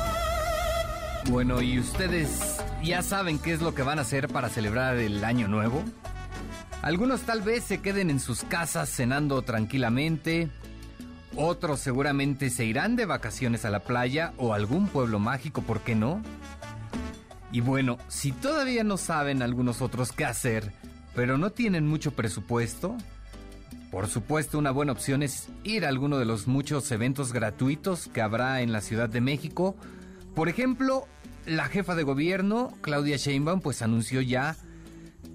Bueno, 1.31 1.61
¿y 1.61 1.79
ustedes 1.79 2.57
ya 2.83 3.03
saben 3.03 3.39
qué 3.39 3.53
es 3.53 3.61
lo 3.61 3.75
que 3.75 3.83
van 3.83 3.99
a 3.99 4.03
hacer 4.03 4.29
para 4.29 4.49
celebrar 4.49 4.97
el 4.97 5.23
año 5.25 5.47
nuevo? 5.47 5.85
Algunos 6.81 7.21
tal 7.23 7.43
vez 7.43 7.65
se 7.65 7.83
queden 7.83 8.09
en 8.09 8.19
sus 8.19 8.45
casas 8.45 8.89
cenando 8.89 9.43
tranquilamente, 9.43 10.49
otros 11.37 11.81
seguramente 11.81 12.49
se 12.49 12.65
irán 12.65 12.97
de 12.97 13.05
vacaciones 13.05 13.67
a 13.67 13.71
la 13.71 13.81
playa 13.81 14.33
o 14.39 14.55
a 14.55 14.57
algún 14.57 14.89
pueblo 14.89 15.19
mágico, 15.19 15.61
¿por 15.61 15.81
qué 15.81 15.95
no? 15.95 16.23
Y 17.53 17.61
bueno, 17.61 17.99
si 18.09 18.33
todavía 18.33 18.83
no 18.83 18.97
saben 18.97 19.43
algunos 19.43 19.83
otros 19.83 20.13
qué 20.13 20.25
hacer, 20.25 20.73
pero 21.15 21.37
no 21.37 21.51
tienen 21.51 21.87
mucho 21.87 22.13
presupuesto, 22.13 22.97
por 23.91 24.07
supuesto 24.07 24.59
una 24.59 24.71
buena 24.71 24.93
opción 24.93 25.23
es 25.23 25.49
ir 25.63 25.85
a 25.85 25.89
alguno 25.89 26.19
de 26.19 26.25
los 26.25 26.47
muchos 26.47 26.91
eventos 26.91 27.35
gratuitos 27.35 28.09
que 28.09 28.23
habrá 28.23 28.63
en 28.63 28.73
la 28.73 28.81
Ciudad 28.81 29.11
de 29.11 29.21
México, 29.21 29.77
Por 30.35 30.49
ejemplo, 30.49 31.09
la 31.49 31.65
jefa 31.65 31.95
de 31.95 32.03
gobierno, 32.03 32.75
Claudia 32.83 33.17
Sheinbaum, 33.17 33.61
pues 33.61 33.83
anunció 33.83 34.21
ya 34.21 34.57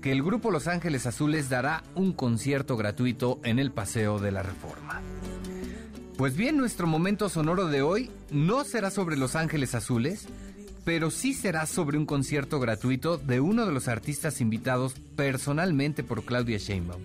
que 0.01 0.11
el 0.11 0.21
grupo 0.21 0.51
Los 0.51 0.67
Ángeles 0.67 1.07
Azules 1.07 1.49
dará 1.49 1.83
un 1.95 2.13
concierto 2.13 2.77
gratuito 2.77 3.39
en 3.43 3.57
el 3.57 3.71
Paseo 3.71 4.19
de 4.19 4.31
la 4.31 4.43
Reforma. 4.43 5.01
Pues 6.17 6.35
bien, 6.35 6.57
nuestro 6.57 6.85
momento 6.85 7.29
sonoro 7.29 7.67
de 7.67 7.81
hoy 7.81 8.11
no 8.29 8.63
será 8.63 8.91
sobre 8.91 9.17
Los 9.17 9.35
Ángeles 9.35 9.73
Azules, 9.73 10.27
pero 10.85 11.09
sí 11.09 11.33
será 11.33 11.65
sobre 11.65 11.97
un 11.97 12.05
concierto 12.05 12.59
gratuito 12.59 13.17
de 13.17 13.39
uno 13.39 13.65
de 13.65 13.71
los 13.71 13.87
artistas 13.87 14.39
invitados 14.39 14.93
personalmente 15.15 16.03
por 16.03 16.23
Claudia 16.23 16.59
Sheinbaum. 16.59 17.01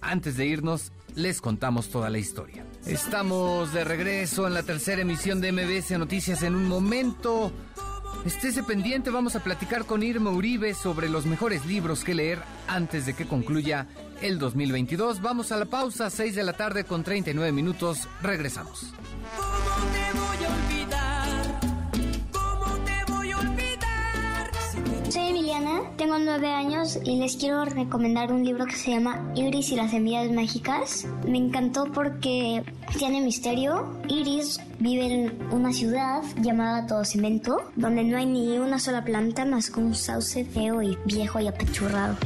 Antes 0.00 0.36
de 0.36 0.46
irnos, 0.46 0.90
les 1.14 1.40
contamos 1.40 1.90
toda 1.90 2.08
la 2.08 2.18
historia. 2.18 2.64
Estamos 2.86 3.72
de 3.72 3.84
regreso 3.84 4.46
en 4.46 4.54
la 4.54 4.62
tercera 4.62 5.02
emisión 5.02 5.40
de 5.40 5.52
MBS 5.52 5.98
Noticias 5.98 6.42
en 6.42 6.54
un 6.54 6.66
momento. 6.66 7.52
Estése 8.24 8.62
pendiente, 8.62 9.10
vamos 9.10 9.34
a 9.34 9.40
platicar 9.40 9.84
con 9.84 10.04
Irma 10.04 10.30
Uribe 10.30 10.74
sobre 10.74 11.08
los 11.08 11.26
mejores 11.26 11.66
libros 11.66 12.04
que 12.04 12.14
leer 12.14 12.38
antes 12.68 13.04
de 13.04 13.14
que 13.14 13.26
concluya 13.26 13.88
el 14.20 14.38
2022. 14.38 15.20
Vamos 15.20 15.50
a 15.50 15.56
la 15.56 15.64
pausa, 15.64 16.08
6 16.08 16.36
de 16.36 16.44
la 16.44 16.52
tarde 16.52 16.84
con 16.84 17.02
39 17.02 17.50
minutos. 17.50 18.08
Regresamos. 18.22 18.94
Soy 25.12 25.28
Emiliana, 25.28 25.82
tengo 25.98 26.18
nueve 26.18 26.48
años 26.48 26.98
y 27.04 27.18
les 27.18 27.36
quiero 27.36 27.66
recomendar 27.66 28.32
un 28.32 28.46
libro 28.46 28.64
que 28.64 28.76
se 28.76 28.92
llama 28.92 29.30
Iris 29.34 29.70
y 29.70 29.76
las 29.76 29.90
semillas 29.90 30.32
mágicas. 30.32 31.06
Me 31.28 31.36
encantó 31.36 31.84
porque 31.92 32.64
tiene 32.96 33.20
misterio. 33.20 34.00
Iris 34.08 34.58
vive 34.78 35.04
en 35.04 35.52
una 35.52 35.70
ciudad 35.74 36.22
llamada 36.40 36.86
Todo 36.86 37.04
Cemento, 37.04 37.58
donde 37.76 38.04
no 38.04 38.16
hay 38.16 38.24
ni 38.24 38.56
una 38.56 38.78
sola 38.78 39.04
planta 39.04 39.44
más 39.44 39.68
que 39.68 39.80
un 39.80 39.94
sauce 39.94 40.46
feo 40.46 40.80
y 40.80 40.96
viejo 41.04 41.38
y 41.40 41.46
apachurrado. 41.46 42.16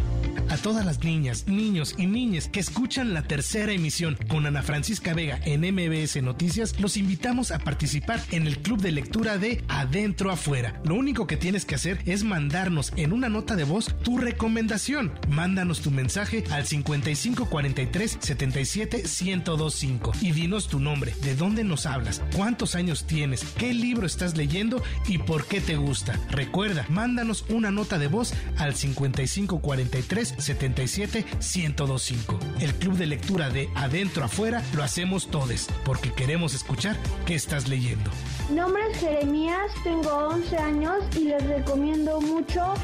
A 0.49 0.57
todas 0.57 0.87
las 0.87 1.03
niñas, 1.03 1.47
niños 1.47 1.95
y 1.99 2.07
niñas 2.07 2.49
que 2.49 2.61
escuchan 2.61 3.15
la 3.15 3.23
tercera 3.23 3.73
emisión 3.73 4.17
con 4.29 4.47
Ana 4.47 4.63
Francisca 4.63 5.13
Vega 5.13 5.41
en 5.45 5.61
MBS 5.61 6.23
Noticias, 6.23 6.79
los 6.81 6.97
invitamos 6.97 7.51
a 7.51 7.59
participar 7.59 8.21
en 8.31 8.47
el 8.47 8.59
club 8.59 8.81
de 8.81 8.93
lectura 8.93 9.39
de 9.39 9.65
Adentro 9.69 10.31
Afuera. 10.31 10.81
Lo 10.85 10.95
único 10.95 11.27
que 11.27 11.37
tienes 11.37 11.65
que 11.65 11.75
hacer 11.75 12.01
es 12.07 12.25
mandarnos 12.25 12.93
en 12.97 13.13
una 13.13 13.29
nota 13.29 13.57
de 13.57 13.65
voz 13.65 13.95
tu 14.03 14.19
recomendación. 14.19 15.13
Mándanos 15.29 15.81
tu 15.81 15.91
mensaje 15.91 16.45
al 16.51 16.67
5543 16.67 18.19
77 18.21 19.03
1025 19.05 20.13
y 20.21 20.33
dinos 20.33 20.69
tu 20.69 20.81
nombre, 20.81 21.15
de 21.23 21.35
dónde 21.35 21.65
nos 21.65 21.87
hablas, 21.87 22.23
cuántos 22.35 22.75
años 22.75 23.05
tienes, 23.07 23.45
qué 23.59 23.75
libro 23.75 24.07
estás 24.07 24.37
leyendo 24.37 24.83
y 25.09 25.19
por 25.19 25.47
qué 25.47 25.61
te 25.61 25.77
gusta. 25.77 26.19
Recuerda, 26.31 26.87
mándanos 26.89 27.45
una 27.49 27.71
nota 27.71 27.99
de 27.99 28.09
voz 28.09 28.33
al 28.59 28.75
5543 28.75 30.26
77 30.39 31.25
1025. 31.41 32.39
El 32.61 32.75
club 32.75 32.97
de 32.97 33.07
lectura 33.07 33.51
de 33.51 33.69
Adentro 33.75 34.25
Afuera 34.25 34.63
lo 34.75 34.83
hacemos 34.83 35.29
todos 35.29 35.69
porque 35.85 36.13
queremos 36.13 36.55
escuchar 36.55 36.97
qué 37.25 37.35
estás 37.35 37.69
leyendo. 37.69 38.11
Nombre 38.51 38.83
es 38.91 38.99
Jeremías, 38.99 39.73
tengo 39.85 40.11
11 40.11 40.57
años 40.57 41.05
y 41.17 41.25
les 41.25 41.43
recomiendo 41.47 42.21
mucho 42.21 42.75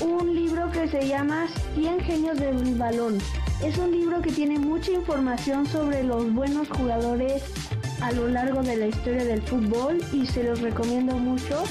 un 0.00 0.34
libro 0.34 0.70
que 0.70 0.88
se 0.88 1.08
llama 1.08 1.48
100 1.74 2.00
genios 2.00 2.38
del 2.38 2.74
balón. 2.76 3.18
Es 3.62 3.76
un 3.78 3.90
libro 3.90 4.22
que 4.22 4.30
tiene 4.30 4.58
mucha 4.58 4.92
información 4.92 5.66
sobre 5.66 6.04
los 6.04 6.32
buenos 6.32 6.68
jugadores 6.68 7.42
a 8.00 8.12
lo 8.12 8.28
largo 8.28 8.62
de 8.62 8.76
la 8.76 8.86
historia 8.86 9.24
del 9.24 9.42
fútbol 9.42 9.98
y 10.12 10.26
se 10.26 10.44
los 10.44 10.60
recomiendo 10.60 11.16
mucho. 11.16 11.64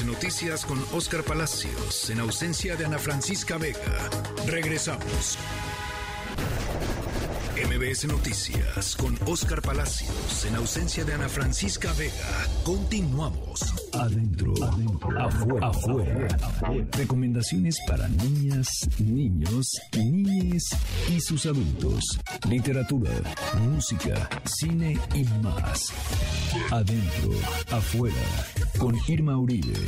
Noticias 0.00 0.64
con 0.64 0.82
Oscar 0.92 1.22
Palacios 1.22 2.08
en 2.08 2.18
ausencia 2.18 2.76
de 2.76 2.86
Ana 2.86 2.98
Francisca 2.98 3.58
Vega. 3.58 4.08
Regresamos. 4.46 5.36
MBS 7.66 8.06
Noticias 8.06 8.96
con 8.96 9.16
Oscar 9.26 9.62
Palacios 9.62 10.44
en 10.46 10.56
ausencia 10.56 11.04
de 11.04 11.14
Ana 11.14 11.28
Francisca 11.28 11.92
Vega. 11.92 12.12
Continuamos. 12.64 13.60
Adentro, 13.92 14.52
afuera, 15.18 15.68
afuera, 15.68 16.38
Recomendaciones 16.92 17.78
para 17.86 18.08
niñas, 18.08 18.88
niños, 18.98 19.80
niñes 19.96 20.70
y 21.08 21.20
sus 21.20 21.46
adultos. 21.46 22.18
Literatura, 22.48 23.12
música, 23.60 24.28
cine 24.44 24.98
y 25.14 25.24
más. 25.42 25.92
Adentro, 26.70 27.30
afuera, 27.70 28.16
con 28.78 28.96
Irma 29.06 29.38
Uribe. 29.38 29.78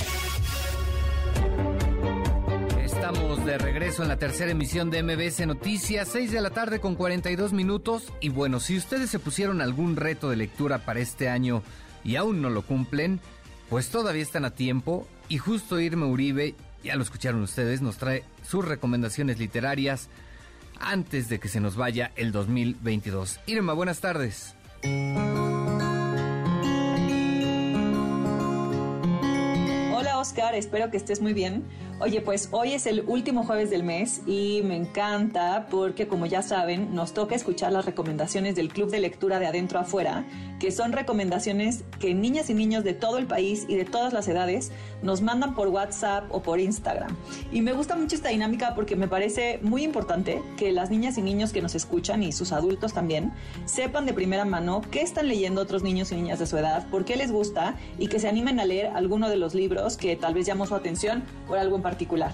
De 3.54 3.58
regreso 3.58 4.02
en 4.02 4.08
la 4.08 4.16
tercera 4.16 4.50
emisión 4.50 4.90
de 4.90 5.00
MBS 5.04 5.46
Noticias, 5.46 6.08
6 6.08 6.32
de 6.32 6.40
la 6.40 6.50
tarde 6.50 6.80
con 6.80 6.96
42 6.96 7.52
minutos. 7.52 8.12
Y 8.20 8.28
bueno, 8.28 8.58
si 8.58 8.76
ustedes 8.76 9.10
se 9.10 9.20
pusieron 9.20 9.60
algún 9.60 9.94
reto 9.94 10.28
de 10.28 10.34
lectura 10.34 10.78
para 10.78 10.98
este 10.98 11.28
año 11.28 11.62
y 12.02 12.16
aún 12.16 12.42
no 12.42 12.50
lo 12.50 12.62
cumplen, 12.62 13.20
pues 13.70 13.90
todavía 13.90 14.22
están 14.24 14.44
a 14.44 14.56
tiempo. 14.56 15.06
Y 15.28 15.38
justo 15.38 15.78
Irma 15.78 16.06
Uribe, 16.06 16.56
ya 16.82 16.96
lo 16.96 17.04
escucharon 17.04 17.42
ustedes, 17.42 17.80
nos 17.80 17.96
trae 17.96 18.24
sus 18.42 18.64
recomendaciones 18.64 19.38
literarias 19.38 20.08
antes 20.80 21.28
de 21.28 21.38
que 21.38 21.46
se 21.46 21.60
nos 21.60 21.76
vaya 21.76 22.10
el 22.16 22.32
2022. 22.32 23.38
Irma, 23.46 23.72
buenas 23.72 24.00
tardes. 24.00 24.56
Hola 29.92 30.18
Oscar, 30.18 30.56
espero 30.56 30.90
que 30.90 30.96
estés 30.96 31.20
muy 31.20 31.34
bien. 31.34 31.62
Oye, 32.00 32.20
pues 32.20 32.48
hoy 32.50 32.72
es 32.72 32.86
el 32.86 33.04
último 33.06 33.44
jueves 33.44 33.70
del 33.70 33.84
mes 33.84 34.20
y 34.26 34.62
me 34.64 34.74
encanta 34.74 35.68
porque 35.70 36.08
como 36.08 36.26
ya 36.26 36.42
saben, 36.42 36.92
nos 36.92 37.14
toca 37.14 37.36
escuchar 37.36 37.72
las 37.72 37.84
recomendaciones 37.84 38.56
del 38.56 38.68
Club 38.68 38.90
de 38.90 38.98
Lectura 38.98 39.38
de 39.38 39.46
Adentro 39.46 39.78
Afuera, 39.78 40.24
que 40.58 40.72
son 40.72 40.90
recomendaciones 40.90 41.84
que 42.00 42.12
niñas 42.12 42.50
y 42.50 42.54
niños 42.54 42.82
de 42.82 42.94
todo 42.94 43.16
el 43.16 43.26
país 43.26 43.64
y 43.68 43.76
de 43.76 43.84
todas 43.84 44.12
las 44.12 44.26
edades 44.26 44.72
nos 45.02 45.22
mandan 45.22 45.54
por 45.54 45.68
WhatsApp 45.68 46.24
o 46.30 46.42
por 46.42 46.58
Instagram. 46.58 47.16
Y 47.52 47.62
me 47.62 47.72
gusta 47.72 47.94
mucho 47.94 48.16
esta 48.16 48.30
dinámica 48.30 48.74
porque 48.74 48.96
me 48.96 49.06
parece 49.06 49.60
muy 49.62 49.84
importante 49.84 50.42
que 50.56 50.72
las 50.72 50.90
niñas 50.90 51.16
y 51.16 51.22
niños 51.22 51.52
que 51.52 51.62
nos 51.62 51.76
escuchan 51.76 52.24
y 52.24 52.32
sus 52.32 52.50
adultos 52.50 52.92
también 52.92 53.32
sepan 53.66 54.04
de 54.04 54.14
primera 54.14 54.44
mano 54.44 54.82
qué 54.90 55.02
están 55.02 55.28
leyendo 55.28 55.60
otros 55.60 55.84
niños 55.84 56.10
y 56.10 56.16
niñas 56.16 56.40
de 56.40 56.46
su 56.46 56.58
edad, 56.58 56.88
por 56.90 57.04
qué 57.04 57.14
les 57.14 57.30
gusta 57.30 57.76
y 58.00 58.08
que 58.08 58.18
se 58.18 58.28
animen 58.28 58.58
a 58.58 58.64
leer 58.64 58.88
alguno 58.88 59.28
de 59.28 59.36
los 59.36 59.54
libros 59.54 59.96
que 59.96 60.16
tal 60.16 60.34
vez 60.34 60.44
llamó 60.44 60.66
su 60.66 60.74
atención 60.74 61.22
por 61.46 61.58
algo 61.58 61.76
en 61.76 61.83
particular. 61.84 62.32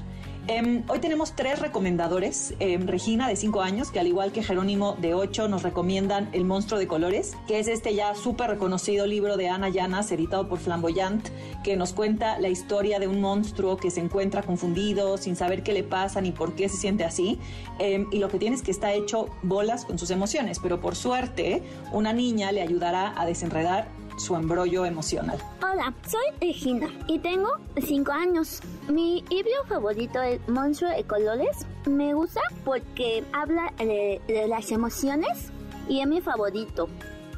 Eh, 0.48 0.82
hoy 0.88 0.98
tenemos 1.00 1.36
tres 1.36 1.60
recomendadores. 1.60 2.54
Eh, 2.60 2.78
Regina, 2.84 3.28
de 3.28 3.36
5 3.36 3.60
años, 3.60 3.90
que 3.90 4.00
al 4.00 4.06
igual 4.06 4.32
que 4.32 4.42
Jerónimo, 4.42 4.96
de 5.00 5.14
8, 5.14 5.48
nos 5.48 5.62
recomiendan 5.62 6.28
El 6.32 6.44
monstruo 6.44 6.80
de 6.80 6.86
colores, 6.86 7.36
que 7.46 7.58
es 7.58 7.68
este 7.68 7.94
ya 7.94 8.14
súper 8.14 8.50
reconocido 8.50 9.06
libro 9.06 9.36
de 9.36 9.48
Ana 9.48 9.68
Llanas, 9.68 10.10
editado 10.10 10.48
por 10.48 10.58
Flamboyant, 10.58 11.28
que 11.62 11.76
nos 11.76 11.92
cuenta 11.92 12.38
la 12.38 12.48
historia 12.48 12.98
de 12.98 13.06
un 13.06 13.20
monstruo 13.20 13.76
que 13.76 13.90
se 13.90 14.00
encuentra 14.00 14.42
confundido, 14.42 15.18
sin 15.18 15.36
saber 15.36 15.62
qué 15.62 15.72
le 15.72 15.84
pasa 15.84 16.20
ni 16.20 16.32
por 16.32 16.54
qué 16.54 16.68
se 16.68 16.78
siente 16.78 17.04
así. 17.04 17.38
Eh, 17.78 18.06
y 18.10 18.18
lo 18.18 18.28
que 18.28 18.38
tiene 18.38 18.56
es 18.56 18.62
que 18.62 18.70
está 18.70 18.92
hecho 18.92 19.28
bolas 19.42 19.84
con 19.84 19.98
sus 19.98 20.10
emociones, 20.10 20.58
pero 20.58 20.80
por 20.80 20.96
suerte, 20.96 21.62
una 21.92 22.12
niña 22.12 22.50
le 22.50 22.62
ayudará 22.62 23.12
a 23.20 23.26
desenredar 23.26 23.88
su 24.20 24.36
embrollo 24.36 24.84
emocional. 24.84 25.38
Hola, 25.62 25.94
soy 26.06 26.20
Regina 26.40 26.88
y 27.06 27.18
tengo 27.18 27.48
5 27.80 28.12
años. 28.12 28.60
Mi 28.88 29.24
libro 29.30 29.64
favorito 29.66 30.20
es 30.20 30.46
Monstruo 30.46 30.90
de 30.90 31.04
Colores. 31.04 31.66
Me 31.86 32.12
gusta 32.12 32.40
porque 32.64 33.24
habla 33.32 33.72
de, 33.78 34.20
de 34.26 34.46
las 34.46 34.70
emociones 34.72 35.50
y 35.88 36.00
es 36.00 36.06
mi 36.06 36.20
favorito. 36.20 36.88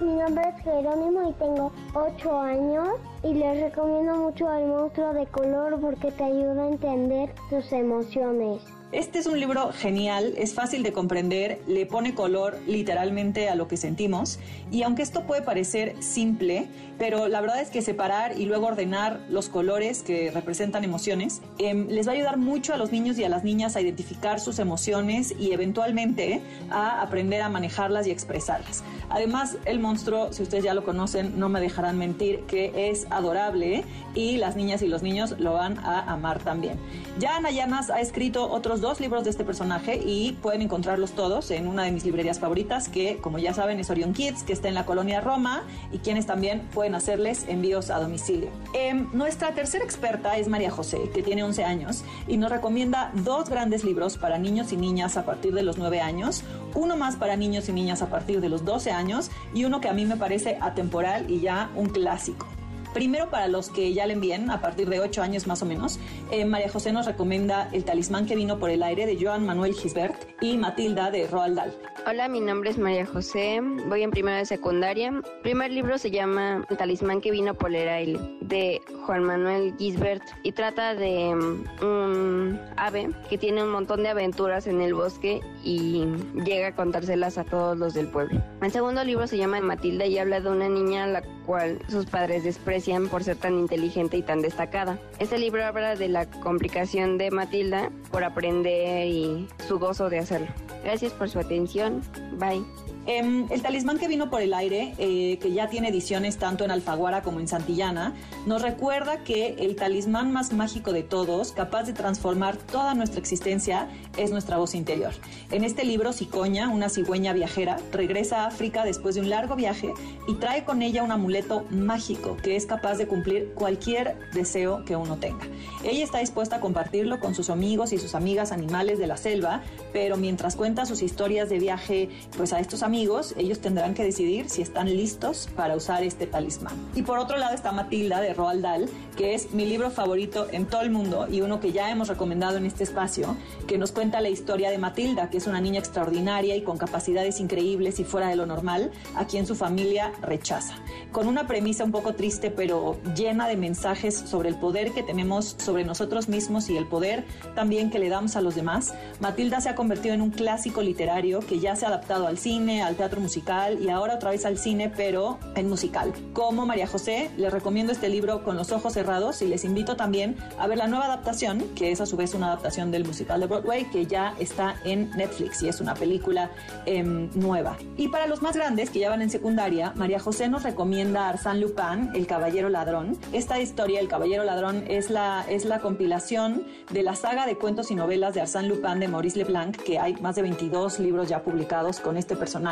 Mi 0.00 0.14
nombre 0.14 0.42
es 0.48 0.64
Jerónimo 0.64 1.30
y 1.30 1.32
tengo 1.34 1.72
8 1.94 2.40
años 2.40 2.88
y 3.22 3.34
les 3.34 3.60
recomiendo 3.60 4.16
mucho 4.16 4.52
el 4.52 4.66
monstruo 4.66 5.12
de 5.12 5.26
color 5.26 5.80
porque 5.80 6.10
te 6.10 6.24
ayuda 6.24 6.64
a 6.64 6.68
entender 6.68 7.32
tus 7.48 7.70
emociones. 7.72 8.60
Este 8.92 9.18
es 9.20 9.26
un 9.26 9.40
libro 9.40 9.72
genial, 9.72 10.34
es 10.36 10.52
fácil 10.52 10.82
de 10.82 10.92
comprender, 10.92 11.62
le 11.66 11.86
pone 11.86 12.14
color 12.14 12.58
literalmente 12.66 13.48
a 13.48 13.54
lo 13.54 13.66
que 13.66 13.78
sentimos 13.78 14.38
y 14.70 14.82
aunque 14.82 15.00
esto 15.00 15.22
puede 15.26 15.40
parecer 15.40 15.96
simple, 16.00 16.66
pero 16.98 17.26
la 17.26 17.40
verdad 17.40 17.62
es 17.62 17.70
que 17.70 17.80
separar 17.80 18.38
y 18.38 18.44
luego 18.44 18.66
ordenar 18.66 19.20
los 19.30 19.48
colores 19.48 20.02
que 20.02 20.30
representan 20.30 20.84
emociones 20.84 21.40
eh, 21.58 21.72
les 21.72 22.06
va 22.06 22.12
a 22.12 22.16
ayudar 22.16 22.36
mucho 22.36 22.74
a 22.74 22.76
los 22.76 22.92
niños 22.92 23.18
y 23.18 23.24
a 23.24 23.30
las 23.30 23.44
niñas 23.44 23.76
a 23.76 23.80
identificar 23.80 24.40
sus 24.40 24.58
emociones 24.58 25.34
y 25.38 25.52
eventualmente 25.52 26.42
a 26.70 27.00
aprender 27.00 27.40
a 27.40 27.48
manejarlas 27.48 28.06
y 28.06 28.10
expresarlas. 28.10 28.84
Además, 29.08 29.56
el 29.64 29.80
monstruo, 29.80 30.34
si 30.34 30.42
ustedes 30.42 30.64
ya 30.64 30.74
lo 30.74 30.84
conocen, 30.84 31.38
no 31.38 31.48
me 31.48 31.60
dejarán 31.60 31.96
mentir 31.96 32.40
que 32.40 32.90
es 32.90 33.06
adorable 33.08 33.84
y 34.14 34.36
las 34.36 34.54
niñas 34.54 34.82
y 34.82 34.86
los 34.86 35.02
niños 35.02 35.36
lo 35.38 35.54
van 35.54 35.78
a 35.78 36.12
amar 36.12 36.40
también. 36.40 36.78
Ya 37.18 37.36
Ana 37.36 37.50
Llanas 37.50 37.88
ha 37.88 38.00
escrito 38.00 38.50
otros 38.50 38.81
dos 38.82 39.00
libros 39.00 39.24
de 39.24 39.30
este 39.30 39.44
personaje 39.44 39.96
y 40.04 40.32
pueden 40.42 40.60
encontrarlos 40.60 41.12
todos 41.12 41.50
en 41.52 41.68
una 41.68 41.84
de 41.84 41.92
mis 41.92 42.04
librerías 42.04 42.40
favoritas, 42.40 42.88
que 42.88 43.16
como 43.18 43.38
ya 43.38 43.54
saben 43.54 43.80
es 43.80 43.88
Orion 43.88 44.12
Kids, 44.12 44.42
que 44.42 44.52
está 44.52 44.68
en 44.68 44.74
la 44.74 44.84
colonia 44.84 45.20
Roma 45.20 45.62
y 45.92 45.98
quienes 45.98 46.26
también 46.26 46.60
pueden 46.74 46.94
hacerles 46.94 47.46
envíos 47.48 47.90
a 47.90 48.00
domicilio. 48.00 48.50
Em, 48.74 49.08
nuestra 49.12 49.54
tercera 49.54 49.84
experta 49.84 50.36
es 50.36 50.48
María 50.48 50.70
José, 50.70 51.10
que 51.14 51.22
tiene 51.22 51.44
11 51.44 51.64
años 51.64 52.04
y 52.26 52.36
nos 52.36 52.50
recomienda 52.50 53.12
dos 53.14 53.48
grandes 53.48 53.84
libros 53.84 54.18
para 54.18 54.36
niños 54.36 54.72
y 54.72 54.76
niñas 54.76 55.16
a 55.16 55.24
partir 55.24 55.54
de 55.54 55.62
los 55.62 55.78
9 55.78 56.00
años, 56.00 56.42
uno 56.74 56.96
más 56.96 57.16
para 57.16 57.36
niños 57.36 57.68
y 57.68 57.72
niñas 57.72 58.02
a 58.02 58.10
partir 58.10 58.40
de 58.40 58.48
los 58.48 58.64
12 58.64 58.90
años 58.90 59.30
y 59.54 59.64
uno 59.64 59.80
que 59.80 59.88
a 59.88 59.92
mí 59.92 60.04
me 60.04 60.16
parece 60.16 60.58
atemporal 60.60 61.30
y 61.30 61.40
ya 61.40 61.70
un 61.76 61.88
clásico. 61.88 62.51
Primero, 62.94 63.30
para 63.30 63.48
los 63.48 63.70
que 63.70 63.94
ya 63.94 64.06
le 64.06 64.12
envíen, 64.12 64.50
a 64.50 64.60
partir 64.60 64.88
de 64.88 65.00
8 65.00 65.22
años 65.22 65.46
más 65.46 65.62
o 65.62 65.66
menos, 65.66 65.98
eh, 66.30 66.44
María 66.44 66.68
José 66.68 66.92
nos 66.92 67.06
recomienda 67.06 67.70
El 67.72 67.84
talismán 67.84 68.26
que 68.26 68.36
vino 68.36 68.58
por 68.58 68.68
el 68.68 68.82
aire 68.82 69.06
de 69.06 69.16
Joan 69.18 69.46
Manuel 69.46 69.72
Gisbert 69.72 70.14
y 70.42 70.58
Matilda 70.58 71.10
de 71.10 71.26
Roald 71.26 71.56
Dahl. 71.56 71.72
Hola, 72.06 72.28
mi 72.28 72.40
nombre 72.40 72.68
es 72.68 72.78
María 72.78 73.06
José, 73.06 73.60
voy 73.86 74.02
en 74.02 74.10
primero 74.10 74.36
de 74.36 74.44
secundaria. 74.44 75.08
El 75.08 75.22
primer 75.42 75.70
libro 75.70 75.96
se 75.96 76.10
llama 76.10 76.66
El 76.68 76.76
talismán 76.76 77.20
que 77.22 77.30
vino 77.30 77.54
por 77.54 77.74
el 77.74 77.88
aire 77.88 78.18
de 78.40 78.82
Juan 79.06 79.24
Manuel 79.24 79.74
Gisbert 79.78 80.22
y 80.42 80.52
trata 80.52 80.94
de 80.94 81.34
mm, 81.34 81.84
un 81.84 82.60
ave 82.76 83.08
que 83.30 83.38
tiene 83.38 83.62
un 83.62 83.70
montón 83.70 84.02
de 84.02 84.10
aventuras 84.10 84.66
en 84.66 84.82
el 84.82 84.92
bosque 84.92 85.40
y 85.64 86.04
llega 86.44 86.68
a 86.68 86.74
contárselas 86.74 87.38
a 87.38 87.44
todos 87.44 87.78
los 87.78 87.94
del 87.94 88.08
pueblo. 88.08 88.42
El 88.60 88.70
segundo 88.70 89.02
libro 89.04 89.26
se 89.26 89.38
llama 89.38 89.60
Matilda 89.60 90.04
y 90.04 90.18
habla 90.18 90.40
de 90.40 90.50
una 90.50 90.68
niña 90.68 91.04
a 91.04 91.06
la 91.06 91.22
cual 91.46 91.78
sus 91.88 92.06
padres 92.06 92.44
desprecian 92.44 92.81
por 93.10 93.22
ser 93.22 93.36
tan 93.36 93.58
inteligente 93.58 94.16
y 94.16 94.22
tan 94.22 94.42
destacada. 94.42 94.98
Este 95.18 95.38
libro 95.38 95.64
habla 95.64 95.94
de 95.94 96.08
la 96.08 96.26
complicación 96.26 97.16
de 97.16 97.30
Matilda 97.30 97.90
por 98.10 98.24
aprender 98.24 99.06
y 99.06 99.46
su 99.68 99.78
gozo 99.78 100.10
de 100.10 100.18
hacerlo. 100.18 100.48
Gracias 100.82 101.12
por 101.12 101.28
su 101.30 101.38
atención. 101.38 102.02
Bye. 102.38 102.64
Em, 103.06 103.50
el 103.50 103.62
talismán 103.62 103.98
que 103.98 104.06
vino 104.06 104.30
por 104.30 104.42
el 104.42 104.54
aire, 104.54 104.94
eh, 104.98 105.38
que 105.40 105.52
ya 105.52 105.68
tiene 105.68 105.88
ediciones 105.88 106.36
tanto 106.36 106.64
en 106.64 106.70
Alfaguara 106.70 107.22
como 107.22 107.40
en 107.40 107.48
Santillana, 107.48 108.14
nos 108.46 108.62
recuerda 108.62 109.24
que 109.24 109.56
el 109.58 109.74
talismán 109.74 110.32
más 110.32 110.52
mágico 110.52 110.92
de 110.92 111.02
todos, 111.02 111.50
capaz 111.50 111.82
de 111.82 111.94
transformar 111.94 112.56
toda 112.56 112.94
nuestra 112.94 113.18
existencia, 113.18 113.88
es 114.16 114.30
nuestra 114.30 114.56
voz 114.58 114.76
interior. 114.76 115.12
En 115.50 115.64
este 115.64 115.84
libro, 115.84 116.12
Cicoña, 116.12 116.68
una 116.68 116.88
cigüeña 116.88 117.32
viajera, 117.32 117.78
regresa 117.90 118.44
a 118.44 118.46
África 118.46 118.84
después 118.84 119.16
de 119.16 119.20
un 119.22 119.30
largo 119.30 119.56
viaje 119.56 119.92
y 120.28 120.34
trae 120.34 120.64
con 120.64 120.80
ella 120.80 121.02
un 121.02 121.10
amuleto 121.10 121.64
mágico 121.70 122.36
que 122.36 122.54
es 122.54 122.66
capaz 122.66 122.98
de 122.98 123.08
cumplir 123.08 123.52
cualquier 123.54 124.16
deseo 124.32 124.84
que 124.84 124.94
uno 124.94 125.16
tenga. 125.16 125.44
Ella 125.82 126.04
está 126.04 126.18
dispuesta 126.18 126.56
a 126.56 126.60
compartirlo 126.60 127.18
con 127.18 127.34
sus 127.34 127.50
amigos 127.50 127.92
y 127.92 127.98
sus 127.98 128.14
amigas 128.14 128.52
animales 128.52 129.00
de 129.00 129.08
la 129.08 129.16
selva, 129.16 129.62
pero 129.92 130.16
mientras 130.16 130.54
cuenta 130.54 130.86
sus 130.86 131.02
historias 131.02 131.48
de 131.48 131.58
viaje 131.58 132.08
pues 132.36 132.52
a 132.52 132.60
estos 132.60 132.84
amigos, 132.84 132.91
ellos 132.92 133.60
tendrán 133.60 133.94
que 133.94 134.04
decidir 134.04 134.50
si 134.50 134.60
están 134.60 134.86
listos 134.86 135.48
para 135.56 135.76
usar 135.76 136.02
este 136.02 136.26
talismán. 136.26 136.74
Y 136.94 137.02
por 137.02 137.18
otro 137.18 137.38
lado 137.38 137.54
está 137.54 137.72
Matilda 137.72 138.20
de 138.20 138.34
Roald 138.34 138.62
Dahl, 138.62 138.90
que 139.16 139.34
es 139.34 139.52
mi 139.52 139.64
libro 139.64 139.90
favorito 139.90 140.46
en 140.52 140.66
todo 140.66 140.82
el 140.82 140.90
mundo 140.90 141.26
y 141.30 141.40
uno 141.40 141.58
que 141.58 141.72
ya 141.72 141.90
hemos 141.90 142.08
recomendado 142.08 142.58
en 142.58 142.66
este 142.66 142.84
espacio, 142.84 143.34
que 143.66 143.78
nos 143.78 143.92
cuenta 143.92 144.20
la 144.20 144.28
historia 144.28 144.70
de 144.70 144.76
Matilda, 144.76 145.30
que 145.30 145.38
es 145.38 145.46
una 145.46 145.60
niña 145.60 145.78
extraordinaria 145.78 146.54
y 146.54 146.62
con 146.62 146.76
capacidades 146.76 147.40
increíbles 147.40 147.98
y 147.98 148.04
fuera 148.04 148.28
de 148.28 148.36
lo 148.36 148.44
normal, 148.44 148.90
a 149.14 149.26
quien 149.26 149.46
su 149.46 149.54
familia 149.54 150.12
rechaza. 150.20 150.74
Con 151.12 151.28
una 151.28 151.46
premisa 151.46 151.84
un 151.84 151.92
poco 151.92 152.14
triste, 152.14 152.50
pero 152.50 152.98
llena 153.16 153.48
de 153.48 153.56
mensajes 153.56 154.14
sobre 154.14 154.50
el 154.50 154.56
poder 154.56 154.92
que 154.92 155.02
tenemos 155.02 155.56
sobre 155.58 155.84
nosotros 155.84 156.28
mismos 156.28 156.68
y 156.68 156.76
el 156.76 156.86
poder 156.86 157.24
también 157.54 157.90
que 157.90 157.98
le 157.98 158.10
damos 158.10 158.36
a 158.36 158.42
los 158.42 158.54
demás, 158.54 158.94
Matilda 159.20 159.60
se 159.62 159.70
ha 159.70 159.74
convertido 159.74 160.14
en 160.14 160.20
un 160.20 160.30
clásico 160.30 160.82
literario 160.82 161.40
que 161.40 161.58
ya 161.58 161.74
se 161.74 161.86
ha 161.86 161.88
adaptado 161.88 162.26
al 162.26 162.36
cine, 162.36 162.81
al 162.82 162.96
teatro 162.96 163.20
musical 163.20 163.78
y 163.80 163.88
ahora 163.88 164.14
otra 164.14 164.30
vez 164.30 164.44
al 164.44 164.58
cine, 164.58 164.92
pero 164.94 165.38
en 165.54 165.68
musical. 165.68 166.12
Como 166.32 166.66
María 166.66 166.86
José, 166.86 167.30
les 167.36 167.52
recomiendo 167.52 167.92
este 167.92 168.08
libro 168.08 168.42
con 168.42 168.56
los 168.56 168.72
ojos 168.72 168.92
cerrados 168.92 169.42
y 169.42 169.46
les 169.46 169.64
invito 169.64 169.96
también 169.96 170.36
a 170.58 170.66
ver 170.66 170.78
la 170.78 170.86
nueva 170.86 171.06
adaptación, 171.06 171.60
que 171.74 171.90
es 171.90 172.00
a 172.00 172.06
su 172.06 172.16
vez 172.16 172.34
una 172.34 172.46
adaptación 172.46 172.90
del 172.90 173.04
musical 173.04 173.40
de 173.40 173.46
Broadway, 173.46 173.84
que 173.90 174.06
ya 174.06 174.34
está 174.38 174.76
en 174.84 175.10
Netflix 175.10 175.62
y 175.62 175.68
es 175.68 175.80
una 175.80 175.94
película 175.94 176.50
em, 176.86 177.30
nueva. 177.34 177.76
Y 177.96 178.08
para 178.08 178.26
los 178.26 178.42
más 178.42 178.56
grandes, 178.56 178.90
que 178.90 178.98
ya 178.98 179.10
van 179.10 179.22
en 179.22 179.30
secundaria, 179.30 179.92
María 179.96 180.18
José 180.18 180.48
nos 180.48 180.62
recomienda 180.62 181.28
Arsène 181.28 181.60
Lupin, 181.60 182.10
El 182.14 182.26
Caballero 182.26 182.68
Ladrón. 182.68 183.18
Esta 183.32 183.60
historia, 183.60 184.00
El 184.00 184.08
Caballero 184.08 184.44
Ladrón, 184.44 184.84
es 184.88 185.10
la, 185.10 185.44
es 185.48 185.64
la 185.64 185.80
compilación 185.80 186.64
de 186.90 187.02
la 187.02 187.14
saga 187.14 187.46
de 187.46 187.56
cuentos 187.56 187.90
y 187.90 187.94
novelas 187.94 188.34
de 188.34 188.42
Arsène 188.42 188.68
Lupin 188.68 189.00
de 189.00 189.08
Maurice 189.08 189.38
Leblanc, 189.38 189.76
que 189.76 189.98
hay 189.98 190.14
más 190.14 190.36
de 190.36 190.42
22 190.42 190.98
libros 190.98 191.28
ya 191.28 191.42
publicados 191.42 192.00
con 192.00 192.16
este 192.16 192.36
personaje, 192.36 192.71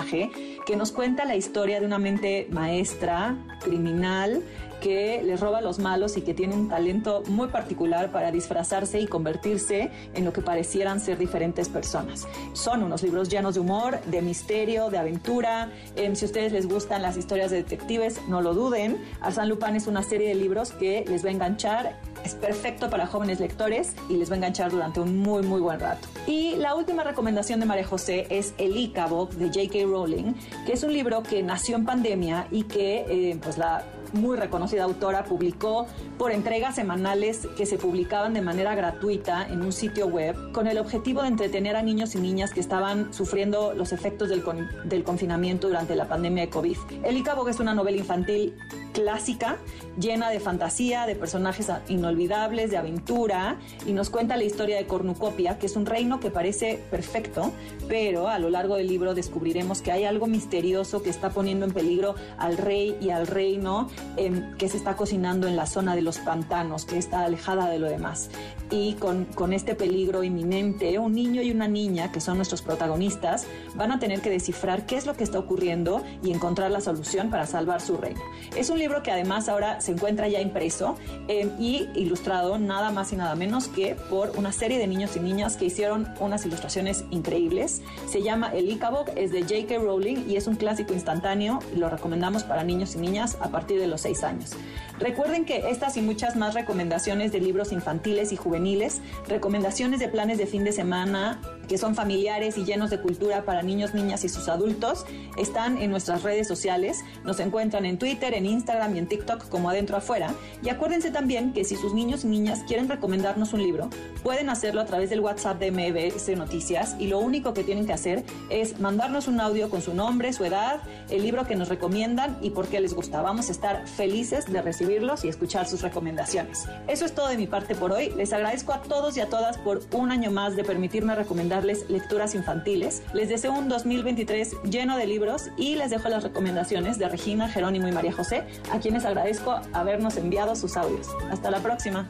que 0.66 0.76
nos 0.76 0.92
cuenta 0.92 1.24
la 1.24 1.36
historia 1.36 1.80
de 1.80 1.86
una 1.86 1.98
mente 1.98 2.48
maestra, 2.50 3.36
criminal, 3.60 4.42
que 4.80 5.22
les 5.22 5.38
roba 5.40 5.58
a 5.58 5.60
los 5.60 5.78
malos 5.78 6.16
y 6.16 6.22
que 6.22 6.34
tiene 6.34 6.54
un 6.54 6.68
talento 6.68 7.22
muy 7.28 7.48
particular 7.48 8.10
para 8.10 8.32
disfrazarse 8.32 9.00
y 9.00 9.06
convertirse 9.06 9.90
en 10.14 10.24
lo 10.24 10.32
que 10.32 10.42
parecieran 10.42 11.00
ser 11.00 11.18
diferentes 11.18 11.68
personas. 11.68 12.26
Son 12.52 12.82
unos 12.82 13.02
libros 13.02 13.28
llenos 13.28 13.54
de 13.54 13.60
humor, 13.60 14.00
de 14.06 14.22
misterio, 14.22 14.90
de 14.90 14.98
aventura. 14.98 15.70
Eh, 15.96 16.10
si 16.14 16.24
a 16.24 16.26
ustedes 16.26 16.52
les 16.52 16.66
gustan 16.66 17.02
las 17.02 17.16
historias 17.16 17.50
de 17.50 17.58
detectives, 17.58 18.20
no 18.28 18.40
lo 18.40 18.54
duden. 18.54 18.98
Arsène 19.20 19.48
Lupin 19.48 19.76
es 19.76 19.86
una 19.86 20.02
serie 20.02 20.28
de 20.28 20.34
libros 20.34 20.72
que 20.72 21.04
les 21.06 21.24
va 21.24 21.28
a 21.28 21.32
enganchar. 21.32 21.96
Es 22.24 22.34
perfecto 22.34 22.90
para 22.90 23.06
jóvenes 23.06 23.40
lectores 23.40 23.94
y 24.08 24.16
les 24.16 24.30
va 24.30 24.34
a 24.34 24.36
enganchar 24.36 24.70
durante 24.70 25.00
un 25.00 25.18
muy, 25.18 25.42
muy 25.42 25.60
buen 25.60 25.80
rato. 25.80 26.08
Y 26.26 26.56
la 26.56 26.74
última 26.74 27.02
recomendación 27.02 27.60
de 27.60 27.66
María 27.66 27.86
José 27.86 28.26
es 28.30 28.54
El 28.58 28.76
Ícabo 28.76 29.26
de 29.26 29.46
J.K. 29.46 29.86
Rowling, 29.86 30.34
que 30.66 30.72
es 30.72 30.82
un 30.82 30.92
libro 30.92 31.22
que 31.22 31.42
nació 31.42 31.76
en 31.76 31.84
pandemia 31.84 32.46
y 32.50 32.64
que 32.64 33.04
eh, 33.08 33.38
pues 33.42 33.58
la 33.58 33.84
muy 34.12 34.36
reconocida 34.36 34.84
autora, 34.84 35.24
publicó 35.24 35.86
por 36.18 36.32
entregas 36.32 36.74
semanales 36.74 37.48
que 37.56 37.66
se 37.66 37.78
publicaban 37.78 38.34
de 38.34 38.42
manera 38.42 38.74
gratuita 38.74 39.46
en 39.48 39.62
un 39.62 39.72
sitio 39.72 40.06
web 40.06 40.52
con 40.52 40.66
el 40.66 40.78
objetivo 40.78 41.22
de 41.22 41.28
entretener 41.28 41.76
a 41.76 41.82
niños 41.82 42.14
y 42.14 42.20
niñas 42.20 42.52
que 42.52 42.60
estaban 42.60 43.12
sufriendo 43.12 43.74
los 43.74 43.92
efectos 43.92 44.28
del, 44.28 44.42
del 44.84 45.04
confinamiento 45.04 45.68
durante 45.68 45.94
la 45.96 46.08
pandemia 46.08 46.44
de 46.44 46.50
COVID. 46.50 46.76
El 47.04 47.16
Icabog 47.16 47.48
es 47.48 47.60
una 47.60 47.74
novela 47.74 47.98
infantil 47.98 48.54
clásica, 49.00 49.56
llena 49.98 50.28
de 50.28 50.40
fantasía, 50.40 51.06
de 51.06 51.16
personajes 51.16 51.68
inolvidables, 51.88 52.70
de 52.70 52.76
aventura, 52.76 53.56
y 53.86 53.92
nos 53.92 54.10
cuenta 54.10 54.36
la 54.36 54.44
historia 54.44 54.76
de 54.76 54.86
Cornucopia, 54.86 55.58
que 55.58 55.66
es 55.66 55.76
un 55.76 55.86
reino 55.86 56.20
que 56.20 56.30
parece 56.30 56.78
perfecto, 56.90 57.52
pero 57.88 58.28
a 58.28 58.38
lo 58.38 58.50
largo 58.50 58.76
del 58.76 58.88
libro 58.88 59.14
descubriremos 59.14 59.80
que 59.80 59.90
hay 59.90 60.04
algo 60.04 60.26
misterioso 60.26 61.02
que 61.02 61.08
está 61.08 61.30
poniendo 61.30 61.64
en 61.64 61.72
peligro 61.72 62.14
al 62.36 62.58
rey 62.58 62.96
y 63.00 63.08
al 63.08 63.26
reino, 63.26 63.88
em, 64.18 64.54
que 64.58 64.68
se 64.68 64.76
está 64.76 64.96
cocinando 64.96 65.48
en 65.48 65.56
la 65.56 65.66
zona 65.66 65.96
de 65.96 66.02
los 66.02 66.18
pantanos, 66.18 66.84
que 66.84 66.98
está 66.98 67.24
alejada 67.24 67.70
de 67.70 67.78
lo 67.78 67.88
demás. 67.88 68.30
Y 68.70 68.94
con, 68.94 69.24
con 69.24 69.52
este 69.52 69.74
peligro 69.74 70.22
inminente, 70.22 70.98
un 70.98 71.14
niño 71.14 71.42
y 71.42 71.50
una 71.50 71.68
niña, 71.68 72.12
que 72.12 72.20
son 72.20 72.36
nuestros 72.36 72.62
protagonistas, 72.62 73.46
van 73.74 73.92
a 73.92 73.98
tener 73.98 74.20
que 74.20 74.30
descifrar 74.30 74.86
qué 74.86 74.96
es 74.96 75.06
lo 75.06 75.14
que 75.14 75.24
está 75.24 75.38
ocurriendo 75.38 76.02
y 76.22 76.32
encontrar 76.32 76.70
la 76.70 76.80
solución 76.80 77.30
para 77.30 77.46
salvar 77.46 77.80
su 77.80 77.96
reino. 77.96 78.20
Es 78.56 78.70
un 78.70 78.78
libro 78.78 78.89
que 79.02 79.10
además 79.10 79.48
ahora 79.48 79.80
se 79.80 79.92
encuentra 79.92 80.28
ya 80.28 80.40
impreso 80.40 80.98
eh, 81.28 81.48
y 81.58 81.88
ilustrado 81.94 82.58
nada 82.58 82.90
más 82.90 83.12
y 83.12 83.16
nada 83.16 83.34
menos 83.34 83.68
que 83.68 83.94
por 83.94 84.32
una 84.36 84.52
serie 84.52 84.78
de 84.78 84.86
niños 84.86 85.16
y 85.16 85.20
niñas 85.20 85.56
que 85.56 85.66
hicieron 85.66 86.08
unas 86.18 86.44
ilustraciones 86.44 87.04
increíbles. 87.10 87.82
Se 88.08 88.22
llama 88.22 88.52
El 88.52 88.68
Icabog, 88.68 89.06
es 89.16 89.32
de 89.32 89.42
J.K. 89.42 89.78
Rowling 89.78 90.28
y 90.28 90.36
es 90.36 90.46
un 90.46 90.56
clásico 90.56 90.92
instantáneo. 90.92 91.60
Lo 91.76 91.88
recomendamos 91.88 92.42
para 92.42 92.64
niños 92.64 92.94
y 92.94 92.98
niñas 92.98 93.38
a 93.40 93.50
partir 93.50 93.80
de 93.80 93.86
los 93.86 94.00
6 94.02 94.24
años. 94.24 94.50
Recuerden 94.98 95.44
que 95.44 95.70
estas 95.70 95.96
y 95.96 96.02
muchas 96.02 96.36
más 96.36 96.54
recomendaciones 96.54 97.32
de 97.32 97.40
libros 97.40 97.72
infantiles 97.72 98.32
y 98.32 98.36
juveniles, 98.36 99.00
recomendaciones 99.28 100.00
de 100.00 100.08
planes 100.08 100.36
de 100.36 100.46
fin 100.46 100.64
de 100.64 100.72
semana 100.72 101.40
que 101.70 101.78
son 101.78 101.94
familiares 101.94 102.58
y 102.58 102.64
llenos 102.64 102.90
de 102.90 103.00
cultura 103.00 103.44
para 103.44 103.62
niños, 103.62 103.94
niñas 103.94 104.24
y 104.24 104.28
sus 104.28 104.48
adultos, 104.48 105.06
están 105.38 105.78
en 105.78 105.92
nuestras 105.92 106.24
redes 106.24 106.48
sociales. 106.48 107.04
Nos 107.22 107.38
encuentran 107.38 107.84
en 107.84 107.96
Twitter, 107.96 108.34
en 108.34 108.44
Instagram 108.44 108.69
y 108.94 108.98
en 108.98 109.06
TikTok 109.06 109.48
como 109.48 109.68
adentro 109.68 109.96
afuera. 109.96 110.32
Y 110.62 110.68
acuérdense 110.68 111.10
también 111.10 111.52
que 111.52 111.64
si 111.64 111.74
sus 111.74 111.92
niños 111.92 112.24
y 112.24 112.28
niñas 112.28 112.60
quieren 112.68 112.88
recomendarnos 112.88 113.52
un 113.52 113.62
libro, 113.62 113.90
pueden 114.22 114.48
hacerlo 114.48 114.80
a 114.80 114.84
través 114.84 115.10
del 115.10 115.20
WhatsApp 115.20 115.58
de 115.58 115.72
MBS 115.72 116.36
Noticias 116.36 116.94
y 116.98 117.08
lo 117.08 117.18
único 117.18 117.52
que 117.52 117.64
tienen 117.64 117.86
que 117.86 117.92
hacer 117.92 118.24
es 118.48 118.78
mandarnos 118.78 119.26
un 119.26 119.40
audio 119.40 119.70
con 119.70 119.82
su 119.82 119.92
nombre, 119.92 120.32
su 120.32 120.44
edad, 120.44 120.80
el 121.10 121.22
libro 121.22 121.46
que 121.46 121.56
nos 121.56 121.68
recomiendan 121.68 122.38
y 122.42 122.50
por 122.50 122.68
qué 122.68 122.80
les 122.80 122.94
gusta. 122.94 123.22
Vamos 123.22 123.48
a 123.48 123.52
estar 123.52 123.88
felices 123.88 124.50
de 124.50 124.62
recibirlos 124.62 125.24
y 125.24 125.28
escuchar 125.28 125.66
sus 125.66 125.82
recomendaciones. 125.82 126.66
Eso 126.86 127.04
es 127.04 127.14
todo 127.14 127.28
de 127.28 127.36
mi 127.36 127.48
parte 127.48 127.74
por 127.74 127.90
hoy. 127.90 128.10
Les 128.16 128.32
agradezco 128.32 128.72
a 128.72 128.82
todos 128.82 129.16
y 129.16 129.20
a 129.20 129.26
todas 129.26 129.58
por 129.58 129.80
un 129.92 130.12
año 130.12 130.30
más 130.30 130.54
de 130.54 130.62
permitirme 130.62 131.14
recomendar 131.14 131.64
lecturas 131.64 132.34
infantiles. 132.34 133.02
Les 133.14 133.28
deseo 133.28 133.52
un 133.52 133.68
2023 133.68 134.62
lleno 134.70 134.96
de 134.96 135.06
libros 135.06 135.50
y 135.56 135.74
les 135.74 135.90
dejo 135.90 136.08
las 136.08 136.22
recomendaciones 136.22 136.98
de 136.98 137.08
Regina, 137.08 137.48
Jerónimo 137.48 137.88
y 137.88 137.92
María 137.92 138.12
José, 138.12 138.44
a 138.72 138.78
quienes 138.78 139.04
agradezco 139.04 139.60
habernos 139.72 140.16
enviado 140.16 140.54
sus 140.54 140.76
audios. 140.76 141.08
Hasta 141.30 141.50
la 141.50 141.60
próxima. 141.60 142.08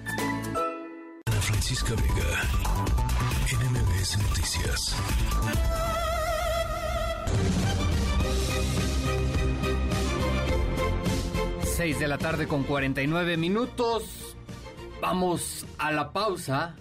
Francisca 1.40 1.94
Vega, 1.94 2.42
NMB 3.52 3.78
MBS 3.78 4.18
Noticias. 4.18 4.96
Seis 11.64 11.98
de 11.98 12.08
la 12.08 12.18
tarde 12.18 12.46
con 12.46 12.64
49 12.64 13.36
minutos. 13.36 14.36
Vamos 15.00 15.66
a 15.78 15.92
la 15.92 16.12
pausa 16.12 16.74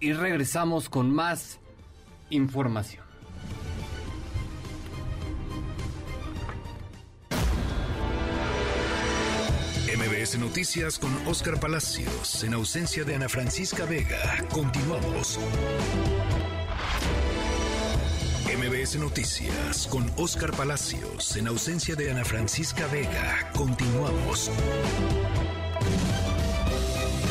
y 0.00 0.12
regresamos 0.12 0.88
con 0.88 1.10
más 1.10 1.60
información. 2.28 3.05
MBS 10.06 10.38
Noticias 10.38 10.98
con 11.00 11.10
Oscar 11.26 11.58
Palacios, 11.58 12.44
en 12.44 12.54
ausencia 12.54 13.02
de 13.02 13.16
Ana 13.16 13.28
Francisca 13.28 13.86
Vega. 13.86 14.44
Continuamos. 14.52 15.40
MBS 18.46 19.00
Noticias 19.00 19.88
con 19.88 20.08
Oscar 20.16 20.52
Palacios, 20.52 21.36
en 21.36 21.48
ausencia 21.48 21.96
de 21.96 22.12
Ana 22.12 22.24
Francisca 22.24 22.86
Vega. 22.86 23.50
Continuamos. 23.52 24.50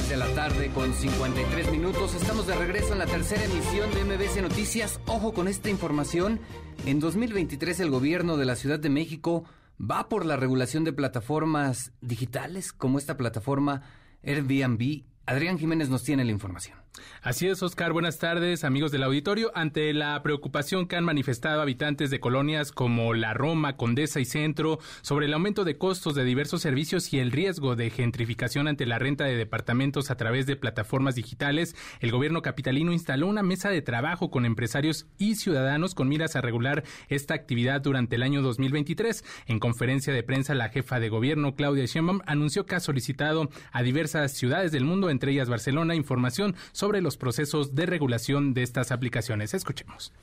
de 0.09 0.17
la 0.17 0.27
tarde 0.35 0.69
con 0.71 0.93
53 0.93 1.71
minutos. 1.71 2.13
Estamos 2.13 2.45
de 2.45 2.55
regreso 2.55 2.91
en 2.91 2.99
la 2.99 3.05
tercera 3.05 3.43
emisión 3.45 3.89
de 3.93 4.03
MBC 4.03 4.41
Noticias. 4.41 4.99
Ojo 5.05 5.33
con 5.33 5.47
esta 5.47 5.69
información. 5.69 6.41
En 6.85 6.99
2023 6.99 7.79
el 7.79 7.89
gobierno 7.89 8.35
de 8.35 8.45
la 8.45 8.57
Ciudad 8.57 8.79
de 8.79 8.89
México 8.89 9.45
va 9.79 10.09
por 10.09 10.25
la 10.25 10.37
regulación 10.37 10.83
de 10.83 10.93
plataformas 10.93 11.91
digitales 12.01 12.71
como 12.71 12.97
esta 12.97 13.17
plataforma 13.17 13.83
Airbnb. 14.23 15.03
Adrián 15.25 15.57
Jiménez 15.57 15.89
nos 15.89 16.03
tiene 16.03 16.23
la 16.23 16.31
información. 16.31 16.84
Así 17.21 17.47
es, 17.47 17.63
Oscar. 17.63 17.91
Buenas 17.91 18.19
tardes, 18.19 18.63
amigos 18.63 18.91
del 18.91 19.03
auditorio. 19.03 19.51
Ante 19.55 19.93
la 19.93 20.21
preocupación 20.21 20.87
que 20.87 20.95
han 20.95 21.03
manifestado 21.03 21.61
habitantes 21.61 22.11
de 22.11 22.19
colonias 22.19 22.71
como 22.71 23.13
La 23.13 23.33
Roma, 23.33 23.77
Condesa 23.77 24.19
y 24.19 24.25
Centro 24.25 24.79
sobre 25.01 25.25
el 25.25 25.33
aumento 25.33 25.63
de 25.63 25.77
costos 25.77 26.13
de 26.13 26.23
diversos 26.23 26.61
servicios 26.61 27.11
y 27.13 27.19
el 27.19 27.31
riesgo 27.31 27.75
de 27.75 27.89
gentrificación 27.89 28.67
ante 28.67 28.85
la 28.85 28.99
renta 28.99 29.25
de 29.25 29.35
departamentos 29.35 30.11
a 30.11 30.17
través 30.17 30.45
de 30.45 30.55
plataformas 30.55 31.15
digitales, 31.15 31.75
el 31.99 32.11
gobierno 32.11 32.41
capitalino 32.41 32.93
instaló 32.93 33.27
una 33.27 33.43
mesa 33.43 33.69
de 33.69 33.81
trabajo 33.81 34.29
con 34.29 34.45
empresarios 34.45 35.07
y 35.17 35.35
ciudadanos 35.35 35.95
con 35.95 36.07
miras 36.07 36.35
a 36.35 36.41
regular 36.41 36.83
esta 37.09 37.33
actividad 37.33 37.81
durante 37.81 38.17
el 38.17 38.23
año 38.23 38.41
2023. 38.41 39.23
En 39.47 39.59
conferencia 39.59 40.13
de 40.13 40.23
prensa, 40.23 40.53
la 40.53 40.69
jefa 40.69 40.99
de 40.99 41.09
gobierno, 41.09 41.55
Claudia 41.55 41.85
Sheinbaum, 41.85 42.21
anunció 42.25 42.65
que 42.65 42.75
ha 42.75 42.79
solicitado 42.79 43.49
a 43.71 43.81
diversas 43.81 44.33
ciudades 44.33 44.71
del 44.71 44.85
mundo, 44.85 45.09
entre 45.09 45.31
ellas 45.31 45.49
Barcelona, 45.49 45.95
información 45.95 46.55
sobre 46.71 46.84
sobre 46.85 47.01
los 47.01 47.17
procesos 47.17 47.73
de 47.73 47.87
regulación 47.87 48.53
de 48.53 48.61
estas 48.61 48.91
aplicaciones. 48.91 49.55
Escuchemos. 49.55 50.13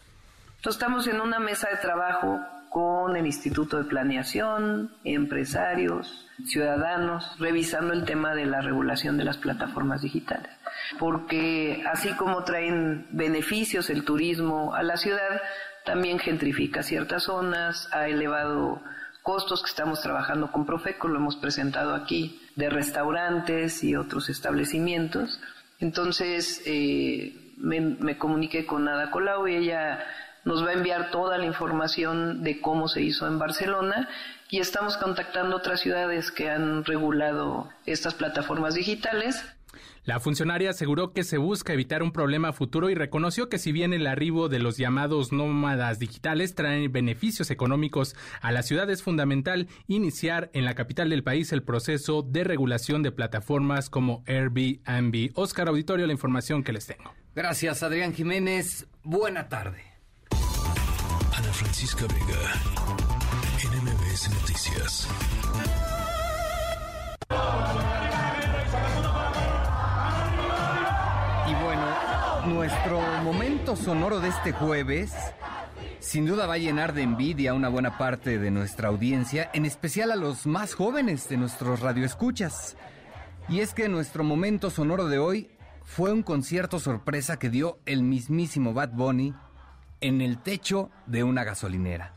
Estamos 0.65 1.09
en 1.09 1.21
una 1.21 1.41
mesa 1.41 1.69
de 1.69 1.79
trabajo 1.79 2.39
con 2.71 3.17
el 3.17 3.27
Instituto 3.27 3.79
de 3.79 3.85
Planeación, 3.91 4.93
empresarios, 5.03 6.29
ciudadanos, 6.47 7.37
revisando 7.41 7.93
el 7.93 8.05
tema 8.05 8.37
de 8.37 8.47
la 8.47 8.61
regulación 8.61 9.19
de 9.19 9.25
las 9.25 9.39
plataformas 9.39 10.03
digitales. 10.03 10.53
Porque 11.01 11.83
así 11.93 12.11
como 12.11 12.45
traen 12.45 13.09
beneficios 13.11 13.91
el 13.91 14.05
turismo 14.05 14.73
a 14.73 14.85
la 14.85 14.97
ciudad, 14.97 15.43
también 15.85 16.21
gentrifica 16.21 16.85
ciertas 16.85 17.25
zonas, 17.25 17.89
ha 17.93 18.07
elevado 18.07 18.81
costos 19.23 19.63
que 19.65 19.69
estamos 19.69 20.01
trabajando 20.01 20.53
con 20.53 20.65
Profeco, 20.65 21.09
lo 21.09 21.17
hemos 21.17 21.35
presentado 21.35 21.93
aquí, 21.97 22.41
de 22.55 22.71
restaurantes 22.71 23.83
y 23.83 23.97
otros 23.97 24.29
establecimientos 24.29 25.41
entonces 25.83 26.63
eh, 26.65 27.35
me, 27.57 28.17
comuniqué 28.17 28.67
con 28.67 28.89
Ada 28.89 29.11
Colau 29.11 29.49
y 29.49 29.57
ella 29.57 29.99
nos 30.45 30.65
va 30.65 30.71
a 30.71 30.75
enviar 30.75 31.11
toda 31.11 31.39
la 31.39 31.45
información 31.45 32.45
de 32.45 32.61
cómo 32.61 32.87
se 32.87 33.03
hizo 33.03 33.27
en 33.27 33.41
Barcelona 33.41 34.09
y 34.49 34.61
estamos 34.61 34.97
contactando 34.97 35.57
otras 35.57 35.81
ciudades 35.81 36.31
que 36.31 36.51
han 36.51 36.85
regulado 36.85 37.69
estas 37.85 38.15
plataformas 38.15 38.75
digitales. 38.75 39.45
La 40.05 40.19
funcionaria 40.19 40.71
aseguró 40.71 41.13
que 41.13 41.23
se 41.23 41.39
busca 41.39 41.73
evitar 41.73 42.03
un 42.03 42.11
problema 42.11 42.53
futuro 42.53 42.91
y 42.91 42.95
reconoció 42.95 43.49
que 43.49 43.59
si 43.59 43.71
bien 43.71 43.93
el 43.93 44.09
arribo 44.09 44.49
de 44.49 44.59
los 44.59 44.77
llamados 44.77 45.31
nómadas 45.31 46.01
digitales 46.01 46.57
trae 46.57 46.89
beneficios 46.89 47.53
económicos 47.53 48.17
a 48.41 48.51
la 48.51 48.65
ciudad 48.65 48.91
es 48.91 49.05
fundamental 49.05 49.69
iniciar 49.87 50.51
en 50.55 50.65
la 50.65 50.75
capital 50.75 51.09
del 51.09 51.23
país 51.23 51.53
el 51.53 51.63
proceso 51.63 52.23
de 52.23 52.43
regulación 52.43 53.05
de 53.05 53.13
plataformas 53.13 53.89
como 53.91 54.25
Airbnb. 54.27 55.31
Oscar 55.35 55.69
Auditorio, 55.69 56.07
la 56.09 56.13
información 56.13 56.65
que 56.65 56.73
les 56.73 56.87
tengo. 56.87 57.15
Gracias, 57.37 57.85
Adrián 57.85 58.13
Jiménez. 58.13 58.89
Buena 59.05 59.49
tarde. 59.49 59.85
Ana 61.33 61.53
Francisca 61.53 62.07
Vega, 62.09 62.55
NMBS 63.71 64.31
Noticias. 64.31 65.09
Nuestro 72.47 73.01
momento 73.23 73.77
sonoro 73.77 74.19
de 74.19 74.29
este 74.29 74.53
jueves 74.53 75.13
sin 76.01 76.27
duda 76.27 76.47
va 76.47 76.55
a 76.55 76.59
llenar 76.59 76.93
de 76.93 77.03
envidia 77.03 77.53
a 77.53 77.55
una 77.55 77.69
buena 77.69 77.97
parte 77.97 78.39
de 78.39 78.51
nuestra 78.51 78.89
audiencia, 78.89 79.49
en 79.55 79.65
especial 79.65 80.11
a 80.11 80.17
los 80.17 80.47
más 80.47 80.75
jóvenes 80.75 81.29
de 81.29 81.37
nuestros 81.37 81.79
radioescuchas. 81.79 82.77
Y 83.49 83.61
es 83.61 83.73
que 83.73 83.89
nuestro 83.89 84.25
momento 84.25 84.71
sonoro 84.71 85.07
de 85.07 85.19
hoy 85.19 85.51
fue 85.85 86.13
un 86.13 86.25
concierto 86.25 86.81
sorpresa 86.81 87.39
que 87.39 87.51
dio 87.51 87.79
el 87.87 88.03
mismísimo 88.03 88.75
Bad 88.75 88.91
Bunny 88.91 89.35
en 90.01 90.21
el 90.21 90.43
techo 90.43 90.91
de 91.07 91.23
una 91.23 91.45
gasolinera. 91.45 92.15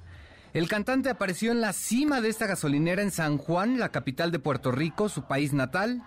El 0.54 0.68
cantante 0.68 1.12
apareció 1.12 1.52
en 1.52 1.62
la 1.62 1.74
cima 1.74 2.22
de 2.22 2.30
esta 2.30 2.48
gasolinera 2.48 3.04
en 3.04 3.12
San 3.12 3.38
Juan, 3.38 3.78
la 3.78 3.90
capital 3.90 4.32
de 4.32 4.40
Puerto 4.40 4.72
Rico, 4.72 5.08
su 5.08 5.28
país 5.28 5.54
natal. 5.54 6.02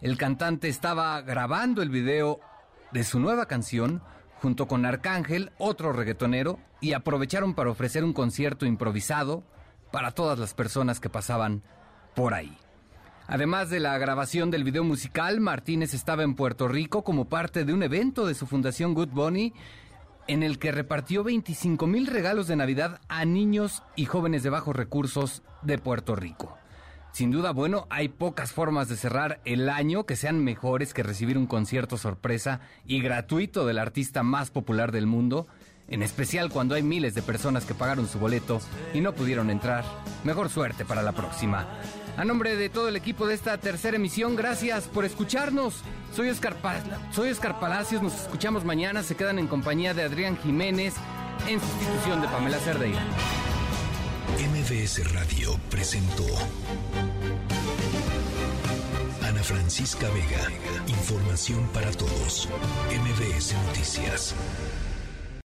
El 0.00 0.16
cantante 0.18 0.68
estaba 0.68 1.20
grabando 1.22 1.82
el 1.82 1.90
video 1.90 2.38
de 2.96 3.04
su 3.04 3.20
nueva 3.20 3.44
canción 3.44 4.00
junto 4.40 4.66
con 4.66 4.86
Arcángel, 4.86 5.52
otro 5.58 5.92
reggaetonero, 5.92 6.58
y 6.80 6.94
aprovecharon 6.94 7.54
para 7.54 7.68
ofrecer 7.68 8.04
un 8.04 8.14
concierto 8.14 8.64
improvisado 8.64 9.42
para 9.92 10.12
todas 10.12 10.38
las 10.38 10.54
personas 10.54 10.98
que 10.98 11.10
pasaban 11.10 11.62
por 12.14 12.32
ahí. 12.32 12.56
Además 13.26 13.68
de 13.68 13.80
la 13.80 13.98
grabación 13.98 14.50
del 14.50 14.64
video 14.64 14.82
musical, 14.82 15.40
Martínez 15.40 15.92
estaba 15.92 16.22
en 16.22 16.34
Puerto 16.34 16.68
Rico 16.68 17.04
como 17.04 17.26
parte 17.26 17.66
de 17.66 17.74
un 17.74 17.82
evento 17.82 18.26
de 18.26 18.34
su 18.34 18.46
fundación 18.46 18.94
Good 18.94 19.10
Bunny, 19.10 19.52
en 20.26 20.42
el 20.42 20.58
que 20.58 20.72
repartió 20.72 21.22
25 21.22 21.86
mil 21.86 22.06
regalos 22.06 22.46
de 22.46 22.56
Navidad 22.56 23.02
a 23.08 23.26
niños 23.26 23.82
y 23.94 24.06
jóvenes 24.06 24.42
de 24.42 24.48
bajos 24.48 24.74
recursos 24.74 25.42
de 25.60 25.76
Puerto 25.76 26.16
Rico. 26.16 26.56
Sin 27.16 27.30
duda, 27.30 27.52
bueno, 27.52 27.86
hay 27.88 28.08
pocas 28.10 28.52
formas 28.52 28.90
de 28.90 28.96
cerrar 28.98 29.40
el 29.46 29.70
año 29.70 30.04
que 30.04 30.16
sean 30.16 30.44
mejores 30.44 30.92
que 30.92 31.02
recibir 31.02 31.38
un 31.38 31.46
concierto 31.46 31.96
sorpresa 31.96 32.60
y 32.86 33.00
gratuito 33.00 33.64
del 33.64 33.78
artista 33.78 34.22
más 34.22 34.50
popular 34.50 34.92
del 34.92 35.06
mundo, 35.06 35.46
en 35.88 36.02
especial 36.02 36.50
cuando 36.50 36.74
hay 36.74 36.82
miles 36.82 37.14
de 37.14 37.22
personas 37.22 37.64
que 37.64 37.72
pagaron 37.72 38.06
su 38.06 38.18
boleto 38.18 38.60
y 38.92 39.00
no 39.00 39.14
pudieron 39.14 39.48
entrar. 39.48 39.82
Mejor 40.24 40.50
suerte 40.50 40.84
para 40.84 41.02
la 41.02 41.12
próxima. 41.12 41.66
A 42.18 42.24
nombre 42.26 42.54
de 42.54 42.68
todo 42.68 42.88
el 42.88 42.96
equipo 42.96 43.26
de 43.26 43.32
esta 43.32 43.56
tercera 43.56 43.96
emisión, 43.96 44.36
gracias 44.36 44.86
por 44.86 45.06
escucharnos. 45.06 45.84
Soy 46.14 46.28
Oscar, 46.28 46.54
soy 47.12 47.32
Palacios, 47.58 48.02
nos 48.02 48.12
escuchamos 48.12 48.66
mañana, 48.66 49.02
se 49.02 49.16
quedan 49.16 49.38
en 49.38 49.46
compañía 49.46 49.94
de 49.94 50.02
Adrián 50.02 50.36
Jiménez 50.36 50.92
en 51.48 51.60
sustitución 51.60 52.20
de 52.20 52.28
Pamela 52.28 52.58
Cerdeira. 52.58 53.00
MBS 54.34 55.12
Radio 55.12 55.58
presentó 55.70 56.24
Ana 59.22 59.42
Francisca 59.42 60.08
Vega. 60.10 60.50
Información 60.88 61.68
para 61.72 61.90
todos. 61.92 62.48
MBS 62.90 63.54
Noticias. 63.66 64.34